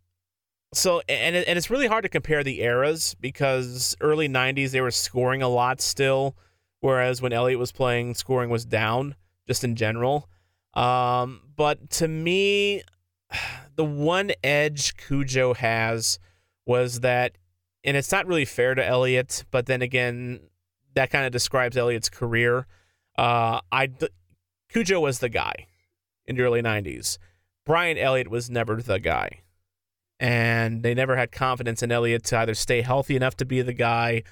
so 0.74 1.02
and 1.08 1.36
and 1.36 1.56
it's 1.56 1.70
really 1.70 1.86
hard 1.86 2.02
to 2.02 2.08
compare 2.08 2.42
the 2.42 2.60
eras 2.62 3.14
because 3.20 3.96
early 4.00 4.28
90s 4.28 4.72
they 4.72 4.80
were 4.80 4.90
scoring 4.90 5.42
a 5.42 5.48
lot 5.48 5.80
still 5.80 6.36
whereas 6.80 7.22
when 7.22 7.32
Elliott 7.32 7.58
was 7.58 7.72
playing 7.72 8.14
scoring 8.14 8.50
was 8.50 8.64
down 8.64 9.14
just 9.46 9.64
in 9.64 9.76
general 9.76 10.28
um, 10.74 11.42
but 11.56 11.90
to 11.90 12.08
me 12.08 12.82
the 13.76 13.84
one 13.84 14.32
edge 14.42 14.96
Cujo 14.96 15.54
has 15.54 16.18
was 16.66 17.00
that 17.00 17.38
and 17.84 17.96
it's 17.96 18.12
not 18.12 18.26
really 18.26 18.44
fair 18.44 18.74
to 18.74 18.84
Elliott 18.84 19.44
but 19.50 19.66
then 19.66 19.80
again 19.80 20.40
that 20.94 21.10
kind 21.10 21.26
of 21.26 21.32
describes 21.32 21.76
Elliott's 21.76 22.08
career 22.08 22.66
uh, 23.16 23.60
I 23.70 23.90
Cujo 24.68 25.00
was 25.00 25.20
the 25.20 25.28
guy 25.28 25.66
in 26.26 26.36
the 26.36 26.42
early 26.42 26.62
90s 26.62 27.18
Brian 27.64 27.98
Elliott 27.98 28.28
was 28.28 28.50
never 28.50 28.80
the 28.82 28.98
guy 28.98 29.40
and 30.20 30.82
they 30.82 30.94
never 30.94 31.16
had 31.16 31.32
confidence 31.32 31.82
in 31.82 31.92
Elliott 31.92 32.24
to 32.24 32.38
either 32.38 32.54
stay 32.54 32.82
healthy 32.82 33.16
enough 33.16 33.36
to 33.36 33.44
be 33.44 33.62
the 33.62 33.72
guy 33.72 34.22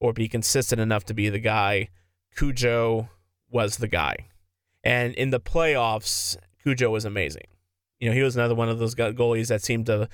or 0.00 0.12
be 0.12 0.28
consistent 0.28 0.80
enough 0.80 1.04
to 1.04 1.14
be 1.14 1.28
the 1.28 1.38
guy. 1.38 1.88
Cujo 2.36 3.08
was 3.50 3.76
the 3.76 3.88
guy. 3.88 4.28
And 4.84 5.14
in 5.14 5.30
the 5.30 5.40
playoffs, 5.40 6.36
Cujo 6.62 6.90
was 6.90 7.04
amazing. 7.04 7.46
You 7.98 8.08
know, 8.08 8.14
he 8.14 8.22
was 8.22 8.36
another 8.36 8.54
one 8.54 8.68
of 8.68 8.78
those 8.78 8.94
goalies 8.94 9.48
that 9.48 9.62
seemed 9.62 9.86
to 9.86 10.08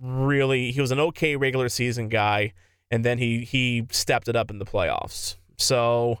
really 0.00 0.70
he 0.70 0.80
was 0.80 0.90
an 0.90 1.00
okay 1.00 1.34
regular 1.34 1.68
season 1.68 2.08
guy 2.08 2.52
and 2.88 3.04
then 3.04 3.18
he 3.18 3.44
he 3.44 3.84
stepped 3.90 4.28
it 4.28 4.36
up 4.36 4.50
in 4.50 4.58
the 4.58 4.64
playoffs. 4.64 5.36
So 5.58 6.18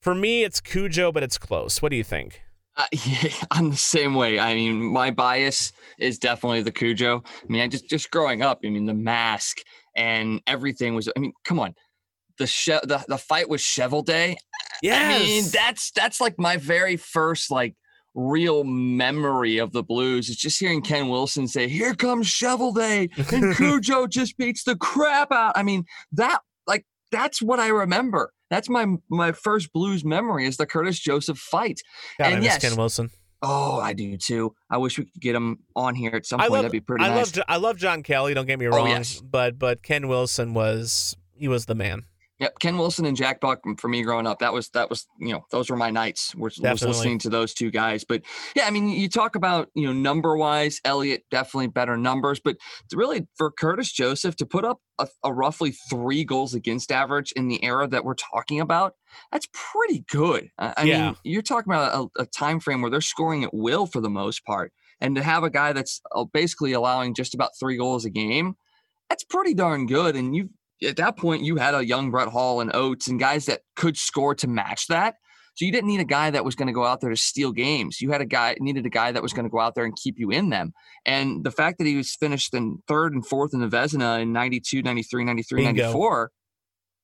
for 0.00 0.14
me 0.14 0.44
it's 0.44 0.60
Cujo 0.60 1.10
but 1.12 1.22
it's 1.22 1.38
close. 1.38 1.82
What 1.82 1.90
do 1.90 1.96
you 1.96 2.04
think? 2.04 2.42
Uh, 2.76 2.84
yeah, 3.06 3.30
I'm 3.50 3.70
the 3.70 3.76
same 3.76 4.14
way. 4.14 4.38
I 4.38 4.54
mean, 4.54 4.82
my 4.82 5.10
bias 5.10 5.72
is 5.98 6.18
definitely 6.18 6.62
the 6.62 6.72
Cujo. 6.72 7.22
I 7.26 7.46
mean, 7.52 7.62
I 7.62 7.68
just 7.68 7.88
just 7.88 8.10
growing 8.10 8.42
up. 8.42 8.60
I 8.64 8.68
mean, 8.68 8.86
the 8.86 8.94
mask 8.94 9.58
and 9.96 10.40
everything 10.46 10.94
was. 10.94 11.08
I 11.16 11.18
mean, 11.20 11.32
come 11.44 11.58
on, 11.58 11.74
the 12.38 12.46
she- 12.46 12.72
the 12.72 13.04
the 13.08 13.18
fight 13.18 13.48
with 13.48 13.60
Cheveldae. 13.62 14.36
Yes. 14.82 15.22
I 15.22 15.24
mean, 15.24 15.44
that's 15.52 15.90
that's 15.92 16.20
like 16.20 16.38
my 16.38 16.58
very 16.58 16.96
first 16.98 17.50
like 17.50 17.74
real 18.14 18.64
memory 18.64 19.58
of 19.58 19.72
the 19.72 19.82
Blues. 19.82 20.28
It's 20.28 20.40
just 20.40 20.60
hearing 20.60 20.82
Ken 20.82 21.08
Wilson 21.08 21.48
say, 21.48 21.68
"Here 21.68 21.94
comes 21.94 22.26
Cheveldae," 22.28 23.32
and 23.32 23.56
Cujo 23.56 24.06
just 24.06 24.36
beats 24.36 24.64
the 24.64 24.76
crap 24.76 25.32
out. 25.32 25.52
I 25.56 25.62
mean, 25.62 25.84
that 26.12 26.40
like 26.66 26.84
that's 27.10 27.40
what 27.40 27.58
I 27.58 27.68
remember. 27.68 28.32
That's 28.50 28.68
my 28.68 28.86
my 29.10 29.32
first 29.32 29.72
Blues 29.72 30.04
memory 30.04 30.46
is 30.46 30.56
the 30.56 30.66
Curtis 30.66 30.98
Joseph 30.98 31.38
fight. 31.38 31.80
God, 32.18 32.26
I 32.26 32.30
and 32.30 32.36
miss 32.40 32.44
yes, 32.46 32.62
Ken 32.62 32.76
Wilson. 32.76 33.10
Oh, 33.42 33.78
I 33.78 33.92
do 33.92 34.16
too. 34.16 34.54
I 34.70 34.78
wish 34.78 34.98
we 34.98 35.04
could 35.04 35.20
get 35.20 35.34
him 35.34 35.58
on 35.76 35.94
here 35.94 36.12
at 36.14 36.24
some 36.26 36.40
I 36.40 36.44
point. 36.44 36.52
love, 36.52 36.62
That'd 36.62 36.72
be 36.72 36.80
pretty 36.80 37.04
I 37.04 37.08
nice. 37.08 37.36
love, 37.36 37.44
I 37.48 37.56
love 37.56 37.76
John 37.76 38.02
Kelly. 38.02 38.32
Don't 38.34 38.46
get 38.46 38.58
me 38.58 38.66
wrong, 38.66 38.74
Oh, 38.74 38.84
wrong, 38.84 38.88
yes. 38.88 39.20
but 39.20 39.58
but 39.58 39.82
Ken 39.82 40.08
Wilson 40.08 40.54
was 40.54 41.16
he 41.34 41.48
was 41.48 41.66
the 41.66 41.74
man. 41.74 42.04
Yep, 42.38 42.58
Ken 42.58 42.76
Wilson 42.76 43.06
and 43.06 43.16
Jack 43.16 43.40
Buck 43.40 43.62
for 43.78 43.88
me 43.88 44.02
growing 44.02 44.26
up. 44.26 44.40
That 44.40 44.52
was 44.52 44.68
that 44.70 44.90
was 44.90 45.06
you 45.18 45.32
know 45.32 45.46
those 45.50 45.70
were 45.70 45.76
my 45.76 45.90
nights. 45.90 46.34
Was, 46.34 46.58
was 46.58 46.82
listening 46.88 47.18
to 47.20 47.30
those 47.30 47.54
two 47.54 47.70
guys. 47.70 48.04
But 48.04 48.22
yeah, 48.54 48.66
I 48.66 48.70
mean, 48.70 48.90
you 48.90 49.08
talk 49.08 49.36
about 49.36 49.70
you 49.74 49.86
know 49.86 49.94
number 49.94 50.36
wise, 50.36 50.80
Elliott 50.84 51.24
definitely 51.30 51.68
better 51.68 51.96
numbers. 51.96 52.38
But 52.38 52.56
really 52.92 53.26
for 53.36 53.50
Curtis 53.50 53.90
Joseph 53.90 54.36
to 54.36 54.46
put 54.46 54.66
up 54.66 54.80
a, 54.98 55.08
a 55.24 55.32
roughly 55.32 55.72
three 55.88 56.24
goals 56.24 56.52
against 56.54 56.92
average 56.92 57.32
in 57.32 57.48
the 57.48 57.64
era 57.64 57.88
that 57.88 58.04
we're 58.04 58.14
talking 58.14 58.60
about, 58.60 58.94
that's 59.32 59.48
pretty 59.54 60.04
good. 60.10 60.50
I, 60.58 60.74
I 60.76 60.82
Yeah. 60.84 61.06
mean, 61.06 61.16
you're 61.24 61.40
talking 61.42 61.72
about 61.72 62.10
a, 62.18 62.22
a 62.22 62.26
time 62.26 62.60
frame 62.60 62.82
where 62.82 62.90
they're 62.90 63.00
scoring 63.00 63.44
at 63.44 63.54
will 63.54 63.86
for 63.86 64.02
the 64.02 64.10
most 64.10 64.44
part, 64.44 64.74
and 65.00 65.16
to 65.16 65.22
have 65.22 65.42
a 65.42 65.50
guy 65.50 65.72
that's 65.72 66.02
uh, 66.14 66.24
basically 66.24 66.72
allowing 66.74 67.14
just 67.14 67.32
about 67.32 67.52
three 67.58 67.78
goals 67.78 68.04
a 68.04 68.10
game, 68.10 68.56
that's 69.08 69.24
pretty 69.24 69.54
darn 69.54 69.86
good. 69.86 70.16
And 70.16 70.36
you 70.36 70.50
at 70.82 70.96
that 70.96 71.16
point 71.16 71.42
you 71.42 71.56
had 71.56 71.74
a 71.74 71.84
young 71.84 72.10
Brett 72.10 72.28
Hull 72.28 72.60
and 72.60 72.74
Oates 72.74 73.08
and 73.08 73.18
guys 73.18 73.46
that 73.46 73.60
could 73.76 73.96
score 73.96 74.34
to 74.36 74.46
match 74.46 74.86
that. 74.88 75.16
So 75.54 75.64
you 75.64 75.72
didn't 75.72 75.88
need 75.88 76.00
a 76.00 76.04
guy 76.04 76.30
that 76.30 76.44
was 76.44 76.54
going 76.54 76.66
to 76.66 76.74
go 76.74 76.84
out 76.84 77.00
there 77.00 77.08
to 77.08 77.16
steal 77.16 77.50
games. 77.50 78.02
You 78.02 78.10
had 78.10 78.20
a 78.20 78.26
guy 78.26 78.56
needed 78.60 78.84
a 78.84 78.90
guy 78.90 79.10
that 79.12 79.22
was 79.22 79.32
going 79.32 79.46
to 79.46 79.50
go 79.50 79.58
out 79.58 79.74
there 79.74 79.84
and 79.84 79.96
keep 79.96 80.18
you 80.18 80.30
in 80.30 80.50
them. 80.50 80.74
And 81.06 81.44
the 81.44 81.50
fact 81.50 81.78
that 81.78 81.86
he 81.86 81.96
was 81.96 82.14
finished 82.14 82.52
in 82.52 82.82
third 82.86 83.14
and 83.14 83.26
fourth 83.26 83.54
in 83.54 83.60
the 83.60 83.68
Vezina 83.68 84.20
in 84.20 84.34
92, 84.34 84.82
93, 84.82 85.24
93, 85.24 85.64
Bingo. 85.64 85.82
94. 85.84 86.30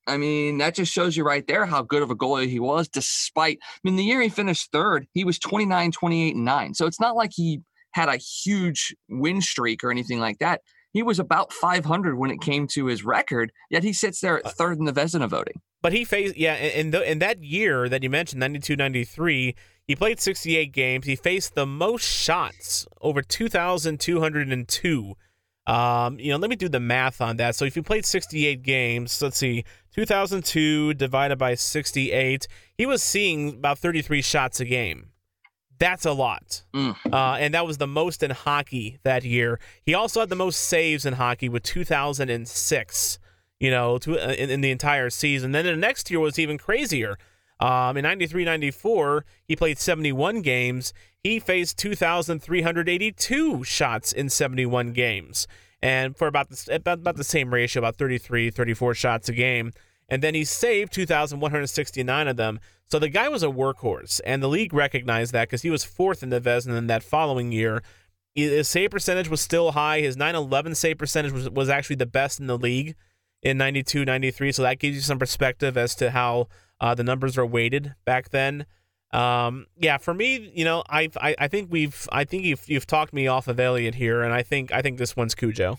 I 0.06 0.16
mean, 0.18 0.58
that 0.58 0.74
just 0.74 0.92
shows 0.92 1.16
you 1.16 1.24
right 1.24 1.46
there 1.46 1.64
how 1.64 1.82
good 1.82 2.02
of 2.02 2.10
a 2.10 2.16
goalie 2.16 2.48
he 2.48 2.60
was, 2.60 2.88
despite, 2.88 3.58
I 3.62 3.78
mean, 3.84 3.96
the 3.96 4.02
year 4.02 4.20
he 4.20 4.28
finished 4.28 4.70
third, 4.70 5.06
he 5.14 5.24
was 5.24 5.38
29, 5.38 5.92
28, 5.92 6.34
and 6.34 6.44
9. 6.44 6.74
So 6.74 6.86
it's 6.86 7.00
not 7.00 7.16
like 7.16 7.30
he 7.32 7.60
had 7.92 8.08
a 8.08 8.16
huge 8.16 8.94
win 9.08 9.40
streak 9.40 9.84
or 9.84 9.90
anything 9.90 10.18
like 10.18 10.38
that. 10.38 10.60
He 10.92 11.02
was 11.02 11.18
about 11.18 11.52
500 11.52 12.18
when 12.18 12.30
it 12.30 12.40
came 12.40 12.66
to 12.68 12.86
his 12.86 13.04
record, 13.04 13.52
yet 13.70 13.82
he 13.82 13.92
sits 13.92 14.20
there 14.20 14.38
at 14.38 14.52
third 14.52 14.78
in 14.78 14.84
the 14.84 14.92
Vezina 14.92 15.28
voting. 15.28 15.60
But 15.80 15.92
he 15.92 16.04
faced 16.04 16.36
yeah, 16.36 16.54
in 16.54 16.90
the, 16.90 17.10
in 17.10 17.18
that 17.18 17.42
year 17.42 17.88
that 17.88 18.02
you 18.02 18.10
mentioned 18.10 18.40
92 18.40 18.76
93, 18.76 19.54
he 19.86 19.96
played 19.96 20.20
68 20.20 20.72
games. 20.72 21.06
He 21.06 21.16
faced 21.16 21.54
the 21.54 21.66
most 21.66 22.04
shots, 22.04 22.86
over 23.00 23.20
2202. 23.20 25.14
Um, 25.64 26.18
you 26.18 26.32
know, 26.32 26.38
let 26.38 26.50
me 26.50 26.56
do 26.56 26.68
the 26.68 26.80
math 26.80 27.20
on 27.20 27.36
that. 27.36 27.54
So 27.54 27.64
if 27.64 27.76
you 27.76 27.82
played 27.82 28.04
68 28.04 28.62
games, 28.62 29.20
let's 29.22 29.36
see, 29.36 29.64
2002 29.94 30.94
divided 30.94 31.38
by 31.38 31.54
68, 31.54 32.48
he 32.76 32.86
was 32.86 33.02
seeing 33.02 33.50
about 33.50 33.78
33 33.78 34.22
shots 34.22 34.60
a 34.60 34.64
game. 34.64 35.11
That's 35.82 36.06
a 36.06 36.12
lot. 36.12 36.62
Mm. 36.72 36.94
Uh, 37.12 37.38
and 37.40 37.54
that 37.54 37.66
was 37.66 37.78
the 37.78 37.88
most 37.88 38.22
in 38.22 38.30
hockey 38.30 39.00
that 39.02 39.24
year. 39.24 39.58
He 39.84 39.94
also 39.94 40.20
had 40.20 40.28
the 40.28 40.36
most 40.36 40.60
saves 40.60 41.04
in 41.04 41.14
hockey 41.14 41.48
with 41.48 41.64
2006, 41.64 43.18
you 43.58 43.68
know, 43.68 43.98
to, 43.98 44.16
uh, 44.16 44.32
in, 44.34 44.48
in 44.48 44.60
the 44.60 44.70
entire 44.70 45.10
season. 45.10 45.50
Then 45.50 45.64
the 45.64 45.74
next 45.74 46.08
year 46.08 46.20
was 46.20 46.38
even 46.38 46.56
crazier. 46.56 47.18
Um, 47.58 47.96
in 47.96 48.04
93 48.04 48.44
94, 48.44 49.24
he 49.44 49.56
played 49.56 49.76
71 49.76 50.42
games. 50.42 50.94
He 51.18 51.40
faced 51.40 51.78
2,382 51.78 53.64
shots 53.64 54.12
in 54.12 54.28
71 54.28 54.92
games. 54.92 55.48
And 55.82 56.16
for 56.16 56.28
about 56.28 56.48
the, 56.50 56.76
about, 56.76 56.98
about 56.98 57.16
the 57.16 57.24
same 57.24 57.52
ratio, 57.52 57.80
about 57.80 57.96
33, 57.96 58.50
34 58.50 58.94
shots 58.94 59.28
a 59.28 59.32
game. 59.32 59.72
And 60.08 60.22
then 60.22 60.34
he 60.34 60.44
saved 60.44 60.92
2,169 60.92 62.28
of 62.28 62.36
them. 62.36 62.60
So 62.90 62.98
the 62.98 63.08
guy 63.08 63.28
was 63.28 63.42
a 63.42 63.46
workhorse, 63.46 64.20
and 64.24 64.42
the 64.42 64.48
league 64.48 64.74
recognized 64.74 65.32
that 65.32 65.48
because 65.48 65.62
he 65.62 65.70
was 65.70 65.82
fourth 65.82 66.22
in 66.22 66.28
the 66.28 66.40
Vezina 66.40 66.76
in 66.76 66.88
that 66.88 67.02
following 67.02 67.50
year. 67.50 67.82
His 68.34 68.68
save 68.68 68.90
percentage 68.90 69.28
was 69.28 69.40
still 69.40 69.72
high. 69.72 70.00
His 70.00 70.16
911 70.16 70.74
save 70.74 70.98
percentage 70.98 71.32
was, 71.32 71.48
was 71.48 71.68
actually 71.68 71.96
the 71.96 72.06
best 72.06 72.38
in 72.38 72.46
the 72.46 72.58
league 72.58 72.94
in 73.42 73.56
92 73.56 74.04
93. 74.04 74.52
So 74.52 74.62
that 74.62 74.78
gives 74.78 74.94
you 74.94 75.02
some 75.02 75.18
perspective 75.18 75.76
as 75.76 75.94
to 75.96 76.10
how 76.10 76.48
uh, 76.80 76.94
the 76.94 77.04
numbers 77.04 77.38
are 77.38 77.46
weighted 77.46 77.94
back 78.04 78.30
then. 78.30 78.66
Um, 79.12 79.66
yeah, 79.76 79.98
for 79.98 80.14
me, 80.14 80.50
you 80.54 80.64
know, 80.64 80.82
I, 80.88 81.10
I 81.20 81.34
I 81.38 81.48
think 81.48 81.70
we've 81.70 82.08
I 82.10 82.24
think 82.24 82.44
you've 82.44 82.66
you've 82.66 82.86
talked 82.86 83.12
me 83.12 83.26
off 83.26 83.46
of 83.46 83.60
Elliott 83.60 83.94
here, 83.94 84.22
and 84.22 84.32
I 84.32 84.42
think 84.42 84.72
I 84.72 84.80
think 84.80 84.98
this 84.98 85.14
one's 85.14 85.34
Cujo. 85.34 85.78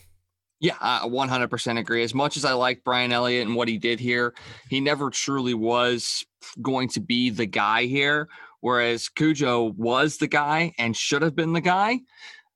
Yeah, 0.63 0.77
I 0.79 1.01
100% 1.05 1.77
agree. 1.77 2.03
As 2.03 2.13
much 2.13 2.37
as 2.37 2.45
I 2.45 2.53
like 2.53 2.85
Brian 2.85 3.11
Elliott 3.11 3.45
and 3.45 3.55
what 3.57 3.67
he 3.67 3.77
did 3.77 3.99
here, 3.99 4.33
he 4.69 4.79
never 4.79 5.09
truly 5.09 5.53
was 5.53 6.25
going 6.61 6.87
to 6.89 7.01
be 7.01 7.29
the 7.29 7.45
guy 7.45 7.83
here. 7.83 8.29
Whereas 8.61 9.09
Cujo 9.09 9.73
was 9.75 10.17
the 10.17 10.27
guy 10.27 10.71
and 10.79 10.95
should 10.95 11.21
have 11.21 11.35
been 11.35 11.51
the 11.51 11.59
guy. 11.59 11.99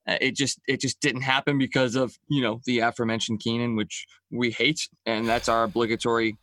Uh, 0.07 0.15
It 0.21 0.37
just 0.37 0.57
it 0.69 0.79
just 0.79 1.01
didn't 1.01 1.23
happen 1.23 1.57
because 1.57 1.95
of 1.95 2.15
you 2.29 2.41
know 2.41 2.61
the 2.65 2.79
aforementioned 2.79 3.41
Keenan, 3.41 3.75
which 3.75 4.05
we 4.31 4.51
hate, 4.51 4.87
and 5.05 5.27
that's 5.27 5.49
our 5.49 5.65
obligatory 5.65 6.37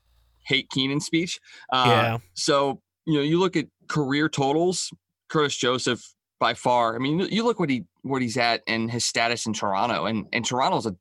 hate 0.44 0.68
Keenan 0.68 1.00
speech. 1.00 1.40
Uh, 1.72 1.84
Yeah. 1.86 2.18
So 2.34 2.82
you 3.06 3.14
know 3.14 3.22
you 3.22 3.38
look 3.40 3.56
at 3.56 3.64
career 3.88 4.28
totals, 4.28 4.90
Curtis 5.30 5.56
Joseph 5.56 6.02
by 6.38 6.52
far. 6.52 6.94
I 6.94 6.98
mean, 6.98 7.20
you 7.20 7.42
look 7.42 7.58
what 7.58 7.70
he 7.70 7.86
what 8.02 8.20
he's 8.20 8.36
at 8.36 8.60
and 8.66 8.90
his 8.90 9.06
status 9.06 9.46
in 9.46 9.54
Toronto, 9.54 10.04
and 10.04 10.26
and 10.34 10.44
Toronto's 10.44 10.84
a 10.84 10.94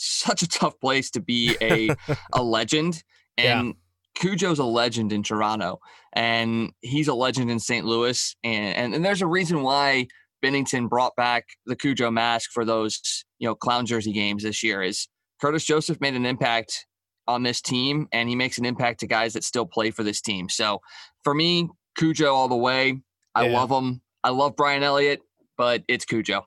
such 0.00 0.42
a 0.42 0.48
tough 0.48 0.78
place 0.80 1.10
to 1.12 1.20
be 1.20 1.56
a 1.60 1.90
a 2.32 2.42
legend. 2.42 3.02
Yeah. 3.36 3.60
And 3.60 3.74
Cujo's 4.16 4.58
a 4.58 4.64
legend 4.64 5.12
in 5.12 5.22
Toronto, 5.22 5.78
and 6.12 6.72
he's 6.80 7.08
a 7.08 7.14
legend 7.14 7.50
in 7.50 7.60
St. 7.60 7.86
Louis. 7.86 8.34
And, 8.42 8.76
and 8.76 8.94
and 8.94 9.04
there's 9.04 9.22
a 9.22 9.26
reason 9.26 9.62
why 9.62 10.08
Binnington 10.44 10.88
brought 10.88 11.14
back 11.16 11.44
the 11.66 11.76
Cujo 11.76 12.10
mask 12.10 12.50
for 12.52 12.64
those 12.64 13.24
you 13.38 13.46
know 13.48 13.54
clown 13.54 13.86
jersey 13.86 14.12
games 14.12 14.42
this 14.42 14.62
year. 14.62 14.82
Is 14.82 15.08
Curtis 15.40 15.64
Joseph 15.64 16.00
made 16.00 16.14
an 16.14 16.26
impact 16.26 16.84
on 17.28 17.42
this 17.44 17.60
team, 17.60 18.08
and 18.12 18.28
he 18.28 18.34
makes 18.34 18.58
an 18.58 18.64
impact 18.64 19.00
to 19.00 19.06
guys 19.06 19.34
that 19.34 19.44
still 19.44 19.66
play 19.66 19.90
for 19.90 20.02
this 20.02 20.20
team. 20.20 20.48
So 20.48 20.80
for 21.22 21.34
me, 21.34 21.68
Cujo 21.96 22.34
all 22.34 22.48
the 22.48 22.56
way. 22.56 23.00
I 23.34 23.46
Yeah. 23.46 23.58
love 23.60 23.70
him. 23.70 24.00
I 24.24 24.30
love 24.30 24.56
Brian 24.56 24.82
Elliott, 24.82 25.20
but 25.56 25.84
it's 25.86 26.04
Cujo. 26.04 26.44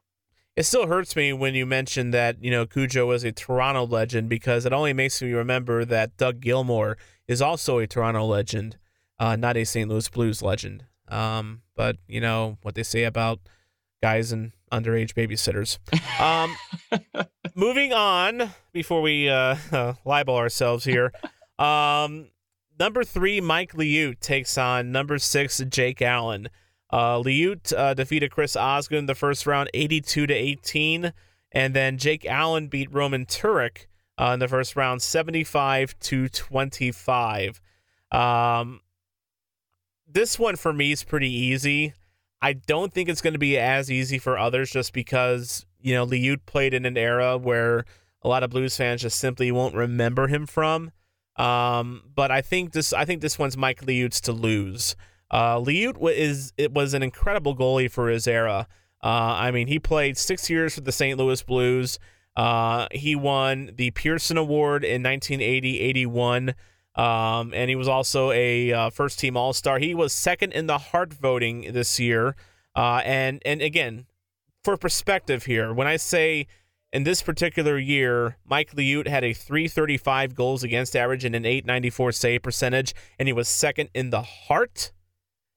It 0.56 0.64
still 0.64 0.88
hurts 0.88 1.16
me 1.16 1.32
when 1.32 1.56
you 1.56 1.66
mention 1.66 2.12
that, 2.12 2.44
you 2.44 2.52
know, 2.52 2.66
Cujo 2.66 3.06
was 3.06 3.24
a 3.24 3.32
Toronto 3.32 3.86
legend 3.86 4.28
because 4.28 4.66
it 4.66 4.74
only 4.74 4.92
makes 4.92 5.22
me 5.22 5.32
remember 5.32 5.86
that 5.86 6.18
Doug 6.18 6.42
Gilmour 6.42 6.98
is 7.28 7.42
also 7.42 7.78
a 7.80 7.88
Toronto 7.88 8.26
legend, 8.26 8.78
uh, 9.18 9.38
not 9.38 9.56
a 9.56 9.64
St. 9.64 9.90
Louis 9.90 10.10
Blues 10.10 10.42
legend. 10.42 10.86
Um, 11.08 11.62
but, 11.76 11.98
you 12.08 12.20
know, 12.20 12.58
what 12.64 12.76
they 12.76 12.84
say 12.84 13.04
about 13.06 13.40
guys 14.02 14.32
and 14.32 14.52
underage 14.72 15.14
babysitters. 15.14 15.78
Um, 16.20 16.56
moving 17.56 17.94
on 17.94 18.52
before 18.72 19.02
we 19.02 19.30
uh, 19.30 19.56
uh, 19.72 19.94
libel 20.06 20.36
ourselves 20.36 20.84
here. 20.84 21.12
Um, 21.60 22.30
number 22.80 23.04
three, 23.04 23.42
Mike 23.42 23.74
Liut 23.74 24.20
takes 24.20 24.58
on 24.58 24.92
number 24.92 25.18
six, 25.20 25.62
Jake 25.70 26.02
Allen. 26.02 26.50
Uh, 26.92 27.18
Liut 27.18 27.74
uh, 27.74 27.94
defeated 27.94 28.32
Chris 28.32 28.56
Osgood 28.56 29.00
in 29.00 29.06
the 29.06 29.16
first 29.16 29.48
round, 29.48 29.70
82 29.74 30.28
to 30.28 30.34
18, 30.34 31.14
and 31.52 31.74
then 31.74 31.98
Jake 31.98 32.26
Allen 32.26 32.68
beat 32.68 32.94
Roman 32.94 33.26
Turek 33.26 33.88
uh, 34.20 34.32
in 34.34 34.40
the 34.40 34.48
first 34.48 34.76
round, 34.76 35.02
75 35.02 35.98
to 36.00 36.28
25. 36.28 37.62
Um, 38.12 38.82
this 40.08 40.38
one 40.38 40.58
for 40.58 40.74
me 40.74 40.92
is 40.92 41.04
pretty 41.04 41.32
easy. 41.32 41.94
I 42.42 42.54
don't 42.54 42.94
think 42.94 43.08
it's 43.08 43.22
going 43.22 43.34
to 43.34 43.40
be 43.40 43.58
as 43.58 43.90
easy 43.90 44.18
for 44.18 44.38
others 44.38 44.72
just 44.72 44.94
because, 44.94 45.66
you 45.80 45.94
know, 45.94 46.06
Liut 46.06 46.46
played 46.46 46.74
in 46.74 46.86
an 46.86 46.98
era 46.98 47.38
where 47.38 47.86
a 48.22 48.28
lot 48.28 48.44
of 48.44 48.50
Blues 48.50 48.76
fans 48.76 49.02
just 49.02 49.20
simply 49.20 49.52
won't 49.52 49.76
remember 49.76 50.28
him 50.28 50.46
from. 50.46 50.92
Um, 51.38 52.04
but 52.14 52.32
I 52.32 52.42
think 52.42 52.74
this 52.74 52.94
I 52.94 53.06
think 53.06 53.22
this 53.22 53.40
one's 53.40 53.58
Mike 53.58 53.82
Liut's 53.82 54.22
to 54.22 54.32
lose. 54.32 54.96
Uh, 55.32 55.56
Liut 55.58 55.98
wa- 55.98 56.12
is 56.12 56.54
it 56.58 56.74
was 56.74 56.94
an 56.94 57.02
incredible 57.02 57.56
goalie 57.56 57.90
for 57.90 58.10
his 58.10 58.28
era. 58.28 58.68
Uh, 59.04 59.08
I 59.08 59.52
mean, 59.52 59.68
he 59.68 59.80
played 59.80 60.18
six 60.18 60.50
years 60.50 60.76
for 60.76 60.82
the 60.82 60.92
St. 60.92 61.18
Louis 61.18 61.42
Blues. 61.42 61.98
Uh, 62.36 62.88
he 62.92 63.16
won 63.16 63.72
the 63.76 63.92
Pearson 63.92 64.38
Award 64.38 64.84
in 64.84 65.02
1980-81. 65.04 66.54
Um, 66.96 67.54
and 67.54 67.70
he 67.70 67.76
was 67.76 67.88
also 67.88 68.32
a 68.32 68.72
uh, 68.74 68.90
first 68.90 69.18
team 69.18 69.38
All 69.38 69.54
Star. 69.54 69.80
He 69.80 69.96
was 69.96 70.12
second 70.12 70.52
in 70.52 70.68
the 70.68 70.78
Hart 70.78 71.14
voting 71.14 71.72
this 71.74 72.00
year. 72.00 72.36
Uh, 72.76 73.02
and 73.06 73.42
and 73.46 73.62
again, 73.62 74.06
for 74.64 74.78
perspective 74.78 75.46
here, 75.46 75.74
when 75.74 75.88
I 75.88 75.96
say 75.96 76.48
in 76.92 77.04
this 77.04 77.22
particular 77.22 77.78
year, 77.78 78.38
Mike 78.46 78.72
Liut 78.76 79.08
had 79.08 79.24
a 79.24 79.34
335 79.34 80.36
goals 80.36 80.64
against 80.64 80.96
average 80.96 81.24
and 81.24 81.36
an 81.36 81.46
894 81.46 82.12
save 82.12 82.44
percentage, 82.44 82.94
and 83.18 83.28
he 83.30 83.34
was 83.34 83.48
second 83.48 83.90
in 83.94 84.10
the 84.10 84.22
Hart. 84.22 84.92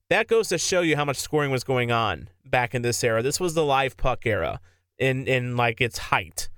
That 0.09 0.27
goes 0.27 0.49
to 0.49 0.57
show 0.57 0.81
you 0.81 0.95
how 0.95 1.05
much 1.05 1.17
scoring 1.17 1.49
was 1.49 1.63
going 1.63 1.91
on 1.91 2.29
back 2.45 2.75
in 2.75 2.83
this 2.83 3.03
era. 3.03 3.23
This 3.23 3.39
was 3.39 3.55
the 3.55 3.65
live 3.65 3.97
puck 3.97 4.25
era 4.25 4.59
in 4.99 5.27
in 5.27 5.57
like 5.57 5.81
its 5.81 5.97
height. 5.97 6.49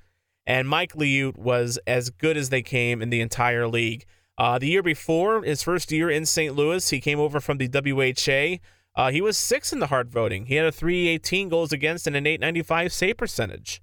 And 0.45 0.68
Mike 0.68 0.93
Liut 0.93 1.38
was 1.38 1.78
as 1.88 2.10
good 2.10 2.38
as 2.38 2.50
they 2.50 2.62
came 2.62 3.02
in 3.02 3.10
the 3.10 3.22
entire 3.22 3.68
league. 3.68 4.06
Uh, 4.38 4.60
the 4.60 4.68
year 4.68 4.84
before, 4.84 5.41
his 5.43 5.64
first 5.64 5.91
year 5.91 6.10
in 6.10 6.26
St. 6.26 6.56
Louis, 6.56 6.89
he 6.89 7.02
came 7.02 7.20
over 7.20 7.39
from 7.39 7.58
the 7.58 7.68
WHA. 7.68 8.60
Uh, 8.95 9.12
he 9.12 9.22
was 9.22 9.38
sixth 9.38 9.74
in 9.74 9.80
the 9.80 9.88
Hart 9.88 10.10
voting. 10.10 10.45
He 10.45 10.56
had 10.56 10.66
a 10.66 10.72
318 10.72 11.50
goals 11.50 11.72
against 11.72 12.08
and 12.08 12.16
an 12.16 12.26
895 12.26 12.93
save 12.93 13.18
percentage. 13.18 13.82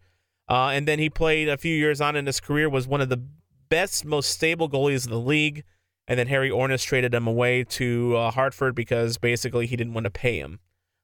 Uh, 0.48 0.68
and 0.68 0.86
then 0.86 0.98
he 0.98 1.10
played 1.10 1.48
a 1.48 1.56
few 1.56 1.74
years 1.74 2.00
on 2.00 2.16
in 2.16 2.26
his 2.26 2.40
career, 2.40 2.68
was 2.68 2.86
one 2.86 3.00
of 3.00 3.08
the 3.08 3.22
best, 3.68 4.04
most 4.04 4.30
stable 4.30 4.68
goalies 4.68 5.04
in 5.04 5.10
the 5.10 5.20
league. 5.20 5.64
And 6.06 6.18
then 6.18 6.26
Harry 6.26 6.50
Ornest 6.50 6.84
traded 6.84 7.14
him 7.14 7.26
away 7.26 7.64
to 7.64 8.16
uh, 8.16 8.30
Hartford 8.30 8.74
because 8.74 9.16
basically 9.16 9.66
he 9.66 9.76
didn't 9.76 9.94
want 9.94 10.04
to 10.04 10.10
pay 10.10 10.38
him. 10.38 10.60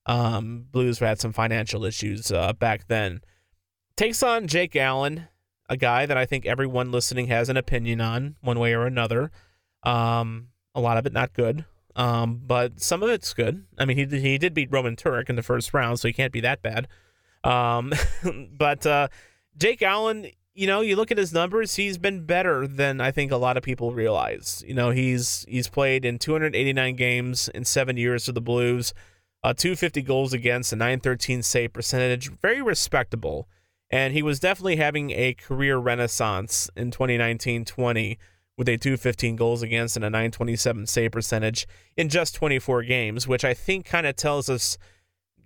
Um, 0.06 0.66
Blues 0.70 0.98
had 0.98 1.20
some 1.20 1.32
financial 1.32 1.84
issues 1.84 2.30
uh, 2.30 2.52
back 2.52 2.88
then. 2.88 3.20
Takes 3.96 4.22
on 4.22 4.46
Jake 4.46 4.76
Allen, 4.76 5.28
a 5.68 5.76
guy 5.76 6.06
that 6.06 6.16
I 6.16 6.26
think 6.26 6.46
everyone 6.46 6.90
listening 6.90 7.28
has 7.28 7.48
an 7.48 7.56
opinion 7.56 8.00
on, 8.00 8.36
one 8.40 8.58
way 8.58 8.74
or 8.74 8.86
another. 8.86 9.30
Um, 9.82 10.48
a 10.74 10.80
lot 10.80 10.96
of 10.96 11.06
it 11.06 11.12
not 11.12 11.32
good, 11.32 11.64
um, 11.96 12.40
but 12.44 12.80
some 12.80 13.02
of 13.02 13.10
it's 13.10 13.32
good. 13.34 13.64
I 13.78 13.84
mean, 13.84 13.96
he 13.96 14.20
he 14.20 14.38
did 14.38 14.54
beat 14.54 14.70
Roman 14.70 14.96
Turek 14.96 15.28
in 15.28 15.36
the 15.36 15.42
first 15.42 15.72
round, 15.74 16.00
so 16.00 16.08
he 16.08 16.14
can't 16.14 16.32
be 16.32 16.40
that 16.40 16.62
bad. 16.62 16.88
Um, 17.44 17.92
but 18.52 18.86
uh, 18.86 19.08
Jake 19.56 19.82
Allen, 19.82 20.30
you 20.54 20.66
know, 20.66 20.80
you 20.80 20.96
look 20.96 21.10
at 21.10 21.18
his 21.18 21.32
numbers, 21.32 21.76
he's 21.76 21.98
been 21.98 22.24
better 22.24 22.66
than 22.66 23.00
I 23.00 23.10
think 23.10 23.30
a 23.30 23.36
lot 23.36 23.56
of 23.56 23.62
people 23.62 23.92
realize. 23.92 24.64
You 24.66 24.74
know, 24.74 24.90
he's 24.90 25.44
he's 25.48 25.68
played 25.68 26.04
in 26.04 26.18
289 26.18 26.96
games 26.96 27.48
in 27.48 27.64
seven 27.64 27.96
years 27.96 28.26
for 28.26 28.32
the 28.32 28.40
Blues, 28.40 28.92
uh, 29.44 29.54
250 29.54 30.02
goals 30.02 30.32
against, 30.32 30.72
a 30.72 30.76
913 30.76 31.42
save 31.42 31.72
percentage, 31.72 32.30
very 32.40 32.60
respectable. 32.60 33.48
And 33.92 34.12
he 34.12 34.22
was 34.22 34.38
definitely 34.38 34.76
having 34.76 35.10
a 35.10 35.34
career 35.34 35.76
renaissance 35.76 36.70
in 36.76 36.92
2019-20 36.92 38.18
with 38.56 38.68
a 38.68 38.76
215 38.76 39.34
goals 39.34 39.62
against 39.62 39.96
and 39.96 40.04
a 40.04 40.10
927 40.10 40.86
save 40.86 41.10
percentage 41.10 41.66
in 41.96 42.08
just 42.08 42.36
24 42.36 42.84
games, 42.84 43.26
which 43.26 43.44
I 43.44 43.52
think 43.54 43.86
kind 43.86 44.06
of 44.06 44.16
tells 44.16 44.48
us– 44.48 44.78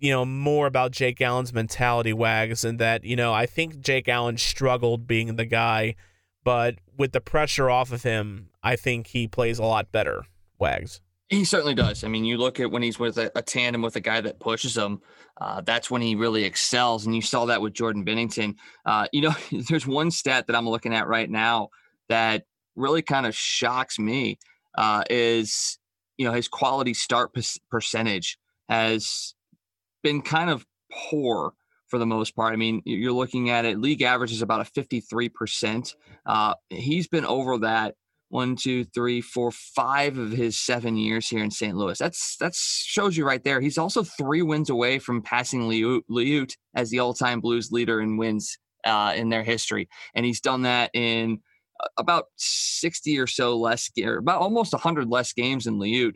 you 0.04 0.10
know, 0.10 0.26
more 0.26 0.66
about 0.66 0.90
Jake 0.90 1.22
Allen's 1.22 1.54
mentality, 1.54 2.12
Wags, 2.12 2.62
and 2.62 2.78
that, 2.78 3.04
you 3.04 3.16
know, 3.16 3.32
I 3.32 3.46
think 3.46 3.80
Jake 3.80 4.06
Allen 4.06 4.36
struggled 4.36 5.06
being 5.06 5.36
the 5.36 5.46
guy, 5.46 5.94
but 6.44 6.74
with 6.98 7.12
the 7.12 7.22
pressure 7.22 7.70
off 7.70 7.90
of 7.90 8.02
him, 8.02 8.50
I 8.62 8.76
think 8.76 9.06
he 9.06 9.26
plays 9.26 9.58
a 9.58 9.64
lot 9.64 9.92
better, 9.92 10.26
Wags. 10.58 11.00
He 11.30 11.46
certainly 11.46 11.74
does. 11.74 12.04
I 12.04 12.08
mean, 12.08 12.26
you 12.26 12.36
look 12.36 12.60
at 12.60 12.70
when 12.70 12.82
he's 12.82 12.98
with 12.98 13.16
a, 13.16 13.32
a 13.34 13.40
tandem 13.40 13.80
with 13.80 13.96
a 13.96 14.00
guy 14.00 14.20
that 14.20 14.40
pushes 14.40 14.76
him, 14.76 15.00
uh, 15.40 15.62
that's 15.62 15.90
when 15.90 16.02
he 16.02 16.16
really 16.16 16.44
excels. 16.44 17.06
And 17.06 17.14
you 17.16 17.22
saw 17.22 17.46
that 17.46 17.62
with 17.62 17.72
Jordan 17.72 18.04
Binnington 18.04 18.56
Uh, 18.84 19.06
you 19.10 19.22
know, 19.22 19.34
there's 19.70 19.86
one 19.86 20.10
stat 20.10 20.48
that 20.48 20.54
I'm 20.54 20.68
looking 20.68 20.92
at 20.92 21.08
right 21.08 21.30
now 21.30 21.70
that 22.10 22.44
really 22.76 23.00
kind 23.00 23.24
of 23.24 23.34
shocks 23.34 23.98
me 23.98 24.38
uh, 24.76 25.02
is, 25.08 25.78
you 26.18 26.26
know, 26.26 26.34
his 26.34 26.46
quality 26.46 26.92
start 26.92 27.34
percentage 27.70 28.36
has 28.68 29.34
been 30.04 30.22
kind 30.22 30.50
of 30.50 30.64
poor 31.10 31.54
for 31.88 31.98
the 31.98 32.06
most 32.06 32.36
part. 32.36 32.52
I 32.52 32.56
mean, 32.56 32.82
you're 32.84 33.12
looking 33.12 33.50
at 33.50 33.64
it, 33.64 33.80
league 33.80 34.02
average 34.02 34.30
is 34.30 34.42
about 34.42 34.60
a 34.60 34.70
53%. 34.70 35.94
Uh, 36.24 36.54
he's 36.70 37.08
been 37.08 37.26
over 37.26 37.58
that 37.58 37.96
one, 38.28 38.56
two, 38.56 38.84
three, 38.84 39.20
four, 39.20 39.50
five 39.52 40.18
of 40.18 40.32
his 40.32 40.58
seven 40.58 40.96
years 40.96 41.28
here 41.28 41.44
in 41.44 41.50
St. 41.50 41.76
Louis. 41.76 41.98
That's 41.98 42.36
that 42.38 42.54
shows 42.54 43.16
you 43.16 43.24
right 43.24 43.42
there. 43.44 43.60
He's 43.60 43.78
also 43.78 44.02
three 44.02 44.42
wins 44.42 44.70
away 44.70 44.98
from 44.98 45.22
passing 45.22 45.62
Liut 45.70 46.56
as 46.74 46.90
the 46.90 46.98
all-time 46.98 47.40
Blues 47.40 47.70
leader 47.70 48.00
in 48.00 48.16
wins 48.16 48.58
uh, 48.84 49.12
in 49.14 49.28
their 49.28 49.44
history, 49.44 49.88
and 50.14 50.26
he's 50.26 50.40
done 50.40 50.62
that 50.62 50.90
in 50.94 51.40
about 51.96 52.24
60 52.36 53.18
or 53.18 53.26
so 53.28 53.56
less, 53.56 53.90
or 54.02 54.16
about 54.16 54.40
almost 54.40 54.72
100 54.72 55.08
less 55.08 55.32
games 55.32 55.64
than 55.64 55.78
Liut 55.78 56.14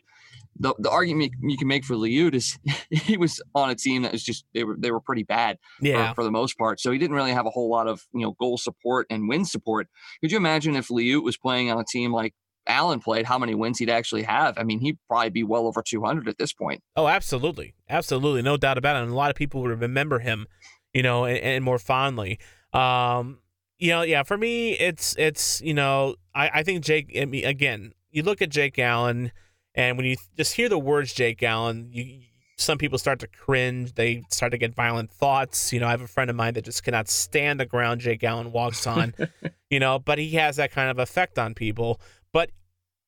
the, 0.59 0.75
the 0.79 0.91
argument 0.91 1.33
you 1.43 1.57
can 1.57 1.69
make 1.69 1.85
for 1.85 1.95
Liut 1.95 2.35
is 2.35 2.59
he 2.91 3.17
was 3.17 3.41
on 3.55 3.71
a 3.71 3.75
team 3.75 4.03
that 4.03 4.13
was 4.13 4.23
just 4.23 4.45
they 4.55 4.65
were 4.65 4.77
they 4.79 4.91
were 4.91 5.01
pretty 5.01 5.23
bad 5.23 5.59
yeah. 5.81 6.11
for, 6.11 6.17
for, 6.17 6.25
the 6.25 6.31
most 6.31 6.59
part. 6.59 6.81
So 6.81 6.91
he 6.91 6.99
didn't 6.99 7.17
really 7.17 7.33
have 7.33 7.47
a 7.47 7.51
whole 7.51 7.71
lot 7.71 7.87
of 7.87 8.03
you 8.13 8.23
know 8.23 8.33
goal 8.39 8.59
support 8.59 9.07
and 9.11 9.29
win 9.29 9.45
support. 9.45 9.89
Could 10.21 10.31
you 10.31 10.37
imagine 10.37 10.77
if 10.77 10.89
Liut 10.89 11.23
was 11.23 11.37
playing 11.37 11.71
on 11.71 11.79
a 11.79 11.85
team 11.85 12.13
like 12.13 12.35
Allen 12.67 13.01
played, 13.01 13.27
how 13.27 13.39
many 13.39 13.55
wins 13.55 13.79
he'd 13.79 13.91
actually 13.91 14.25
have? 14.25 14.59
I 14.59 14.63
mean, 14.63 14.81
he'd 14.81 14.99
probably 15.09 15.31
be 15.31 15.43
well 15.43 15.67
over 15.67 15.83
200 15.83 16.29
at 16.29 16.39
this 16.39 16.53
point. 16.53 16.83
Oh, 16.97 17.09
absolutely, 17.09 17.75
absolutely, 17.89 18.43
no 18.43 18.57
doubt 18.57 18.79
about 18.79 18.97
it. 18.97 19.03
And 19.03 19.11
a 19.11 19.15
lot 19.15 19.31
of 19.31 19.37
people 19.37 19.63
would 19.63 19.81
remember 19.81 20.19
him, 20.19 20.47
you 20.93 21.03
know, 21.03 21.25
and, 21.25 21.39
and 21.39 21.65
more 21.65 21.79
fondly. 21.79 22.39
Um, 22.73 23.39
you 23.79 23.91
know, 23.91 24.03
yeah, 24.03 24.23
for 24.25 24.37
me, 24.37 24.73
it's 24.73 25.15
it's 25.17 25.61
you 25.61 25.75
know, 25.75 26.17
I 26.35 26.51
I 26.55 26.63
think 26.63 26.85
Jake. 26.85 27.17
I 27.19 27.25
mean, 27.25 27.45
again, 27.45 27.93
you 28.11 28.23
look 28.23 28.43
at 28.43 28.51
Jake 28.51 28.79
Allen 28.79 29.33
and 29.79 29.97
when 29.97 30.05
you 30.05 30.17
just 30.37 30.55
hear 30.55 30.69
the 30.69 30.79
words 30.79 31.15
Jake 31.15 31.43
Allen, 31.43 31.89
you 31.93 32.21
some 32.59 32.77
people 32.77 32.99
start 32.99 33.21
to 33.21 33.29
cringe. 33.29 33.95
They 33.95 34.25
start 34.31 34.51
to 34.51 34.59
get 34.59 34.75
violent 34.75 35.13
thoughts. 35.13 35.73
You 35.73 35.79
know, 35.79 35.87
I 35.87 35.93
have 35.93 36.01
a 36.01 36.09
friend 36.09 36.29
of 36.29 36.37
mine 36.37 36.55
that 36.55 36.65
just 36.65 36.83
cannot 36.83 37.09
stand 37.09 37.61
the 37.61 37.67
ground 37.67 38.01
Jake 38.01 38.25
Allen 38.25 38.51
walks 38.51 38.87
on. 38.87 39.15
you 39.71 39.79
know, 39.79 39.99
but 39.99 40.19
he 40.19 40.31
has 40.33 40.57
that 40.57 40.73
kind 40.73 40.91
of 40.91 40.99
effect 40.99 41.39
on 41.39 41.55
people. 41.55 42.01
But 42.33 42.51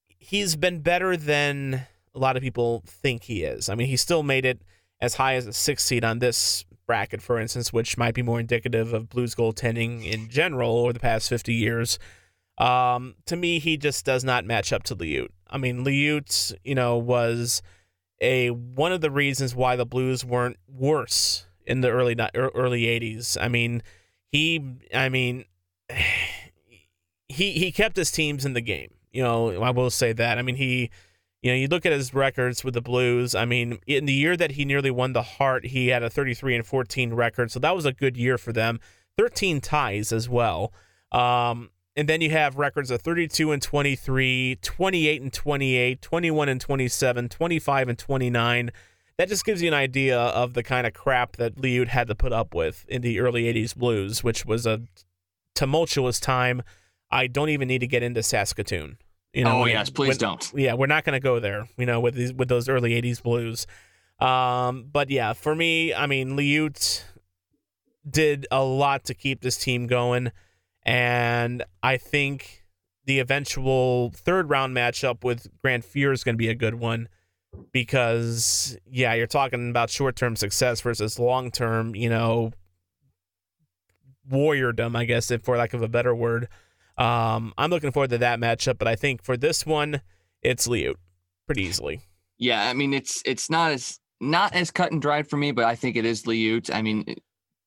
he's 0.06 0.54
been 0.54 0.80
better 0.80 1.16
than 1.16 1.86
a 2.14 2.18
lot 2.18 2.36
of 2.36 2.42
people 2.42 2.84
think 2.86 3.24
he 3.24 3.42
is. 3.42 3.68
I 3.68 3.74
mean, 3.74 3.88
he 3.88 3.96
still 3.96 4.22
made 4.22 4.44
it 4.44 4.62
as 5.00 5.16
high 5.16 5.34
as 5.34 5.48
a 5.48 5.52
six 5.52 5.84
seed 5.84 6.04
on 6.04 6.20
this 6.20 6.64
bracket, 6.86 7.20
for 7.20 7.40
instance, 7.40 7.72
which 7.72 7.98
might 7.98 8.14
be 8.14 8.22
more 8.22 8.38
indicative 8.38 8.92
of 8.92 9.08
Blues 9.08 9.34
goaltending 9.34 10.04
in 10.04 10.28
general 10.28 10.78
over 10.78 10.92
the 10.92 11.00
past 11.00 11.28
50 11.28 11.52
years. 11.52 11.98
Um, 12.58 13.16
to 13.26 13.36
me, 13.36 13.58
he 13.58 13.76
just 13.76 14.04
does 14.04 14.22
not 14.22 14.44
match 14.44 14.72
up 14.72 14.84
to 14.84 14.96
Liut. 14.96 15.30
I 15.50 15.58
mean, 15.58 15.84
Liut, 15.84 16.54
you 16.64 16.74
know, 16.74 16.96
was 16.96 17.62
a 18.20 18.50
one 18.50 18.92
of 18.92 19.00
the 19.00 19.10
reasons 19.10 19.54
why 19.54 19.76
the 19.76 19.86
Blues 19.86 20.24
weren't 20.24 20.56
worse 20.68 21.46
in 21.66 21.80
the 21.80 21.90
early 21.90 22.16
early 22.34 22.82
80s. 22.82 23.36
I 23.40 23.48
mean, 23.48 23.82
he 24.30 24.76
I 24.94 25.08
mean 25.08 25.44
he 27.28 27.52
he 27.52 27.72
kept 27.72 27.96
his 27.96 28.10
teams 28.10 28.44
in 28.44 28.52
the 28.52 28.60
game. 28.60 28.94
You 29.12 29.22
know, 29.22 29.62
I 29.62 29.70
will 29.70 29.90
say 29.90 30.12
that. 30.12 30.38
I 30.38 30.42
mean, 30.42 30.56
he 30.56 30.90
you 31.42 31.50
know, 31.50 31.56
you 31.56 31.68
look 31.68 31.86
at 31.86 31.92
his 31.92 32.12
records 32.12 32.64
with 32.64 32.74
the 32.74 32.82
Blues. 32.82 33.34
I 33.34 33.46
mean, 33.46 33.78
in 33.86 34.04
the 34.04 34.12
year 34.12 34.36
that 34.36 34.52
he 34.52 34.66
nearly 34.66 34.90
won 34.90 35.14
the 35.14 35.22
Hart, 35.22 35.66
he 35.66 35.88
had 35.88 36.02
a 36.02 36.10
33 36.10 36.56
and 36.56 36.66
14 36.66 37.14
record, 37.14 37.50
so 37.50 37.58
that 37.60 37.74
was 37.74 37.86
a 37.86 37.92
good 37.92 38.16
year 38.16 38.36
for 38.36 38.52
them. 38.52 38.78
13 39.16 39.60
ties 39.60 40.12
as 40.12 40.28
well. 40.28 40.72
Um, 41.12 41.70
and 41.96 42.08
then 42.08 42.20
you 42.20 42.30
have 42.30 42.56
records 42.56 42.90
of 42.90 43.02
32 43.02 43.52
and 43.52 43.60
23, 43.60 44.58
28 44.62 45.22
and 45.22 45.32
28, 45.32 46.02
21 46.02 46.48
and 46.48 46.60
27, 46.60 47.28
25 47.28 47.88
and 47.88 47.98
29. 47.98 48.70
That 49.16 49.28
just 49.28 49.44
gives 49.44 49.60
you 49.60 49.68
an 49.68 49.74
idea 49.74 50.18
of 50.18 50.54
the 50.54 50.62
kind 50.62 50.86
of 50.86 50.94
crap 50.94 51.36
that 51.36 51.56
Liut 51.56 51.88
had 51.88 52.08
to 52.08 52.14
put 52.14 52.32
up 52.32 52.54
with 52.54 52.86
in 52.88 53.02
the 53.02 53.20
early 53.20 53.44
80s 53.52 53.76
Blues, 53.76 54.24
which 54.24 54.46
was 54.46 54.66
a 54.66 54.80
tumultuous 55.54 56.20
time. 56.20 56.62
I 57.10 57.26
don't 57.26 57.50
even 57.50 57.68
need 57.68 57.80
to 57.80 57.86
get 57.86 58.02
into 58.02 58.22
Saskatoon. 58.22 58.96
You 59.32 59.44
know, 59.44 59.62
oh 59.62 59.64
yes, 59.66 59.90
please 59.90 60.08
when, 60.08 60.16
don't. 60.16 60.52
Yeah, 60.54 60.74
we're 60.74 60.86
not 60.86 61.04
going 61.04 61.12
to 61.12 61.20
go 61.20 61.38
there. 61.38 61.68
You 61.76 61.86
know, 61.86 62.00
with 62.00 62.14
these 62.14 62.32
with 62.32 62.48
those 62.48 62.68
early 62.68 63.00
'80s 63.00 63.22
blues. 63.22 63.66
Um, 64.18 64.86
but 64.90 65.08
yeah, 65.08 65.34
for 65.34 65.54
me, 65.54 65.94
I 65.94 66.06
mean, 66.06 66.36
Liut 66.36 67.04
did 68.08 68.46
a 68.50 68.64
lot 68.64 69.04
to 69.04 69.14
keep 69.14 69.40
this 69.40 69.56
team 69.56 69.86
going. 69.86 70.32
And 70.84 71.64
I 71.82 71.96
think 71.96 72.64
the 73.04 73.18
eventual 73.18 74.10
third 74.10 74.50
round 74.50 74.76
matchup 74.76 75.24
with 75.24 75.48
Grant 75.62 75.84
Fuhr 75.84 76.12
is 76.12 76.24
going 76.24 76.34
to 76.34 76.38
be 76.38 76.48
a 76.48 76.54
good 76.54 76.74
one 76.74 77.08
because, 77.72 78.78
yeah, 78.90 79.14
you're 79.14 79.26
talking 79.26 79.70
about 79.70 79.90
short 79.90 80.16
term 80.16 80.36
success 80.36 80.80
versus 80.80 81.18
long 81.18 81.50
term, 81.50 81.94
you 81.94 82.08
know, 82.08 82.52
warriordom, 84.30 84.96
I 84.96 85.04
guess, 85.04 85.30
if 85.30 85.42
for 85.42 85.56
lack 85.56 85.74
of 85.74 85.82
a 85.82 85.88
better 85.88 86.14
word. 86.14 86.48
Um, 86.96 87.52
I'm 87.56 87.70
looking 87.70 87.92
forward 87.92 88.10
to 88.10 88.18
that 88.18 88.38
matchup, 88.38 88.78
but 88.78 88.86
I 88.86 88.94
think 88.94 89.22
for 89.22 89.36
this 89.36 89.64
one, 89.64 90.02
it's 90.42 90.68
Liut 90.68 90.96
pretty 91.46 91.62
easily. 91.62 92.02
Yeah, 92.38 92.68
I 92.68 92.74
mean, 92.74 92.94
it's 92.94 93.22
it's 93.26 93.50
not 93.50 93.72
as 93.72 93.98
not 94.20 94.54
as 94.54 94.70
cut 94.70 94.92
and 94.92 95.00
dried 95.00 95.28
for 95.28 95.36
me, 95.36 95.52
but 95.52 95.64
I 95.64 95.74
think 95.74 95.96
it 95.96 96.04
is 96.04 96.24
Liut. 96.24 96.72
I 96.72 96.82
mean, 96.82 97.16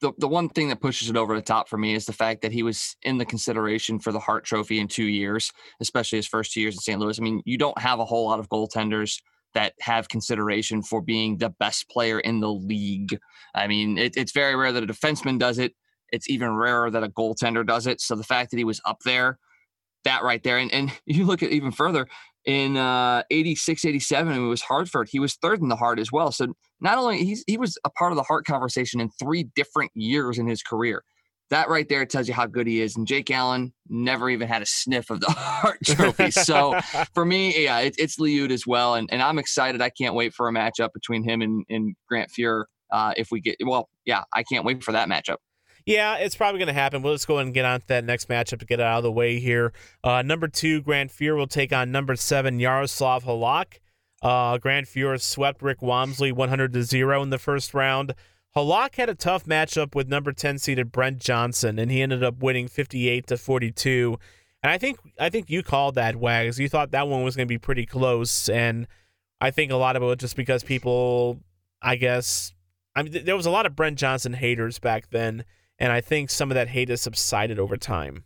the, 0.04 0.12
the 0.18 0.28
one 0.28 0.50
thing 0.50 0.68
that 0.68 0.82
pushes 0.82 1.10
it 1.10 1.16
over 1.16 1.34
the 1.34 1.42
top 1.42 1.70
for 1.70 1.78
me 1.78 1.96
is 1.96 2.06
the 2.06 2.12
fact 2.12 2.42
that 2.42 2.52
he 2.52 2.62
was 2.62 2.98
in 3.04 3.18
the 3.18 3.26
consideration 3.26 4.00
for 4.00 4.12
the 4.12 4.20
Hart 4.20 4.44
Trophy 4.44 4.82
in 4.82 4.88
two 4.90 5.06
years, 5.06 5.52
especially 5.80 6.18
his 6.18 6.28
first 6.28 6.52
two 6.52 6.60
years 6.60 6.76
in 6.76 6.82
St. 6.82 7.00
Louis. 7.00 7.18
I 7.18 7.24
mean, 7.24 7.42
you 7.46 7.58
don't 7.58 7.80
have 7.80 8.00
a 8.00 8.06
whole 8.06 8.28
lot 8.28 8.40
of 8.40 8.50
goaltenders 8.50 9.22
that 9.54 9.74
have 9.80 10.10
consideration 10.10 10.84
for 10.84 11.02
being 11.02 11.38
the 11.38 11.52
best 11.52 11.90
player 11.90 12.20
in 12.20 12.42
the 12.42 12.52
league. 12.52 13.18
I 13.56 13.68
mean, 13.68 13.98
it, 13.98 14.18
it's 14.18 14.34
very 14.34 14.58
rare 14.58 14.74
that 14.74 14.84
a 14.84 14.88
defenseman 14.88 15.40
does 15.40 15.58
it. 15.58 15.74
It's 16.12 16.30
even 16.30 16.54
rarer 16.54 16.92
that 16.92 17.04
a 17.04 17.08
goaltender 17.10 17.66
does 17.66 17.88
it. 17.88 18.02
So 18.02 18.16
the 18.16 18.24
fact 18.24 18.52
that 18.52 18.58
he 18.58 18.66
was 18.66 18.82
up 18.86 19.00
there, 19.06 19.40
that 20.04 20.24
right 20.24 20.44
there, 20.44 20.58
and, 20.58 20.72
and 20.74 20.92
you 21.06 21.24
look 21.24 21.42
at 21.42 21.52
even 21.52 21.72
further 21.72 22.10
in 22.46 22.78
uh, 22.78 23.24
86, 23.32 23.86
87, 23.86 24.34
it 24.34 24.40
was 24.40 24.62
Hartford. 24.62 25.08
He 25.10 25.20
was 25.20 25.36
third 25.36 25.62
in 25.62 25.70
the 25.70 25.76
Hart 25.76 26.00
as 26.00 26.12
well. 26.12 26.32
So 26.32 26.54
not 26.82 26.98
only 26.98 27.24
he's 27.24 27.44
he 27.48 27.58
was 27.58 27.78
a 27.86 27.90
part 27.90 28.12
of 28.12 28.18
the 28.18 28.24
Hart 28.24 28.46
conversation 28.46 29.00
in 29.00 29.10
three 29.12 29.44
different 29.56 29.92
years 29.96 30.38
in 30.38 30.48
his 30.48 30.62
career. 30.62 31.04
That 31.50 31.70
right 31.70 31.88
there 31.88 32.06
tells 32.06 32.28
you 32.28 32.34
how 32.34 32.48
good 32.48 32.68
he 32.68 32.82
is. 32.82 32.96
And 32.96 33.06
Jake 33.06 33.30
Allen 33.30 33.74
never 33.88 34.30
even 34.30 34.48
had 34.48 34.62
a 34.62 34.66
sniff 34.66 35.10
of 35.10 35.20
the 35.22 35.30
Hart 35.38 35.80
Trophy. 35.86 36.32
So 36.32 36.80
for 37.14 37.26
me, 37.26 37.64
yeah, 37.64 37.80
it, 37.80 37.96
it's 37.98 38.20
Liut 38.20 38.52
as 38.52 38.66
well, 38.66 38.96
and, 38.96 39.08
and 39.12 39.22
I'm 39.22 39.40
excited. 39.40 39.82
I 39.82 39.90
can't 39.90 40.16
wait 40.16 40.34
for 40.34 40.48
a 40.48 40.52
matchup 40.52 40.94
between 40.94 41.24
him 41.24 41.42
and, 41.42 41.66
and 41.70 41.96
Grant 42.08 42.32
Fuhr. 42.38 42.66
Uh, 42.92 43.14
if 43.18 43.30
we 43.32 43.40
get 43.40 43.56
well, 43.64 43.90
yeah, 44.06 44.24
I 44.34 44.44
can't 44.44 44.66
wait 44.66 44.84
for 44.84 44.92
that 44.92 45.08
matchup. 45.10 45.38
Yeah, 45.86 46.16
it's 46.16 46.36
probably 46.36 46.60
going 46.60 46.68
to 46.68 46.74
happen. 46.74 47.02
We'll 47.02 47.14
just 47.14 47.28
go 47.28 47.36
ahead 47.36 47.48
and 47.48 47.54
get 47.54 47.66
on 47.66 47.82
to 47.82 47.88
that 47.88 48.06
next 48.06 48.30
matchup 48.30 48.60
to 48.60 48.66
get 48.66 48.80
out 48.80 48.98
of 48.98 49.04
the 49.04 49.12
way 49.12 49.40
here. 49.40 49.74
Uh, 50.04 50.22
number 50.22 50.48
two, 50.48 50.82
Grant 50.82 51.12
Fuhr 51.12 51.36
will 51.36 51.48
take 51.48 51.74
on 51.74 51.92
number 51.92 52.16
seven, 52.16 52.60
Jaroslav 52.60 53.24
Halak. 53.24 53.80
Uh, 54.22 54.58
Grant 54.58 54.88
Fuhr 54.88 55.20
swept 55.20 55.62
Rick 55.62 55.82
Wamsley 55.82 56.32
100 56.32 56.72
to 56.74 56.84
0 56.84 57.22
in 57.22 57.30
the 57.30 57.38
first 57.38 57.74
round. 57.74 58.14
Halak 58.56 58.96
had 58.96 59.10
a 59.10 59.16
tough 59.16 59.46
matchup 59.46 59.94
with 59.96 60.08
number 60.08 60.32
10 60.32 60.60
seeded 60.60 60.92
Brent 60.92 61.20
Johnson, 61.20 61.78
and 61.78 61.92
he 61.92 62.02
ended 62.02 62.24
up 62.24 62.38
winning 62.42 62.68
58 62.70 63.28
to 63.28 63.38
42. 63.38 64.18
And 64.62 64.72
I 64.72 64.78
think 64.78 65.00
I 65.20 65.30
think 65.30 65.50
you 65.50 65.64
called 65.64 65.96
that 65.96 66.16
Wags. 66.16 66.60
You 66.60 66.70
thought 66.70 66.92
that 66.92 67.10
one 67.10 67.24
was 67.24 67.36
going 67.36 67.48
to 67.48 67.54
be 67.54 67.58
pretty 67.58 67.86
close, 67.86 68.48
and 68.48 68.88
I 69.42 69.52
think 69.52 69.72
a 69.72 69.76
lot 69.76 69.98
of 69.98 70.04
it 70.04 70.06
was 70.06 70.18
just 70.18 70.38
because 70.38 70.64
people, 70.64 71.42
I 71.82 71.98
guess, 71.98 72.54
I 72.96 73.04
mean, 73.04 73.26
there 73.26 73.36
was 73.36 73.48
a 73.48 73.52
lot 73.52 73.66
of 73.66 73.76
Brent 73.76 73.98
Johnson 73.98 74.32
haters 74.32 74.80
back 74.80 75.10
then 75.10 75.44
and 75.80 75.92
I 75.92 76.02
think 76.02 76.30
some 76.30 76.52
of 76.52 76.56
that 76.56 76.70
hate 76.70 76.90
has 76.90 77.02
subsided 77.02 77.60
over 77.60 77.78
time. 77.78 78.24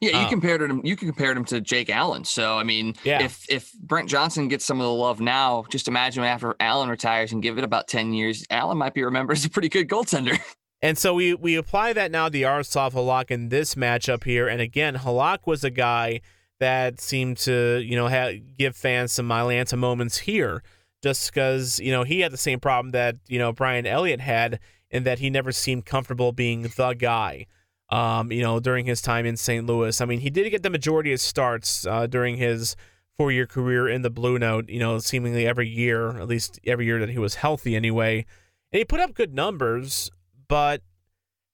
Yeah, 0.00 0.18
you 0.18 0.24
um, 0.24 0.28
compared 0.28 0.60
him. 0.60 0.80
You 0.84 0.94
compared 0.94 1.36
him 1.36 1.44
to 1.46 1.60
Jake 1.60 1.88
Allen. 1.88 2.24
So 2.24 2.58
I 2.58 2.64
mean, 2.64 2.94
yeah. 3.02 3.22
if 3.22 3.48
if 3.48 3.72
Brent 3.80 4.08
Johnson 4.08 4.48
gets 4.48 4.64
some 4.64 4.78
of 4.78 4.84
the 4.84 4.92
love 4.92 5.20
now, 5.20 5.64
just 5.70 5.88
imagine 5.88 6.22
after 6.22 6.54
Allen 6.60 6.90
retires 6.90 7.32
and 7.32 7.42
give 7.42 7.56
it 7.56 7.64
about 7.64 7.88
ten 7.88 8.12
years, 8.12 8.44
Allen 8.50 8.76
might 8.76 8.92
be 8.92 9.02
remembered 9.02 9.38
as 9.38 9.44
a 9.44 9.50
pretty 9.50 9.68
good 9.68 9.88
goaltender. 9.88 10.38
And 10.82 10.98
so 10.98 11.14
we 11.14 11.34
we 11.34 11.56
apply 11.56 11.94
that 11.94 12.10
now 12.10 12.28
to 12.28 12.38
Jaroslav 12.38 12.92
Halak 12.92 13.30
in 13.30 13.48
this 13.48 13.74
matchup 13.76 14.24
here. 14.24 14.46
And 14.46 14.60
again, 14.60 14.96
Halak 14.96 15.38
was 15.46 15.64
a 15.64 15.70
guy 15.70 16.20
that 16.60 17.00
seemed 17.00 17.38
to 17.38 17.82
you 17.84 17.96
know 17.96 18.08
have, 18.08 18.34
give 18.58 18.76
fans 18.76 19.12
some 19.12 19.26
Mylanta 19.26 19.78
moments 19.78 20.18
here, 20.18 20.62
just 21.02 21.32
because 21.32 21.80
you 21.80 21.90
know 21.90 22.04
he 22.04 22.20
had 22.20 22.30
the 22.30 22.36
same 22.36 22.60
problem 22.60 22.92
that 22.92 23.16
you 23.26 23.38
know 23.38 23.52
Brian 23.52 23.86
Elliott 23.86 24.20
had 24.20 24.60
in 24.90 25.04
that 25.04 25.18
he 25.18 25.30
never 25.30 25.52
seemed 25.52 25.84
comfortable 25.84 26.32
being 26.32 26.62
the 26.62 26.94
guy. 26.98 27.46
Um, 27.88 28.32
you 28.32 28.42
know, 28.42 28.58
during 28.58 28.84
his 28.84 29.00
time 29.00 29.26
in 29.26 29.36
St. 29.36 29.64
Louis. 29.64 30.00
I 30.00 30.06
mean, 30.06 30.18
he 30.18 30.28
did 30.28 30.50
get 30.50 30.64
the 30.64 30.70
majority 30.70 31.12
of 31.12 31.20
starts 31.20 31.86
uh, 31.86 32.08
during 32.08 32.36
his 32.36 32.74
four-year 33.16 33.46
career 33.46 33.88
in 33.88 34.02
the 34.02 34.10
Blue 34.10 34.40
Note. 34.40 34.68
You 34.68 34.80
know, 34.80 34.98
seemingly 34.98 35.46
every 35.46 35.68
year, 35.68 36.18
at 36.18 36.26
least 36.26 36.58
every 36.66 36.84
year 36.84 36.98
that 36.98 37.10
he 37.10 37.18
was 37.18 37.36
healthy, 37.36 37.76
anyway. 37.76 38.26
And 38.72 38.78
he 38.78 38.84
put 38.84 38.98
up 38.98 39.14
good 39.14 39.32
numbers, 39.32 40.10
but 40.48 40.82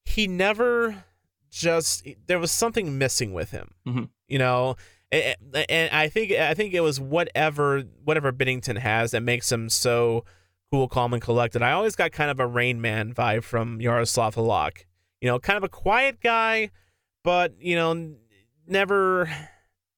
he 0.06 0.26
never 0.26 1.04
just 1.50 2.06
there 2.26 2.38
was 2.38 2.50
something 2.50 2.96
missing 2.98 3.32
with 3.32 3.50
him. 3.50 3.74
Mm-hmm. 3.86 4.04
You 4.26 4.38
know, 4.38 4.76
and, 5.12 5.36
and 5.68 5.94
I 5.94 6.08
think 6.08 6.32
I 6.32 6.54
think 6.54 6.72
it 6.74 6.80
was 6.80 6.98
whatever 6.98 7.82
whatever 8.02 8.32
Binnington 8.32 8.78
has 8.78 9.10
that 9.10 9.22
makes 9.22 9.52
him 9.52 9.68
so 9.68 10.24
cool, 10.72 10.88
calm, 10.88 11.12
and 11.12 11.22
collected. 11.22 11.60
I 11.62 11.72
always 11.72 11.94
got 11.94 12.12
kind 12.12 12.30
of 12.30 12.40
a 12.40 12.46
Rain 12.46 12.80
Man 12.80 13.12
vibe 13.12 13.44
from 13.44 13.78
Jaroslav 13.78 14.34
Halak. 14.34 14.84
You 15.20 15.28
know, 15.28 15.38
kind 15.38 15.58
of 15.58 15.64
a 15.64 15.68
quiet 15.68 16.20
guy, 16.22 16.70
but 17.22 17.54
you 17.60 17.76
know, 17.76 18.14
never. 18.66 19.30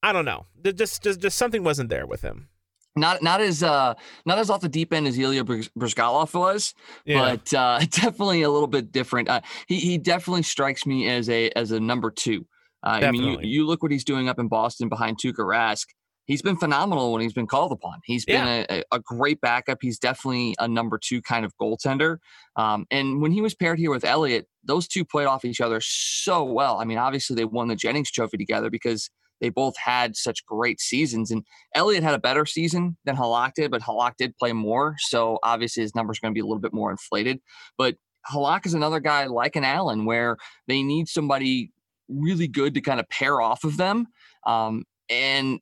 I 0.03 0.13
don't 0.13 0.25
know. 0.25 0.47
Just, 0.75 1.03
just, 1.03 1.21
just 1.21 1.39
something 1.39 1.63
wasn't 1.63 1.89
there 1.89 2.07
with 2.07 2.21
him. 2.21 2.49
Not, 2.95 3.23
not 3.23 3.41
as, 3.41 3.63
uh, 3.63 3.95
not 4.27 4.39
as 4.39 4.51
off 4.51 4.61
the 4.61 4.69
deep 4.69 4.93
end 4.93 5.07
as 5.07 5.19
Ilya 5.19 5.45
Bryzgalov 5.45 6.35
was, 6.35 6.75
yeah. 7.07 7.37
but 7.37 7.55
uh, 7.55 7.79
definitely 7.91 8.43
a 8.43 8.51
little 8.51 8.69
bit 8.69 8.93
different. 8.93 9.31
Uh, 9.31 9.41
he, 9.67 9.81
he 9.81 9.97
definitely 9.99 10.43
strikes 10.43 10.85
me 10.85 11.09
as 11.09 11.31
a, 11.31 11.51
as 11.57 11.71
a 11.71 11.81
number 11.81 12.11
two. 12.11 12.47
Uh, 12.83 13.01
I 13.03 13.11
mean, 13.11 13.23
you, 13.23 13.39
you 13.41 13.67
look 13.67 13.83
what 13.83 13.91
he's 13.91 14.05
doing 14.05 14.29
up 14.29 14.39
in 14.39 14.49
Boston 14.49 14.91
behind 14.91 15.17
Tuukka 15.19 15.39
Rask 15.39 15.87
he's 16.27 16.43
been 16.43 16.57
phenomenal 16.57 17.13
when 17.13 17.23
he's 17.23 17.33
been 17.33 17.47
called 17.47 17.73
upon. 17.73 18.01
He's 18.05 18.25
been 18.25 18.47
yeah. 18.47 18.65
a, 18.71 18.83
a, 18.93 19.01
great 19.01 19.41
backup. 19.41 19.79
He's 19.81 19.99
definitely 19.99 20.55
a 20.59 20.67
number 20.67 20.99
two 20.99 21.21
kind 21.23 21.45
of 21.45 21.53
goaltender. 21.61 22.19
Um, 22.57 22.87
and 22.91 23.21
when 23.21 23.33
he 23.33 23.41
was 23.41 23.55
paired 23.55 23.79
here 23.79 23.91
with 23.91 24.05
Elliott, 24.05 24.47
those 24.63 24.89
two 24.89 25.05
played 25.05 25.27
off 25.27 25.45
each 25.45 25.61
other 25.61 25.81
so 25.83 26.45
well. 26.45 26.79
I 26.81 26.85
mean, 26.85 26.99
obviously 26.99 27.37
they 27.37 27.45
won 27.45 27.69
the 27.69 27.77
Jennings 27.77 28.11
Trophy 28.11 28.37
together 28.39 28.71
because 28.71 29.11
they 29.41 29.51
both 29.51 29.75
had 29.77 30.17
such 30.17 30.45
great 30.47 30.81
seasons. 30.81 31.31
And 31.31 31.45
Elliott 31.75 32.03
had 32.03 32.15
a 32.15 32.19
better 32.19 32.47
season 32.47 32.97
than 33.05 33.17
Halak 33.17 33.53
did, 33.55 33.71
but 33.71 33.83
Halak 33.83 34.13
did 34.17 34.37
play 34.37 34.53
more. 34.53 34.95
So 34.99 35.39
obviously 35.43 35.83
his 35.83 35.95
numbers 35.95 36.19
going 36.19 36.33
to 36.33 36.35
be 36.35 36.41
a 36.41 36.47
little 36.47 36.61
bit 36.61 36.73
more 36.73 36.91
inflated. 36.91 37.41
But 37.77 37.97
Halak 38.31 38.65
is 38.65 38.75
another 38.75 39.01
guy 39.01 39.27
like 39.27 39.57
an 39.57 39.65
Allen 39.65 40.07
where 40.07 40.39
they 40.67 40.83
need 40.83 41.09
somebody 41.09 41.73
really 42.09 42.49
good 42.49 42.75
to 42.75 42.81
kind 42.81 43.01
of 43.01 43.09
pair 43.09 43.41
off 43.41 43.65
of 43.65 43.77
them. 43.77 44.07
Um, 44.47 44.85
and 45.11 45.61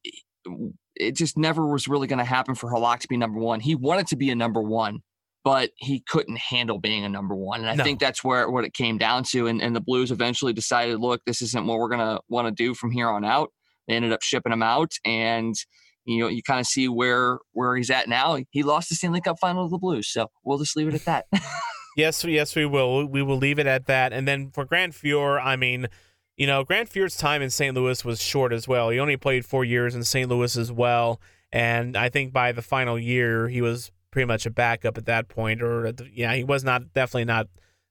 it 0.97 1.16
just 1.16 1.36
never 1.36 1.66
was 1.66 1.89
really 1.89 2.06
going 2.06 2.19
to 2.19 2.24
happen 2.24 2.55
for 2.55 2.70
Halak 2.70 3.01
to 3.01 3.09
be 3.09 3.16
number 3.16 3.39
one. 3.39 3.60
He 3.60 3.74
wanted 3.74 4.06
to 4.09 4.16
be 4.16 4.31
a 4.31 4.35
number 4.35 4.62
one, 4.62 5.01
but 5.44 5.70
he 5.77 6.01
couldn't 6.01 6.39
handle 6.39 6.78
being 6.78 7.05
a 7.05 7.09
number 7.09 7.35
one. 7.35 7.60
And 7.60 7.69
I 7.69 7.74
no. 7.74 7.85
think 7.85 8.01
that's 8.01 8.23
where 8.23 8.48
what 8.51 8.64
it 8.64 8.74
came 8.74 8.98
down 8.98 9.24
to. 9.24 9.47
And, 9.47 9.62
and 9.62 9.74
the 9.74 9.81
Blues 9.81 10.10
eventually 10.10 10.52
decided, 10.52 11.01
look, 11.01 11.23
this 11.24 11.43
isn't 11.43 11.66
what 11.66 11.78
we're 11.78 11.89
going 11.89 12.01
to 12.01 12.20
want 12.28 12.48
to 12.48 12.52
do 12.52 12.74
from 12.74 12.90
here 12.90 13.09
on 13.09 13.24
out. 13.24 13.51
They 13.89 13.94
ended 13.94 14.12
up 14.12 14.23
shipping 14.23 14.52
him 14.52 14.62
out, 14.62 14.93
and 15.05 15.55
you 16.05 16.20
know 16.20 16.28
you 16.28 16.43
kind 16.43 16.60
of 16.60 16.66
see 16.66 16.89
where 16.89 17.39
where 17.52 17.77
he's 17.77 17.90
at 17.90 18.09
now. 18.09 18.39
He 18.51 18.62
lost 18.62 18.89
the 18.89 18.94
Stanley 18.94 19.20
Cup 19.20 19.39
final 19.40 19.66
to 19.66 19.70
the 19.70 19.78
Blues, 19.78 20.09
so 20.09 20.31
we'll 20.44 20.59
just 20.59 20.77
leave 20.77 20.89
it 20.89 20.94
at 20.94 21.05
that. 21.05 21.27
yes, 21.97 22.24
yes, 22.24 22.55
we 22.55 22.66
will. 22.66 23.06
We 23.06 23.23
will 23.23 23.36
leave 23.36 23.59
it 23.59 23.66
at 23.66 23.86
that. 23.86 24.12
And 24.12 24.27
then 24.27 24.51
for 24.51 24.64
Grant 24.64 24.94
Fuhr, 24.94 25.44
I 25.44 25.56
mean 25.56 25.89
you 26.37 26.47
know, 26.47 26.65
Grant 26.65 26.91
Fuhr's 26.91 27.17
time 27.17 27.43
in 27.43 27.51
St. 27.51 27.75
Louis 27.75 28.05
was 28.05 28.23
short 28.23 28.53
as 28.53 28.67
well. 28.67 28.91
He 28.91 28.99
only 28.99 29.17
played 29.17 29.45
four 29.45 29.65
years 29.65 29.95
in 29.95 30.03
St. 30.05 30.29
Louis 30.29 30.57
as 30.57 30.73
well, 30.73 31.21
and 31.53 31.97
I 31.97 32.09
think 32.09 32.33
by 32.33 32.53
the 32.53 32.63
final 32.63 32.99
year 32.99 33.49
he 33.49 33.61
was 33.61 33.91
pretty 34.11 34.27
much 34.27 34.47
a 34.47 34.51
backup 34.51 34.97
at 34.97 35.07
that 35.07 35.29
point. 35.29 35.63
Or 35.63 35.93
yeah, 36.13 36.35
he 36.35 36.45
was 36.45 36.65
not 36.65 36.93
definitely 36.95 37.27
not 37.27 37.49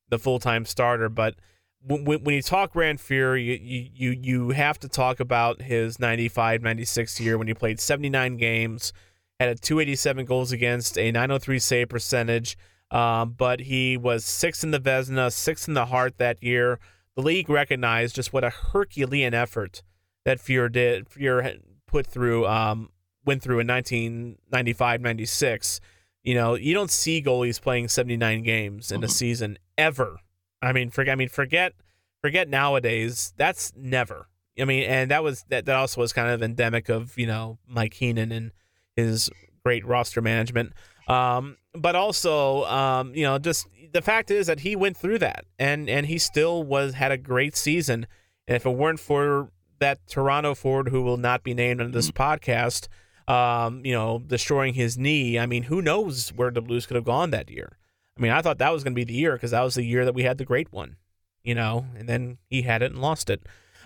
the 0.10 0.18
full 0.18 0.40
time 0.40 0.66
starter. 0.66 1.10
But 1.10 1.36
when, 1.84 2.06
when 2.06 2.36
you 2.36 2.42
talk 2.42 2.74
Grant 2.74 3.00
Fuhr, 3.00 3.44
you, 3.44 3.90
you 3.94 4.12
you 4.12 4.50
have 4.50 4.80
to 4.80 4.90
talk 4.90 5.20
about 5.20 5.62
his 5.62 6.00
95, 6.00 6.64
96 6.64 7.20
year 7.20 7.38
when 7.38 7.48
he 7.48 7.54
played 7.54 7.80
79 7.80 8.38
games, 8.38 8.92
had 9.40 9.50
a 9.50 9.56
287 9.56 10.26
goals 10.26 10.52
against, 10.52 10.98
a 10.98 11.12
903 11.12 11.60
save 11.60 11.90
percentage. 11.90 12.58
Um, 12.90 13.36
but 13.38 13.62
he 13.62 13.96
was 13.96 14.26
sixth 14.26 14.64
in 14.66 14.72
the 14.72 14.80
Vezina, 14.80 15.32
sixth 15.32 15.68
in 15.68 15.76
the 15.76 15.86
Hart 15.86 16.18
that 16.18 16.44
year 16.44 16.78
the 17.22 17.28
league 17.28 17.50
recognized 17.50 18.16
just 18.16 18.34
what 18.34 18.44
a 18.44 18.50
Herculean 18.50 19.34
effort 19.34 19.84
that 20.26 20.40
Fuhr 20.40 20.72
did. 20.72 21.10
Fuhr 21.10 21.60
put 21.86 22.08
through, 22.08 22.48
um, 22.48 22.90
went 23.26 23.42
through 23.42 23.60
in 23.60 23.68
1995, 23.68 25.02
96. 25.02 25.82
You 26.24 26.36
know, 26.36 26.56
you 26.56 26.74
don't 26.74 26.92
see 26.92 27.22
goalies 27.22 27.62
playing 27.62 27.88
79 27.88 28.44
games 28.44 28.92
in 28.92 28.98
mm-hmm. 28.98 29.06
a 29.06 29.10
season 29.10 29.58
ever. 29.78 30.18
I 30.62 30.72
mean, 30.72 30.90
forget. 30.90 31.14
I 31.14 31.16
mean, 31.16 31.30
forget, 31.30 31.74
forget 32.22 32.48
nowadays. 32.48 33.34
That's 33.38 33.74
never. 33.76 34.28
I 34.60 34.66
mean, 34.66 34.84
and 34.84 35.10
that 35.10 35.24
was 35.24 35.44
that. 35.50 35.66
That 35.66 35.76
also 35.76 36.02
was 36.02 36.14
kind 36.14 36.30
of 36.30 36.44
endemic 36.44 36.90
of 36.90 37.18
you 37.18 37.26
know 37.26 37.58
Mike 37.68 37.94
Keenan 37.94 38.32
and 38.32 38.52
his 38.96 39.30
great 39.64 39.86
roster 39.86 40.22
management. 40.22 40.74
Um, 41.08 41.58
but 41.74 41.96
also, 41.96 42.66
um, 42.66 43.14
you 43.16 43.24
know, 43.24 43.38
just 43.40 43.68
the 43.94 44.02
fact 44.02 44.32
is 44.32 44.48
that 44.48 44.62
he 44.62 44.76
went 44.76 44.98
through 44.98 45.20
that, 45.20 45.46
and 45.60 45.90
and 45.90 46.06
he 46.06 46.18
still 46.18 46.64
was 46.64 46.94
had 46.96 47.12
a 47.12 47.18
great 47.18 47.56
season. 47.56 48.08
And 48.48 48.56
if 48.56 48.66
it 48.66 48.72
weren't 48.72 49.00
for 49.00 49.50
that 49.80 50.06
Toronto 50.08 50.56
Ford, 50.56 50.90
who 50.90 51.02
will 51.02 51.18
not 51.18 51.44
be 51.44 51.54
named 51.54 51.82
on 51.82 51.92
this 51.92 52.12
mm-hmm. 52.12 52.22
podcast, 52.22 52.88
um, 53.32 53.86
you 53.86 53.94
know, 53.94 54.20
destroying 54.20 54.74
his 54.74 54.98
knee, 54.98 55.40
I 55.40 55.46
mean, 55.46 55.64
who 55.64 55.82
knows 55.82 56.30
where 56.30 56.52
the 56.52 56.62
Blues 56.62 56.86
could 56.86 56.96
have 56.96 57.06
gone 57.06 57.32
that 57.32 57.50
year? 57.50 57.78
I 58.18 58.22
mean, 58.22 58.32
I 58.32 58.42
thought 58.42 58.60
that 58.60 58.74
was 58.74 58.84
going 58.84 58.94
to 58.94 59.00
be 59.00 59.04
the 59.04 59.14
year 59.14 59.34
because 59.34 59.52
that 59.52 59.62
was 59.62 59.76
the 59.76 59.84
year 59.84 60.06
that 60.06 60.14
we 60.14 60.24
had 60.24 60.38
the 60.38 60.46
great 60.46 60.72
one, 60.72 60.98
you 61.44 61.56
know, 61.56 61.86
and 61.98 62.08
then 62.08 62.38
he 62.50 62.62
had 62.62 62.82
it 62.82 62.92
and 62.92 63.02
lost 63.02 63.30
it. 63.30 63.42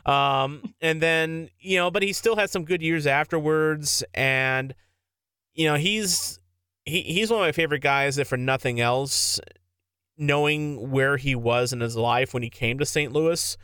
Um, 0.05 0.73
and 0.81 1.01
then, 1.01 1.49
you 1.59 1.77
know, 1.77 1.91
but 1.91 2.03
he 2.03 2.11
still 2.13 2.35
had 2.35 2.49
some 2.49 2.65
good 2.65 2.81
years 2.81 3.07
afterwards. 3.07 4.03
And, 4.13 4.73
you 5.53 5.65
know, 5.65 5.75
he's 5.75 6.39
he, 6.85 7.01
he's 7.01 7.29
one 7.29 7.41
of 7.41 7.45
my 7.47 7.51
favorite 7.51 7.81
guys, 7.81 8.17
if 8.17 8.27
for 8.27 8.37
nothing 8.37 8.79
else, 8.79 9.39
knowing 10.17 10.91
where 10.91 11.17
he 11.17 11.35
was 11.35 11.73
in 11.73 11.79
his 11.79 11.97
life 11.97 12.33
when 12.33 12.43
he 12.43 12.49
came 12.49 12.77
to 12.79 12.85
St. 12.85 13.11
Louis. 13.11 13.57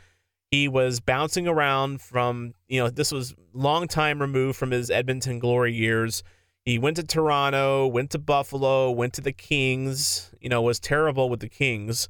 He 0.50 0.68
was 0.68 1.00
bouncing 1.00 1.48
around 1.48 2.02
from, 2.02 2.52
you 2.68 2.78
know, 2.78 2.90
this 2.90 3.10
was 3.10 3.34
long 3.54 3.88
time 3.88 4.20
removed 4.20 4.58
from 4.58 4.70
his 4.70 4.90
Edmonton 4.90 5.38
glory 5.38 5.72
years. 5.72 6.22
He 6.64 6.78
went 6.78 6.96
to 6.96 7.02
Toronto, 7.02 7.86
went 7.86 8.10
to 8.10 8.18
Buffalo, 8.18 8.90
went 8.90 9.14
to 9.14 9.20
the 9.20 9.32
Kings. 9.32 10.30
You 10.40 10.48
know, 10.48 10.60
was 10.60 10.78
terrible 10.78 11.30
with 11.30 11.40
the 11.40 11.48
Kings, 11.48 12.08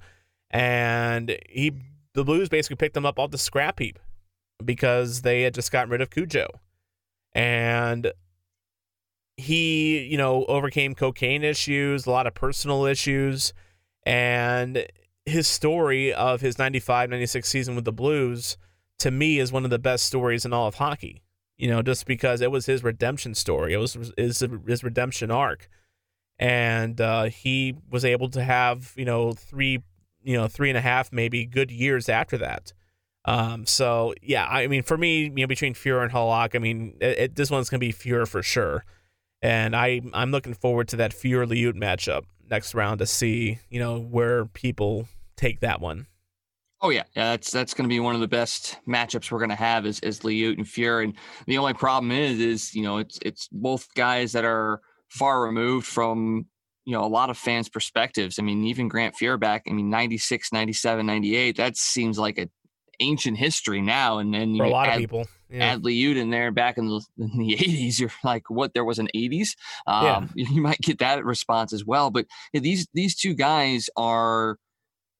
and 0.51 1.39
he 1.49 1.73
the 2.15 2.25
Blues 2.25 2.49
basically 2.49 2.77
picked 2.77 2.97
him 2.97 3.07
up 3.07 3.19
off 3.19 3.31
the 3.31 3.39
scrap 3.39 3.79
heap 3.79 3.99
because 4.63 5.23
they 5.23 5.43
had 5.43 5.55
just 5.55 5.73
gotten 5.73 5.91
rid 5.91 6.01
of 6.01 6.11
Cujo, 6.11 6.49
and 7.33 8.13
he 9.37 10.05
you 10.05 10.17
know 10.17 10.45
overcame 10.47 10.95
cocaine 10.95 11.43
issues, 11.43 12.07
a 12.07 12.11
lot 12.11 12.27
of 12.27 12.35
personal 12.35 12.85
issues, 12.85 13.53
and 14.05 14.87
his 15.25 15.47
story 15.47 16.13
of 16.13 16.41
his 16.41 16.59
95 16.59 17.11
96 17.11 17.49
season 17.49 17.75
with 17.75 17.85
the 17.85 17.93
Blues 17.93 18.57
to 18.99 19.11
me 19.11 19.39
is 19.39 19.53
one 19.53 19.65
of 19.65 19.71
the 19.71 19.79
best 19.79 20.05
stories 20.05 20.45
in 20.45 20.53
all 20.53 20.69
of 20.69 20.77
hockey. 20.77 21.23
You 21.57 21.69
know, 21.69 21.83
just 21.83 22.07
because 22.07 22.41
it 22.41 22.51
was 22.51 22.67
his 22.67 22.83
redemption 22.83 23.35
story, 23.35 23.73
it 23.73 23.77
was 23.77 23.97
his, 24.17 24.45
his 24.67 24.83
redemption 24.83 25.31
arc, 25.31 25.69
and 26.39 27.01
uh, 27.01 27.25
he 27.25 27.77
was 27.91 28.05
able 28.05 28.29
to 28.31 28.43
have 28.43 28.93
you 28.97 29.05
know 29.05 29.33
three, 29.33 29.83
you 30.23 30.37
know 30.37 30.49
three 30.49 30.71
and 30.71 30.79
a 30.79 30.81
half 30.81 31.13
maybe 31.13 31.45
good 31.45 31.71
years 31.71 32.09
after 32.09 32.39
that. 32.39 32.73
Um, 33.25 33.67
so 33.67 34.15
yeah, 34.23 34.47
I 34.47 34.67
mean, 34.67 34.83
for 34.83 34.97
me, 34.97 35.25
you 35.25 35.31
know, 35.31 35.47
between 35.47 35.75
Fuhr 35.75 36.03
and 36.03 36.11
Halak, 36.11 36.57
I 36.57 36.59
mean, 36.59 36.97
it, 37.01 37.19
it, 37.19 37.35
this 37.37 37.51
one's 37.51 37.69
gonna 37.71 37.79
be 37.79 37.93
Fuhr 37.93 38.27
for 38.27 38.43
sure, 38.43 38.85
and 39.43 39.75
I 39.77 40.01
I'm 40.15 40.31
looking 40.31 40.55
forward 40.55 40.89
to 40.89 40.97
that 40.97 41.13
Fuhr 41.13 41.47
Liut 41.47 41.75
matchup 41.75 42.25
next 42.51 42.75
round 42.75 43.01
to 43.01 43.07
see 43.07 43.59
you 43.69 43.81
know 43.81 43.99
where 43.99 44.47
people 44.47 45.09
take 45.37 45.61
that 45.61 45.81
one. 45.81 46.07
Oh 46.81 46.91
yeah, 46.91 47.05
yeah, 47.15 47.31
that's 47.33 47.51
that's 47.51 47.75
going 47.75 47.89
to 47.89 47.93
be 47.93 48.01
one 48.01 48.15
of 48.15 48.21
the 48.21 48.29
best 48.29 48.79
matchups 48.89 49.31
we're 49.31 49.39
going 49.39 49.51
to 49.51 49.57
have 49.57 49.87
is 49.87 50.01
is 50.01 50.21
Liut 50.21 50.57
and 50.57 50.67
Fuhr. 50.67 51.05
And 51.05 51.15
the 51.47 51.59
only 51.59 51.75
problem 51.75 52.11
is, 52.11 52.41
is 52.41 52.75
you 52.75 52.83
know, 52.83 52.99
it's 52.99 53.19
it's 53.23 53.49
both 53.53 53.93
guys 53.95 54.33
that 54.33 54.45
are 54.45 54.81
far 55.09 55.43
removed 55.43 55.87
from 55.87 56.47
you 56.85 56.93
know 56.93 57.05
a 57.05 57.07
lot 57.07 57.31
of 57.31 57.39
fans' 57.39 57.69
perspectives. 57.69 58.39
I 58.39 58.43
mean, 58.43 58.65
even 58.65 58.89
Grant 58.89 59.15
Fuhr 59.15 59.39
back, 59.39 59.63
I 59.69 59.73
mean, 59.73 59.91
96, 59.91 60.53
97, 60.53 61.07
98, 61.07 61.57
that 61.57 61.77
seems 61.77 62.19
like 62.19 62.39
an 62.39 62.51
ancient 62.99 63.39
history 63.39 63.81
now. 63.81 64.19
And 64.19 64.35
then 64.35 64.57
for 64.57 64.65
a 64.65 64.69
lot 64.71 64.89
add, 64.89 64.95
of 64.95 65.01
people, 65.01 65.27
yeah. 65.53 65.73
add 65.73 65.83
Liut 65.83 66.17
in 66.17 66.31
there 66.31 66.51
back 66.51 66.79
in 66.79 66.89
the, 66.89 67.01
in 67.19 67.39
the 67.39 67.57
80s, 67.57 68.01
you're 68.01 68.11
like, 68.25 68.49
what? 68.49 68.75
There 68.75 68.85
was 68.85 68.99
an 68.99 69.09
80s. 69.15 69.51
Um, 69.87 70.31
yeah. 70.35 70.47
You 70.53 70.61
might 70.61 70.81
get 70.81 70.99
that 70.99 71.25
response 71.25 71.73
as 71.73 71.85
well. 71.85 72.11
But 72.11 72.27
yeah, 72.53 72.61
these 72.61 72.87
these 72.93 73.15
two 73.17 73.35
guys 73.35 73.89
are 73.97 74.59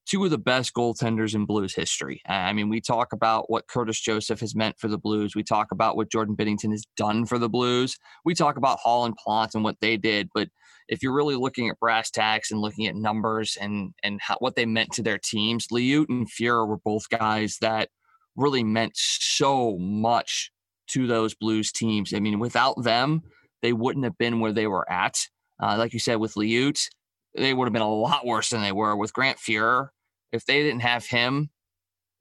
two 0.05 0.23
of 0.25 0.31
the 0.31 0.37
best 0.37 0.73
goaltenders 0.73 1.33
in 1.33 1.45
Blues 1.45 1.73
history. 1.73 2.21
I 2.27 2.53
mean, 2.53 2.69
we 2.69 2.81
talk 2.81 3.13
about 3.13 3.49
what 3.49 3.67
Curtis 3.67 3.99
Joseph 3.99 4.41
has 4.41 4.55
meant 4.55 4.77
for 4.77 4.87
the 4.87 4.97
Blues. 4.97 5.35
We 5.35 5.43
talk 5.43 5.71
about 5.71 5.95
what 5.95 6.11
Jordan 6.11 6.35
Binnington 6.35 6.71
has 6.71 6.85
done 6.97 7.25
for 7.25 7.39
the 7.39 7.49
Blues. 7.49 7.97
We 8.25 8.35
talk 8.35 8.57
about 8.57 8.79
Hall 8.79 9.05
and 9.05 9.15
Plante 9.15 9.55
and 9.55 9.63
what 9.63 9.77
they 9.79 9.97
did. 9.97 10.29
But 10.33 10.49
if 10.89 11.01
you're 11.01 11.13
really 11.13 11.35
looking 11.35 11.69
at 11.69 11.79
brass 11.79 12.09
tacks 12.11 12.51
and 12.51 12.59
looking 12.59 12.85
at 12.87 12.95
numbers 12.95 13.57
and 13.59 13.93
and 14.03 14.19
how, 14.21 14.35
what 14.39 14.55
they 14.55 14.65
meant 14.65 14.91
to 14.93 15.03
their 15.03 15.17
teams, 15.17 15.67
Liut 15.67 16.09
and 16.09 16.29
Fuhr 16.29 16.67
were 16.67 16.77
both 16.77 17.09
guys 17.09 17.57
that 17.61 17.89
really 18.35 18.63
meant 18.63 18.93
so 18.95 19.77
much 19.77 20.51
to 20.89 21.07
those 21.07 21.33
Blues 21.33 21.71
teams. 21.71 22.13
I 22.13 22.19
mean, 22.19 22.39
without 22.39 22.83
them, 22.83 23.21
they 23.61 23.73
wouldn't 23.73 24.05
have 24.05 24.17
been 24.17 24.39
where 24.39 24.51
they 24.51 24.67
were 24.67 24.89
at. 24.91 25.17
Uh, 25.61 25.77
like 25.77 25.93
you 25.93 25.99
said, 25.99 26.15
with 26.15 26.33
Liut, 26.35 26.79
they 27.35 27.53
would 27.53 27.65
have 27.65 27.73
been 27.73 27.81
a 27.81 27.89
lot 27.91 28.25
worse 28.25 28.49
than 28.49 28.61
they 28.61 28.71
were 28.71 28.95
with 28.95 29.13
Grant 29.13 29.37
Fuhr. 29.37 29.89
If 30.31 30.45
they 30.45 30.61
didn't 30.61 30.81
have 30.81 31.05
him, 31.05 31.49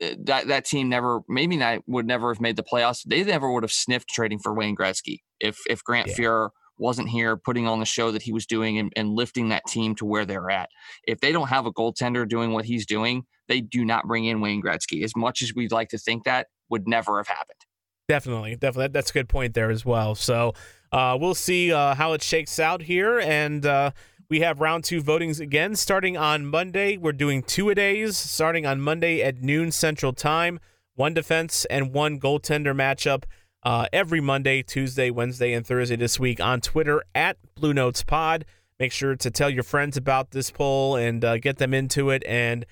eh, 0.00 0.14
that 0.24 0.48
that 0.48 0.64
team 0.64 0.88
never 0.88 1.20
maybe 1.28 1.56
not 1.56 1.80
would 1.86 2.06
never 2.06 2.32
have 2.32 2.40
made 2.40 2.56
the 2.56 2.62
playoffs. 2.62 3.02
They 3.04 3.24
never 3.24 3.50
would 3.52 3.62
have 3.62 3.72
sniffed 3.72 4.08
trading 4.08 4.38
for 4.38 4.54
Wayne 4.54 4.76
Gretzky 4.76 5.20
if 5.40 5.58
if 5.68 5.82
Grant 5.82 6.08
yeah. 6.08 6.14
Fuhr 6.14 6.50
wasn't 6.78 7.08
here 7.08 7.36
putting 7.36 7.66
on 7.66 7.80
the 7.80 7.86
show 7.86 8.10
that 8.10 8.22
he 8.22 8.32
was 8.32 8.46
doing 8.46 8.78
and, 8.78 8.92
and 8.96 9.10
lifting 9.10 9.50
that 9.50 9.62
team 9.68 9.94
to 9.94 10.04
where 10.04 10.24
they're 10.24 10.50
at. 10.50 10.68
If 11.06 11.20
they 11.20 11.32
don't 11.32 11.48
have 11.48 11.66
a 11.66 11.72
goaltender 11.72 12.28
doing 12.28 12.52
what 12.52 12.64
he's 12.64 12.86
doing, 12.86 13.24
they 13.52 13.60
do 13.60 13.84
not 13.84 14.06
bring 14.06 14.24
in 14.24 14.40
Wayne 14.40 14.62
Gretzky. 14.62 15.04
As 15.04 15.14
much 15.14 15.42
as 15.42 15.54
we'd 15.54 15.72
like 15.72 15.90
to 15.90 15.98
think 15.98 16.24
that 16.24 16.46
would 16.70 16.88
never 16.88 17.18
have 17.18 17.28
happened. 17.28 17.58
Definitely, 18.08 18.56
definitely. 18.56 18.88
That's 18.88 19.10
a 19.10 19.12
good 19.12 19.28
point 19.28 19.52
there 19.52 19.70
as 19.70 19.84
well. 19.84 20.14
So 20.14 20.54
uh, 20.90 21.18
we'll 21.20 21.34
see 21.34 21.70
uh, 21.70 21.94
how 21.94 22.14
it 22.14 22.22
shakes 22.22 22.58
out 22.58 22.82
here, 22.82 23.20
and 23.20 23.64
uh, 23.64 23.90
we 24.30 24.40
have 24.40 24.60
round 24.60 24.84
two 24.84 25.02
votings 25.02 25.38
again 25.38 25.76
starting 25.76 26.16
on 26.16 26.46
Monday. 26.46 26.96
We're 26.96 27.12
doing 27.12 27.42
two 27.42 27.68
a 27.68 27.74
days 27.74 28.16
starting 28.16 28.64
on 28.64 28.80
Monday 28.80 29.22
at 29.22 29.42
noon 29.42 29.70
Central 29.70 30.12
Time. 30.14 30.58
One 30.94 31.14
defense 31.14 31.66
and 31.66 31.92
one 31.92 32.18
goaltender 32.18 32.74
matchup 32.74 33.24
uh, 33.62 33.86
every 33.92 34.20
Monday, 34.20 34.62
Tuesday, 34.62 35.10
Wednesday, 35.10 35.52
and 35.52 35.66
Thursday 35.66 35.96
this 35.96 36.18
week 36.18 36.40
on 36.40 36.60
Twitter 36.60 37.02
at 37.14 37.36
Blue 37.54 37.74
Notes 37.74 38.02
Pod. 38.02 38.44
Make 38.78 38.92
sure 38.92 39.14
to 39.14 39.30
tell 39.30 39.48
your 39.48 39.62
friends 39.62 39.96
about 39.96 40.32
this 40.32 40.50
poll 40.50 40.96
and 40.96 41.24
uh, 41.24 41.38
get 41.38 41.58
them 41.58 41.72
into 41.72 42.10
it. 42.10 42.24
And 42.26 42.66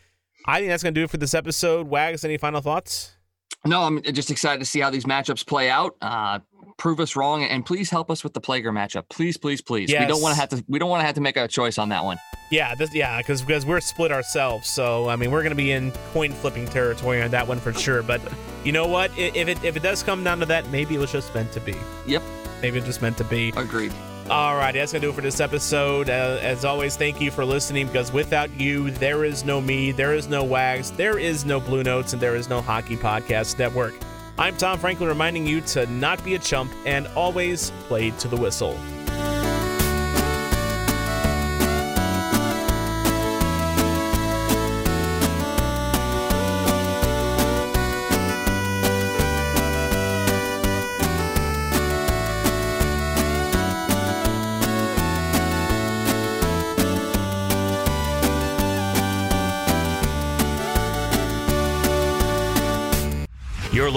I 0.50 0.58
think 0.58 0.70
that's 0.70 0.82
going 0.82 0.94
to 0.94 1.00
do 1.00 1.04
it 1.04 1.10
for 1.10 1.16
this 1.16 1.32
episode. 1.32 1.86
Wags, 1.86 2.24
any 2.24 2.36
final 2.36 2.60
thoughts? 2.60 3.12
No, 3.64 3.82
I'm 3.82 4.02
just 4.02 4.32
excited 4.32 4.58
to 4.58 4.64
see 4.64 4.80
how 4.80 4.90
these 4.90 5.04
matchups 5.04 5.46
play 5.46 5.70
out. 5.70 5.94
Uh, 6.02 6.40
prove 6.76 6.98
us 6.98 7.14
wrong 7.14 7.44
and 7.44 7.64
please 7.64 7.88
help 7.88 8.10
us 8.10 8.24
with 8.24 8.34
the 8.34 8.40
Plager 8.40 8.72
matchup. 8.72 9.04
Please, 9.10 9.36
please, 9.36 9.60
please. 9.60 9.90
Yes. 9.90 10.00
We 10.00 10.06
don't 10.08 10.20
want 10.20 10.34
to 10.34 10.40
have 10.40 10.48
to 10.48 10.64
we 10.66 10.80
don't 10.80 10.90
want 10.90 11.02
to 11.02 11.06
have 11.06 11.14
to 11.14 11.20
make 11.20 11.36
a 11.36 11.46
choice 11.46 11.78
on 11.78 11.90
that 11.90 12.02
one. 12.02 12.18
Yeah, 12.50 12.74
this, 12.74 12.92
yeah, 12.92 13.18
because 13.18 13.42
because 13.42 13.64
we're 13.64 13.80
split 13.80 14.10
ourselves. 14.10 14.68
So 14.68 15.08
I 15.08 15.14
mean, 15.14 15.30
we're 15.30 15.42
going 15.42 15.50
to 15.50 15.56
be 15.56 15.70
in 15.70 15.92
coin 16.12 16.32
flipping 16.32 16.66
territory 16.66 17.22
on 17.22 17.30
that 17.30 17.46
one 17.46 17.60
for 17.60 17.72
sure. 17.72 18.02
But 18.02 18.20
you 18.64 18.72
know 18.72 18.88
what? 18.88 19.16
If 19.16 19.46
it 19.46 19.62
if 19.62 19.76
it 19.76 19.84
does 19.84 20.02
come 20.02 20.24
down 20.24 20.40
to 20.40 20.46
that, 20.46 20.68
maybe 20.70 20.96
it 20.96 20.98
was 20.98 21.12
just 21.12 21.32
meant 21.32 21.52
to 21.52 21.60
be. 21.60 21.76
Yep. 22.06 22.22
Maybe 22.60 22.78
it 22.78 22.80
was 22.80 22.88
just 22.88 23.02
meant 23.02 23.18
to 23.18 23.24
be. 23.24 23.52
Agreed. 23.56 23.92
All 24.30 24.54
right, 24.54 24.72
that's 24.72 24.92
going 24.92 25.00
to 25.00 25.08
do 25.08 25.10
it 25.10 25.16
for 25.16 25.22
this 25.22 25.40
episode. 25.40 26.08
Uh, 26.08 26.38
as 26.40 26.64
always, 26.64 26.96
thank 26.96 27.20
you 27.20 27.32
for 27.32 27.44
listening 27.44 27.88
because 27.88 28.12
without 28.12 28.48
you, 28.60 28.92
there 28.92 29.24
is 29.24 29.44
no 29.44 29.60
me, 29.60 29.90
there 29.90 30.14
is 30.14 30.28
no 30.28 30.44
Wags, 30.44 30.92
there 30.92 31.18
is 31.18 31.44
no 31.44 31.58
Blue 31.58 31.82
Notes, 31.82 32.12
and 32.12 32.22
there 32.22 32.36
is 32.36 32.48
no 32.48 32.60
Hockey 32.60 32.96
Podcast 32.96 33.58
Network. 33.58 33.92
I'm 34.38 34.56
Tom 34.56 34.78
Franklin 34.78 35.08
reminding 35.08 35.48
you 35.48 35.60
to 35.62 35.84
not 35.86 36.24
be 36.24 36.36
a 36.36 36.38
chump 36.38 36.70
and 36.86 37.08
always 37.08 37.72
play 37.88 38.12
to 38.12 38.28
the 38.28 38.36
whistle. 38.36 38.78